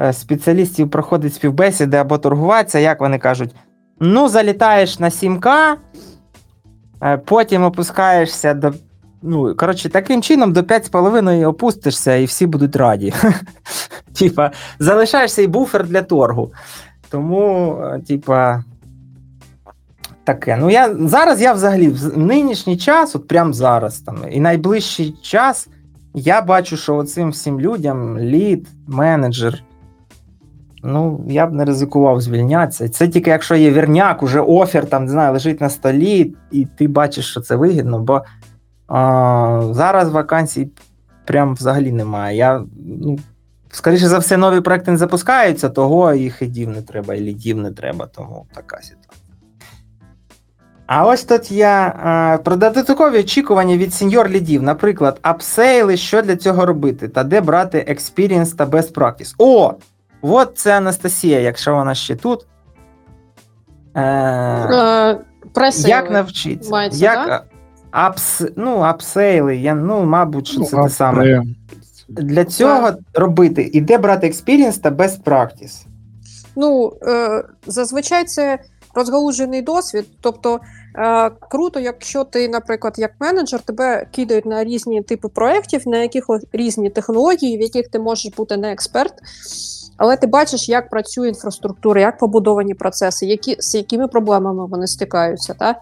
е, 0.00 0.12
спеціалістів 0.12 0.90
проходить 0.90 1.34
співбесіди 1.34 1.96
або 1.96 2.18
торгуватися, 2.18 2.78
як 2.78 3.00
вони 3.00 3.18
кажуть. 3.18 3.54
Ну, 4.00 4.28
залітаєш 4.28 4.98
на 4.98 5.10
7К, 5.10 5.74
е, 7.02 7.18
потім 7.18 7.62
опускаєшся 7.62 8.54
до. 8.54 8.72
Ну, 9.22 9.54
коротше, 9.54 9.88
таким 9.88 10.22
чином 10.22 10.52
до 10.52 10.60
5,5 10.60 11.48
опустишся, 11.48 12.14
і 12.14 12.24
всі 12.24 12.46
будуть 12.46 12.76
раді. 12.76 13.14
Типа, 14.18 14.50
залишаєшся 14.78 15.42
і 15.42 15.46
буфер 15.46 15.86
для 15.86 16.02
торгу. 16.02 16.52
Тому, 17.10 17.76
е, 17.82 18.00
типа. 18.08 18.64
Таке. 20.24 20.56
Ну, 20.56 20.70
я 20.70 20.94
зараз 20.94 21.42
я 21.42 21.52
взагалі 21.52 21.88
в 21.88 22.18
нинішній 22.18 22.76
час, 22.76 23.16
от 23.16 23.28
прямо 23.28 23.52
зараз, 23.52 24.00
там, 24.00 24.16
і 24.30 24.40
найближчий 24.40 25.14
час, 25.22 25.68
я 26.14 26.42
бачу, 26.42 26.76
що 26.76 26.96
оцим 26.96 27.30
всім 27.30 27.60
людям, 27.60 28.18
лід, 28.18 28.68
менеджер, 28.86 29.62
ну, 30.82 31.24
я 31.28 31.46
б 31.46 31.52
не 31.52 31.64
ризикував 31.64 32.20
звільнятися. 32.20 32.88
Це 32.88 33.08
тільки 33.08 33.30
якщо 33.30 33.54
є 33.54 33.70
вірняк, 33.70 34.22
уже 34.22 34.40
офер 34.40 34.86
там, 34.86 35.04
не 35.04 35.10
знаю, 35.10 35.32
лежить 35.32 35.60
на 35.60 35.70
столі, 35.70 36.34
і 36.50 36.66
ти 36.78 36.88
бачиш, 36.88 37.30
що 37.30 37.40
це 37.40 37.56
вигідно, 37.56 37.98
бо 37.98 38.22
а, 38.92 39.68
зараз 39.70 40.08
вакансій 40.10 40.70
прям 41.26 41.54
взагалі 41.54 41.92
немає. 41.92 42.36
Я, 42.36 42.64
ну, 42.86 43.18
скоріше 43.70 44.08
за 44.08 44.18
все, 44.18 44.36
нові 44.36 44.60
проекти 44.60 44.90
не 44.90 44.96
запускаються, 44.96 45.68
того 45.68 46.14
і 46.14 46.30
хидів 46.30 46.68
не 46.68 46.82
треба, 46.82 47.14
і 47.14 47.20
лідів 47.20 47.56
не 47.58 47.70
треба, 47.72 48.06
тому 48.06 48.46
така 48.54 48.76
ситуація. 48.76 49.12
А 50.86 51.06
ось 51.06 51.24
тут 51.24 51.52
я 51.52 52.40
про 52.44 52.56
додаткові 52.56 53.18
очікування 53.18 53.76
від 53.76 53.94
сеньор 53.94 54.28
лідів, 54.28 54.62
наприклад, 54.62 55.18
апсейли, 55.22 55.96
що 55.96 56.22
для 56.22 56.36
цього 56.36 56.66
робити, 56.66 57.08
та 57.08 57.24
де 57.24 57.40
брати 57.40 57.86
experience 57.88 58.56
та 58.56 58.66
best 58.66 58.92
practice. 58.94 59.34
О! 59.38 59.74
От 60.22 60.58
це 60.58 60.76
Анастасія, 60.76 61.40
якщо 61.40 61.74
вона 61.74 61.94
ще 61.94 62.16
тут. 62.16 62.46
Е, 63.96 64.02
Е, 64.02 65.18
як 65.88 66.10
навчитися? 66.10 66.70
як, 66.92 67.46
апс, 67.92 68.42
ну, 68.56 68.80
апсейли, 68.80 69.56
я, 69.56 69.74
ну, 69.74 70.04
мабуть, 70.04 70.46
що 70.46 70.64
це 70.64 70.76
Ну, 70.76 70.84
те 70.84 70.90
саме. 70.90 71.42
Для 72.08 72.44
цього 72.44 72.90
робити 73.14 73.70
і 73.72 73.80
де 73.80 73.98
брати 73.98 74.26
experience 74.26 74.80
та 74.80 74.90
best 74.90 75.22
practice. 75.22 75.86
Ну, 76.56 76.92
е, 77.02 77.44
зазвичай 77.66 78.24
це 78.24 78.58
розгалужений 78.94 79.62
досвід. 79.62 80.06
Тобто 80.20 80.60
е, 80.98 81.30
круто, 81.30 81.80
якщо 81.80 82.24
ти, 82.24 82.48
наприклад, 82.48 82.94
як 82.96 83.10
менеджер, 83.20 83.60
тебе 83.60 84.06
кидають 84.10 84.46
на 84.46 84.64
різні 84.64 85.02
типи 85.02 85.28
проєктів, 85.28 85.88
на 85.88 85.98
яких 85.98 86.24
різні 86.52 86.90
технології, 86.90 87.58
в 87.58 87.60
яких 87.60 87.88
ти 87.88 87.98
можеш 87.98 88.32
бути 88.36 88.56
не 88.56 88.72
експерт. 88.72 89.14
Але 89.96 90.16
ти 90.16 90.26
бачиш, 90.26 90.68
як 90.68 90.90
працює 90.90 91.28
інфраструктура, 91.28 92.00
як 92.00 92.18
побудовані 92.18 92.74
процеси, 92.74 93.26
які, 93.26 93.56
з 93.58 93.74
якими 93.74 94.08
проблемами 94.08 94.66
вони 94.66 94.86
стикаються. 94.86 95.54
Та? 95.54 95.74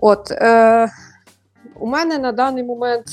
От, 0.00 0.30
е, 0.30 0.88
у 1.80 1.86
мене 1.86 2.18
на 2.18 2.32
даний 2.32 2.64
момент, 2.64 3.06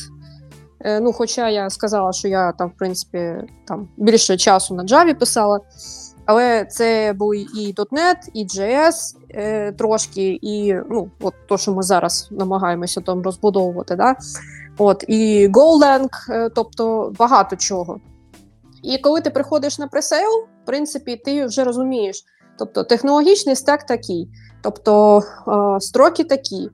е, 0.80 1.00
ну, 1.00 1.14
хоча 1.14 1.50
я 1.50 1.70
сказала, 1.70 2.14
що 2.14 2.28
я 2.28 2.52
там, 2.52 2.70
в 2.70 2.78
принципі, 2.78 3.36
там 3.68 3.88
більше 3.98 4.38
часу 4.38 4.76
на 4.76 4.84
Java 4.84 5.20
писала, 5.20 5.60
але 6.26 6.66
це 6.66 7.14
були 7.14 7.38
і 7.38 7.74
.NET, 7.74 8.30
і 8.34 8.46
JS 8.46 9.16
е, 9.30 9.72
трошки, 9.72 10.40
і 10.42 10.74
ну, 10.90 11.10
от 11.22 11.34
то, 11.48 11.58
що 11.58 11.74
ми 11.74 11.84
зараз 11.84 12.28
намагаємося 12.32 13.02
там 13.02 13.22
розбудовувати. 13.22 13.96
Да? 13.96 14.16
От, 14.78 15.06
і 15.08 15.48
Golang, 15.48 16.10
е, 16.30 16.50
тобто 16.50 17.14
багато 17.20 17.56
чого. 17.56 18.00
І 18.84 18.98
коли 18.98 19.22
ти 19.22 19.30
приходиш 19.30 19.80
на 19.80 19.88
пресейл, 19.88 20.48
в 20.64 20.66
принципі, 20.66 21.22
ти 21.26 21.46
вже 21.46 21.64
розумієш, 21.64 22.26
Тобто 22.58 22.84
технологічний 22.84 23.56
стек 23.56 23.84
такий, 23.84 24.30
тобто 24.62 25.22
е, 25.48 25.80
строки 25.80 26.24
такі, 26.24 26.70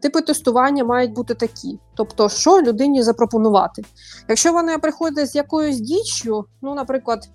типи 0.00 0.20
тестування 0.20 0.84
мають 0.84 1.12
бути 1.12 1.34
такі. 1.34 1.78
Тобто, 1.94 2.28
що 2.28 2.62
людині 2.62 3.02
запропонувати. 3.02 3.82
Якщо 4.28 4.52
вона 4.52 4.78
приходить 4.78 5.30
з 5.30 5.34
якоюсь 5.34 5.80
діччю, 5.80 6.44
ну, 6.62 6.74
наприклад, 6.74 7.28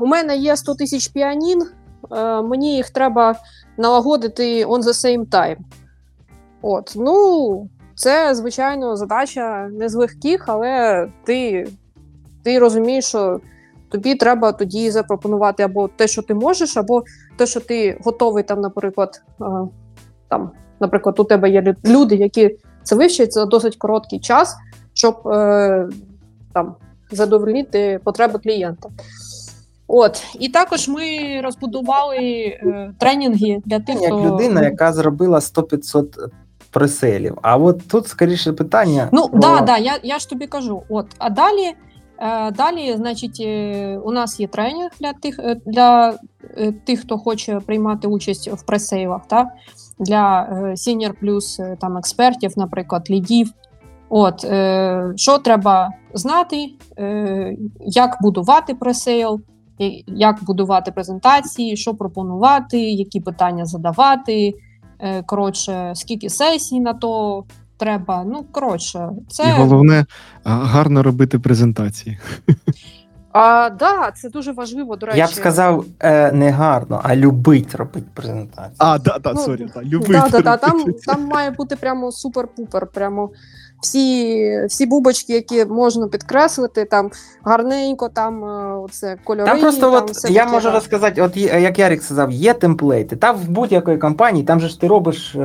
у 0.00 0.06
мене 0.06 0.36
є 0.36 0.56
100 0.56 0.74
тисяч 0.74 1.08
піанін, 1.08 1.66
мені 2.44 2.76
їх 2.76 2.90
треба 2.90 3.34
налагодити 3.78 4.66
on 4.66 4.82
the 4.82 4.92
same 4.92 5.26
time. 5.26 5.56
От, 6.62 6.92
ну, 6.96 7.68
це, 7.94 8.34
звичайно, 8.34 8.96
задача 8.96 9.68
не 9.72 9.88
з 9.88 9.94
легких, 9.94 10.44
але 10.46 11.08
ти, 11.24 11.68
ти 12.42 12.58
розумієш, 12.58 13.04
що 13.04 13.40
тобі 13.88 14.14
треба 14.14 14.52
тоді 14.52 14.90
запропонувати 14.90 15.62
або 15.62 15.88
те, 15.88 16.06
що 16.06 16.22
ти 16.22 16.34
можеш, 16.34 16.76
або 16.76 17.02
те, 17.36 17.46
що 17.46 17.60
ти 17.60 17.98
готовий, 18.04 18.42
там, 18.42 18.60
наприклад, 18.60 19.22
е, 19.40 19.44
там, 20.28 20.50
наприклад, 20.80 21.20
у 21.20 21.24
тебе 21.24 21.50
є 21.50 21.74
люди, 21.84 22.16
які 22.16 22.56
це 22.82 22.96
вивчать 22.96 23.32
за 23.32 23.44
досить 23.44 23.76
короткий 23.76 24.20
час, 24.20 24.56
щоб 24.94 25.28
е, 25.28 25.88
там, 26.54 26.74
задовольнити 27.10 28.00
потреби 28.04 28.38
клієнта. 28.38 28.88
От, 29.86 30.24
і 30.40 30.48
також 30.48 30.88
ми 30.88 31.40
розбудували 31.44 32.16
е, 32.18 32.94
тренінги 32.98 33.62
для 33.64 33.80
тих, 33.80 34.02
як 34.02 34.12
хто 34.12 34.24
людина, 34.24 34.62
яка 34.62 34.92
зробила 34.92 35.38
100-500 35.38 36.28
преселів. 36.70 37.38
А 37.42 37.56
от 37.56 37.88
тут 37.88 38.08
скоріше 38.08 38.52
питання. 38.52 39.08
Ну 39.12 39.28
про- 39.28 39.40
да, 39.40 39.60
да, 39.60 39.78
я, 39.78 39.98
я 40.02 40.18
ж 40.18 40.28
тобі 40.28 40.46
кажу. 40.46 40.82
От, 40.88 41.06
а 41.18 41.30
далі, 41.30 41.74
далі, 42.56 42.96
значить, 42.96 43.40
е, 43.40 43.98
у 44.04 44.12
нас 44.12 44.40
є 44.40 44.46
тренінг 44.46 44.90
для 45.00 45.12
тих, 45.12 45.38
е, 45.38 45.60
для 45.66 46.18
е, 46.56 46.72
тих, 46.72 47.00
хто 47.00 47.18
хоче 47.18 47.60
приймати 47.60 48.08
участь 48.08 48.52
в 48.52 48.66
пресейлах, 48.66 49.26
та? 49.26 49.50
для 49.98 50.42
е, 50.42 50.54
senior 50.70 51.12
плюс 51.20 51.60
е, 51.60 51.76
там 51.80 51.96
експертів, 51.96 52.52
наприклад, 52.56 53.06
лідів. 53.10 53.52
От, 54.08 54.44
е, 54.44 55.12
що 55.16 55.38
треба 55.38 55.90
знати, 56.14 56.66
е, 56.98 57.56
як 57.80 58.18
будувати 58.20 58.74
пресейл, 58.74 59.40
як 60.06 60.44
будувати 60.44 60.92
презентації, 60.92 61.76
що 61.76 61.94
пропонувати, 61.94 62.78
які 62.78 63.20
питання 63.20 63.64
задавати. 63.64 64.54
Е, 64.98 65.22
коротше, 65.22 65.92
скільки 65.94 66.30
сесій 66.30 66.80
на 66.80 66.94
то 66.94 67.44
треба. 67.76 68.24
Ну, 68.24 68.44
коротше, 68.52 69.10
це 69.28 69.48
І 69.48 69.52
головне 69.52 70.06
гарно 70.44 71.02
робити 71.02 71.38
презентації. 71.38 72.18
а, 73.32 73.70
да, 73.70 74.10
це 74.10 74.28
дуже 74.28 74.52
важливо. 74.52 74.96
До 74.96 75.06
речі, 75.06 75.18
Я 75.18 75.26
б 75.26 75.30
сказав 75.30 75.84
е, 76.00 76.32
не 76.32 76.50
гарно, 76.50 77.00
а 77.04 77.16
любить 77.16 77.74
робити 77.74 78.06
презентацію. 78.14 78.76
А, 78.78 78.98
да, 78.98 79.18
да, 79.18 79.32
Ну, 79.32 79.40
сорі, 79.40 79.68
да, 79.74 79.82
любити. 79.82 80.12
Да, 80.12 80.28
да, 80.28 80.40
да, 80.40 80.56
там, 80.56 80.84
там 81.06 81.24
має 81.24 81.50
бути 81.50 81.76
прямо 81.76 82.10
супер-пупер. 82.10 82.86
Прямо 82.86 83.30
всі, 83.84 84.66
всі 84.66 84.86
бубочки, 84.86 85.32
які 85.32 85.64
можна 85.64 86.08
підкреслити, 86.08 86.84
там 86.84 87.10
гарненько, 87.42 88.08
там 88.08 88.44
е, 88.44 88.78
оце 88.78 89.16
кольори. 89.24 89.50
Там 89.50 89.60
просто 89.60 89.80
там 89.80 89.94
от 89.94 90.10
все 90.10 90.32
я 90.32 90.40
таке, 90.40 90.52
можу 90.52 90.68
да. 90.68 90.74
розказати, 90.74 91.22
от 91.22 91.36
як 91.36 91.78
Ярик 91.78 92.02
сказав, 92.02 92.30
є 92.30 92.54
темплейти. 92.54 93.16
Там 93.16 93.36
в 93.36 93.48
будь-якої 93.48 93.98
компанії, 93.98 94.44
там 94.44 94.60
же 94.60 94.68
ж 94.68 94.80
ти 94.80 94.86
робиш 94.86 95.36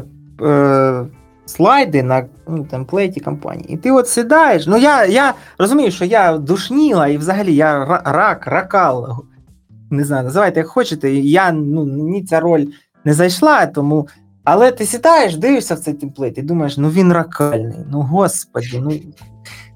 е, 0.42 1.06
слайди 1.50 2.04
на 2.04 2.26
ну, 2.48 2.64
темплейті 2.64 3.20
компанії. 3.20 3.74
І 3.74 3.78
ти 3.78 3.92
от 3.92 4.08
сідаєш. 4.08 4.68
Ну 4.68 4.78
я, 4.78 5.06
я 5.06 5.34
розумію, 5.58 5.92
що 5.92 6.06
я 6.06 6.38
душніла, 6.38 7.08
і 7.08 7.18
взагалі 7.18 7.56
я 7.56 7.86
ра- 7.86 8.02
рак, 8.06 8.48
ракал. 8.48 9.24
Не 9.92 10.04
знаю, 10.04 10.24
називайте 10.24 10.60
як 10.60 10.68
хочете. 10.68 11.12
Я 11.14 11.52
ну, 11.52 11.86
мені 11.86 12.24
ця 12.24 12.40
роль 12.40 12.66
не 13.06 13.14
зайшла, 13.14 13.66
тому. 13.66 14.08
Але 14.44 14.72
ти 14.72 14.86
сідаєш, 14.86 15.36
дивишся 15.36 15.76
в 15.76 15.80
цей 15.80 15.94
темплейт 15.94 16.38
і 16.38 16.42
думаєш, 16.42 16.78
ну 16.78 16.90
він 16.90 17.14
ракальний, 17.14 17.80
ну 17.92 18.02
господі, 18.02 18.82
ну. 18.84 18.92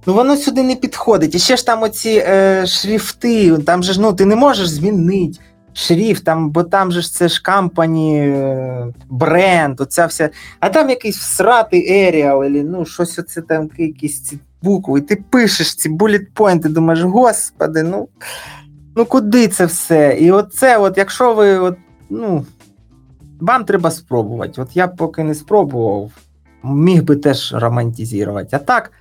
Ну 0.06 0.14
воно 0.14 0.38
сюди 0.38 0.64
не 0.64 0.76
підходить. 0.76 1.36
І 1.36 1.40
ще 1.40 1.58
ж 1.58 1.66
там 1.66 1.84
оці 1.84 2.24
е, 2.28 2.66
шрифти, 2.68 3.58
там 3.58 3.84
же 3.84 3.94
ж 3.94 4.02
ну 4.02 4.14
ти 4.14 4.26
не 4.26 4.36
можеш 4.36 4.68
змінити 4.68 5.40
шрифт, 5.74 6.24
там, 6.24 6.50
бо 6.50 6.64
там 6.64 6.92
же 6.92 7.02
ж 7.02 7.14
це 7.14 7.28
ж 7.28 7.44
компані, 7.44 8.20
е, 8.20 8.88
бренд, 9.10 9.82
оця 9.82 10.06
вся. 10.06 10.30
А 10.60 10.70
там 10.70 10.90
якийсь 10.90 11.18
всратий 11.18 12.08
еріал, 12.08 12.44
або 12.44 12.50
ну 12.50 12.86
щось 12.86 13.20
оце 13.20 13.42
там 13.42 13.70
якісь 13.78 14.22
ці 14.22 14.40
букви. 14.62 15.02
Ти 15.02 15.16
пишеш 15.30 15.76
ці 15.76 15.90
буліт-пойнти, 15.90 16.70
думаєш, 16.70 17.02
господи, 17.02 17.84
ну, 17.84 18.08
ну 18.96 19.06
куди 19.06 19.48
це 19.48 19.66
все? 19.66 20.18
І 20.20 20.32
оце, 20.32 20.78
от, 20.78 20.98
якщо 20.98 21.34
ви, 21.34 21.58
от, 21.58 21.78
ну, 22.10 22.46
вам 23.40 23.66
треба 23.66 23.92
спробувати. 23.92 24.62
От 24.62 24.76
я 24.76 24.88
поки 24.88 25.24
не 25.24 25.36
спробував, 25.36 26.12
міг 26.64 27.04
би 27.04 27.16
теж 27.16 27.54
романтизувати. 27.54 28.50
А 28.52 28.60
так, 28.60 28.92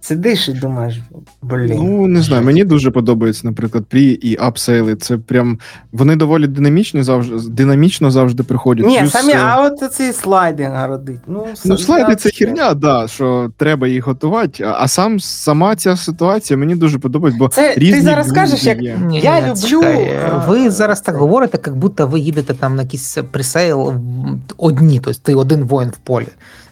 сидиш 0.00 0.48
і 0.48 0.52
думаєш, 0.52 1.00
блін. 1.42 1.76
Ну, 1.76 2.06
не 2.06 2.22
знаю, 2.22 2.44
мені 2.44 2.64
дуже 2.64 2.90
подобається, 2.90 3.40
наприклад, 3.46 3.84
pre 3.88 4.04
і 4.06 4.36
upsale 4.40 4.77
'и. 4.77 4.96
Це 4.96 5.16
прям 5.18 5.58
вони 5.92 6.16
доволі 6.16 6.46
динамічні 6.46 7.02
завжди 7.02 7.36
динамічно 7.50 8.10
завжди 8.10 8.42
приходять. 8.42 8.86
Ні, 8.86 8.98
Плюс, 9.00 9.12
самі, 9.12 9.32
е, 9.32 9.36
а 9.42 9.66
от 9.66 9.92
ці 9.92 10.12
слайди 10.12 10.70
городить. 10.76 11.18
Ну, 11.26 11.46
Ну, 11.64 11.78
слайди 11.78 12.16
це 12.16 12.30
херня, 12.30 12.74
да, 12.74 13.08
що 13.08 13.50
треба 13.56 13.88
їх 13.88 14.06
готувати. 14.06 14.64
А, 14.78 14.88
сам 14.88 15.20
сама 15.20 15.76
ця 15.76 15.96
ситуація 15.96 16.56
мені 16.56 16.74
дуже 16.76 16.98
подобається, 16.98 17.38
бо 17.38 17.48
Це 17.48 17.74
ти 17.74 18.02
зараз 18.02 18.26
люди 18.26 18.36
скажеш, 18.38 18.64
як 18.64 18.82
є. 18.82 18.98
Ні, 19.06 19.20
Я 19.20 19.40
ні, 19.40 19.46
люблю, 19.50 19.60
чекай, 19.68 20.02
е, 20.02 20.42
Ви 20.48 20.70
зараз 20.70 21.00
так 21.00 21.16
говорите, 21.16 21.58
як 21.66 21.76
будто 21.76 22.06
ви 22.06 22.20
їдете 22.20 22.54
там 22.54 22.76
на 22.76 22.82
якийсь 22.82 23.18
пресейл 23.30 23.78
в- 23.92 24.00
одні, 24.56 25.00
тобто 25.04 25.20
ти 25.22 25.34
один 25.34 25.64
воїн 25.64 25.90
в 25.90 25.96
полі. 25.96 26.26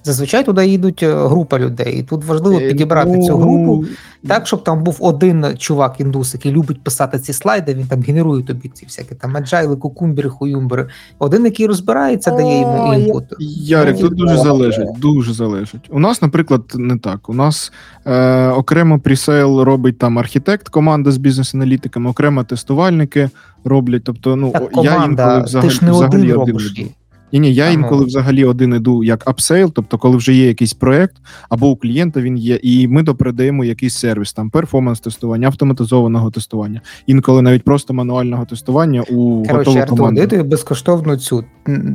Зазвичай 0.07 0.45
туди 0.45 0.67
їдуть 0.67 1.03
е, 1.03 1.15
група 1.15 1.59
людей, 1.59 1.99
і 1.99 2.03
тут 2.03 2.25
важливо 2.25 2.59
Е, 2.59 2.69
підібрати 2.69 3.17
ну, 3.17 3.27
цю 3.27 3.37
групу 3.39 3.85
так, 4.27 4.47
щоб 4.47 4.65
там 4.65 4.85
був 4.85 4.97
один 5.01 5.47
чувак 5.59 6.01
індус, 6.01 6.35
який 6.35 6.53
любить 6.53 6.85
писати 6.85 7.19
ці 7.19 7.33
слайди, 7.33 7.75
він 7.75 7.87
там 7.87 8.03
генерує 8.03 8.43
тобі 8.43 8.69
ці 8.69 8.87
всякі 8.87 9.15
там 9.15 9.37
agile 9.37 9.62
'и, 9.62 9.77
cucumber 9.77 10.15
'и, 10.15 10.29
хуюмбери. 10.29 10.87
Один, 11.19 11.45
який 11.45 11.67
розбирається, 11.67 12.31
дає 12.31 12.61
йому 12.61 12.95
інпут. 12.95 13.25
Ярик, 13.61 13.99
тут 13.99 14.15
дуже 14.15 14.37
залежить. 14.37 14.89
Дуже 14.99 15.33
залежить. 15.33 15.91
У 15.91 15.99
нас, 15.99 16.23
наприклад, 16.23 16.63
не 16.75 16.99
так. 16.99 17.29
У 17.29 17.35
нас 17.35 17.73
е, 18.05 18.49
окремо 18.49 18.99
пресейл 18.99 19.61
робить 19.61 19.99
там 19.99 20.19
architect, 20.19 20.69
команда 20.69 21.11
з 21.11 21.17
бізнес-аналітиками, 21.17 22.11
окремо 22.11 22.45
тестувальники 22.45 23.31
роблять. 23.65 24.03
Тобто, 24.05 24.37
ну 24.37 24.51
Так, 24.51 24.71
я 24.83 25.05
інколи 25.05 25.43
взагалі, 25.43 25.69
ти 25.69 25.75
ж 25.75 25.85
не 25.85 25.91
взагалі 25.91 26.33
один 26.33 26.41
один 26.41 26.53
робиш 26.53 26.75
іду. 26.77 26.91
Ні, 27.33 27.41
ні, 27.41 27.55
я 27.55 27.65
А, 27.65 27.69
ну. 27.69 27.75
інколи 27.75 28.05
взагалі 28.05 28.45
один 28.45 28.75
іду 28.75 29.05
як 29.05 29.29
upsale, 29.29 29.73
тобто, 29.75 29.99
коли 29.99 30.17
вже 30.17 30.35
є 30.35 30.47
якийсь 30.47 30.73
проект, 30.75 31.17
або 31.49 31.69
у 31.69 31.77
клієнта 31.77 32.21
він 32.21 32.37
є, 32.39 32.59
і 32.63 32.89
ми 32.89 33.03
допередаємо 33.03 33.65
якийсь 33.65 33.95
сервіс, 33.99 34.33
там 34.33 34.51
перформанс 34.51 35.01
тестування, 35.01 35.47
автоматизованого 35.47 36.31
тестування, 36.31 36.81
інколи 37.07 37.43
навіть 37.43 37.63
просто 37.65 37.95
мануального 37.95 38.45
тестування 38.45 39.03
у 39.11 39.45
готову 39.51 39.79
Артур, 39.79 39.99
команду. 39.99 40.21
я 40.21 40.27
тобі 40.27 40.43
безкоштовно 40.43 41.17
цю 41.17 41.45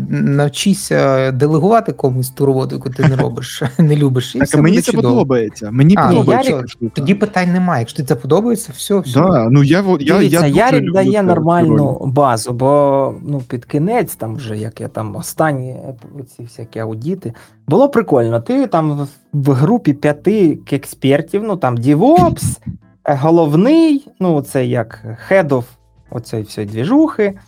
навчися 0.09 1.31
делегувати 1.31 1.91
комусь 1.91 2.29
ту 2.29 2.45
роботу, 2.45 2.75
яку 2.75 2.89
ти 2.89 3.07
не 3.07 3.15
робиш, 3.15 3.63
не 3.79 3.95
любиш. 3.95 4.35
І 4.35 4.39
Так, 4.39 4.47
все 4.47 4.61
мені 4.61 4.81
це 4.81 4.91
чудово. 4.91 5.13
подобається. 5.13 5.71
Мені 5.71 5.95
А, 5.97 6.07
подобається. 6.07 6.51
Ярик, 6.51 6.69
штука. 6.69 6.91
Тоді 6.95 7.13
питань 7.15 7.53
немає. 7.53 7.81
Якщо 7.81 7.97
тобі 7.97 8.07
це 8.07 8.15
подобається, 8.15 8.71
все, 8.75 8.99
все. 8.99 9.13
Да, 9.21 9.49
ну 9.51 9.63
я, 9.63 9.81
во- 9.81 9.97
я, 10.01 10.17
Дивіться, 10.17 10.35
я 10.37 10.41
дуже 10.49 10.57
Ярик 10.59 10.81
люблю 10.81 10.93
дає 10.93 11.23
нормальну 11.23 12.01
базу, 12.05 12.53
бо 12.53 13.13
ну, 13.25 13.41
під 13.47 13.65
кінець, 13.65 14.15
там 14.15 14.35
вже 14.35 14.57
як 14.57 14.81
я 14.81 14.87
там 14.87 15.11
останні 15.21 15.69
е, 15.69 15.95
ці 16.35 16.43
всякі 16.43 16.79
аудіти, 16.79 17.33
було 17.67 17.89
прикольно. 17.89 18.41
Ти 18.41 18.67
там 18.67 19.07
в, 19.33 19.51
групі 19.53 19.93
п'яти 19.93 20.59
експертів, 20.71 21.43
ну 21.43 21.57
там 21.57 21.77
DevOps, 21.77 22.59
е, 23.05 23.15
головний, 23.15 24.07
ну 24.19 24.41
це 24.41 24.65
як 24.65 25.05
head 25.29 25.47
of 25.47 25.63
оцієї 26.09 26.45
всієї 26.45 26.71
двіжухи. 26.71 27.39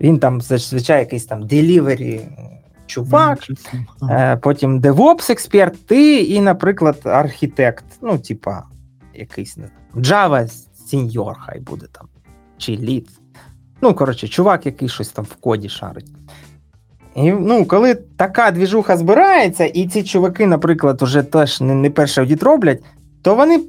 Він 0.00 0.18
там 0.18 0.40
зазвичай 0.40 1.00
якийсь 1.00 1.26
там 1.26 1.42
delivery 1.42 2.20
чувак. 2.86 3.38
Е, 4.10 4.36
Потім 4.36 4.80
DevOps 4.80 5.32
експерт, 5.32 5.86
ти 5.86 6.22
і, 6.22 6.40
наприклад, 6.40 7.00
архітект. 7.04 7.84
Ну, 8.02 8.18
типа, 8.18 8.62
якийсь 9.14 9.58
Java 9.94 10.66
senior 10.92 11.34
хай 11.38 11.60
буде 11.60 11.86
там, 11.92 12.08
чи 12.58 12.72
lead. 12.72 13.08
Ну, 13.80 13.94
коротше, 13.94 14.28
чувак, 14.28 14.66
який 14.66 14.88
щось 14.88 15.08
там 15.08 15.24
в 15.24 15.34
коді 15.34 15.68
шарить. 15.68 16.10
І, 17.14 17.32
ну, 17.32 17.64
коли 17.64 17.94
така 17.94 18.50
двіжуха 18.50 18.96
збирається, 18.96 19.64
і 19.64 19.88
ці 19.88 20.04
чуваки, 20.04 20.46
наприклад, 20.46 21.02
уже 21.02 21.22
теж 21.22 21.60
не, 21.60 21.74
не 21.74 21.90
перший 21.90 22.22
аудіт 22.22 22.42
роблять, 22.42 22.82
то 23.22 23.34
вони 23.34 23.60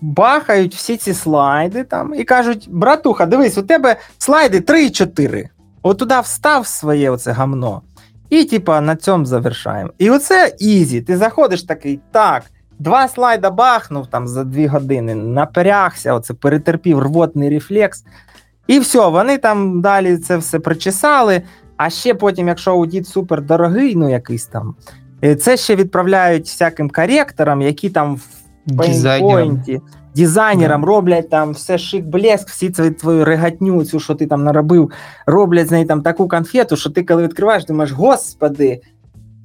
бахають 0.00 0.74
всі 0.74 0.96
ці 0.96 1.14
слайди 1.14 1.84
там 1.84 2.14
і 2.14 2.24
кажуть: 2.24 2.68
братуха, 2.70 3.26
дивись, 3.26 3.58
у 3.58 3.62
тебе 3.62 3.96
слайди 4.18 4.58
3-4. 4.60 5.48
От 5.82 5.98
туди 5.98 6.20
встав 6.20 6.66
своє 6.66 7.10
оце 7.10 7.32
гамно. 7.32 7.82
І, 8.30 8.44
типа, 8.44 8.80
на 8.80 8.96
цьому 8.96 9.24
завершаємо. 9.24 9.90
І 9.98 10.10
оце 10.10 10.52
easy. 10.58 11.00
Ти 11.00 11.16
заходиш 11.16 11.62
такий, 11.62 12.00
так, 12.12 12.42
два 12.78 13.08
слайда 13.08 13.50
бахнув 13.50 14.06
там 14.06 14.28
за 14.28 14.44
дві 14.44 14.66
години, 14.66 15.14
напрягся, 15.14 16.14
оце 16.14 16.34
перетерпів 16.34 16.98
рвотний 16.98 17.50
рефлекс. 17.50 18.04
І 18.66 18.78
все, 18.78 19.08
вони 19.08 19.38
там 19.38 19.80
далі 19.80 20.16
це 20.16 20.36
все 20.36 20.58
причесали. 20.58 21.42
А 21.76 21.90
ще 21.90 22.14
потім, 22.14 22.48
якщо 22.48 22.70
аудит 22.70 23.08
супер 23.08 23.42
дорогий, 23.42 23.96
ну 23.96 24.10
якийсь 24.10 24.46
там, 24.46 24.74
е, 25.24 25.36
це 25.36 25.56
ще 25.56 25.76
відправляють 25.76 26.46
всяким 26.46 26.90
коректорам, 26.90 27.62
які 27.62 27.90
там 27.90 28.16
в. 28.16 28.42
PowerPoint, 28.68 29.80
дизайнерам 30.14 30.84
роблять 30.84 31.30
там 31.30 31.52
все 31.52 31.78
шик 31.78 32.04
блеск, 32.04 32.48
всі 32.48 32.70
твої 32.70 32.90
твою 32.90 33.24
регатню, 33.24 33.84
цю, 33.84 34.00
що 34.00 34.14
ти 34.14 34.26
там 34.26 34.44
наробив, 34.44 34.90
роблять 35.26 35.68
з 35.68 35.70
неї 35.70 35.84
там 35.84 36.02
таку 36.02 36.28
конфету, 36.28 36.76
що 36.76 36.90
ти 36.90 37.02
коли 37.04 37.22
відкриваєш, 37.22 37.64
думаєш, 37.64 37.92
господи, 37.92 38.80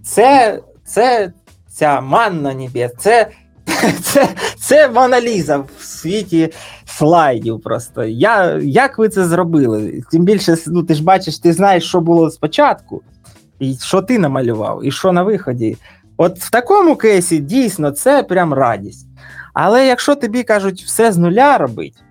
це, 0.03 0.59
це 0.85 1.31
ця 1.69 2.01
манна 2.01 2.53
небес, 2.53 2.91
це, 2.97 3.27
це, 4.01 4.29
це 4.59 4.89
Мона 4.89 5.21
Ліза 5.21 5.57
в 5.57 5.83
світі 5.83 6.53
слайдів 6.85 7.61
просто. 7.61 8.03
Я, 8.03 8.57
як 8.57 8.97
ви 8.97 9.09
це 9.09 9.25
зробили? 9.25 10.01
Тим 10.11 10.23
більше, 10.23 10.55
ну, 10.67 10.83
ти 10.83 10.93
ж 10.93 11.03
бачиш, 11.03 11.39
ти 11.39 11.53
знаєш, 11.53 11.85
що 11.85 12.01
було 12.01 12.31
спочатку, 12.31 13.01
і 13.59 13.75
що 13.81 14.01
ти 14.01 14.19
намалював, 14.19 14.85
і 14.85 14.91
що 14.91 15.11
на 15.11 15.23
виході. 15.23 15.77
От 16.17 16.39
в 16.39 16.49
такому 16.49 16.95
кейсі 16.95 17.39
дійсно 17.39 17.91
це 17.91 18.23
прям 18.23 18.53
радість. 18.53 19.07
Але 19.53 19.87
якщо 19.87 20.15
тобі 20.15 20.43
кажуть 20.43 20.83
все 20.83 21.11
з 21.11 21.17
нуля 21.17 21.57
робить, 21.57 22.03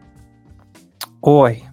ой, 1.20 1.64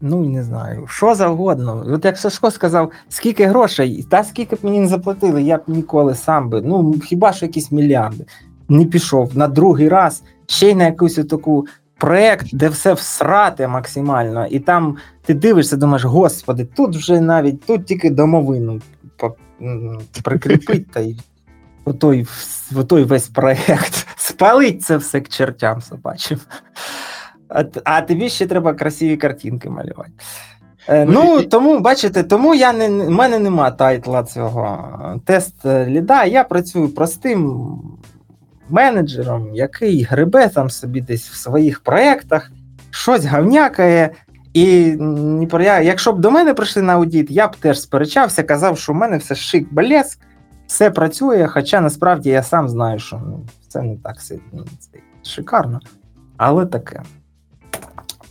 ну 0.00 0.24
не 0.24 0.42
знаю, 0.42 0.86
що 0.88 1.14
завгодно. 1.14 1.86
От 1.88 2.04
як 2.04 2.18
Сашко 2.18 2.50
сказав, 2.50 2.90
скільки 3.08 3.46
грошей, 3.46 4.06
та 4.10 4.24
скільки 4.24 4.56
б 4.56 4.58
мені 4.62 4.80
не 4.80 4.88
заплатили, 4.88 5.42
я 5.42 5.56
б 5.56 5.62
ніколи 5.66 6.14
сам 6.14 6.48
би, 6.48 6.62
ну 6.62 6.94
хіба 7.04 7.32
що 7.32 7.46
якісь 7.46 7.72
мільярди, 7.72 8.24
не 8.68 8.84
пішов 8.84 9.36
на 9.36 9.48
другий 9.48 9.88
раз, 9.88 10.22
ще 10.46 10.70
й 10.70 10.74
на 10.74 10.84
якусь 10.84 11.14
таку 11.14 11.66
проект, 11.98 12.46
де 12.52 12.68
все 12.68 12.92
всрати 12.92 13.68
максимально, 13.68 14.46
і 14.46 14.60
там 14.60 14.96
ти 15.24 15.34
дивишся, 15.34 15.76
думаєш, 15.76 16.04
господи, 16.04 16.64
тут 16.64 16.96
вже 16.96 17.20
навіть 17.20 17.66
тут 17.66 17.86
тільки 17.86 18.10
домовину 18.10 18.80
прикріпить 20.22 20.90
та 20.90 21.00
й 21.00 21.16
отой, 21.84 22.26
отой 22.76 23.04
весь 23.04 23.28
проект. 23.28 24.06
Спалить 24.16 24.82
це 24.82 24.96
все 24.96 25.20
к 25.20 25.28
чертям 25.28 25.82
собачим. 25.82 26.38
А, 27.48 27.64
а 27.84 28.00
тобі 28.00 28.28
ще 28.28 28.46
треба 28.46 28.74
красиві 28.74 29.16
картинки 29.16 29.70
малювати. 29.70 30.10
Е, 30.88 31.04
Ну, 31.04 31.12
ну, 31.24 31.38
і- 31.38 31.46
тому, 31.46 31.80
бачите, 31.80 32.22
тому 32.22 32.54
я 32.54 32.72
не, 32.72 32.88
в 32.88 33.10
мене 33.10 33.38
нема 33.38 33.70
тайтла 33.70 34.24
цього 34.24 34.88
е, 35.16 35.20
тест 35.24 35.66
е, 35.66 35.86
ліда. 35.86 36.24
Я 36.24 36.44
працюю 36.44 36.88
простим 36.88 37.70
менеджером, 38.72 39.54
який 39.54 40.02
грибе 40.02 40.48
там 40.48 40.70
собі 40.70 41.00
десь 41.00 41.28
в 41.28 41.34
своїх 41.34 41.80
проєктах, 41.80 42.50
щось 42.90 43.24
гавнякає. 43.24 44.10
І 44.54 44.96
якщо 45.82 46.12
б 46.12 46.20
до 46.20 46.30
мене 46.30 46.54
прийшли 46.54 46.82
на 46.82 46.92
аудіт, 46.92 47.30
я 47.30 47.48
б 47.48 47.56
теж 47.56 47.80
сперечався, 47.80 48.42
казав, 48.42 48.78
що 48.78 48.92
в 48.92 48.96
мене 48.96 49.16
все 49.16 49.34
шик 49.34 49.72
блеск, 49.72 50.18
все 50.66 50.90
працює, 50.90 51.46
хоча 51.46 51.80
насправді 51.80 52.30
я 52.30 52.42
сам 52.42 52.68
знаю, 52.68 52.98
що 52.98 53.16
ну, 53.26 53.46
це 53.68 53.82
не 53.82 53.96
так 53.96 54.20
сильно 54.20 54.64
це 54.78 54.98
шикарно, 55.22 55.80
але 56.36 56.66
таке. 56.66 57.02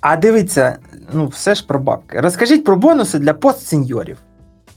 А 0.02 0.18
дивіться, 0.18 0.78
ну 1.14 1.28
все 1.28 1.56
ж 1.56 1.68
про 1.68 1.80
бабки. 1.80 2.20
Розкажіть 2.20 2.64
про 2.64 2.76
бонуси 2.76 3.20
для 3.20 3.34
постсеньорів. 3.34 4.18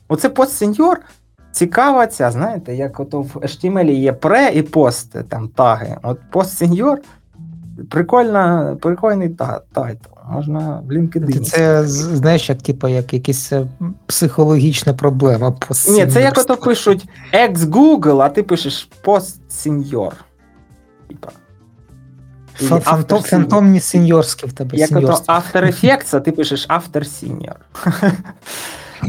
Оце 0.08 0.28
post-senior 0.28 1.00
цікава 1.54 2.06
ця, 2.06 2.30
знаєте, 2.30 2.74
як 2.74 3.00
ото 3.00 3.20
в 3.20 3.36
HTML 3.36 3.90
є 3.90 4.12
pre 4.12 4.50
і 4.54 4.62
пост, 4.62 5.16
там 5.28 5.48
таги. 5.48 5.96
От 6.02 6.18
post-senior 6.30 6.98
прикольна, 7.90 8.76
прикольний 8.80 9.28
та, 9.28 9.60
title. 9.72 10.08
Можна 10.28 10.82
в 10.86 10.90
LinkedIn. 10.90 11.40
Це 11.40 11.86
знаєш, 11.86 12.48
як 12.48 12.62
типу, 12.62 12.88
як 12.88 13.14
якась 13.14 13.52
е, 13.52 13.66
психологічна 14.06 14.94
проблема. 14.94 15.50
по 15.50 15.74
Ні, 15.88 16.06
це 16.06 16.22
як 16.22 16.38
ото 16.38 16.56
пишуть 16.56 17.08
ex-Google, 17.32 18.22
а 18.22 18.28
ти 18.28 18.42
пишеш 18.42 18.88
post-senior. 19.02 20.12
Типа. 21.08 21.28
Фантом, 22.54 23.22
фантомні 23.22 23.80
сеньорські 23.80 24.46
в 24.46 24.52
тебе 24.52 24.76
Як 24.76 24.90
ото. 24.90 25.06
After 25.06 25.62
Effects, 25.62 26.16
а 26.16 26.20
ти 26.20 26.32
пишеш 26.32 26.68
After 26.68 27.00
Senior. 27.00 27.56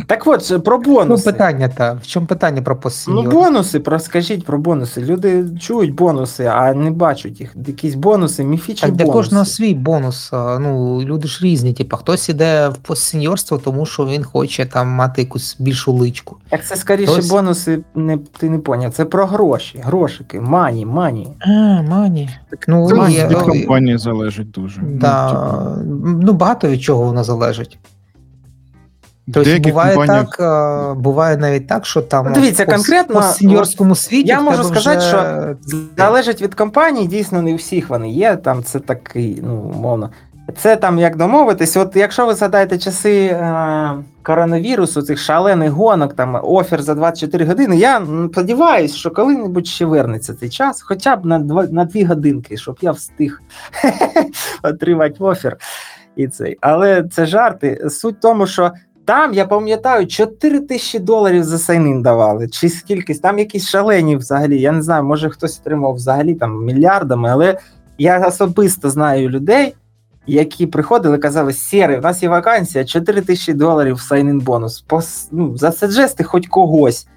Так 0.08 0.28
от, 0.28 0.46
же, 0.46 0.60
про 0.60 0.82
Ну, 0.86 1.18
питання 1.18 1.70
та 1.70 1.94
в 1.94 2.08
чому 2.08 2.28
питання 2.28 2.62
про 2.62 2.80
Ну, 3.08 3.24
бонуси, 3.24 3.80
про 3.80 4.00
скажіть 4.00 4.46
про 4.46 4.58
бонуси. 4.58 5.02
Люди 5.02 5.46
чують 5.60 5.96
бонуси, 5.96 6.46
а 6.46 6.74
не 6.74 6.92
бачать 6.92 7.40
їх. 7.40 7.56
Якісь 7.68 7.96
бонуси, 7.96 8.44
міфічні 8.44 8.88
Так 8.90 8.98
для 8.98 9.06
бонуси. 9.06 9.18
кожного 9.18 9.46
свій 9.46 9.74
бонус. 9.74 10.30
Ну, 10.34 11.02
люди 11.02 11.28
ж 11.28 11.46
різні. 11.46 11.74
Типа, 11.74 11.98
хтось 11.98 12.30
іде 12.30 12.70
в 12.70 12.78
постсеньорство, 12.78 13.58
тому 13.58 13.86
що 13.86 14.06
він 14.06 14.24
хоче 14.24 14.66
там 14.66 14.88
мати 14.88 15.22
якусь 15.22 15.56
більшу 15.60 15.94
личку. 15.94 16.38
Як 16.52 16.66
це 16.66 16.76
скоріше 16.76 17.12
Хтось- 17.12 17.30
бонуси, 17.30 17.80
не, 17.96 18.18
ти 18.18 18.50
не 18.50 18.60
поняв. 18.60 18.94
Це 18.94 19.06
про 19.06 19.26
гроші, 19.26 19.82
грошики, 19.84 20.42
мані, 20.42 20.86
мані. 20.86 21.28
А, 21.40 21.82
мані. 21.82 22.30
Ну, 22.68 22.90
Це 22.90 23.28
від 23.28 23.38
компанії 23.38 23.98
залежить 23.98 24.52
дуже. 24.52 24.82
Да, 24.82 25.32
Ну, 25.86 26.20
ну, 26.22 26.34
багато 26.34 26.68
від 26.68 26.82
чого 26.82 27.04
воно 27.04 27.24
залежить. 27.24 27.78
Тобто 29.34 29.60
буває 29.60 29.96
компаніях- 29.96 30.38
так, 30.38 30.98
буває 30.98 31.38
навіть 31.38 31.68
так, 31.68 31.86
що 31.86 32.02
там 32.02 32.34
дивіться, 32.34 32.66
конкретно, 32.66 33.16
постсеньорському 33.16 33.96
світі. 33.96 34.28
я 34.30 34.42
можу 34.42 34.64
сказати, 34.64 34.98
вже... 35.00 35.56
Залежить 35.98 36.42
від 36.42 36.56
компаній, 36.56 37.08
дійсно, 37.08 37.42
не 37.42 37.54
у 37.54 37.56
всіх 37.56 37.90
вони 37.90 38.10
є. 38.10 38.36
Там 38.36 38.64
це 38.64 38.80
такий, 38.80 39.40
ну, 39.44 39.56
умовно. 39.76 40.10
Це 40.58 40.76
там 40.76 41.00
як 41.00 41.16
домовитись. 41.16 41.78
От 41.78 41.96
якщо 41.96 42.26
ви 42.26 42.34
згадаєте 42.34 42.78
часи 42.78 43.26
е, 43.26 43.92
коронавірусу, 44.24 45.02
цих 45.02 45.20
шалених 45.20 45.72
гонок, 45.72 46.14
там 46.14 46.40
офер 46.44 46.82
за 46.82 46.96
24 46.96 47.46
години, 47.46 47.78
я 47.78 47.98
м, 47.98 48.30
сподіваюсь, 48.34 48.96
що 48.96 49.12
коли-небудь 49.12 49.68
ще 49.68 49.86
вернеться 49.86 50.34
цей 50.34 50.50
час, 50.50 50.82
хоча 50.82 51.16
б 51.16 51.26
на, 51.26 51.40
два, 51.40 51.64
на 51.64 51.86
2 51.86 52.06
годинки, 52.08 52.58
щоб 52.58 52.78
я 52.82 52.92
встиг 52.92 53.42
отримати 54.64 55.16
офер. 55.20 55.58
І 56.16 56.28
цей. 56.28 56.58
Але 56.62 57.04
це 57.04 57.26
жарти. 57.26 57.90
Суть 57.90 58.16
в 58.18 58.20
тому, 58.20 58.48
що 58.48 58.72
там, 59.06 59.34
я 59.34 59.46
пам'ятаю, 59.46 60.08
4 60.08 60.60
тисячі 60.60 61.00
доларів 61.00 61.44
за 61.44 61.58
сайнин 61.58 62.02
давали. 62.02 62.48
Чи 62.48 62.70
скільки, 62.70 63.16
там 63.16 63.40
якісь 63.40 63.68
шалені 63.68 64.16
взагалі. 64.16 64.62
Я 64.62 64.72
не 64.72 64.82
знаю, 64.82 65.04
може 65.04 65.30
хтось 65.30 65.60
отримав 65.60 65.94
взагалі 65.94 66.36
там 66.36 66.66
мільярдами, 66.66 67.30
але 67.30 67.60
я 67.98 68.28
особисто 68.28 68.90
знаю 68.90 69.30
людей, 69.30 69.76
які 70.28 70.68
приходили 70.68 71.18
казали: 71.18 71.54
Сєрий, 71.54 71.98
у 71.98 72.02
нас 72.02 72.24
є 72.24 72.30
вакансія, 72.30 72.86
4 72.86 73.22
тисячі 73.22 73.54
доларів 73.54 74.00
сайнин 74.00 74.40
бонус. 74.40 74.82
Пос, 74.82 75.28
ну, 75.32 75.58
засаджести 75.58 76.24
хоч 76.24 76.48
когось. 76.48 77.08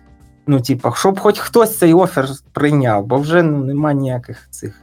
Ну, 0.46 0.60
типа, 0.60 0.92
щоб 0.96 1.20
хоч 1.20 1.38
хтось 1.38 1.78
цей 1.78 1.94
офер 1.94 2.28
прийняв, 2.52 3.06
бо 3.06 3.18
вже 3.18 3.42
ну, 3.42 3.64
нема 3.64 3.92
ніяких 3.92 4.48
цих. 4.50 4.80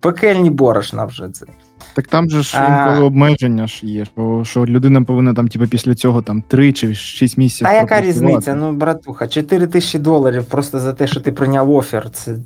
Пекельні 0.00 0.50
борошна 0.50 1.04
вже 1.04 1.28
це. 1.28 1.46
Так 1.94 2.06
там 2.06 2.30
же 2.30 2.42
ж 2.42 2.56
А. 2.58 2.66
інколи 2.66 3.06
обмеження 3.06 3.66
ж 3.66 3.86
є, 3.86 4.04
що, 4.04 4.42
що 4.44 4.66
людина 4.66 5.02
повинна 5.02 5.34
там, 5.34 5.48
типу, 5.48 5.66
після 5.66 5.94
цього 5.94 6.22
там 6.22 6.42
3 6.42 6.72
чи 6.72 6.94
6 6.94 7.38
місяців. 7.38 7.66
Та 7.66 7.72
яка 7.72 8.00
різниця? 8.00 8.54
Ну, 8.54 8.72
братуха, 8.72 9.28
4 9.28 9.66
тисячі 9.66 9.98
доларів 9.98 10.44
просто 10.44 10.80
за 10.80 10.92
те, 10.92 11.06
що 11.06 11.20
ти 11.20 11.32
прийняв 11.32 11.70
офер. 11.70 12.10
Це... 12.10 12.36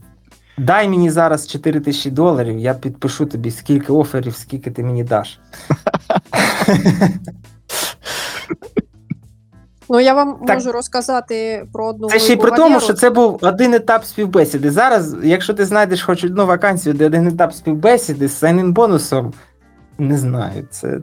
Дай 0.58 0.88
мені 0.88 1.10
зараз 1.10 1.46
4 1.46 1.80
тисячі 1.80 2.10
доларів, 2.10 2.58
я 2.58 2.74
підпишу 2.74 3.26
тобі, 3.26 3.50
скільки 3.50 3.92
оферів, 3.92 4.34
скільки 4.34 4.70
ти 4.70 4.82
мені 4.82 5.04
даш. 5.04 5.38
Ну 9.90 10.00
я 10.00 10.14
вам 10.14 10.38
Так. 10.46 10.56
можу 10.56 10.72
розказати 10.72 11.66
про 11.72 11.86
одну 11.86 12.08
Це 12.08 12.18
ще 12.18 12.32
й 12.32 12.36
при 12.36 12.50
тому, 12.50 12.80
що 12.80 12.94
це 12.94 13.10
був 13.10 13.38
один 13.42 13.74
етап 13.74 14.04
співбесіди. 14.04 14.70
Зараз, 14.70 15.16
якщо 15.22 15.54
ти 15.54 15.64
знайдеш 15.64 16.02
хоч 16.02 16.24
одну 16.24 16.46
вакансію, 16.46 16.94
де 16.94 17.06
один 17.06 17.28
етап 17.28 17.54
співбесіди 17.54 18.28
з 18.28 18.38
сайнин 18.38 18.72
бонусом, 18.72 19.32
не 19.98 20.18
знаю, 20.18 20.66
це. 20.70 20.98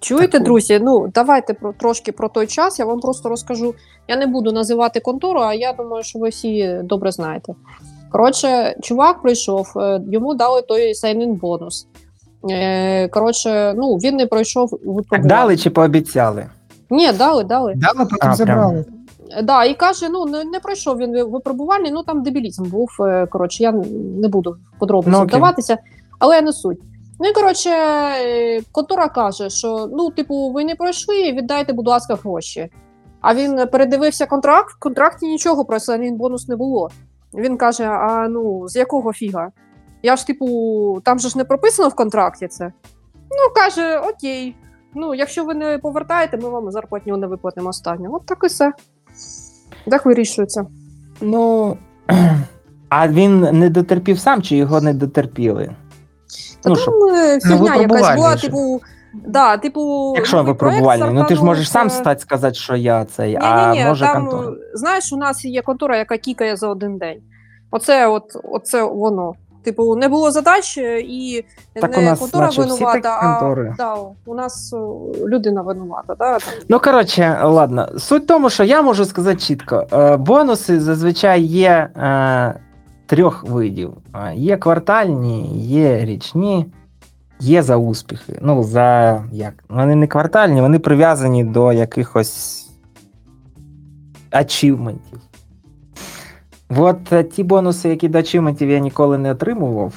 Чуєте, 0.00 0.32
Таку. 0.32 0.44
друзі? 0.44 0.80
Ну 0.82 1.08
давайте 1.14 1.54
про 1.54 1.72
трошки 1.72 2.12
про 2.12 2.28
той 2.28 2.46
час. 2.46 2.78
Я 2.78 2.84
вам 2.84 3.00
просто 3.00 3.28
розкажу. 3.28 3.74
Я 4.08 4.16
не 4.16 4.26
буду 4.26 4.52
називати 4.52 5.00
контору, 5.00 5.40
а 5.40 5.54
я 5.54 5.72
думаю, 5.72 6.04
що 6.04 6.18
ви 6.18 6.28
всі 6.28 6.80
добре 6.84 7.12
знаєте. 7.12 7.54
Коротше, 8.12 8.76
чувак 8.82 9.22
прийшов, 9.22 9.72
е, 9.76 10.00
йому 10.10 10.34
дали 10.34 10.62
той 10.62 10.94
сайнін 10.94 11.34
бонус. 11.34 11.88
Е, 12.50 13.08
Коротше, 13.08 13.74
ну 13.76 13.94
він 13.96 14.16
не 14.16 14.26
пройшов 14.26 14.78
Так 15.10 15.26
дали 15.26 15.56
чи 15.56 15.70
пообіцяли? 15.70 16.46
Ні, 16.90 17.12
дали, 17.12 17.44
дали. 17.44 17.74
Дали, 17.76 17.98
потім 18.10 18.18
А, 18.30 18.34
забрали. 18.34 18.84
Да, 19.42 19.64
і 19.64 19.74
каже: 19.74 20.08
ну 20.08 20.26
не, 20.26 20.44
не 20.44 20.60
пройшов 20.60 20.98
він 20.98 21.24
випробування, 21.24 21.90
ну 21.90 22.02
там 22.02 22.22
дебілізм 22.22 22.64
був. 22.64 22.88
е, 23.00 23.26
Коротше, 23.26 23.62
я 23.62 23.72
не 24.22 24.28
буду 24.28 24.56
в 24.76 24.78
подробиці 24.78 25.10
Ну, 25.10 25.22
вдаватися, 25.24 25.78
але 26.18 26.42
не 26.42 26.52
суть. 26.52 26.78
Ну 27.20 27.28
і 27.28 27.32
коротше, 27.32 27.70
е, 27.70 28.60
контора 28.72 29.08
каже, 29.08 29.50
що 29.50 29.88
ну, 29.92 30.10
типу, 30.10 30.50
ви 30.50 30.64
не 30.64 30.74
пройшли, 30.74 31.32
віддайте, 31.32 31.72
будь 31.72 31.88
ласка, 31.88 32.14
гроші. 32.14 32.68
А 33.20 33.34
він 33.34 33.66
передивився 33.72 34.26
контракт, 34.26 34.70
в 34.74 34.78
контракті 34.78 35.26
нічого 35.26 35.64
про 35.64 35.80
сайнін 35.80 36.16
бонус 36.16 36.48
не 36.48 36.56
було. 36.56 36.90
Він 37.34 37.56
каже: 37.56 37.84
А 37.84 38.28
ну 38.28 38.68
з 38.68 38.76
якого 38.76 39.12
фіга? 39.12 39.50
Я 40.02 40.16
ж, 40.16 40.26
типу, 40.26 41.00
там 41.04 41.18
же 41.18 41.28
ж 41.28 41.38
не 41.38 41.44
прописано 41.44 41.88
в 41.88 41.94
контракті 41.94 42.48
це. 42.48 42.72
Ну, 43.14 43.54
каже, 43.54 43.98
окей. 43.98 44.56
Ну, 44.98 45.14
якщо 45.14 45.44
ви 45.44 45.54
не 45.54 45.78
повертаєте, 45.78 46.36
ми 46.36 46.48
вам 46.48 46.70
зарплатню 46.70 47.16
не 47.16 47.26
виплатимо 47.26 47.68
останню. 47.68 48.14
От 48.14 48.26
так 48.26 48.38
і 48.44 48.46
все. 48.46 48.72
Так 49.90 50.06
вирішується. 50.06 50.66
Ну. 51.20 51.76
А 52.88 53.08
він 53.08 53.40
не 53.40 53.70
дотерпів 53.70 54.18
сам, 54.18 54.42
чи 54.42 54.56
його 54.56 54.80
не 54.80 54.94
дотерпіли? 54.94 55.70
Та 56.62 56.70
Ну, 56.70 56.76
там 56.76 56.94
е, 57.14 57.40
фігня 57.40 57.76
якась 57.76 58.16
була, 58.16 58.36
типу. 58.36 58.80
Да, 59.26 59.56
типу, 59.56 60.12
Якщо 60.16 60.42
випробувальний, 60.42 61.10
ну 61.12 61.24
ти 61.24 61.36
ж 61.36 61.44
можеш 61.44 61.70
сам 61.70 61.90
стати 61.90 62.20
сказати, 62.20 62.54
що 62.54 62.76
я 62.76 63.04
цей, 63.04 63.30
Ні, 63.30 63.38
а 63.42 63.72
ні, 63.72 63.78
ні, 63.78 63.84
може 63.84 64.04
там, 64.04 64.26
контора. 64.26 64.56
знаєш, 64.74 65.12
у 65.12 65.16
нас 65.16 65.44
є 65.44 65.62
контора, 65.62 65.96
яка 65.96 66.18
кікає 66.18 66.56
за 66.56 66.68
один 66.68 66.98
день. 66.98 67.18
Оце, 67.70 68.06
от, 68.06 68.24
оце 68.44 68.82
воно. 68.82 69.32
Типу, 69.66 69.96
не 69.96 70.08
було 70.08 70.30
задач, 70.30 70.78
і 70.78 71.44
Так 71.74 71.96
не 71.96 72.16
контора 72.16 72.50
винувата, 72.56 73.18
а 73.22 73.74
да, 73.78 73.96
у 74.26 74.34
нас 74.34 74.74
людина 75.26 75.62
винувата. 75.62 76.14
Да? 76.14 76.38
Ну, 76.68 76.80
коротше, 76.80 77.40
ладно. 77.42 77.88
Суть 77.98 78.22
в 78.22 78.26
тому, 78.26 78.50
що 78.50 78.64
я 78.64 78.82
можу 78.82 79.04
сказати 79.04 79.36
чітко: 79.36 79.86
Е, 79.92 80.16
бонуси 80.16 80.80
зазвичай 80.80 81.42
є 81.42 81.68
е, 81.96 82.54
трьох 83.06 83.44
видів: 83.44 83.92
Е, 84.14 84.34
є 84.34 84.56
квартальні, 84.56 85.60
є 85.66 86.04
річні, 86.04 86.66
є 87.40 87.62
за 87.62 87.76
успіхи. 87.76 88.38
Ну, 88.42 88.62
за 88.62 89.24
як? 89.32 89.54
Вони 89.68 89.94
не 89.94 90.06
квартальні, 90.06 90.60
вони 90.60 90.78
прив'язані 90.78 91.44
до 91.44 91.72
якихось 91.72 92.66
ачівментів. 94.30 95.20
От 96.68 97.12
е, 97.12 97.24
ті 97.24 97.42
бонуси, 97.42 97.88
які 97.88 98.08
до 98.08 98.18
ачівментів 98.18 98.70
я 98.70 98.78
ніколи 98.78 99.18
не 99.18 99.30
отримував. 99.30 99.92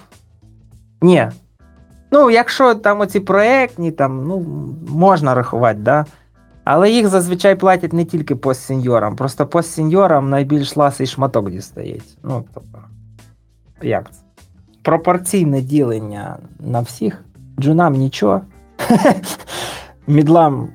Ні. 1.02 1.28
Ну, 2.12 2.30
якщо 2.30 2.76
там 2.76 3.00
оці 3.00 3.20
проектні, 3.20 3.92
там, 3.92 4.28
ну, 4.28 4.46
можна 4.88 5.36
рахувати, 5.36 5.80
да? 5.80 6.06
Але 6.64 6.92
їх 6.92 7.08
зазвичай 7.08 7.56
платять 7.56 7.94
не 7.94 8.06
тільки 8.06 8.36
постсеньорам, 8.36 9.16
просто 9.16 9.48
постсеньорам 9.48 10.30
найбільш 10.30 10.78
ласий 10.78 11.08
шматок 11.08 11.52
дістається. 11.52 12.18
Ну, 12.24 12.46
тобто, 12.54 12.80
як 13.82 14.12
це? 14.12 14.22
Пропорційне 14.82 15.62
ділення 15.62 16.38
на 16.60 16.82
всіх. 16.82 17.24
Джунам 17.60 17.94
нічого. 17.94 18.42
Мідлам 20.08 20.70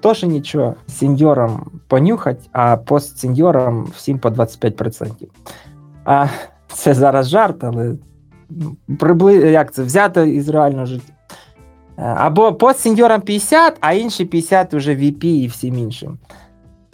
теж 0.00 0.22
нічого. 0.22 0.74
Сеньорам 0.86 1.77
понюхать, 1.88 2.48
а 2.52 2.76
постсеньорам 2.76 3.84
всім 3.96 4.18
по 4.18 4.28
25%. 4.28 5.28
А 6.04 6.26
це 6.68 6.94
зараз 6.94 7.28
жарт, 7.28 7.64
але 7.64 7.94
ну, 8.50 8.76
прибли... 8.98 9.34
як 9.34 9.72
це 9.72 9.82
взято 9.82 10.24
із 10.24 10.48
реального 10.48 10.86
життя. 10.86 11.12
Е, 11.98 12.02
Або 12.02 12.52
по 12.52 12.74
сеньорам 12.74 13.20
50, 13.20 13.76
а 13.80 13.92
інші 13.92 14.24
50 14.24 14.74
вже 14.74 14.94
VP 14.94 15.24
і 15.24 15.46
всім 15.46 15.78
іншим. 15.78 16.18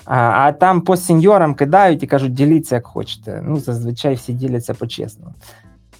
А, 0.05 0.17
а 0.17 0.53
там 0.53 0.81
по 0.81 0.97
сеньорам 0.97 1.55
кидають 1.55 2.03
і 2.03 2.07
кажуть, 2.07 2.35
діліться 2.35 2.75
як 2.75 2.87
хочете. 2.87 3.43
Ну, 3.47 3.57
зазвичай 3.57 4.15
всі 4.15 4.33
діляться 4.33 4.75
по-чесному. 4.75 5.35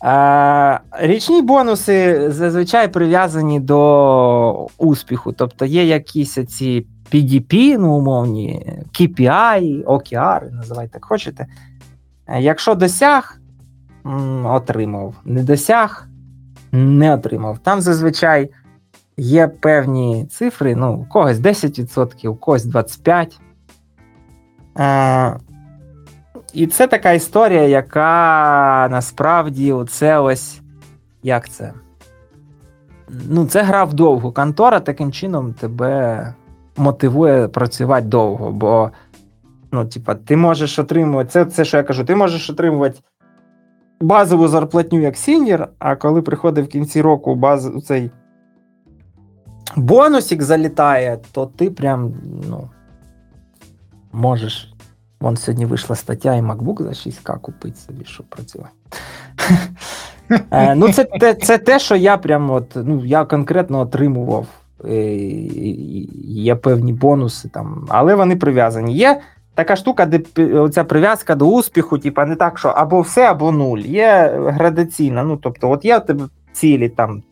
А, 0.01 0.79
річні 0.93 1.43
бонуси 1.43 2.31
зазвичай 2.31 2.89
прив'язані 2.89 3.61
до 3.61 4.69
успіху. 4.79 5.33
Тобто 5.33 5.65
є 5.65 5.85
якісь 5.85 6.47
ці 6.47 6.87
PDP, 7.15 7.79
ну, 7.79 7.95
умовні, 7.95 8.73
KPI, 8.93 9.85
OKR, 9.85 10.53
називайте 10.53 10.91
як 10.95 11.05
хочете. 11.05 11.47
Е, 12.27 12.41
Якщо 12.41 12.75
досяг, 12.75 13.41
отримав. 14.45 15.15
Не 15.25 15.43
досяг, 15.43 16.09
не 16.73 17.15
отримав. 17.15 17.59
Там 17.59 17.81
зазвичай 17.81 18.51
є 19.17 19.49
певні 19.49 20.27
цифри, 20.31 20.77
ну, 20.77 20.95
у 20.95 21.05
когось 21.05 21.37
10%, 21.37 22.29
у 22.29 22.37
когось 22.37 22.67
25%. 22.67 23.41
Е, 24.79 25.37
і 26.53 26.67
це 26.67 26.87
така 26.87 27.13
історія, 27.13 27.63
яка 27.63 28.89
насправді 28.91 29.75
це 29.91 30.19
ось 30.19 30.61
як 31.23 31.49
це? 31.49 31.73
Ну, 33.09 33.47
це 33.47 33.63
гра 33.63 33.85
вдовгу. 33.85 34.33
Контора 34.33 34.81
таким 34.81 35.13
чином 35.13 35.53
тебе 35.53 36.35
мотивує 36.77 37.49
працювати 37.49 38.07
довго, 38.07 38.53
бо 38.53 38.91
ну, 39.73 39.85
типа, 39.85 40.15
ти 40.15 40.37
можеш 40.37 40.79
отримувати. 40.79 41.31
Це, 41.31 41.45
це 41.45 41.65
що 41.65 41.77
я 41.77 41.83
кажу, 41.83 42.05
ти 42.05 42.17
можеш 42.17 42.51
отримувати 42.51 42.99
базову 44.01 44.49
зарплатню 44.49 45.01
як 45.01 45.17
senior, 45.17 45.69
а 45.79 45.97
коли 45.97 46.23
приходить 46.23 46.67
в 46.67 46.69
кінці 46.69 47.03
року 47.03 47.35
баз, 47.35 47.71
цей 47.87 48.11
бонусик 49.77 50.43
залітає, 50.43 51.19
то 51.33 51.47
ти 51.47 51.71
прям 51.71 52.13
ну, 52.49 52.71
можеш. 54.13 54.71
Вон 55.21 55.37
сьогодні 55.37 55.67
вийшла 55.67 55.97
стаття, 55.97 56.35
і 56.35 56.43
MacBook 56.43 56.83
за 56.83 56.89
6К 56.89 57.41
купити 57.41 57.77
собі, 57.77 58.05
щоб 58.05 58.27
працювати. 58.27 58.75
Е, 60.51 60.75
Ну, 60.75 60.93
це, 60.93 61.05
те, 61.05 61.35
це 61.35 61.59
те, 61.59 61.79
що 61.79 61.97
я 61.97 62.17
прям 62.17 62.51
от, 62.51 62.73
ну, 62.75 63.05
я 63.05 63.25
конкретно 63.25 63.81
отримував. 63.81 64.47
Е, 64.89 65.17
Є 66.25 66.55
певні 66.55 66.93
бонуси 66.93 67.49
там, 67.49 67.87
але 67.89 68.15
вони 68.15 68.37
прив'язані. 68.37 68.97
Є 68.97 69.21
така 69.55 69.77
штука, 69.77 70.07
де 70.07 70.21
ця 70.69 70.85
прив'язка 70.85 71.35
до 71.35 71.47
успіху, 71.47 71.99
типа 71.99 72.27
не 72.27 72.37
так, 72.37 72.59
що 72.59 72.69
або 72.69 73.01
все, 73.01 73.31
або 73.31 73.53
нуль. 73.53 73.79
Є 73.79 74.39
градаційна. 74.47 75.23
Ну, 75.23 75.37
тобто, 75.37 75.71
от 75.71 75.85
є 75.85 75.99
в 75.99 76.07
тебе 76.07 76.25
цілі 76.53 76.89
там 76.89 77.23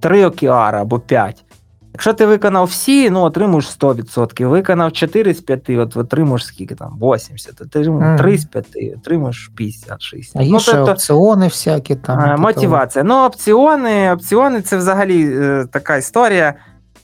три 0.00 0.24
океара 0.26 0.82
або 0.82 0.98
5. 0.98 1.44
Якщо 1.92 2.12
ти 2.12 2.26
виконав 2.26 2.66
всі, 2.66 3.10
ну 3.10 3.20
отримуєш 3.20 3.78
100%. 3.80 4.46
Виконав 4.46 4.92
4 4.92 5.34
з 5.34 5.40
5, 5.40 5.70
от 5.70 5.96
отримуєш 5.96 6.46
скільки 6.46 6.74
там? 6.74 6.98
80, 7.00 7.60
отримуєш 7.60 8.20
3 8.20 8.38
з 8.38 8.44
5, 8.44 8.66
отримуєш 8.96 9.50
50, 9.56 10.02
60. 10.02 10.36
А 10.36 10.42
є 10.42 10.52
ну, 10.52 10.60
ще 10.60 10.72
тобто, 10.72 10.92
опціони 10.92 11.46
всякі 11.46 11.96
там. 11.96 12.20
Е, 12.20 12.36
Мотивація. 12.36 13.04
Ну, 13.04 13.24
опціони, 13.24 14.12
опціони 14.12 14.62
це 14.62 14.76
взагалі 14.76 15.30
е, 15.32 15.66
така 15.72 15.96
історія. 15.96 16.54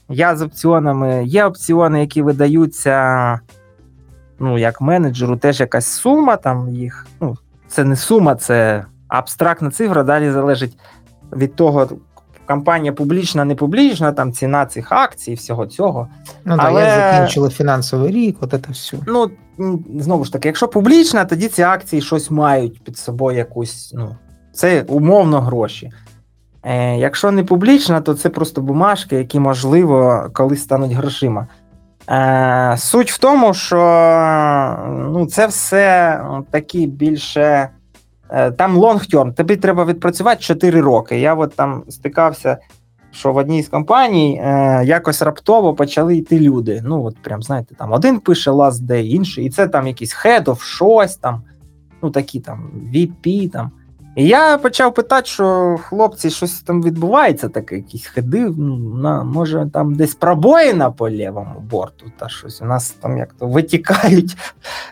Я 0.09 0.35
з 0.35 0.41
опціонами. 0.41 1.25
Є 1.25 1.45
опціони, 1.45 1.99
які 1.99 2.21
видаються, 2.21 3.39
ну, 4.39 4.57
як 4.57 4.81
менеджеру, 4.81 5.37
теж 5.37 5.59
якась 5.59 5.87
сума 5.87 6.35
там 6.35 6.69
їх. 6.69 7.07
Ну, 7.21 7.35
це 7.67 7.83
не 7.83 7.95
сума, 7.95 8.35
це 8.35 8.85
абстрактна 9.07 9.71
цифра. 9.71 10.03
Далі 10.03 10.31
залежить 10.31 10.77
від 11.33 11.55
того, 11.55 11.89
компанія 12.47 12.93
публічна, 12.93 13.45
не 13.45 13.55
публічна, 13.55 14.11
там 14.11 14.33
ціна 14.33 14.65
цих 14.65 14.91
акцій, 14.91 15.33
всього 15.33 15.67
цього. 15.67 16.07
Ну 16.45 16.57
так, 16.57 16.65
але- 16.69 16.81
як 16.81 17.13
закінчили 17.13 17.49
фінансовий 17.49 18.11
рік, 18.11 18.37
от 18.41 18.51
це 18.51 18.71
все. 18.71 18.97
Ну, 19.07 19.31
знову 19.99 20.25
ж 20.25 20.33
таки, 20.33 20.47
якщо 20.47 20.67
публічна, 20.67 21.25
тоді 21.25 21.47
ці 21.47 21.61
акції 21.61 22.01
щось 22.01 22.31
мають 22.31 22.83
під 22.83 22.97
собою 22.97 23.37
якусь, 23.37 23.91
ну, 23.95 24.15
це 24.53 24.85
умовно 24.87 25.41
гроші. 25.41 25.91
Е, 26.63 26.97
якщо 26.97 27.31
не 27.31 27.43
публічна, 27.43 28.01
то 28.01 28.13
це 28.13 28.29
просто 28.29 28.61
бумажки, 28.61 29.15
які, 29.15 29.39
можливо, 29.39 30.29
колись 30.33 30.63
стануть 30.63 30.91
грошима. 30.91 31.47
Е, 32.09 32.75
суть 32.77 33.11
в 33.11 33.17
тому, 33.17 33.53
що 33.53 33.77
ну, 34.87 35.25
це 35.25 35.47
все 35.47 36.21
такі 36.51 36.87
більше. 36.87 37.69
Е, 38.29 38.51
Там 38.51 38.77
long-term, 38.77 39.33
тобі 39.33 39.55
треба 39.55 39.85
відпрацювати 39.85 40.41
4 40.41 40.81
роки. 40.81 41.19
Я 41.19 41.35
от 41.35 41.55
там 41.55 41.83
стикався, 41.89 42.57
що 43.11 43.33
в 43.33 43.37
одній 43.37 43.63
з 43.63 43.67
компаній 43.67 44.41
е, 44.43 44.81
якось 44.85 45.21
раптово 45.21 45.73
почали 45.73 46.17
йти 46.17 46.39
люди. 46.39 46.81
Ну, 46.85 47.03
от 47.03 47.17
прям, 47.17 47.43
знаєте, 47.43 47.75
там 47.75 47.91
один 47.91 48.19
пише 48.19 48.51
last 48.51 48.87
day, 48.87 49.03
інший, 49.03 49.45
і 49.45 49.49
це 49.49 49.67
там 49.67 49.87
якийсь 49.87 50.25
head 50.25 50.43
of 50.43 50.61
щось 50.61 51.15
там, 51.15 51.41
ну 52.01 52.09
такі 52.09 52.39
там 52.39 52.69
VP 52.93 53.51
там. 53.51 53.71
І 54.17 54.27
я 54.27 54.57
почав 54.57 54.93
питати, 54.93 55.27
що 55.27 55.77
хлопці, 55.83 56.29
щось 56.29 56.61
там 56.61 56.83
відбувається, 56.83 57.49
таке, 57.49 57.75
якісь 57.75 58.05
хеди, 58.05 58.53
ну, 58.57 58.77
на, 58.77 59.23
може 59.23 59.69
там 59.73 59.95
десь 59.95 60.15
пробоїна 60.15 60.91
по 60.91 61.09
лівому 61.09 61.59
борту, 61.59 62.11
та 62.17 62.29
щось. 62.29 62.61
У 62.61 62.65
нас 62.65 62.91
там 62.91 63.17
як 63.17 63.33
то 63.33 63.47
витікають 63.47 64.37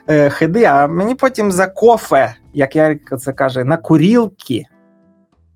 е, 0.10 0.30
хеди, 0.30 0.64
а 0.64 0.88
мені 0.88 1.16
потім 1.16 1.52
за 1.52 1.68
кофе, 1.68 2.36
як 2.54 2.76
я 2.76 2.98
це 3.20 3.34
каже, 3.34 3.64
на 3.64 3.78
курілки 3.78 4.66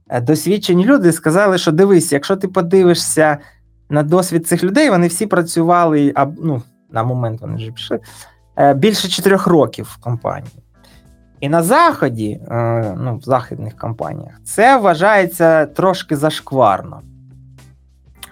е, 0.10 0.22
досвідчені 0.22 0.86
люди 0.86 1.12
сказали, 1.12 1.58
що 1.58 1.72
дивись, 1.72 2.12
якщо 2.12 2.36
ти 2.36 2.48
подивишся 2.48 3.38
на 3.90 4.04
досвід 4.04 4.48
цих 4.48 4.64
людей, 4.64 4.90
вони 4.90 5.08
всі 5.08 5.26
працювали, 5.26 6.12
а, 6.16 6.26
ну, 6.26 6.62
на 6.92 7.04
момент 7.04 7.42
вони 7.42 7.56
вже 7.56 7.72
пішли, 7.72 8.00
е, 8.58 8.74
більше 8.74 9.08
чотирьох 9.08 9.48
років 9.48 9.96
в 10.00 10.02
компанії. 10.02 10.64
І 11.40 11.50
на 11.50 11.64
заході, 11.64 12.40
е, 12.52 12.96
ну, 13.00 13.18
в 13.18 13.24
західних 13.24 13.78
компаніях, 13.78 14.34
це 14.44 14.78
вважається 14.78 15.66
трошки 15.66 16.16
зашкварно. 16.16 17.02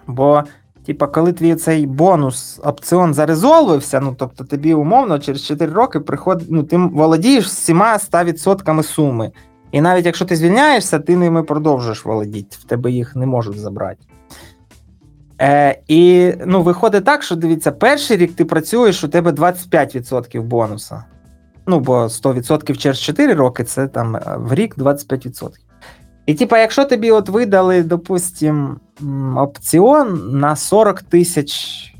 Бо, 0.07 0.43
типа, 0.85 1.07
коли 1.07 1.33
твій 1.33 1.55
цей 1.55 1.85
бонус 1.85 2.59
опціон 2.63 3.13
зарезолвився, 3.13 3.99
ну 3.99 4.15
тобто 4.17 4.43
тобі 4.43 4.73
умовно 4.73 5.19
через 5.19 5.45
4 5.45 5.73
роки 5.73 5.99
приходить, 5.99 6.47
ну, 6.51 6.63
ти 6.63 6.77
володієш 6.77 7.45
всіма 7.45 7.97
100% 7.97 8.83
суми. 8.83 9.31
І 9.71 9.81
навіть 9.81 10.05
якщо 10.05 10.25
ти 10.25 10.35
звільняєшся, 10.35 10.99
ти 10.99 11.17
ними 11.17 11.43
продовжуєш 11.43 12.05
володіти, 12.05 12.57
в 12.59 12.63
тебе 12.63 12.91
їх 12.91 13.15
не 13.15 13.25
можуть 13.25 13.59
забрати. 13.59 14.05
Е, 15.41 15.79
І 15.87 16.33
ну, 16.45 16.61
виходить 16.61 17.05
так, 17.05 17.23
що 17.23 17.35
дивіться, 17.35 17.71
перший 17.71 18.17
рік 18.17 18.35
ти 18.35 18.45
працюєш, 18.45 19.03
у 19.03 19.07
тебе 19.07 19.31
25% 19.31 20.41
бонуса. 20.41 21.03
Ну, 21.67 21.79
бо 21.79 21.93
100% 21.93 22.77
через 22.77 22.99
4 22.99 23.33
роки 23.33 23.63
це 23.63 23.87
там 23.87 24.15
е, 24.15 24.21
в 24.37 24.53
рік 24.53 24.77
25%. 24.77 25.49
І, 26.25 26.33
типа, 26.33 26.59
якщо 26.59 26.85
тобі 26.85 27.11
от 27.11 27.29
видали, 27.29 27.83
допустим, 27.83 28.79
опціон 29.37 30.39
на 30.39 30.55
40 30.55 31.01
тисяч 31.01 31.93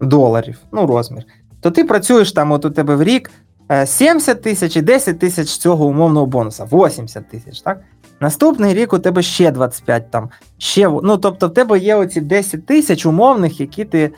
доларів, 0.00 0.58
ну, 0.72 0.86
розмір, 0.86 1.24
то 1.60 1.70
ти 1.70 1.84
працюєш 1.84 2.32
там, 2.32 2.52
от 2.52 2.64
у 2.64 2.70
тебе 2.70 2.96
в 2.96 3.02
рік 3.02 3.30
е, 3.70 3.86
70 3.86 4.42
тисяч 4.42 4.76
і 4.76 4.82
10 4.82 5.18
тисяч 5.18 5.48
цього 5.56 5.86
умовного 5.86 6.26
бонуса, 6.26 6.64
80 6.72 7.28
тисяч, 7.28 7.60
так? 7.60 7.80
Наступний 8.20 8.74
рік 8.74 8.92
у 8.92 8.98
тебе 8.98 9.22
ще 9.22 9.50
25 9.50 10.10
там, 10.10 10.30
ще, 10.58 10.88
ну, 10.88 11.18
тобто 11.18 11.48
в 11.48 11.54
тебе 11.54 11.78
є 11.78 11.96
оці 11.96 12.20
10 12.20 12.66
тисяч 12.66 13.06
умовних, 13.06 13.60
які 13.60 13.84
ти, 13.84 14.12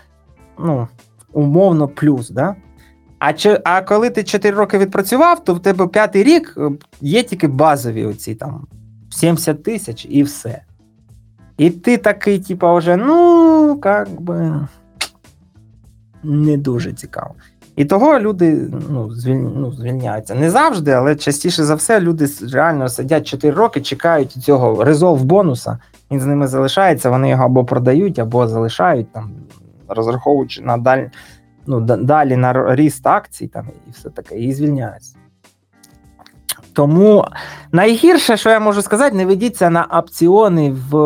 ну, 0.59 0.89
умовно 1.33 1.89
плюс, 1.89 2.31
да? 2.31 2.57
А, 3.19 3.33
чи, 3.33 3.61
а 3.65 3.83
коли 3.83 4.11
ти 4.11 4.25
4 4.25 4.57
роки 4.57 4.79
відпрацював, 4.79 5.45
то 5.45 5.55
в 5.55 5.63
тебе 5.63 5.87
п'ятий 5.87 6.23
рік 6.23 6.55
е, 6.59 6.71
є 7.01 7.23
тільки 7.23 7.49
базові 7.49 8.05
оці 8.05 8.35
там 8.35 8.67
70 9.11 9.63
тисяч 9.63 10.07
і 10.11 10.23
все. 10.23 10.63
І 11.59 11.71
ти 11.71 11.97
такий, 11.97 12.39
типа, 12.39 12.75
вже, 12.75 12.97
ну, 12.97 13.81
як 13.85 14.21
би, 14.21 14.67
не 16.23 16.57
дуже 16.57 16.93
цікаво. 16.93 17.35
І 17.77 17.85
того 17.85 18.19
люди 18.19 18.71
ну, 18.91 19.11
звіль, 19.11 19.35
ну, 19.35 19.73
звільняються. 19.73 20.35
Не 20.35 20.51
завжди, 20.51 20.91
але 20.91 21.17
частіше 21.17 21.65
за 21.65 21.75
все 21.75 22.01
люди 22.01 22.27
реально 22.53 22.89
сидять 22.89 23.27
4 23.27 23.55
роки, 23.55 23.81
чекають 23.81 24.33
цього 24.33 24.85
резолв 24.85 25.25
бонуса. 25.25 25.79
Він 26.11 26.21
з 26.21 26.27
ними 26.27 26.47
залишається, 26.47 27.11
вони 27.11 27.29
його 27.29 27.45
або 27.45 27.65
продають, 27.65 28.19
або 28.19 28.47
залишають, 28.47 29.13
там, 29.13 29.31
розраховуючи 29.89 30.63
на 30.63 30.77
даль, 30.77 31.05
ну, 31.69 31.81
да- 31.81 31.97
далі 31.97 32.37
на 32.37 32.75
ріст 32.75 33.07
акцій 33.07 33.49
там, 33.49 33.67
і 33.89 33.91
все 33.91 34.11
таке, 34.11 34.39
і 34.39 34.53
звільняються. 34.53 35.17
Тому 36.73 37.25
найгірше, 37.73 38.37
що 38.37 38.51
я 38.51 38.61
можу 38.61 38.83
сказати, 38.83 39.17
не 39.17 39.27
ведіться 39.27 39.71
на 39.71 39.85
опціони 39.85 40.77
в 40.91 40.97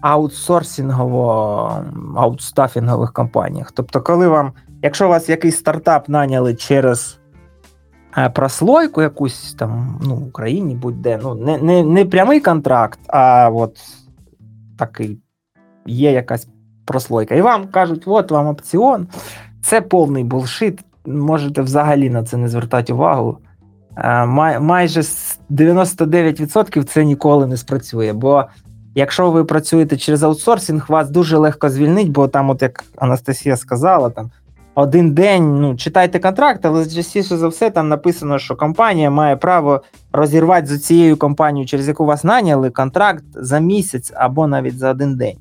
аутсорсингово 0.00 1.84
аутстафінгових 2.16 3.12
компаніях. 3.12 3.72
Тобто, 3.72 4.00
коли 4.00 4.28
вам, 4.28 4.52
якщо 4.82 5.08
вас 5.08 5.28
якийсь 5.28 5.56
стартап 5.56 6.08
наняли 6.08 6.54
через 6.54 7.20
е, 8.18 8.30
прослойку 8.30 9.02
якусь 9.02 9.54
там, 9.54 10.00
ну, 10.04 10.14
в 10.14 10.26
Україні 10.28 10.74
будь-де, 10.74 11.20
ну, 11.22 11.34
не, 11.34 11.58
не, 11.58 11.82
не 11.82 12.04
прямий 12.04 12.40
контракт, 12.40 12.98
а 13.06 13.50
от 13.50 13.76
такий 14.78 15.18
є 15.86 16.12
якась 16.12 16.48
прослойка. 16.84 17.34
І 17.34 17.42
вам 17.42 17.68
кажуть, 17.68 18.02
от 18.06 18.30
вам 18.30 18.46
опціон, 18.46 19.08
це 19.62 19.80
повний 19.80 20.24
bullshit, 20.24 20.80
можете 21.06 21.62
взагалі 21.62 22.10
на 22.10 22.24
це 22.24 22.36
не 22.36 22.48
звертати 22.48 22.92
увагу. 22.92 23.38
Е, 23.96 24.26
май, 24.26 24.60
майже 24.60 25.00
99% 25.50 26.84
це 26.84 27.04
ніколи 27.04 27.46
не 27.46 27.56
спрацює. 27.56 28.12
Бо 28.12 28.44
якщо 28.94 29.30
ви 29.30 29.44
працюєте 29.44 29.96
через 29.96 30.22
аутсорсинг, 30.22 30.86
вас 30.88 31.10
дуже 31.10 31.36
легко 31.36 31.70
звільнить, 31.70 32.10
бо 32.10 32.28
там, 32.28 32.50
от 32.50 32.62
як 32.62 32.84
Анастасія 32.96 33.56
сказала, 33.56 34.10
там 34.10 34.30
один 34.74 35.14
день, 35.14 35.60
ну 35.60 35.76
читайте 35.76 36.18
контракт, 36.18 36.66
але 36.66 36.86
частіше 36.86 37.36
за 37.36 37.48
все 37.48 37.70
там 37.70 37.88
написано, 37.88 38.38
що 38.38 38.56
компанія 38.56 39.10
має 39.10 39.36
право 39.36 39.82
розірвати 40.12 40.66
з 40.66 40.82
цією 40.82 41.16
компанією, 41.16 41.68
через 41.68 41.88
яку 41.88 42.04
вас 42.04 42.24
наняли, 42.24 42.70
контракт 42.70 43.24
за 43.34 43.58
місяць 43.58 44.12
або 44.14 44.46
навіть 44.46 44.78
за 44.78 44.90
один 44.90 45.16
день. 45.16 45.36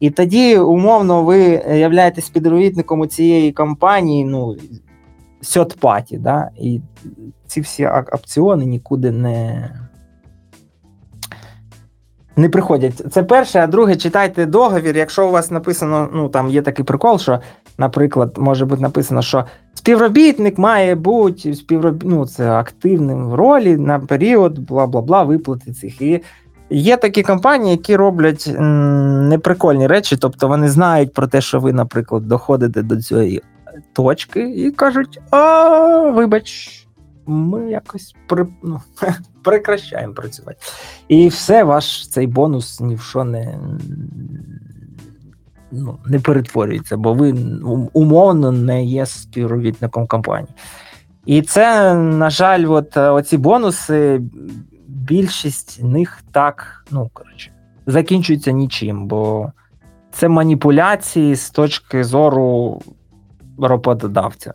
І 0.00 0.10
тоді, 0.10 0.58
умовно, 0.58 1.24
ви 1.24 1.40
являєтесь 1.68 2.26
співробітником 2.26 3.08
цієї 3.08 3.52
компанії, 3.52 4.24
ну, 4.24 4.56
сьот-паті, 5.40 6.18
да? 6.18 6.50
і 6.60 6.80
ці 7.46 7.60
всі 7.60 7.86
опціони 7.86 8.64
нікуди 8.64 9.10
не. 9.10 9.70
Не 12.36 12.48
приходять. 12.48 13.12
Це 13.12 13.22
перше, 13.22 13.58
а 13.58 13.66
друге, 13.66 13.96
читайте 13.96 14.46
договір. 14.46 14.96
Якщо 14.96 15.28
у 15.28 15.30
вас 15.30 15.50
написано, 15.50 16.08
ну 16.12 16.28
там 16.28 16.50
є 16.50 16.62
такий 16.62 16.84
прикол, 16.84 17.18
що, 17.18 17.40
наприклад, 17.78 18.34
може 18.38 18.64
бути 18.64 18.82
написано, 18.82 19.22
що 19.22 19.44
співробітник 19.74 20.58
має 20.58 20.94
бути 20.94 21.54
співроб... 21.54 22.04
ну, 22.04 22.26
це 22.26 22.50
активним 22.50 23.28
в 23.28 23.34
ролі 23.34 23.76
на 23.76 23.98
період, 23.98 24.58
бла 24.58 24.86
бла 24.86 25.00
бла, 25.00 25.22
виплати 25.22 25.72
цих. 25.72 26.00
І 26.00 26.20
є 26.70 26.96
такі 26.96 27.22
компанії, 27.22 27.70
які 27.70 27.96
роблять 27.96 28.50
неприкольні 28.58 29.86
речі, 29.86 30.16
тобто 30.16 30.48
вони 30.48 30.68
знають 30.68 31.12
про 31.12 31.26
те, 31.26 31.40
що 31.40 31.60
ви, 31.60 31.72
наприклад, 31.72 32.28
доходите 32.28 32.82
до 32.82 33.02
цієї 33.02 33.42
точки 33.92 34.40
і 34.40 34.70
кажуть: 34.70 35.20
а, 35.30 36.10
вибач, 36.10 36.70
ми 37.26 37.70
якось 37.70 38.14
при, 38.26 38.46
ну, 38.62 38.80
прекращаємо 39.42 40.14
працювати. 40.14 40.58
І 41.08 41.28
все, 41.28 41.64
ваш 41.64 42.08
цей 42.08 42.26
бонус 42.26 42.80
ні 42.80 42.94
в 42.94 43.00
що 43.00 43.24
не, 43.24 43.58
ну, 45.72 45.98
не 46.06 46.18
перетворюється, 46.18 46.96
бо 46.96 47.14
ви 47.14 47.34
умовно 47.92 48.52
не 48.52 48.84
є 48.84 49.06
співробітником 49.06 50.06
компанії. 50.06 50.54
І 51.26 51.42
це, 51.42 51.94
на 51.94 52.30
жаль, 52.30 52.64
от 52.68 52.96
оці 52.96 53.36
бонуси, 53.36 54.20
більшість 55.08 55.84
них 55.84 56.22
так, 56.32 56.84
ну, 56.90 57.10
коротше, 57.12 57.50
закінчуються 57.86 58.52
нічим, 58.52 59.06
бо 59.06 59.52
це 60.12 60.28
маніпуляції 60.28 61.36
з 61.36 61.50
точки 61.50 62.04
зору 62.04 62.80
роботодавця. 63.58 64.52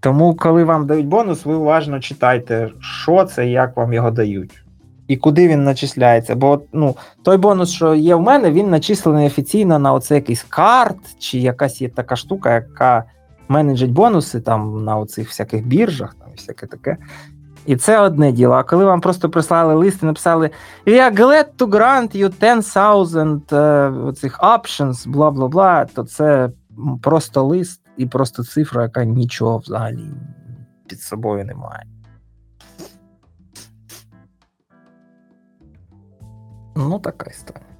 Тому, 0.00 0.34
коли 0.34 0.64
вам 0.64 0.86
дають 0.86 1.06
бонус, 1.06 1.44
ви 1.44 1.54
уважно 1.54 2.00
читайте, 2.00 2.70
що 2.80 3.24
це, 3.24 3.48
як 3.48 3.76
вам 3.76 3.92
його 3.92 4.10
дають, 4.10 4.64
і 5.08 5.16
куди 5.16 5.48
він 5.48 5.64
начисляється. 5.64 6.34
Бо 6.34 6.60
ну, 6.72 6.96
той 7.22 7.36
бонус, 7.36 7.70
що 7.70 7.94
є 7.94 8.14
в 8.14 8.20
мене, 8.20 8.50
він 8.50 8.70
начислений 8.70 9.26
офіційно 9.26 9.78
на 9.78 9.92
оце 9.92 10.14
якийсь 10.14 10.42
карт, 10.48 10.98
чи 11.18 11.38
якась 11.38 11.80
є 11.80 11.88
така 11.88 12.16
штука, 12.16 12.54
яка 12.54 13.04
менеджить 13.48 13.92
бонуси 13.92 14.40
там 14.40 14.84
на 14.84 14.96
оцих 14.96 15.28
всяких 15.28 15.66
біржах, 15.66 16.14
там 16.14 16.28
і 16.32 16.36
всяке 16.36 16.66
таке. 16.66 16.96
І 17.66 17.76
це 17.76 18.00
одне 18.00 18.32
діло. 18.32 18.54
А 18.54 18.62
коли 18.62 18.84
вам 18.84 19.00
просто 19.00 19.30
прислали 19.30 19.74
лист 19.74 20.02
і 20.02 20.06
написали 20.06 20.50
We 20.86 20.92
are 20.92 21.18
glad 21.18 21.46
to 21.58 21.66
grant 21.66 22.16
you 22.16 22.38
10,000 22.40 23.52
е, 23.52 23.88
оцих 23.88 24.40
options, 24.40 25.08
бла 25.08 25.30
бла 25.30 25.48
бла, 25.48 25.84
то 25.84 26.04
це 26.04 26.50
просто 27.02 27.44
лист 27.44 27.80
і 27.96 28.06
просто 28.06 28.44
цифра, 28.44 28.82
яка 28.82 29.04
нічого 29.04 29.58
взагалі 29.58 30.10
під 30.88 31.00
собою 31.00 31.44
не 31.44 31.54
має. 31.54 31.84
Ну, 36.76 36.98
така 36.98 37.30
історія. 37.30 37.73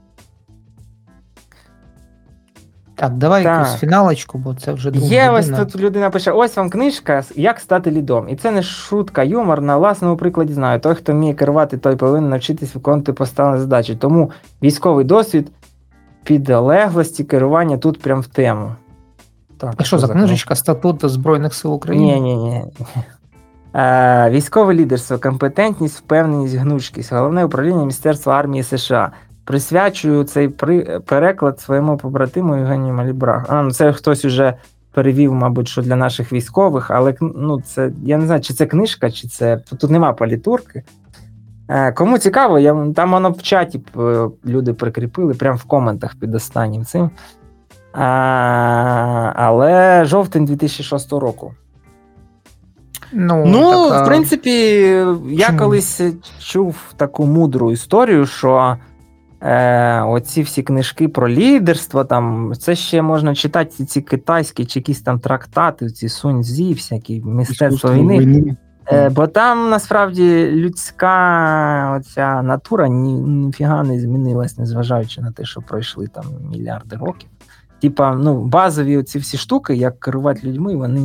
Так, 2.97 3.13
давай 3.13 3.43
Так. 3.43 3.59
якусь 3.67 3.81
фіналочку, 3.81 4.39
бо 4.39 4.55
це 4.55 4.73
вже 4.73 4.91
друга 4.91 5.07
Є 5.07 5.31
ось 5.31 5.49
година. 5.49 5.65
тут 5.65 5.81
людина 5.81 6.11
пише: 6.11 6.33
ось 6.33 6.57
вам 6.57 6.71
книжка 6.71 7.23
Як 7.35 7.61
стати 7.61 7.91
лідом. 7.91 8.29
І 8.29 8.37
це 8.37 8.51
не 8.51 8.63
шутка, 8.63 9.23
юмор 9.23 9.61
на 9.61 9.77
власному 9.77 10.17
прикладі 10.17 10.53
знаю. 10.53 10.81
Той, 10.81 10.95
хто 10.95 11.13
вміє 11.13 11.35
керувати, 11.35 11.79
той 11.79 11.97
повинен 11.97 12.31
навчитись 12.31 12.75
виконувати 12.75 13.13
поставлені 13.13 13.61
задачі. 13.61 13.97
Тому 13.97 14.31
військовий 14.63 15.05
досвід 15.05 15.51
підлеглості 16.25 17.25
керування 17.25 17.79
тут 17.79 18.03
прям 18.03 18.21
в 18.21 18.27
тему. 18.27 18.73
Так, 19.59 19.75
А 19.77 19.85
що 19.85 19.99
за 19.99 20.09
книжечка 20.09 20.55
Статут 20.55 21.11
Збройних 21.11 21.55
сил 21.55 21.75
України? 21.75 22.21
Ні, 22.21 22.21
ні, 22.21 22.37
ні. 22.37 22.65
Е, 23.75 24.31
військове 24.31 24.75
лідерство, 24.75 25.19
компетентність, 25.19 25.99
впевненість, 25.99 26.55
гнучкість. 26.55 27.13
Головне 27.13 27.45
управління 27.45 27.79
Міністерства 27.79 28.35
армії 28.39 28.63
США. 28.63 29.13
Присвячую 29.45 30.25
цей 30.25 30.49
при... 30.49 31.01
переклад 31.01 31.61
своєму 31.61 31.97
побратиму 31.97 32.57
Євгенію 32.57 32.95
Малібрах. 32.95 33.47
А, 33.49 33.63
ну 33.63 33.71
це 33.71 33.93
хтось 33.93 34.25
уже 34.25 34.55
перевів, 34.93 35.35
мабуть, 35.35 35.69
що 35.69 35.83
для 35.83 35.97
наших 35.97 36.33
військових, 36.33 36.91
але 36.91 37.15
ну, 37.21 37.61
це 37.61 37.91
я 38.05 38.19
не 38.19 38.27
знаю, 38.27 38.41
чи 38.41 38.55
це 38.55 38.67
книжка, 38.67 39.11
чи 39.11 39.29
це. 39.29 39.57
Тут 39.57 39.91
нема 39.91 40.13
політурки. 40.13 40.83
Е, 41.69 41.93
кому 41.93 42.19
цікаво, 42.19 42.59
я... 42.59 42.87
там 42.97 43.11
воно 43.11 43.31
в 43.31 43.43
чаті 43.43 43.81
е, 43.99 44.29
люди 44.47 44.75
прикріпили, 44.75 45.35
прямо 45.35 45.57
в 45.57 45.65
коментах 45.65 46.15
під 46.21 46.35
останнім 46.35 46.85
цим. 46.85 47.11
А, 47.93 49.33
але 49.35 50.05
жовтень 50.05 50.45
2006 50.45 51.13
року. 51.13 51.55
Ну, 53.13 53.45
Ну, 53.47 53.89
така- 53.89 54.03
в 54.03 54.07
принципі, 54.07 54.51
я 55.29 55.47
Чому? 55.47 55.59
колись 55.59 56.01
чув 56.39 56.77
таку 56.97 57.27
мудру 57.27 57.73
історію, 57.73 58.27
що 58.27 58.77
е, 59.41 60.01
оці 60.03 60.43
всі 60.43 60.63
книжки 60.63 61.09
про 61.09 61.29
лідерство, 61.29 62.05
там, 62.05 62.53
це 62.59 62.75
ще 62.75 63.03
можна 63.03 63.35
читати 63.35 63.85
ці 63.85 64.03
китайські 64.03 64.65
чи 64.65 64.79
якісь 64.79 65.01
там 65.01 65.21
трактати, 65.21 65.91
ці 65.91 66.09
сунь-зі, 66.09 66.75
всякі 66.75 67.23
мистецтво 67.25 67.91
Іскусство 67.91 68.19
війни. 68.19 68.57
Е, 68.93 69.09
бо 69.09 69.27
там 69.27 69.71
насправді 69.71 70.51
людська 70.51 71.97
оця 72.01 72.43
натура 72.43 72.89
ні, 72.89 73.13
ніфіга 73.13 73.83
не 73.83 74.01
змінилась, 74.01 74.59
незважаючи 74.59 75.21
на 75.21 75.33
те, 75.33 75.45
що 75.45 75.61
пройшли 75.61 76.07
там 76.07 76.25
мільярди 76.51 76.97
років. 76.97 77.29
Типа, 77.81 78.15
ну, 78.15 78.45
базові 78.45 79.03
ці 79.03 79.19
всі 79.19 79.37
штуки, 79.37 79.75
як 79.75 80.01
керувати 80.01 80.41
людьми, 80.45 80.77
вони 80.77 81.01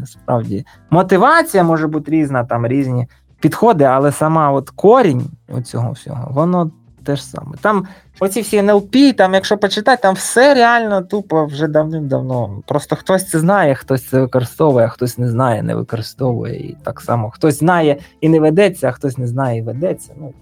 насправді. 0.00 0.66
Мотивація 0.90 1.62
може 1.62 1.86
бути 1.86 2.10
різна, 2.10 2.44
там 2.44 2.66
різні 2.66 3.06
підходи, 3.40 3.84
але 3.84 4.12
сама 4.12 4.52
от 4.52 4.70
корінь 4.70 5.26
цього 5.64 5.92
всього, 5.92 6.28
воно 6.30 6.70
те 7.04 7.16
ж 7.16 7.24
саме. 7.24 7.56
Там 7.60 7.86
оці 8.20 8.40
всі 8.40 8.56
НЛП, 8.56 8.96
там, 9.16 9.34
якщо 9.34 9.58
почитати, 9.58 10.02
там 10.02 10.14
все 10.14 10.54
реально 10.54 11.02
тупо 11.02 11.46
вже 11.46 11.66
давним-давно. 11.66 12.62
Просто 12.66 12.96
хтось 12.96 13.28
це 13.28 13.38
знає, 13.38 13.74
хтось 13.74 14.08
це 14.08 14.20
використовує, 14.20 14.86
а 14.86 14.88
хтось 14.88 15.18
не 15.18 15.28
знає, 15.28 15.62
не 15.62 15.74
використовує. 15.74 16.56
І 16.56 16.76
так 16.84 17.00
само 17.00 17.30
хтось 17.30 17.58
знає 17.58 17.96
і 18.20 18.28
не 18.28 18.40
ведеться, 18.40 18.88
а 18.88 18.92
хтось 18.92 19.18
не 19.18 19.26
знає 19.26 19.58
і 19.58 19.62
ведеться. 19.62 20.12
Ну, 20.20 20.32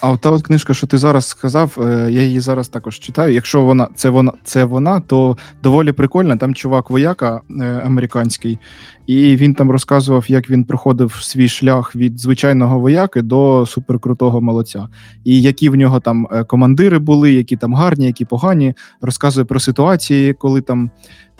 А 0.00 0.10
от 0.10 0.20
та 0.20 0.30
от 0.30 0.42
книжка, 0.42 0.74
що 0.74 0.86
ти 0.86 0.98
зараз 0.98 1.26
сказав, 1.26 1.78
е, 1.80 2.08
я 2.10 2.22
її 2.22 2.40
зараз 2.40 2.68
також 2.68 2.98
читаю. 2.98 3.34
Якщо 3.34 3.62
вона 3.62 3.88
це 3.94 4.10
вона, 4.10 4.32
це 4.44 4.64
вона, 4.64 5.00
то 5.00 5.36
доволі 5.62 5.92
прикольна. 5.92 6.36
Там 6.36 6.54
чувак 6.54 6.90
вояка 6.90 7.40
е, 7.60 7.82
американський, 7.84 8.58
і 9.06 9.36
він 9.36 9.54
там 9.54 9.70
розказував, 9.70 10.24
як 10.28 10.50
він 10.50 10.64
проходив 10.64 11.12
свій 11.12 11.48
шлях 11.48 11.96
від 11.96 12.20
звичайного 12.20 12.78
вояки 12.78 13.22
до 13.22 13.66
суперкрутого 13.66 14.40
молодця, 14.40 14.88
і 15.24 15.42
які 15.42 15.68
в 15.68 15.74
нього 15.74 16.00
там 16.00 16.28
е, 16.32 16.44
командири 16.44 16.98
були, 16.98 17.32
які 17.32 17.56
там 17.56 17.74
гарні, 17.74 18.06
які 18.06 18.24
погані. 18.24 18.74
Розказує 19.00 19.44
про 19.44 19.60
ситуації, 19.60 20.32
коли 20.32 20.60
там 20.60 20.90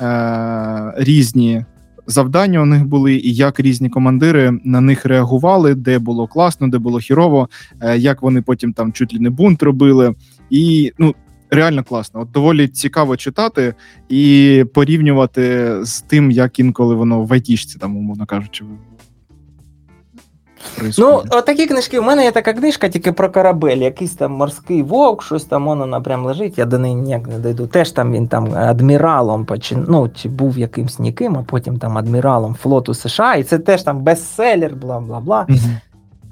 е, 0.01 0.93
різні 0.97 1.65
завдання 2.07 2.63
у 2.63 2.67
них 2.67 2.87
були, 2.87 3.15
і 3.15 3.35
як 3.35 3.61
різні 3.61 3.89
командири 3.89 4.61
на 4.65 4.81
них 4.81 5.07
реагували, 5.07 5.75
де 5.75 5.99
було 5.99 6.27
класно, 6.27 6.69
де 6.69 6.79
було 6.79 6.99
хірово, 6.99 7.49
е, 7.81 7.99
як 7.99 8.23
вони 8.23 8.43
потім 8.43 8.73
там 8.73 8.93
чуть 8.93 9.15
ли 9.15 9.21
не 9.21 9.31
бунт 9.31 9.63
робили. 9.63 10.15
І 10.51 10.93
ну 10.99 11.15
реально 11.51 11.85
класно. 11.85 12.21
От 12.21 12.31
доволі 12.31 12.69
цікаво 12.69 13.17
читати 13.17 13.75
і 14.09 14.65
порівнювати 14.75 15.75
з 15.83 16.01
тим, 16.01 16.31
як 16.31 16.59
інколи 16.59 16.95
воно 16.95 17.23
в 17.23 17.33
айтішці, 17.33 17.79
там, 17.79 17.97
умовно 17.97 18.27
кажучи. 18.27 18.65
Ну, 20.99 21.23
отакі 21.31 21.67
книжки. 21.67 21.99
У 21.99 22.03
мене 22.03 22.25
є 22.25 22.31
така 22.31 22.53
книжка 22.53 22.89
тільки 22.89 23.13
про 23.13 23.31
корабель, 23.31 23.77
якийсь 23.77 24.15
там 24.15 24.33
морський 24.33 24.83
вовк, 24.83 25.23
щось 25.23 25.45
там 25.45 25.67
воно 25.67 26.03
прям 26.03 26.27
лежить, 26.27 26.59
я 26.59 26.65
до 26.65 26.79
неї 26.79 26.95
ніяк 26.95 27.29
не 27.29 27.39
дойду. 27.39 27.67
Теж 27.67 27.91
там 27.91 28.13
він 28.13 28.29
там 28.29 28.55
адміралом 28.55 29.45
почин... 29.45 29.87
ну, 29.89 30.09
чи 30.09 30.29
був 30.29 30.59
якимсь 30.59 30.99
ніким, 30.99 31.37
а 31.39 31.43
потім 31.43 31.79
там 31.79 31.99
адміралом 31.99 32.55
флоту 32.55 32.95
США, 32.95 33.35
і 33.35 33.43
це 33.43 33.59
теж 33.59 33.83
там 33.83 33.99
бестселер, 33.99 34.75
бла 34.75 35.01
бла 35.01 35.21
бла. 35.21 35.47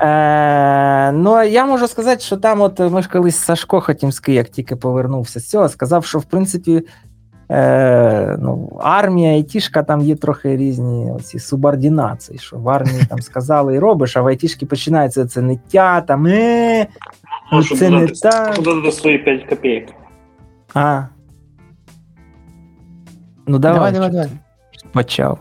Е, 0.01 1.13
ну, 1.13 1.43
я 1.43 1.67
можу 1.67 1.89
сказати, 1.89 2.21
що 2.21 2.37
там, 2.37 2.61
от 2.61 2.79
ми 2.81 3.03
ж 3.03 3.09
колись 3.09 3.37
Сашко 3.37 3.81
Хотімський, 3.81 4.35
як 4.35 4.49
тільки 4.49 4.77
повернувся 4.77 5.41
з 5.41 5.49
цього, 5.49 5.69
сказав, 5.69 6.05
що 6.05 6.19
в 6.19 6.25
принципі 6.25 6.83
е, 7.51 8.37
ну, 8.41 8.79
армія 8.81 9.37
і 9.37 9.43
тішка 9.43 9.83
там 9.83 10.01
є 10.01 10.17
трохи 10.17 10.57
різні 10.57 11.11
оці 11.11 11.39
субординації, 11.39 12.39
що 12.39 12.57
в 12.57 12.69
армії 12.69 13.03
там 13.09 13.19
сказали 13.19 13.75
і 13.75 13.79
робиш, 13.79 14.17
а 14.17 14.23
в 14.23 14.27
айтішки 14.27 14.67
починається 14.67 15.27
це 15.27 15.43
ниття, 15.43 16.01
там 16.01 16.27
е, 16.27 16.87
ну, 17.53 17.59
Можу 17.59 17.77
це 17.77 17.91
не 17.91 18.07
так. 18.07 18.49
можу 18.49 18.63
додати 18.63 18.93
свої 18.93 19.19
5 19.19 19.45
копійок. 19.49 19.89
А. 20.75 21.03
Ну, 23.47 23.59
давай, 23.59 23.79
Давай, 23.79 23.93
давай, 23.93 24.11
давай. 24.11 24.29
Почав. 24.93 25.39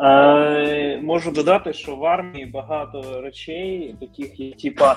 Е, 0.00 1.00
можу 1.02 1.30
додати, 1.30 1.72
що 1.72 1.96
в 1.96 2.04
армії 2.04 2.46
багато 2.46 3.20
речей, 3.20 3.96
таких 4.00 4.40
як 4.40 4.56
типа, 4.56 4.96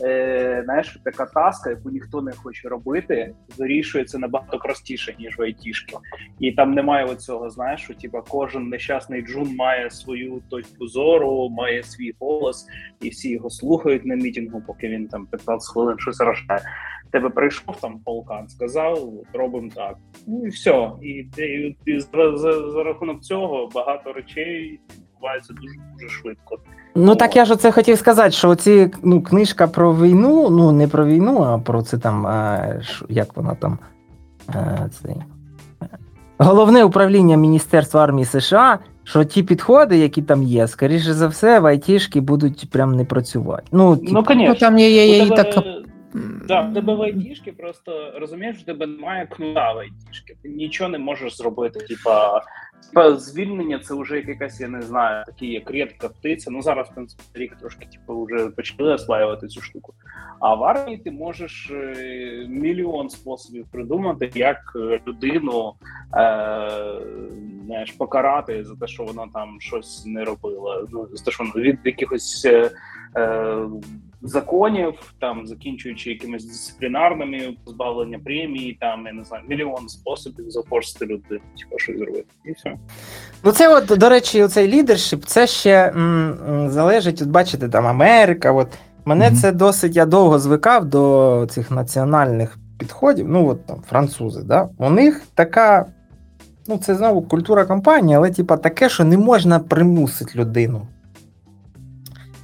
е, 0.00 0.62
знаєш, 0.64 1.00
така 1.04 1.26
таска, 1.26 1.70
яку 1.70 1.90
ніхто 1.90 2.22
не 2.22 2.32
хоче 2.32 2.68
робити, 2.68 3.34
вирішується 3.58 4.18
набагато 4.18 4.58
простіше, 4.58 5.14
ніж 5.18 5.38
в 5.38 5.42
айтішки. 5.42 5.96
І 6.40 6.52
там 6.52 6.74
немає 6.74 7.04
оцього, 7.04 7.50
знаєш, 7.50 7.80
що 7.80 7.94
типа 7.94 8.22
кожен 8.28 8.68
нещасний 8.68 9.22
джун 9.22 9.56
має 9.56 9.90
свою 9.90 10.42
точку 10.50 10.86
зору, 10.86 11.48
має 11.48 11.82
свій 11.82 12.12
голос, 12.20 12.66
і 13.00 13.08
всі 13.08 13.30
його 13.30 13.50
слухають 13.50 14.06
на 14.06 14.14
мітингу, 14.14 14.62
поки 14.66 14.88
він 14.88 15.08
там 15.08 15.26
15 15.26 15.72
хвилин 15.72 15.98
щось 15.98 16.20
рожає. 16.20 16.60
Тебе 17.12 17.28
прийшов 17.30 17.76
там 17.80 17.98
полкан, 18.04 18.48
сказав, 18.48 19.08
робимо 19.32 19.68
так. 19.74 19.94
Ну 20.26 20.46
і 20.46 20.48
все. 20.48 20.90
І, 21.02 21.08
і, 21.08 21.76
і 21.86 22.00
за, 22.00 22.36
за, 22.36 22.70
за 22.70 22.82
рахунок 22.82 23.20
цього 23.20 23.68
багато 23.74 24.12
речей 24.12 24.80
відбувається 25.14 25.52
дуже 25.54 25.74
дуже 25.94 26.08
швидко. 26.08 26.58
Ну 26.94 27.16
так 27.16 27.36
я 27.36 27.44
ж 27.44 27.52
оце 27.52 27.72
хотів 27.72 27.98
сказати, 27.98 28.30
що 28.30 28.54
ці 28.54 28.90
ну, 29.02 29.22
книжка 29.22 29.66
про 29.66 29.94
війну, 29.94 30.50
ну 30.50 30.72
не 30.72 30.88
про 30.88 31.06
війну, 31.06 31.42
а 31.42 31.58
про 31.58 31.82
це 31.82 31.98
там, 31.98 32.26
е, 32.26 32.80
ш- 32.84 33.04
як 33.08 33.36
вона 33.36 33.54
там. 33.54 33.78
Е, 34.54 34.88
цей, 35.02 35.14
е, 35.82 35.86
головне 36.38 36.84
управління 36.84 37.36
Міністерства 37.36 38.04
армії 38.04 38.24
США, 38.24 38.78
що 39.04 39.24
ті 39.24 39.42
підходи, 39.42 39.98
які 39.98 40.22
там 40.22 40.42
є, 40.42 40.68
скоріше 40.68 41.14
за 41.14 41.26
все, 41.28 41.60
в 41.60 41.66
айтішки 41.66 42.20
будуть 42.20 42.70
прям 42.70 42.94
не 42.96 43.04
працювати. 43.04 43.62
Ну, 43.72 43.96
типу, 43.96 44.12
Ну, 44.12 44.24
Ну, 44.36 44.54
там 44.54 44.78
є, 44.78 44.90
є, 44.90 45.06
є 45.06 45.24
і 45.24 45.28
така. 45.28 45.62
Да, 46.48 46.60
в 46.60 46.74
тебе 46.74 46.94
в 46.94 47.02
айтішки 47.02 47.52
просто 47.52 48.12
розумієш, 48.20 48.56
в 48.56 48.64
тебе 48.64 48.86
немає 48.86 49.26
кнута 49.26 49.72
в 49.72 49.78
айтішки. 49.78 50.36
Ти 50.42 50.48
нічого 50.48 50.90
не 50.90 50.98
можеш 50.98 51.36
зробити. 51.36 51.80
Типа, 51.80 52.42
звільнення 53.16 53.78
це 53.78 53.94
вже 53.94 54.20
якась, 54.20 54.60
я 54.60 54.68
не 54.68 54.82
знаю, 54.82 55.24
такі 55.26 55.46
як 55.46 55.70
рідка 55.70 56.08
птиця. 56.08 56.50
Ну 56.50 56.62
зараз 56.62 56.88
в 56.88 56.94
принципі 56.94 57.22
рік 57.34 57.56
трошки 57.60 57.86
типу, 57.86 58.24
вже 58.24 58.50
почали 58.50 58.94
осваювати 58.94 59.46
цю 59.46 59.60
штуку. 59.60 59.94
А 60.40 60.54
в 60.54 60.64
армії 60.64 60.98
ти 60.98 61.10
можеш 61.10 61.70
е, 61.70 62.46
мільйон 62.48 63.10
способів 63.10 63.66
придумати, 63.72 64.30
як 64.34 64.72
е, 64.76 65.00
людину 65.06 65.74
е, 66.14 66.70
знаєш, 67.66 67.92
покарати 67.92 68.64
за 68.64 68.76
те, 68.76 68.86
що 68.86 69.04
вона 69.04 69.26
там 69.34 69.60
щось 69.60 70.06
не 70.06 70.24
робила. 70.24 70.86
Ну 70.90 71.08
за 71.12 71.24
те, 71.24 71.30
що 71.30 71.44
вона 71.44 71.66
від 71.66 71.78
якихось. 71.84 72.44
Е, 72.44 72.70
е, 73.16 73.66
законів, 74.22 74.94
там 75.20 75.46
закінчуючи 75.46 76.10
якимись 76.10 76.44
дисциплінарними 76.44 77.54
позбавлення 77.64 78.18
премії, 78.24 78.78
там 78.80 79.06
я 79.06 79.12
не 79.12 79.24
знаю, 79.24 79.42
мільйон 79.48 79.88
способів 79.88 80.50
зафорсити 80.50 81.04
людину, 81.04 81.40
типу, 81.58 81.78
щось 81.78 81.98
зробити. 81.98 82.24
І 82.44 82.52
все. 82.52 82.74
Ну, 83.44 83.52
це 83.52 83.76
от, 83.76 83.86
до 83.98 84.08
речі, 84.08 84.48
цей 84.48 84.68
лідершип, 84.68 85.24
це 85.24 85.46
ще 85.46 85.92
м, 85.96 86.36
м, 86.48 86.70
залежить, 86.70 87.22
от 87.22 87.28
бачите, 87.28 87.68
там 87.68 87.86
Америка. 87.86 88.52
От 88.52 88.68
мене 89.04 89.26
Мгм. 89.30 89.36
це 89.36 89.52
досить, 89.52 89.96
я 89.96 90.06
довго 90.06 90.38
звикав 90.38 90.84
до 90.84 91.46
цих 91.50 91.70
національних 91.70 92.58
підходів. 92.78 93.28
Ну, 93.28 93.48
от 93.48 93.66
там 93.66 93.82
французи, 93.88 94.42
да? 94.44 94.68
у 94.78 94.90
них 94.90 95.22
така, 95.34 95.86
ну, 96.68 96.78
це 96.78 96.94
знову 96.94 97.22
культура 97.22 97.64
компанії, 97.64 98.16
але 98.16 98.30
типа 98.30 98.56
таке, 98.56 98.88
що 98.88 99.04
не 99.04 99.18
можна 99.18 99.58
примусити 99.58 100.38
людину. 100.38 100.86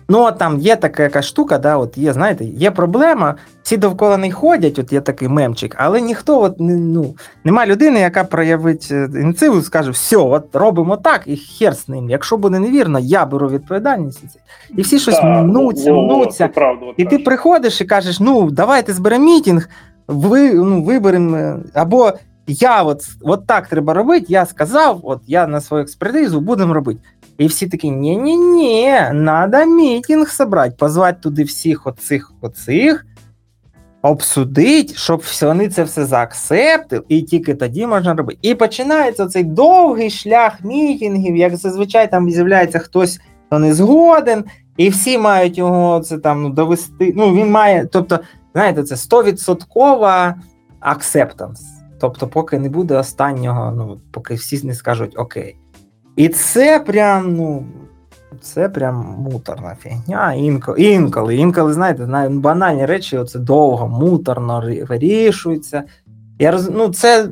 Ну, 0.08 0.22
от 0.24 0.38
там 0.38 0.58
є 0.58 0.76
така 0.76 1.02
якась 1.02 1.24
штука, 1.24 1.58
да, 1.58 1.76
от 1.76 1.98
є, 1.98 2.12
знаєте, 2.12 2.44
є 2.44 2.70
проблема, 2.70 3.34
всі 3.62 3.76
довкола 3.76 4.16
не 4.16 4.32
ходять, 4.32 4.78
от 4.78 4.92
є 4.92 5.00
такий 5.00 5.28
мемчик, 5.28 5.74
але 5.78 6.00
ніхто 6.00 6.42
от, 6.42 6.60
не, 6.60 6.76
ну, 6.76 7.14
Нема 7.44 7.66
людини, 7.66 8.00
яка 8.00 8.24
проявить 8.24 8.88
е, 8.90 9.08
ініціативу, 9.14 9.62
скаже, 9.62 9.90
все, 9.90 10.16
от 10.16 10.56
робимо 10.56 10.96
так, 10.96 11.22
і 11.26 11.36
хер 11.36 11.74
з 11.76 11.88
ним. 11.88 12.10
Якщо 12.10 12.36
буде 12.36 12.58
невірно, 12.58 12.98
я 12.98 13.26
беру 13.26 13.48
відповідальність. 13.48 14.24
І 14.76 14.82
всі 14.82 14.98
щось 14.98 15.14
Так, 15.18 15.44
мнуться, 15.44 15.92
во- 15.92 16.00
во- 16.06 16.16
мнуться. 16.16 16.48
правда, 16.48 16.86
І 16.96 17.04
ти 17.04 17.18
приходиш 17.18 17.80
і 17.80 17.84
кажеш: 17.84 18.20
ну, 18.20 18.50
давайте 18.50 18.92
зберемо 18.92 19.24
мітінг, 19.24 19.68
ви, 20.08 20.54
ну, 20.54 20.82
виберемо. 20.82 21.36
е, 21.36 21.56
Або 21.74 22.12
я 22.48 22.82
от, 22.82 23.00
от 23.22 23.46
так 23.46 23.68
треба 23.68 23.94
робити, 23.94 24.26
я 24.28 24.46
сказав, 24.46 25.00
от 25.02 25.20
я 25.26 25.46
на 25.46 25.60
свою 25.60 25.82
експертизу 25.82 26.40
будемо 26.40 26.74
робити. 26.74 27.00
І 27.38 27.46
всі 27.46 27.66
такі: 27.66 27.90
ні-ні-ні, 27.90 28.92
треба 29.10 29.64
мітінг 29.64 30.28
собрати, 30.28 30.74
позвати 30.78 31.18
туди 31.22 31.42
всіх 31.42 31.86
оцих 31.86 32.32
оцих, 32.40 33.06
обсудить, 34.02 34.96
щоб 34.96 35.22
вони 35.42 35.68
це 35.68 35.84
все 35.84 36.04
заакцептили, 36.04 37.02
і 37.08 37.22
тільки 37.22 37.54
тоді 37.54 37.86
можна 37.86 38.14
робити. 38.14 38.38
І 38.42 38.54
починається 38.54 39.26
цей 39.26 39.44
довгий 39.44 40.10
шлях 40.10 40.64
мітінгів, 40.64 41.36
як 41.36 41.56
зазвичай 41.56 42.10
там 42.10 42.30
з'являється 42.30 42.78
хтось, 42.78 43.20
хто 43.46 43.58
не 43.58 43.74
згоден, 43.74 44.44
і 44.76 44.88
всі 44.88 45.18
мають 45.18 45.58
його 45.58 46.00
це 46.00 46.18
там 46.18 46.42
ну, 46.42 46.50
довести. 46.50 47.12
Ну, 47.16 47.34
він 47.34 47.50
має, 47.50 47.86
тобто, 47.92 48.20
знаєте, 48.52 48.82
це 48.82 48.94
100% 48.94 50.34
acceptance. 50.80 51.60
Тобто, 52.00 52.28
поки 52.28 52.58
не 52.58 52.68
буде 52.68 52.96
останнього, 52.96 53.72
ну, 53.72 54.00
поки 54.10 54.34
всі 54.34 54.66
не 54.66 54.74
скажуть 54.74 55.18
окей. 55.18 55.56
І 56.16 56.28
це 56.28 56.80
прям, 56.80 57.36
ну. 57.36 57.66
Це 58.40 58.68
прям 58.68 59.16
муторна 59.18 59.76
фігня. 59.80 60.34
Інколи, 60.34 60.82
інколи, 60.82 61.36
інколи, 61.36 61.72
знаєте, 61.72 62.28
банальні 62.30 62.86
речі, 62.86 63.18
оце 63.18 63.38
довго, 63.38 63.88
муторно 63.88 64.60
вирішуються. 64.88 65.82
Я 66.38 66.50
роз... 66.50 66.70
ну, 66.70 66.88
це 66.88 67.28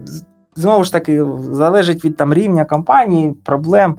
знову 0.56 0.84
ж 0.84 0.92
таки 0.92 1.24
залежить 1.40 2.04
від 2.04 2.16
там 2.16 2.34
рівня 2.34 2.64
компанії, 2.64 3.32
проблем. 3.32 3.96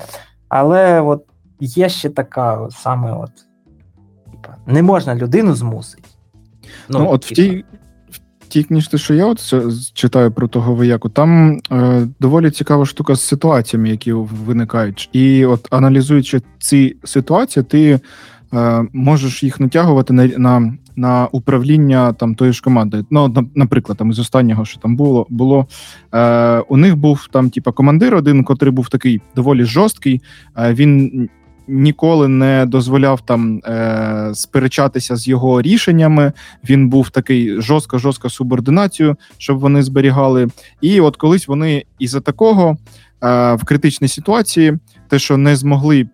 Але 0.50 1.02
от 1.02 1.24
є 1.60 1.90
ще 1.90 2.10
така 2.10 2.68
саме 2.72 3.12
от. 3.12 3.32
Не 4.66 4.84
можна 4.84 5.16
людину 5.16 5.56
змусити. 5.56 6.10
Ну, 6.90 7.08
от 7.12 7.26
в 7.26 7.34
тій, 7.34 7.66
тій 8.56 8.64
книжці, 8.64 8.98
що 8.98 9.14
я 9.14 9.26
от 9.26 9.54
читаю 9.94 10.32
про 10.32 10.48
того 10.48 10.76
вояку, 10.76 11.10
там 11.10 11.60
е, 11.72 12.08
доволі 12.20 12.52
цікава 12.52 12.86
штука 12.86 13.16
з 13.16 13.22
ситуаціями, 13.22 13.90
які 13.90 14.14
виникають. 14.14 15.10
І 15.14 15.46
от 15.46 15.68
аналізуючи 15.72 16.42
ці 16.60 16.96
ситуації, 17.04 17.64
ти 17.64 18.00
е, 18.54 18.84
можеш 18.94 19.44
їх 19.44 19.60
натягувати 19.60 20.14
на, 20.14 20.28
на, 20.28 20.74
на 20.96 21.28
управління 21.32 22.14
там 22.14 22.36
тої 22.36 22.54
ж 22.54 22.62
команди. 22.62 23.06
Ну, 23.12 23.28
на- 23.28 23.46
наприклад, 23.56 23.98
там 23.98 24.10
із 24.12 24.20
останнього, 24.20 24.66
що 24.66 24.80
там 24.80 24.96
було, 24.96 25.28
було 25.30 25.68
е, 26.14 26.60
у 26.60 26.78
них 26.78 26.98
був 26.98 27.28
там, 27.32 27.50
типа, 27.50 27.72
командир 27.72 28.16
один, 28.16 28.44
котрий 28.44 28.72
був 28.72 28.90
такий 28.90 29.22
доволі 29.36 29.64
жорсткий. 29.66 30.22
Е, 30.58 30.74
він 30.74 31.30
ніколи 31.68 32.28
не 32.28 32.66
дозволяв 32.66 33.22
там 33.22 33.58
е, 33.58 34.32
сперечатися 34.34 35.16
з 35.16 35.28
його 35.28 35.62
рішеннями. 35.62 36.32
Він 36.70 36.90
був 36.90 37.10
такий 37.10 37.58
жорстко-жорстко 37.58 38.30
субординацію, 38.30 39.16
щоб 39.38 39.60
вони 39.60 39.84
зберігали. 39.84 40.48
І 40.82 41.02
от 41.02 41.18
колись 41.18 41.48
вони 41.48 41.84
із-за 42.00 42.22
такого 42.22 42.78
е, 43.24 43.54
в 43.54 43.64
критичній 43.66 44.08
ситуації, 44.08 44.78
те, 45.08 45.20
що 45.20 45.38
не 45.38 45.56
змогли. 45.56 46.08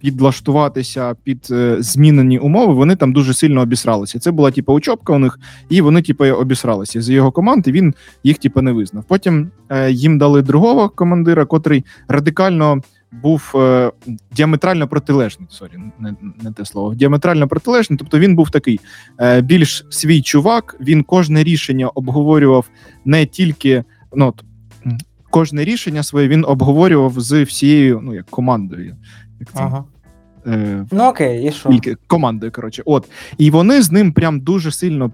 Підлаштуватися 0.00 1.14
під 1.24 1.48
е, 1.50 1.76
змінені 1.78 2.38
умови, 2.38 2.74
вони 2.74 2.96
там 2.96 3.12
дуже 3.12 3.34
сильно 3.34 3.60
обісралися. 3.60 4.18
Це 4.18 4.30
була 4.30 4.50
типу, 4.50 4.72
учобка 4.72 5.12
у 5.12 5.18
них, 5.18 5.38
і 5.68 5.80
вони, 5.80 6.02
типу, 6.02 6.24
обісралися 6.24 7.02
з 7.02 7.10
його 7.10 7.32
команд, 7.32 7.68
і 7.68 7.72
він 7.72 7.94
їх, 8.24 8.38
типу, 8.38 8.62
не 8.62 8.72
визнав. 8.72 9.04
Потім 9.08 9.50
е, 9.68 9.90
їм 9.90 10.18
дали 10.18 10.42
другого 10.42 10.88
командира, 10.88 11.44
котрий 11.44 11.84
радикально 12.08 12.82
був 13.12 13.52
е, 13.54 13.92
діаметрально 14.32 14.88
протилежний. 14.88 15.48
Sorry, 15.50 15.70
не, 15.98 16.14
не 16.42 16.52
те 16.52 16.64
слово. 16.64 16.94
Діаметрально 16.94 17.48
протилежний. 17.48 17.98
Тобто 17.98 18.18
він 18.18 18.36
був 18.36 18.50
такий 18.50 18.80
е, 19.20 19.40
більш 19.40 19.86
свій 19.90 20.22
чувак. 20.22 20.76
Він 20.80 21.02
кожне 21.02 21.44
рішення 21.44 21.88
обговорював 21.88 22.70
не 23.04 23.26
тільки 23.26 23.84
ну, 24.14 24.26
от, 24.26 24.44
кожне 25.30 25.64
рішення 25.64 26.02
своє 26.02 26.28
він 26.28 26.44
обговорював 26.48 27.12
з 27.16 27.42
всією 27.42 28.00
ну, 28.02 28.14
як 28.14 28.26
командою. 28.26 28.96
Як 29.40 29.52
це? 29.52 29.60
Ага. 29.60 29.84
Е, 30.46 30.86
Ну 30.90 31.04
окей, 31.04 31.48
і 31.48 31.52
що? 31.52 31.96
командою, 32.06 32.52
коротше. 32.52 32.82
От. 32.86 33.08
І 33.38 33.50
вони 33.50 33.82
з 33.82 33.92
ним 33.92 34.12
прям 34.12 34.40
дуже 34.40 34.70
сильно 34.70 35.10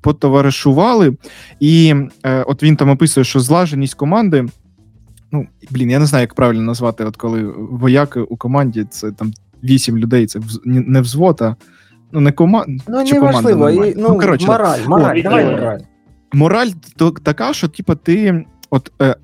потоваришували. 0.00 1.16
І 1.60 1.94
е, 2.22 2.42
от 2.42 2.62
він 2.62 2.76
там 2.76 2.90
описує, 2.90 3.24
що 3.24 3.40
злаженість 3.40 3.94
команди. 3.94 4.46
Ну, 5.32 5.46
блін, 5.70 5.90
я 5.90 5.98
не 5.98 6.06
знаю, 6.06 6.22
як 6.22 6.34
правильно 6.34 6.62
назвати, 6.62 7.04
от 7.04 7.16
коли 7.16 7.42
вояки 7.70 8.20
у 8.20 8.36
команді 8.36 8.86
це 8.90 9.12
там 9.12 9.32
вісім 9.64 9.98
людей, 9.98 10.26
це 10.26 10.38
вз- 10.38 10.60
не 10.64 11.00
взвод, 11.00 11.42
а 11.42 11.56
ну, 12.12 12.20
не 12.20 12.32
команда. 12.32 12.82
Ну, 12.88 13.04
чи 13.04 13.14
команда 13.14 13.42
неважливо. 13.50 13.84
І, 13.84 13.94
ну, 13.96 14.08
Ну, 14.08 14.18
коротше, 14.18 14.46
мораль, 14.46 14.78
мораль, 14.86 15.18
О, 15.18 15.22
давай 15.22 15.44
мораль. 15.44 15.78
мораль 16.32 16.68
то, 16.96 17.10
така, 17.10 17.52
що 17.52 17.68
типу, 17.68 17.94
ти 17.94 18.44
от 18.70 18.92
е, 19.02 19.16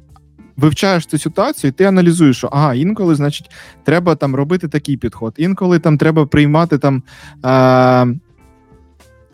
вивчаєш 0.57 1.07
цю 1.07 1.19
ситуацію, 1.19 1.69
і 1.69 1.73
ти 1.73 1.85
аналізуєш, 1.85 2.37
що 2.37 2.49
ага, 2.53 2.75
інколи, 2.75 3.15
значить, 3.15 3.51
треба 3.85 4.15
там 4.15 4.35
робити 4.35 4.69
такий 4.69 4.97
підход, 4.97 5.35
інколи 5.37 5.79
там 5.79 5.99
треба 5.99 6.27
приймати 6.27 6.79
там. 6.79 7.03
Е, 7.45 8.19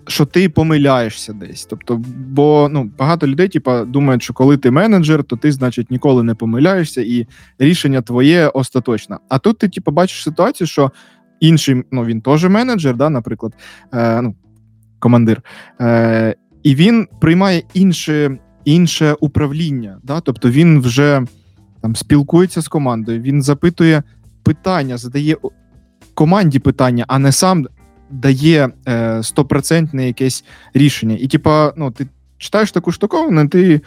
що 0.06 0.26
ти 0.26 0.48
помиляєшся 0.48 1.32
десь. 1.32 1.66
Тобто, 1.66 2.02
бо 2.16 2.68
ну, 2.72 2.90
багато 2.98 3.26
людей, 3.26 3.48
типа, 3.48 3.84
думають, 3.84 4.22
що 4.22 4.34
коли 4.34 4.56
ти 4.56 4.70
менеджер, 4.70 5.24
то 5.24 5.36
ти, 5.36 5.52
значить, 5.52 5.90
ніколи 5.90 6.22
не 6.22 6.34
помиляєшся, 6.34 7.02
і 7.02 7.26
рішення 7.58 8.02
твоє 8.02 8.48
остаточне. 8.48 9.18
А 9.28 9.38
тут 9.38 9.58
ти, 9.58 9.68
типу, 9.68 9.90
бачиш 9.90 10.22
ситуацію, 10.22 10.68
що 10.68 10.92
інший, 11.40 11.82
ну 11.90 12.04
він 12.04 12.20
теж 12.20 12.44
менеджер, 12.44 12.96
да, 12.96 13.10
наприклад, 13.10 13.52
е, 13.94 14.22
ну, 14.22 14.34
командир. 14.98 15.42
Е, 15.80 16.34
і 16.62 16.74
він 16.74 17.08
приймає 17.20 17.62
інше, 17.74 18.38
інше 18.64 19.16
управління. 19.20 19.98
Да? 20.02 20.20
Тобто 20.20 20.50
він 20.50 20.80
вже 20.80 21.22
там 21.82 21.96
спілкується 21.96 22.60
з 22.60 22.68
командою, 22.68 23.20
він 23.20 23.42
запитує 23.42 24.02
питання, 24.42 24.96
задає 24.96 25.36
команді 26.14 26.58
питання, 26.58 27.04
а 27.08 27.18
не 27.18 27.32
сам 27.32 27.66
дає 28.12 28.68
е, 28.88 29.22
стопроцентне 29.22 30.06
якесь 30.06 30.44
рішення. 30.74 31.16
І, 31.20 31.26
типа, 31.26 31.72
ну, 31.76 31.90
ти 31.90 32.06
читаєш 32.38 32.72
таку 32.72 32.92
штуковину, 32.92 33.48
ти 33.48 33.80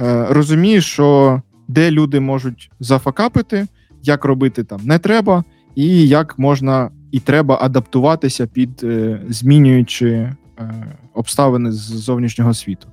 е, 0.00 0.26
розумієш, 0.30 0.86
що 0.86 1.42
де 1.68 1.90
люди 1.90 2.20
можуть 2.20 2.70
зафакапити, 2.80 3.66
як 4.02 4.24
робити 4.24 4.64
там 4.64 4.80
не 4.84 4.98
треба, 4.98 5.44
і 5.74 6.08
як 6.08 6.38
можна 6.38 6.90
і 7.12 7.20
треба 7.20 7.58
адаптуватися 7.60 8.46
під 8.46 8.80
е, 8.84 9.20
змінюючи 9.28 10.08
е, 10.08 10.34
обставини 11.14 11.72
з 11.72 11.78
зовнішнього 11.80 12.54
світу. 12.54 12.88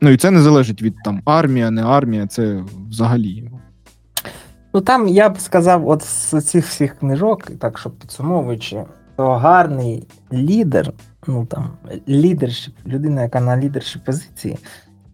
Ну 0.00 0.10
і 0.10 0.16
це 0.16 0.30
не 0.30 0.40
залежить 0.40 0.82
від 0.82 0.94
там 1.04 1.22
армія, 1.24 1.70
не 1.70 1.82
армія, 1.82 2.26
це 2.26 2.64
взагалі. 2.88 3.50
Ну 4.74 4.80
там 4.80 5.08
я 5.08 5.28
б 5.28 5.40
сказав, 5.40 5.88
от 5.88 6.02
з 6.02 6.40
цих 6.40 6.66
всіх 6.66 6.98
книжок, 6.98 7.50
так 7.58 7.78
щоб 7.78 7.92
підсумовуючи, 7.92 8.84
то 9.16 9.32
гарний 9.32 10.08
лідер, 10.32 10.92
ну 11.26 11.46
там 11.46 11.70
лідершіп, 12.08 12.74
людина, 12.86 13.22
яка 13.22 13.40
на 13.40 13.56
лідерші 13.56 13.98
позиції, 13.98 14.58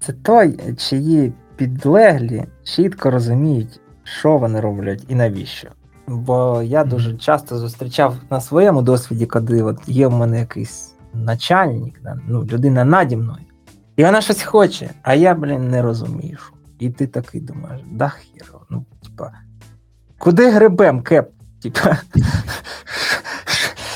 це 0.01 0.13
той, 0.13 0.75
чиї 0.77 1.33
підлеглі 1.57 2.45
чітко 2.65 3.11
розуміють, 3.11 3.81
що 4.05 4.39
вони 4.39 4.61
роблять 4.61 5.05
і 5.09 5.15
навіщо. 5.15 5.69
Бо 6.07 6.63
я 6.63 6.85
дуже 6.85 7.17
часто 7.17 7.59
зустрічав 7.59 8.15
на 8.31 8.41
своєму 8.41 8.83
досвіді, 8.83 9.27
коли 9.27 9.63
от 9.63 9.79
є 9.87 10.07
в 10.07 10.13
мене 10.13 10.39
якийсь 10.41 10.95
начальник, 11.15 12.01
ну, 12.27 12.45
людина 12.45 12.85
наді 12.85 13.17
мною, 13.17 13.45
і 13.97 14.05
вона 14.05 14.21
щось 14.21 14.43
хоче, 14.43 14.91
а 15.03 15.15
я, 15.15 15.35
блін, 15.35 15.69
не 15.69 15.83
розумію. 15.83 16.39
І 16.79 16.91
ти 16.91 17.07
такий 17.07 17.41
думаєш, 17.41 17.81
да 17.93 18.09
хіро, 18.09 18.61
ну, 18.71 18.85
типа, 19.03 19.33
куди 20.21 20.51
грибем, 20.51 21.03
кеп? 21.03 21.31
Типа, 21.63 21.99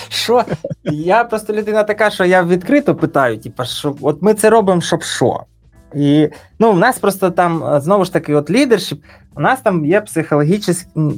що? 0.09 0.45
Я 0.85 1.25
просто 1.25 1.53
людина 1.53 1.83
така, 1.83 2.11
що 2.11 2.25
я 2.25 2.43
відкрито 2.43 2.95
питаю, 2.95 3.39
типа, 3.39 3.65
що 3.65 3.97
от 4.01 4.23
ми 4.23 4.35
це 4.35 4.51
робимо, 4.51 4.81
щоб 4.81 5.03
що? 5.03 5.41
І 5.95 6.29
ну, 6.59 6.73
в 6.73 6.79
нас 6.79 6.99
просто 6.99 7.31
там 7.31 7.81
знову 7.81 8.05
ж 8.05 8.13
таки, 8.13 8.35
от 8.35 8.51
лідершіп, 8.51 9.03
у 9.37 9.41
нас 9.41 9.61
там 9.61 9.85
є 9.85 10.01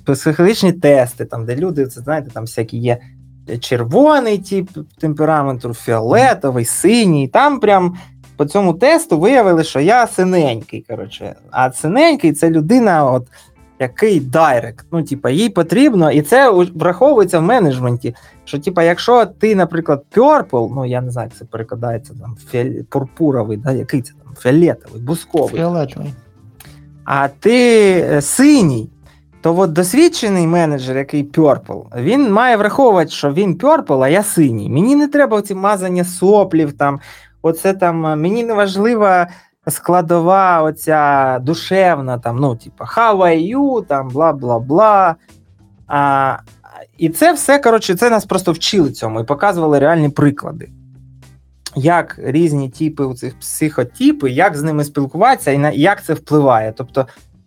психологічні, 0.07 0.73
тести, 0.73 1.25
там, 1.25 1.45
де 1.45 1.57
люди, 1.57 1.87
це 1.87 2.01
знаєте, 2.01 2.31
там 2.31 2.45
всякі 2.45 2.79
є 2.79 2.99
червоний 3.61 4.39
тип 4.39 4.71
темпераменту, 4.99 5.75
фіолетовий, 5.75 6.65
синій. 6.65 7.29
Там 7.29 7.61
прям 7.61 7.97
по 8.37 8.45
цьому 8.45 8.75
тесту 8.75 9.19
виявили, 9.19 9.65
що 9.65 9.81
я 9.81 10.07
синенький. 10.07 10.85
Коротше. 10.89 11.35
А 11.51 11.73
синенький 11.73 12.33
це 12.33 12.51
людина, 12.51 13.11
от, 13.11 13.27
який 13.79 14.21
дайрект. 14.21 14.87
Ну, 14.93 15.03
типа, 15.03 15.31
їй 15.31 15.49
потрібно, 15.49 16.13
і 16.13 16.23
це 16.23 16.51
враховується 16.75 17.39
в 17.39 17.43
менеджменті. 17.43 18.15
Що, 18.45 18.59
типа, 18.59 18.83
якщо 18.83 19.27
ти, 19.27 19.55
наприклад, 19.55 20.05
purple, 20.17 20.73
ну 20.75 20.87
я 20.87 21.01
не 21.01 21.11
знаю, 21.11 21.29
як 21.33 21.39
це 21.39 21.45
перекладається 21.45 22.15
там 22.21 22.37
фіоль- 22.53 22.83
пурпуровий, 22.83 23.57
да, 23.57 23.73
який 23.73 24.03
це 24.03 24.13
там 24.25 24.35
фіолетовий, 24.39 25.03
бусковий 25.03 25.55
Фіолетовий. 25.61 26.15
а 27.05 27.29
ти 27.29 27.91
е, 28.11 28.21
синій, 28.21 28.91
то 29.41 29.59
от 29.59 29.73
досвідчений 29.73 30.47
менеджер, 30.47 30.97
який 30.97 31.25
Purple, 31.25 32.03
він 32.03 32.33
має 32.33 32.57
враховувати, 32.57 33.11
що 33.11 33.33
він 33.33 33.55
Purple, 33.55 34.03
а 34.03 34.09
я 34.09 34.23
синій. 34.23 34.71
Мені 34.71 34.97
не 34.97 35.09
треба 35.09 35.37
оці 35.37 35.55
мазання 35.55 36.05
соплів, 36.05 36.73
там, 36.73 37.01
оце 37.43 37.73
там, 37.75 38.07
е, 38.07 38.17
мені 38.17 38.45
не 38.45 38.55
важлива 38.55 39.29
складова, 39.69 40.63
оця 40.63 41.39
душевна, 41.43 42.19
там, 42.19 42.37
ну, 42.37 42.57
типа, 42.57 42.85
how 42.85 43.17
are 43.17 43.57
you, 43.57 43.87
там, 43.87 44.09
бла 44.09 44.33
бла 44.33 44.59
бла. 44.59 45.17
А, 45.87 46.37
і 46.99 47.09
це 47.09 47.33
все, 47.33 47.59
коротше, 47.59 47.95
це 47.95 48.11
нас 48.11 48.25
просто 48.25 48.53
вчили 48.53 48.91
цьому 48.91 49.21
і 49.21 49.25
показували 49.25 49.79
реальні 49.79 50.09
приклади. 50.09 50.69
Як 51.77 52.19
різні 52.23 52.69
типи 52.69 53.05
у 53.05 53.15
цих 53.15 53.39
психотипи, 53.39 54.31
як 54.31 54.57
з 54.57 54.63
ними 54.63 54.85
спілкуватися 54.85 55.51
і 55.51 55.59
на 55.59 55.71
як 55.71 56.05
це 56.05 56.15
впливає. 56.15 56.73
Тобто, 56.77 57.07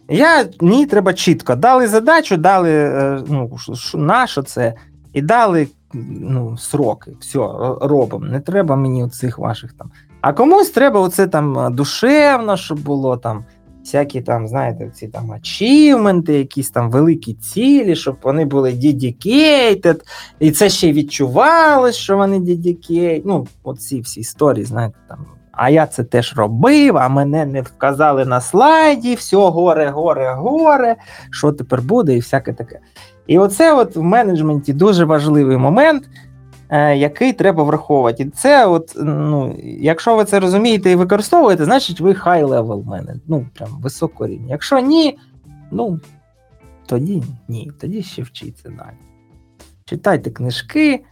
я 0.10 0.46
мені 0.62 0.86
треба 0.86 1.14
чітко 1.14 1.56
дали 1.56 1.88
задачу, 1.88 2.38
дали 2.38 2.72
е, 2.72 3.24
ну, 3.28 3.58
на 3.94 4.28
що 4.28 4.44
це, 4.44 4.74
і 5.14 5.22
дали 5.22 5.68
ну, 5.94 6.58
сроки. 6.58 7.12
Все, 7.20 7.40
робимо. 7.82 8.26
Не 8.26 8.40
треба 8.40 8.76
мені 8.76 9.10
цих 9.10 9.40
ваших 9.40 9.74
там. 9.74 9.92
А 10.22 10.34
комусь 10.34 10.70
треба 10.70 11.00
оце 11.00 11.28
там 11.28 11.60
е, 11.60 11.70
душевно, 11.70 12.58
щоб 12.58 12.80
було 12.80 13.18
там 13.18 13.46
всякі 13.84 14.22
там, 14.22 14.48
знаєте, 14.48 14.92
ці 14.96 15.08
там 15.08 15.32
ачівменти, 15.32 16.34
якісь 16.34 16.70
там 16.70 16.92
великі 16.92 17.34
цілі, 17.34 17.96
щоб 17.96 18.18
вони 18.24 18.46
були 18.46 18.72
dedicated, 18.72 20.02
і 20.40 20.52
це 20.52 20.70
ще 20.70 20.88
й 20.88 20.94
відчувалось, 20.94 21.96
що 21.96 22.18
вони 22.18 22.40
dedicated. 22.40 23.22
Ну, 23.26 23.48
оці 23.64 24.02
всі 24.02 24.20
історії, 24.20 24.66
знаєте, 24.66 24.98
там. 25.10 25.26
А 25.52 25.70
я 25.70 25.88
це 25.88 26.04
теж 26.04 26.34
робив, 26.38 26.98
а 26.98 27.10
мене 27.10 27.46
не 27.46 27.62
вказали 27.62 28.26
на 28.26 28.42
слайді, 28.42 29.16
все 29.16 29.38
горе, 29.38 29.90
горе, 29.90 30.34
горе, 30.34 30.96
що 31.32 31.52
тепер 31.52 31.82
буде, 31.82 32.16
і 32.16 32.20
всяке 32.20 32.54
таке. 32.54 32.80
І 33.28 33.40
оце 33.40 33.74
от 33.74 33.96
в 33.96 34.02
менеджменті 34.02 34.74
дуже 34.74 35.06
важливий 35.06 35.58
момент, 35.58 36.04
який 36.72 37.34
треба 37.34 37.64
враховувати. 37.64 38.24
І 38.24 38.30
це, 38.30 38.68
от, 38.68 38.94
ну, 38.98 39.56
якщо 39.64 40.16
ви 40.16 40.26
це 40.26 40.40
розумієте 40.40 40.92
і 40.92 40.96
використовуєте, 40.96 41.66
значить 41.66 42.02
ви 42.02 42.12
high 42.12 42.48
level 42.48 42.86
менеджер, 42.86 43.22
ну, 43.28 43.46
прям 43.54 43.84
рівня. 44.20 44.48
Якщо 44.50 44.80
ні, 44.80 45.18
ну, 45.72 46.00
тоді 46.86 47.24
ні, 47.48 47.72
тоді 47.82 48.04
ще 48.04 48.22
вчіться 48.22 48.70
далі. 48.70 48.98
Читайте 49.86 50.32
книжки. 50.32 51.04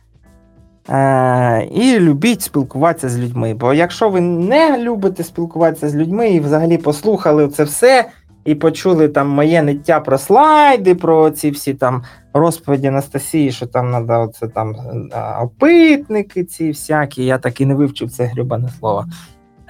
Е, 0.89 1.63
і 1.65 1.99
любіть 1.99 2.41
спілкуватися 2.41 3.09
з 3.09 3.19
людьми. 3.19 3.53
Бо 3.53 3.73
якщо 3.73 4.09
ви 4.09 4.21
не 4.21 4.77
любите 4.77 5.23
спілкуватися 5.23 5.89
з 5.89 5.95
людьми 5.95 6.29
і 6.29 6.39
взагалі 6.39 6.77
послухали 6.77 7.47
це 7.47 7.63
все, 7.63 8.09
і 8.48 8.56
почули 8.56 9.07
там 9.07 9.30
моє 9.30 9.61
ниття 9.61 9.99
про 9.99 10.18
слайди, 10.18 10.95
про 10.95 11.30
ці 11.30 11.52
всі 11.52 11.74
там 11.74 12.03
розповіді 12.34 12.88
Анастасії, 12.88 13.52
що 13.52 13.65
там 13.65 13.91
треба 13.91 14.19
оце 14.19 14.48
там 14.48 14.76
е, 14.76 15.36
опитники, 15.41 16.44
ці 16.44 16.68
всякі, 16.68 17.26
я 17.26 17.38
так 17.38 17.61
і 17.61 17.65
не 17.65 17.76
вивчив 17.76 18.11
це 18.11 18.26
грюбане 18.26 18.69
слово. 18.80 19.06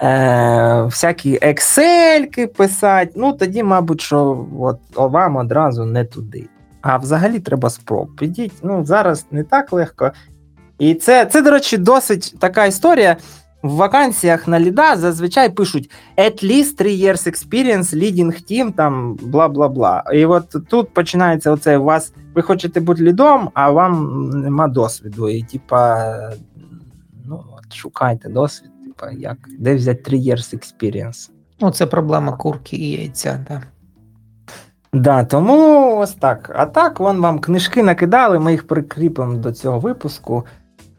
Е, 0.02 0.82
всякі 0.82 1.38
ексельки 1.42 2.46
писати, 2.46 3.12
ну 3.16 3.32
тоді, 3.32 3.62
мабуть, 3.62 4.00
що 4.00 4.46
от 4.60 4.78
вам 4.94 5.36
одразу 5.36 5.84
не 5.84 6.04
туди. 6.04 6.48
А 6.80 6.96
взагалі 6.96 7.40
треба 7.40 7.70
спроб. 7.70 8.16
Підіть, 8.16 8.54
ну 8.62 8.84
зараз 8.84 9.26
не 9.30 9.44
так 9.44 9.72
легко. 9.72 10.12
І 10.78 10.94
це, 10.94 11.26
це, 11.26 11.42
до 11.42 11.50
речі, 11.50 11.78
досить 11.78 12.34
така 12.38 12.66
історія. 12.66 13.16
В 13.62 13.70
вакансіях 13.70 14.48
на 14.48 14.60
ліда 14.60 14.96
зазвичай 14.96 15.50
пишуть 15.50 15.90
at 16.16 16.44
least 16.44 16.76
3 16.76 16.96
years 16.96 17.26
experience, 17.26 17.94
leading 17.94 18.52
team, 18.52 18.72
там 18.72 19.14
бла 19.14 19.48
бла 19.48 19.68
бла. 19.68 20.04
І 20.12 20.26
от 20.26 20.56
тут 20.68 20.94
починається 20.94 21.50
оце 21.50 21.78
у 21.78 21.84
вас. 21.84 22.12
Ви 22.34 22.42
хочете 22.42 22.80
бути 22.80 23.02
лідом, 23.02 23.50
а 23.54 23.70
вам 23.70 24.30
нема 24.30 24.68
досвіду. 24.68 25.28
І 25.28 25.42
типа, 25.42 26.14
ну 27.26 27.44
от 27.58 27.74
шукайте 27.74 28.28
досвід, 28.28 28.70
типа, 28.86 29.10
як 29.10 29.38
де 29.58 29.74
взяти 29.74 30.02
3 30.02 30.18
years 30.18 30.54
experience. 30.54 31.30
Ну, 31.60 31.70
це 31.70 31.86
проблема 31.86 32.32
курки 32.32 32.76
і 32.76 32.90
яйця, 32.90 33.44
да. 33.48 33.62
Да, 34.92 35.24
тому 35.24 35.96
ось 35.98 36.12
так. 36.12 36.52
А 36.54 36.66
так, 36.66 37.00
вон 37.00 37.20
вам 37.20 37.38
книжки 37.38 37.82
накидали, 37.82 38.38
ми 38.38 38.52
їх 38.52 38.66
прикріпимо 38.66 39.36
до 39.36 39.52
цього 39.52 39.78
випуску. 39.78 40.44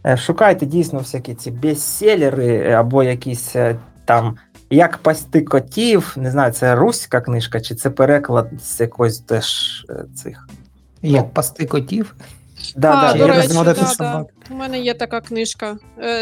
Е, 0.05 0.17
Шукайте 0.17 0.65
дійсно 0.65 0.99
всякі 0.99 1.33
ці 1.33 1.51
бестселери 1.51 2.57
е, 2.57 2.71
або 2.73 3.03
якісь 3.03 3.55
е, 3.55 3.75
там 4.05 4.37
як 4.69 4.97
пасти 4.97 5.41
котів. 5.41 6.13
Не 6.17 6.31
знаю, 6.31 6.51
це 6.51 6.75
руська 6.75 7.21
книжка, 7.21 7.61
чи 7.61 7.75
це 7.75 7.89
переклад 7.89 8.49
з 8.63 8.79
якоїсь 8.79 9.19
теж 9.19 9.85
цих. 10.15 10.47
Як 11.01 11.33
пасти 11.33 11.65
котів. 11.65 12.15
Да, 12.75 12.91
а, 12.91 13.13
да, 13.13 13.19
до 13.19 13.27
речі, 13.27 13.49
да, 13.53 13.73
да. 13.99 14.25
У 14.51 14.53
мене 14.53 14.79
є 14.79 14.93
така 14.93 15.21
книжка. 15.21 15.77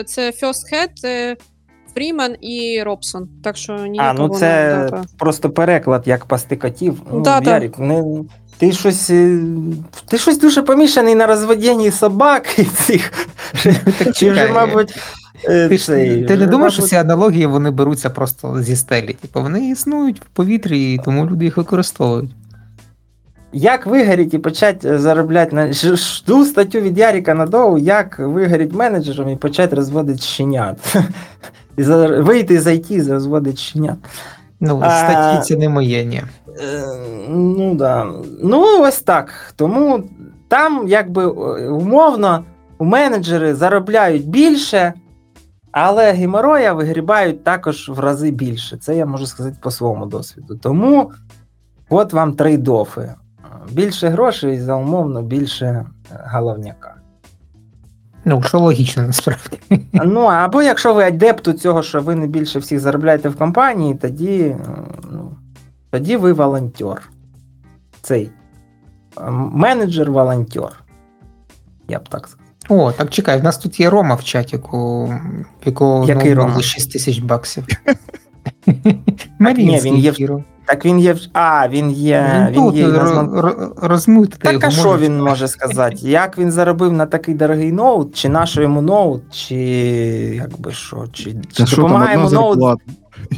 Це 0.06 0.32
First 0.32 0.74
Head, 0.74 1.36
Фрімен 1.94 2.36
і 2.42 2.84
Робсон. 2.84 3.30
Так 3.44 3.58
що 3.58 3.74
А, 3.98 4.14
ну 4.14 4.30
це 4.30 4.78
не- 4.78 4.90
да, 4.90 5.04
просто 5.18 5.50
переклад, 5.50 6.08
як 6.08 6.26
пасти 6.26 6.56
котів. 6.56 7.02
Ну, 7.12 7.22
Да, 7.22 7.40
да. 7.40 7.52
Ярик, 7.52 7.80
не, 7.80 8.04
ти 8.58 8.72
щось. 8.72 9.10
е, 9.10 9.40
Ти 10.08 10.18
щось 10.18 10.40
дуже 10.40 10.62
помішаний 10.62 11.16
на 11.16 11.28
розведенні 11.28 11.92
собак 11.92 12.60
і 12.60 12.64
цих. 12.64 13.12
Так 13.98 14.16
Чи 14.16 14.32
вже, 14.32 14.48
мабуть. 14.48 15.00
е, 15.46 15.70
Ти, 15.70 15.78
цей, 15.78 16.24
ти 16.26 16.38
не 16.38 16.48
думаєш, 16.48 16.74
що 16.74 16.82
ці 16.82 16.96
аналогії 16.96 17.46
вони 17.46 17.72
беруться 17.72 18.10
просто 18.10 18.62
зі 18.64 18.76
стелі? 18.76 19.14
Типу 19.22 19.42
вони 19.42 19.70
існують 19.70 20.20
в 20.22 20.26
повітрі, 20.26 20.94
і 20.94 21.00
тому 21.06 21.26
люди 21.26 21.46
їх 21.46 21.58
використовують. 21.58 22.32
Як 23.54 23.86
вигоріти 23.86 24.38
і 24.38 24.40
почати 24.40 25.00
заробляти 25.00 25.56
на 25.56 25.74
жду 25.74 26.46
статтю 26.46 26.80
від 26.80 26.98
Яріка 26.98 27.34
Надову, 27.34 27.78
як 27.78 28.20
вигоріти 28.20 28.76
менеджером 28.76 29.30
і 29.30 29.36
почати 29.36 29.76
розводити 29.76 30.22
щенят. 30.22 30.96
Вийти 32.20 32.62
з 32.62 32.68
IT 32.68 32.92
і 32.92 33.12
розводити 33.12 33.58
щенят. 33.58 33.96
Ну, 34.60 34.78
статті 34.78 35.44
це 35.44 35.60
не 35.60 35.70
моє, 35.70 36.06
ні. 36.06 36.24
Е, 36.62 36.84
Ну 37.30 37.76
да. 37.76 38.08
Ну, 38.44 38.82
ось 38.82 39.00
так. 39.00 39.54
Тому 39.56 40.04
там, 40.48 40.88
якби 40.88 41.24
е, 41.24 41.70
умовно, 41.70 42.44
менеджери 42.80 43.56
заробляють 43.56 44.30
більше, 44.30 44.94
але 45.72 46.12
геморроя 46.12 46.74
вигрібають 46.74 47.44
також 47.44 47.90
в 47.90 48.00
рази 48.00 48.32
більше. 48.32 48.78
Це 48.78 48.96
я 48.96 49.06
можу 49.06 49.26
сказати 49.26 49.58
по 49.62 49.72
своєму 49.72 50.06
досвіду. 50.06 50.58
Тому 50.58 51.12
от 51.90 52.14
вам 52.14 52.34
трейдофи. 52.34 53.14
Більше 53.72 54.10
грошей 54.10 54.60
за 54.60 54.76
умовно 54.76 55.22
більше 55.22 55.66
е, 55.66 55.86
головняка. 56.34 56.97
Ну, 58.30 58.44
що 58.44 58.60
логічно 58.60 59.04
насправді. 59.04 59.60
Ну, 59.94 60.22
або 60.22 60.62
якщо 60.62 60.94
ви 60.94 61.04
адепт 61.04 61.48
у 61.48 61.54
цього, 61.54 61.84
що 61.84 62.02
ви 62.02 62.16
не 62.16 62.28
більше 62.28 62.60
всіх 62.60 62.80
заробляєте 62.80 63.30
в 63.30 63.36
компанії, 63.36 63.96
тоді, 63.96 64.56
ну, 65.12 65.32
тоді 65.90 66.18
ви 66.18 66.34
волонтер. 66.34 67.10
Цей 68.02 68.32
е, 69.18 69.32
менеджер-волонтер. 69.32 70.84
Я 71.88 72.00
б 72.00 72.10
так 72.10 72.28
сказав. 72.28 72.48
О, 72.70 72.92
так 72.92 73.10
чекай, 73.10 73.40
в 73.40 73.44
нас 73.44 73.58
тут 73.58 73.80
є 73.80 73.90
Рома 73.90 74.16
в 74.16 74.24
чатіку, 74.24 75.06
в 75.64 75.66
якого 75.66 76.06
Який 76.06 76.36
ноутбук 76.36 76.48
Рома? 76.48 76.62
6 76.62 76.92
тисяч 76.92 77.20
баксів. 77.20 77.68
ні, 79.40 79.80
він 79.84 79.98
є. 79.98 80.14
Так 80.68 80.86
він 80.86 81.00
є. 81.00 81.16
А, 81.34 81.68
він 81.68 81.92
є. 81.92 82.32
Він 82.36 82.48
Він 82.48 82.54
тут 82.54 82.76
є 82.76 82.88
на 82.88 83.24
ро- 83.24 83.88
розмити 83.88 84.38
Так, 84.42 84.54
його 84.54 84.66
а 84.68 84.72
що 84.72 84.98
він 84.98 85.22
може 85.22 85.48
сказати? 85.48 85.96
Як 86.02 86.38
він 86.38 86.52
заробив 86.52 86.94
на 86.94 87.06
такий 87.06 87.36
дорогий 87.36 87.72
ноут, 87.72 88.16
чи 88.16 88.30
на 88.30 88.46
що 88.46 88.62
йому 88.62 88.82
ноут, 88.82 89.22
чи 89.32 89.56
якби 90.36 90.72
що, 90.72 91.06
чи, 91.14 91.24
чи 91.24 91.34
Та 91.58 91.66
що 91.66 91.76
там 91.76 91.86
допомагає 91.86 92.18
одна 92.18 92.40
йому 92.42 92.56
ноут, 92.56 92.80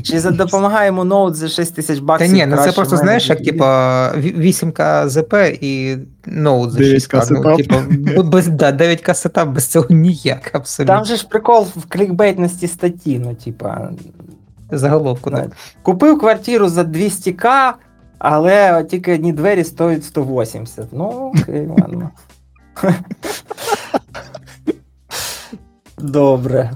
чи 0.04 0.20
за 0.20 0.32
допомагає 0.32 0.88
йому 0.88 1.04
ноут 1.04 1.36
за 1.36 1.48
6 1.48 1.76
тисяч 1.76 2.00
Та 2.20 2.28
ні, 2.28 2.46
ну 2.46 2.58
це 2.58 2.72
просто 2.72 2.98
знаєш, 2.98 3.30
як 3.30 3.44
типа 3.44 4.12
8К 4.16 5.10
ЗП 5.10 5.34
і 5.62 5.98
ноут 6.26 6.72
за 6.72 6.80
6К. 6.80 7.28
Ну, 7.32 7.58
типа, 7.58 7.84
без, 8.24 8.48
да, 8.48 8.72
9К 8.72 9.14
сетап 9.14 9.50
без 9.50 9.68
цього 9.68 9.88
ніяк, 9.90 10.52
абсолютно. 10.54 10.96
Там 10.96 11.06
же 11.06 11.16
ж 11.16 11.28
прикол 11.28 11.68
в 11.76 11.86
клікбейтності 11.90 12.68
статті, 12.68 13.20
ну, 13.20 13.36
типа, 13.36 13.90
Заголовку, 14.72 15.32
так. 15.32 15.46
Ну, 15.46 15.52
Купив 15.82 16.20
квартиру 16.20 16.70
за 16.70 16.82
200к, 16.82 17.74
але 18.20 18.84
тільки 18.84 19.14
одні 19.14 19.34
двері 19.34 19.64
стоять 19.64 20.06
180. 20.06 20.86
Ну, 20.92 21.34
окей, 21.36 21.68
ладно. 21.80 22.10
Добре. 25.98 26.72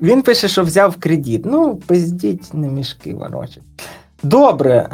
Він 0.00 0.22
пише, 0.22 0.48
що 0.48 0.62
взяв 0.62 0.96
кредит. 0.96 1.42
Ну, 1.44 1.76
пиздіть, 1.76 2.54
не 2.54 2.68
мішки 2.68 3.14
ворочать. 3.14 3.62
Добре. 4.22 4.74
Е- 4.74 4.88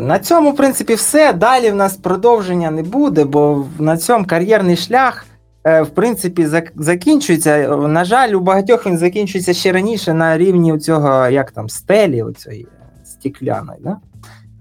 на 0.00 0.18
цьому, 0.18 0.50
в 0.50 0.56
принципі, 0.56 0.94
все. 0.94 1.32
Далі 1.32 1.70
в 1.70 1.74
нас 1.74 1.96
продовження 1.96 2.70
не 2.70 2.82
буде, 2.82 3.24
бо 3.24 3.66
на 3.78 3.96
цьому 3.96 4.26
кар'єрний 4.26 4.76
шлях. 4.76 5.26
Е, 5.68 5.82
В 5.82 5.88
принципі, 5.90 6.48
закінчується. 6.76 7.76
На 7.76 8.04
жаль, 8.04 8.28
у 8.32 8.40
багатьох 8.40 8.86
він 8.86 8.98
закінчується 8.98 9.52
ще 9.54 9.72
раніше 9.72 10.14
на 10.14 10.38
рівні 10.38 10.78
цього, 10.78 11.28
як 11.28 11.50
там, 11.50 11.68
стелі, 11.68 12.22
оцієї 12.22 12.66
стікляної. 13.04 13.80
Да? 13.82 13.96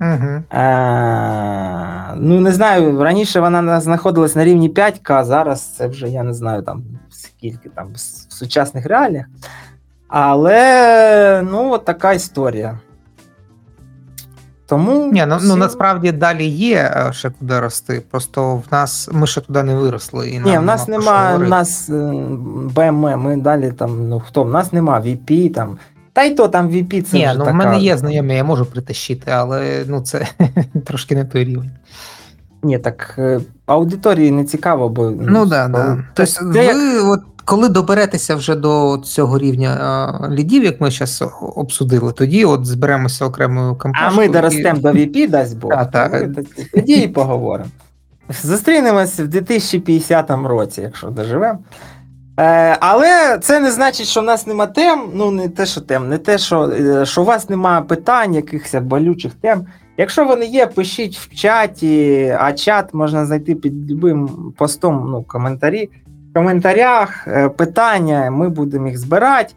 Угу. 0.01 0.59
Е, 0.61 2.13
ну, 2.15 2.41
не 2.41 2.51
знаю, 2.51 3.03
раніше 3.03 3.39
вона 3.39 3.61
на- 3.61 3.81
знаходилась 3.81 4.35
на 4.35 4.45
рівні 4.45 4.69
5К, 4.69 5.23
зараз 5.23 5.61
це 5.61 5.87
вже 5.87 6.09
я 6.09 6.23
не 6.23 6.33
знаю 6.33 6.61
там 6.61 6.83
скільки 7.09 7.69
там 7.69 7.87
в 7.87 7.93
в 8.29 8.33
сучасних 8.33 8.85
реаліях. 8.85 9.25
Але 10.07 11.41
ну, 11.51 11.71
от 11.71 11.85
така 11.85 12.13
історія. 12.13 12.79
Тому. 14.67 15.09
Ні, 15.13 15.25
ну, 15.27 15.37
ну 15.41 15.55
насправді 15.55 16.11
далі 16.11 16.45
є 16.45 16.75
е, 16.77 17.13
ще 17.13 17.29
куди 17.29 17.59
рости. 17.59 18.03
Просто 18.11 18.55
в 18.55 18.63
нас 18.71 19.09
ми 19.11 19.27
ще 19.27 19.41
туди 19.41 19.63
не 19.63 19.75
виросли. 19.75 20.29
І 20.29 20.39
Ні, 20.39 20.51
нам 20.53 20.63
в 20.63 20.65
нас 20.65 20.87
нема 20.87 21.03
про 21.03 21.29
що 21.29 21.37
нема, 21.39 21.49
нас 21.49 21.89
БМ, 22.75 22.95
ми 22.95 23.37
далі 23.37 23.71
там, 23.71 24.09
ну 24.09 24.19
хто, 24.19 24.43
в 24.43 24.49
нас 24.49 24.73
нема 24.73 24.99
VP 25.01 25.53
там. 25.53 25.77
Та 26.13 26.23
й 26.23 26.35
то 26.35 26.47
там 26.47 26.69
VP 26.69 27.01
це 27.01 27.17
Ні, 27.17 27.25
вже 27.25 27.33
ну 27.33 27.39
така... 27.39 27.51
в 27.51 27.55
мене 27.55 27.79
є 27.79 27.97
знайомі, 27.97 28.35
я 28.35 28.43
можу 28.43 28.65
притащити, 28.65 29.31
але 29.31 29.83
ну 29.87 30.01
це 30.01 30.27
трошки 30.85 31.15
не 31.15 31.25
той 31.25 31.43
рівень. 31.43 31.71
Ні, 32.63 32.79
так 32.79 33.15
е, 33.17 33.39
аудиторії 33.65 34.31
не 34.31 34.43
цікаво, 34.43 34.89
бо 34.89 35.09
Ну 35.09 35.45
да, 35.45 35.67
да. 35.67 35.83
коли- 35.83 36.03
Тобто, 36.13 36.53
Це 36.53 36.65
як- 36.65 37.05
от, 37.05 37.19
коли 37.47 37.69
доберетеся 37.69 38.35
вже 38.35 38.55
до 38.55 39.01
цього 39.03 39.37
рівня 39.37 39.69
а, 39.69 40.29
лідів, 40.29 40.63
як 40.63 40.81
ми 40.81 40.91
зараз 40.91 41.23
обсудили, 41.55 42.13
тоді 42.13 42.45
от 42.45 42.65
зберемося 42.65 43.25
окремою 43.25 43.77
А 43.93 44.11
ми 44.11 44.29
доростемо 44.29 44.79
до 44.79 44.89
VP, 44.91 45.29
дасть 45.29 45.57
Бог. 45.57 45.71
Та, 45.71 45.85
та. 45.85 46.09
то 46.09 46.25
ми 46.25 46.35
Тоді 46.73 46.93
і 46.93 47.07
поговоримо. 47.07 47.69
Зустрінемось 48.43 49.19
в 49.19 49.27
2050 49.27 50.31
році, 50.31 50.81
якщо 50.81 51.07
доживемо. 51.07 51.59
Е, 52.39 52.77
але 52.79 53.37
це 53.41 53.59
не 53.59 53.71
значить, 53.71 54.07
що 54.07 54.21
в 54.21 54.23
нас 54.23 54.47
нема 54.47 54.65
тем. 54.65 55.09
Ну, 55.13 55.31
не 55.31 55.49
те, 55.49 55.65
що 55.65 55.81
тем, 55.81 56.09
не 56.09 56.17
те, 56.17 56.37
що, 56.37 56.69
е, 56.69 57.05
що 57.05 57.21
у 57.21 57.25
вас 57.25 57.49
нема 57.49 57.81
питань, 57.81 58.33
якихось 58.33 58.75
болючих 58.75 59.33
тем. 59.41 59.65
Якщо 59.97 60.25
вони 60.25 60.45
є, 60.45 60.67
пишіть 60.67 61.17
в 61.17 61.35
чаті, 61.35 62.35
а 62.39 62.53
чат 62.53 62.93
можна 62.93 63.25
знайти 63.25 63.55
під 63.55 63.91
любим 63.91 64.29
постом, 64.57 65.07
ну, 65.11 65.23
коментарі. 65.23 65.89
Коментарях 66.37 67.27
е, 67.27 67.49
питання, 67.49 68.31
ми 68.31 68.49
будемо 68.49 68.87
їх 68.87 68.97
збирати 68.97 69.53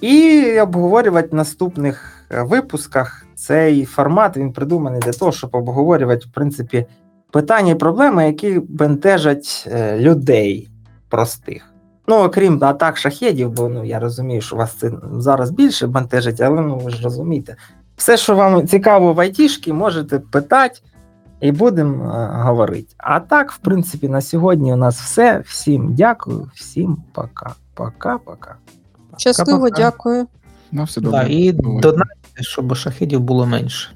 і 0.00 0.44
обговорювати 0.60 1.28
в 1.32 1.34
наступних 1.34 2.26
е, 2.30 2.42
випусках. 2.42 3.26
Цей 3.34 3.84
формат 3.84 4.36
він 4.36 4.52
придуманий 4.52 5.00
для 5.00 5.12
того, 5.12 5.32
щоб 5.32 5.50
обговорювати, 5.52 6.26
в 6.26 6.32
принципі, 6.32 6.86
питання 7.32 7.72
і 7.72 7.74
проблеми, 7.74 8.26
які 8.26 8.60
бентежать 8.68 9.68
е, 9.72 9.98
людей 9.98 10.70
простих. 11.08 11.74
Ну, 12.08 12.16
окрім 12.16 12.64
атак 12.64 12.96
шахедів, 12.96 13.50
бо 13.50 13.68
ну, 13.68 13.84
я 13.84 13.98
розумію, 13.98 14.40
що 14.40 14.56
вас 14.56 14.72
це 14.72 14.90
зараз 15.12 15.50
більше 15.50 15.86
бентежить, 15.86 16.40
але 16.40 16.60
ну 16.60 16.78
ви 16.78 16.90
ж 16.90 17.02
розумієте. 17.02 17.56
Все, 17.96 18.16
що 18.16 18.34
вам 18.34 18.66
цікаво 18.66 19.12
в 19.12 19.20
айтішки, 19.20 19.72
можете 19.72 20.18
питати 20.18 20.80
і 21.40 21.52
будемо 21.52 22.04
е, 22.14 22.42
говорити. 22.42 22.94
А 22.98 23.20
так, 23.20 23.52
в 23.52 23.58
принципі, 23.58 24.08
на 24.08 24.20
сьогодні 24.20 24.72
у 24.72 24.76
нас 24.76 25.00
все. 25.00 25.42
Всім 25.46 25.94
дякую, 25.94 26.50
всім 26.54 26.96
пока. 27.12 27.54
Пока-пока. 27.74 28.54
Щасливо, 29.16 29.58
Пока-пока. 29.60 29.76
дякую. 29.82 30.26
На 30.72 30.84
все 30.84 31.00
Да, 31.00 31.10
добре. 31.10 31.32
і 31.32 31.52
Бувай. 31.52 31.80
донайте, 31.80 32.14
щоб 32.40 32.74
шахідів 32.76 33.20
було 33.20 33.46
менше. 33.46 33.90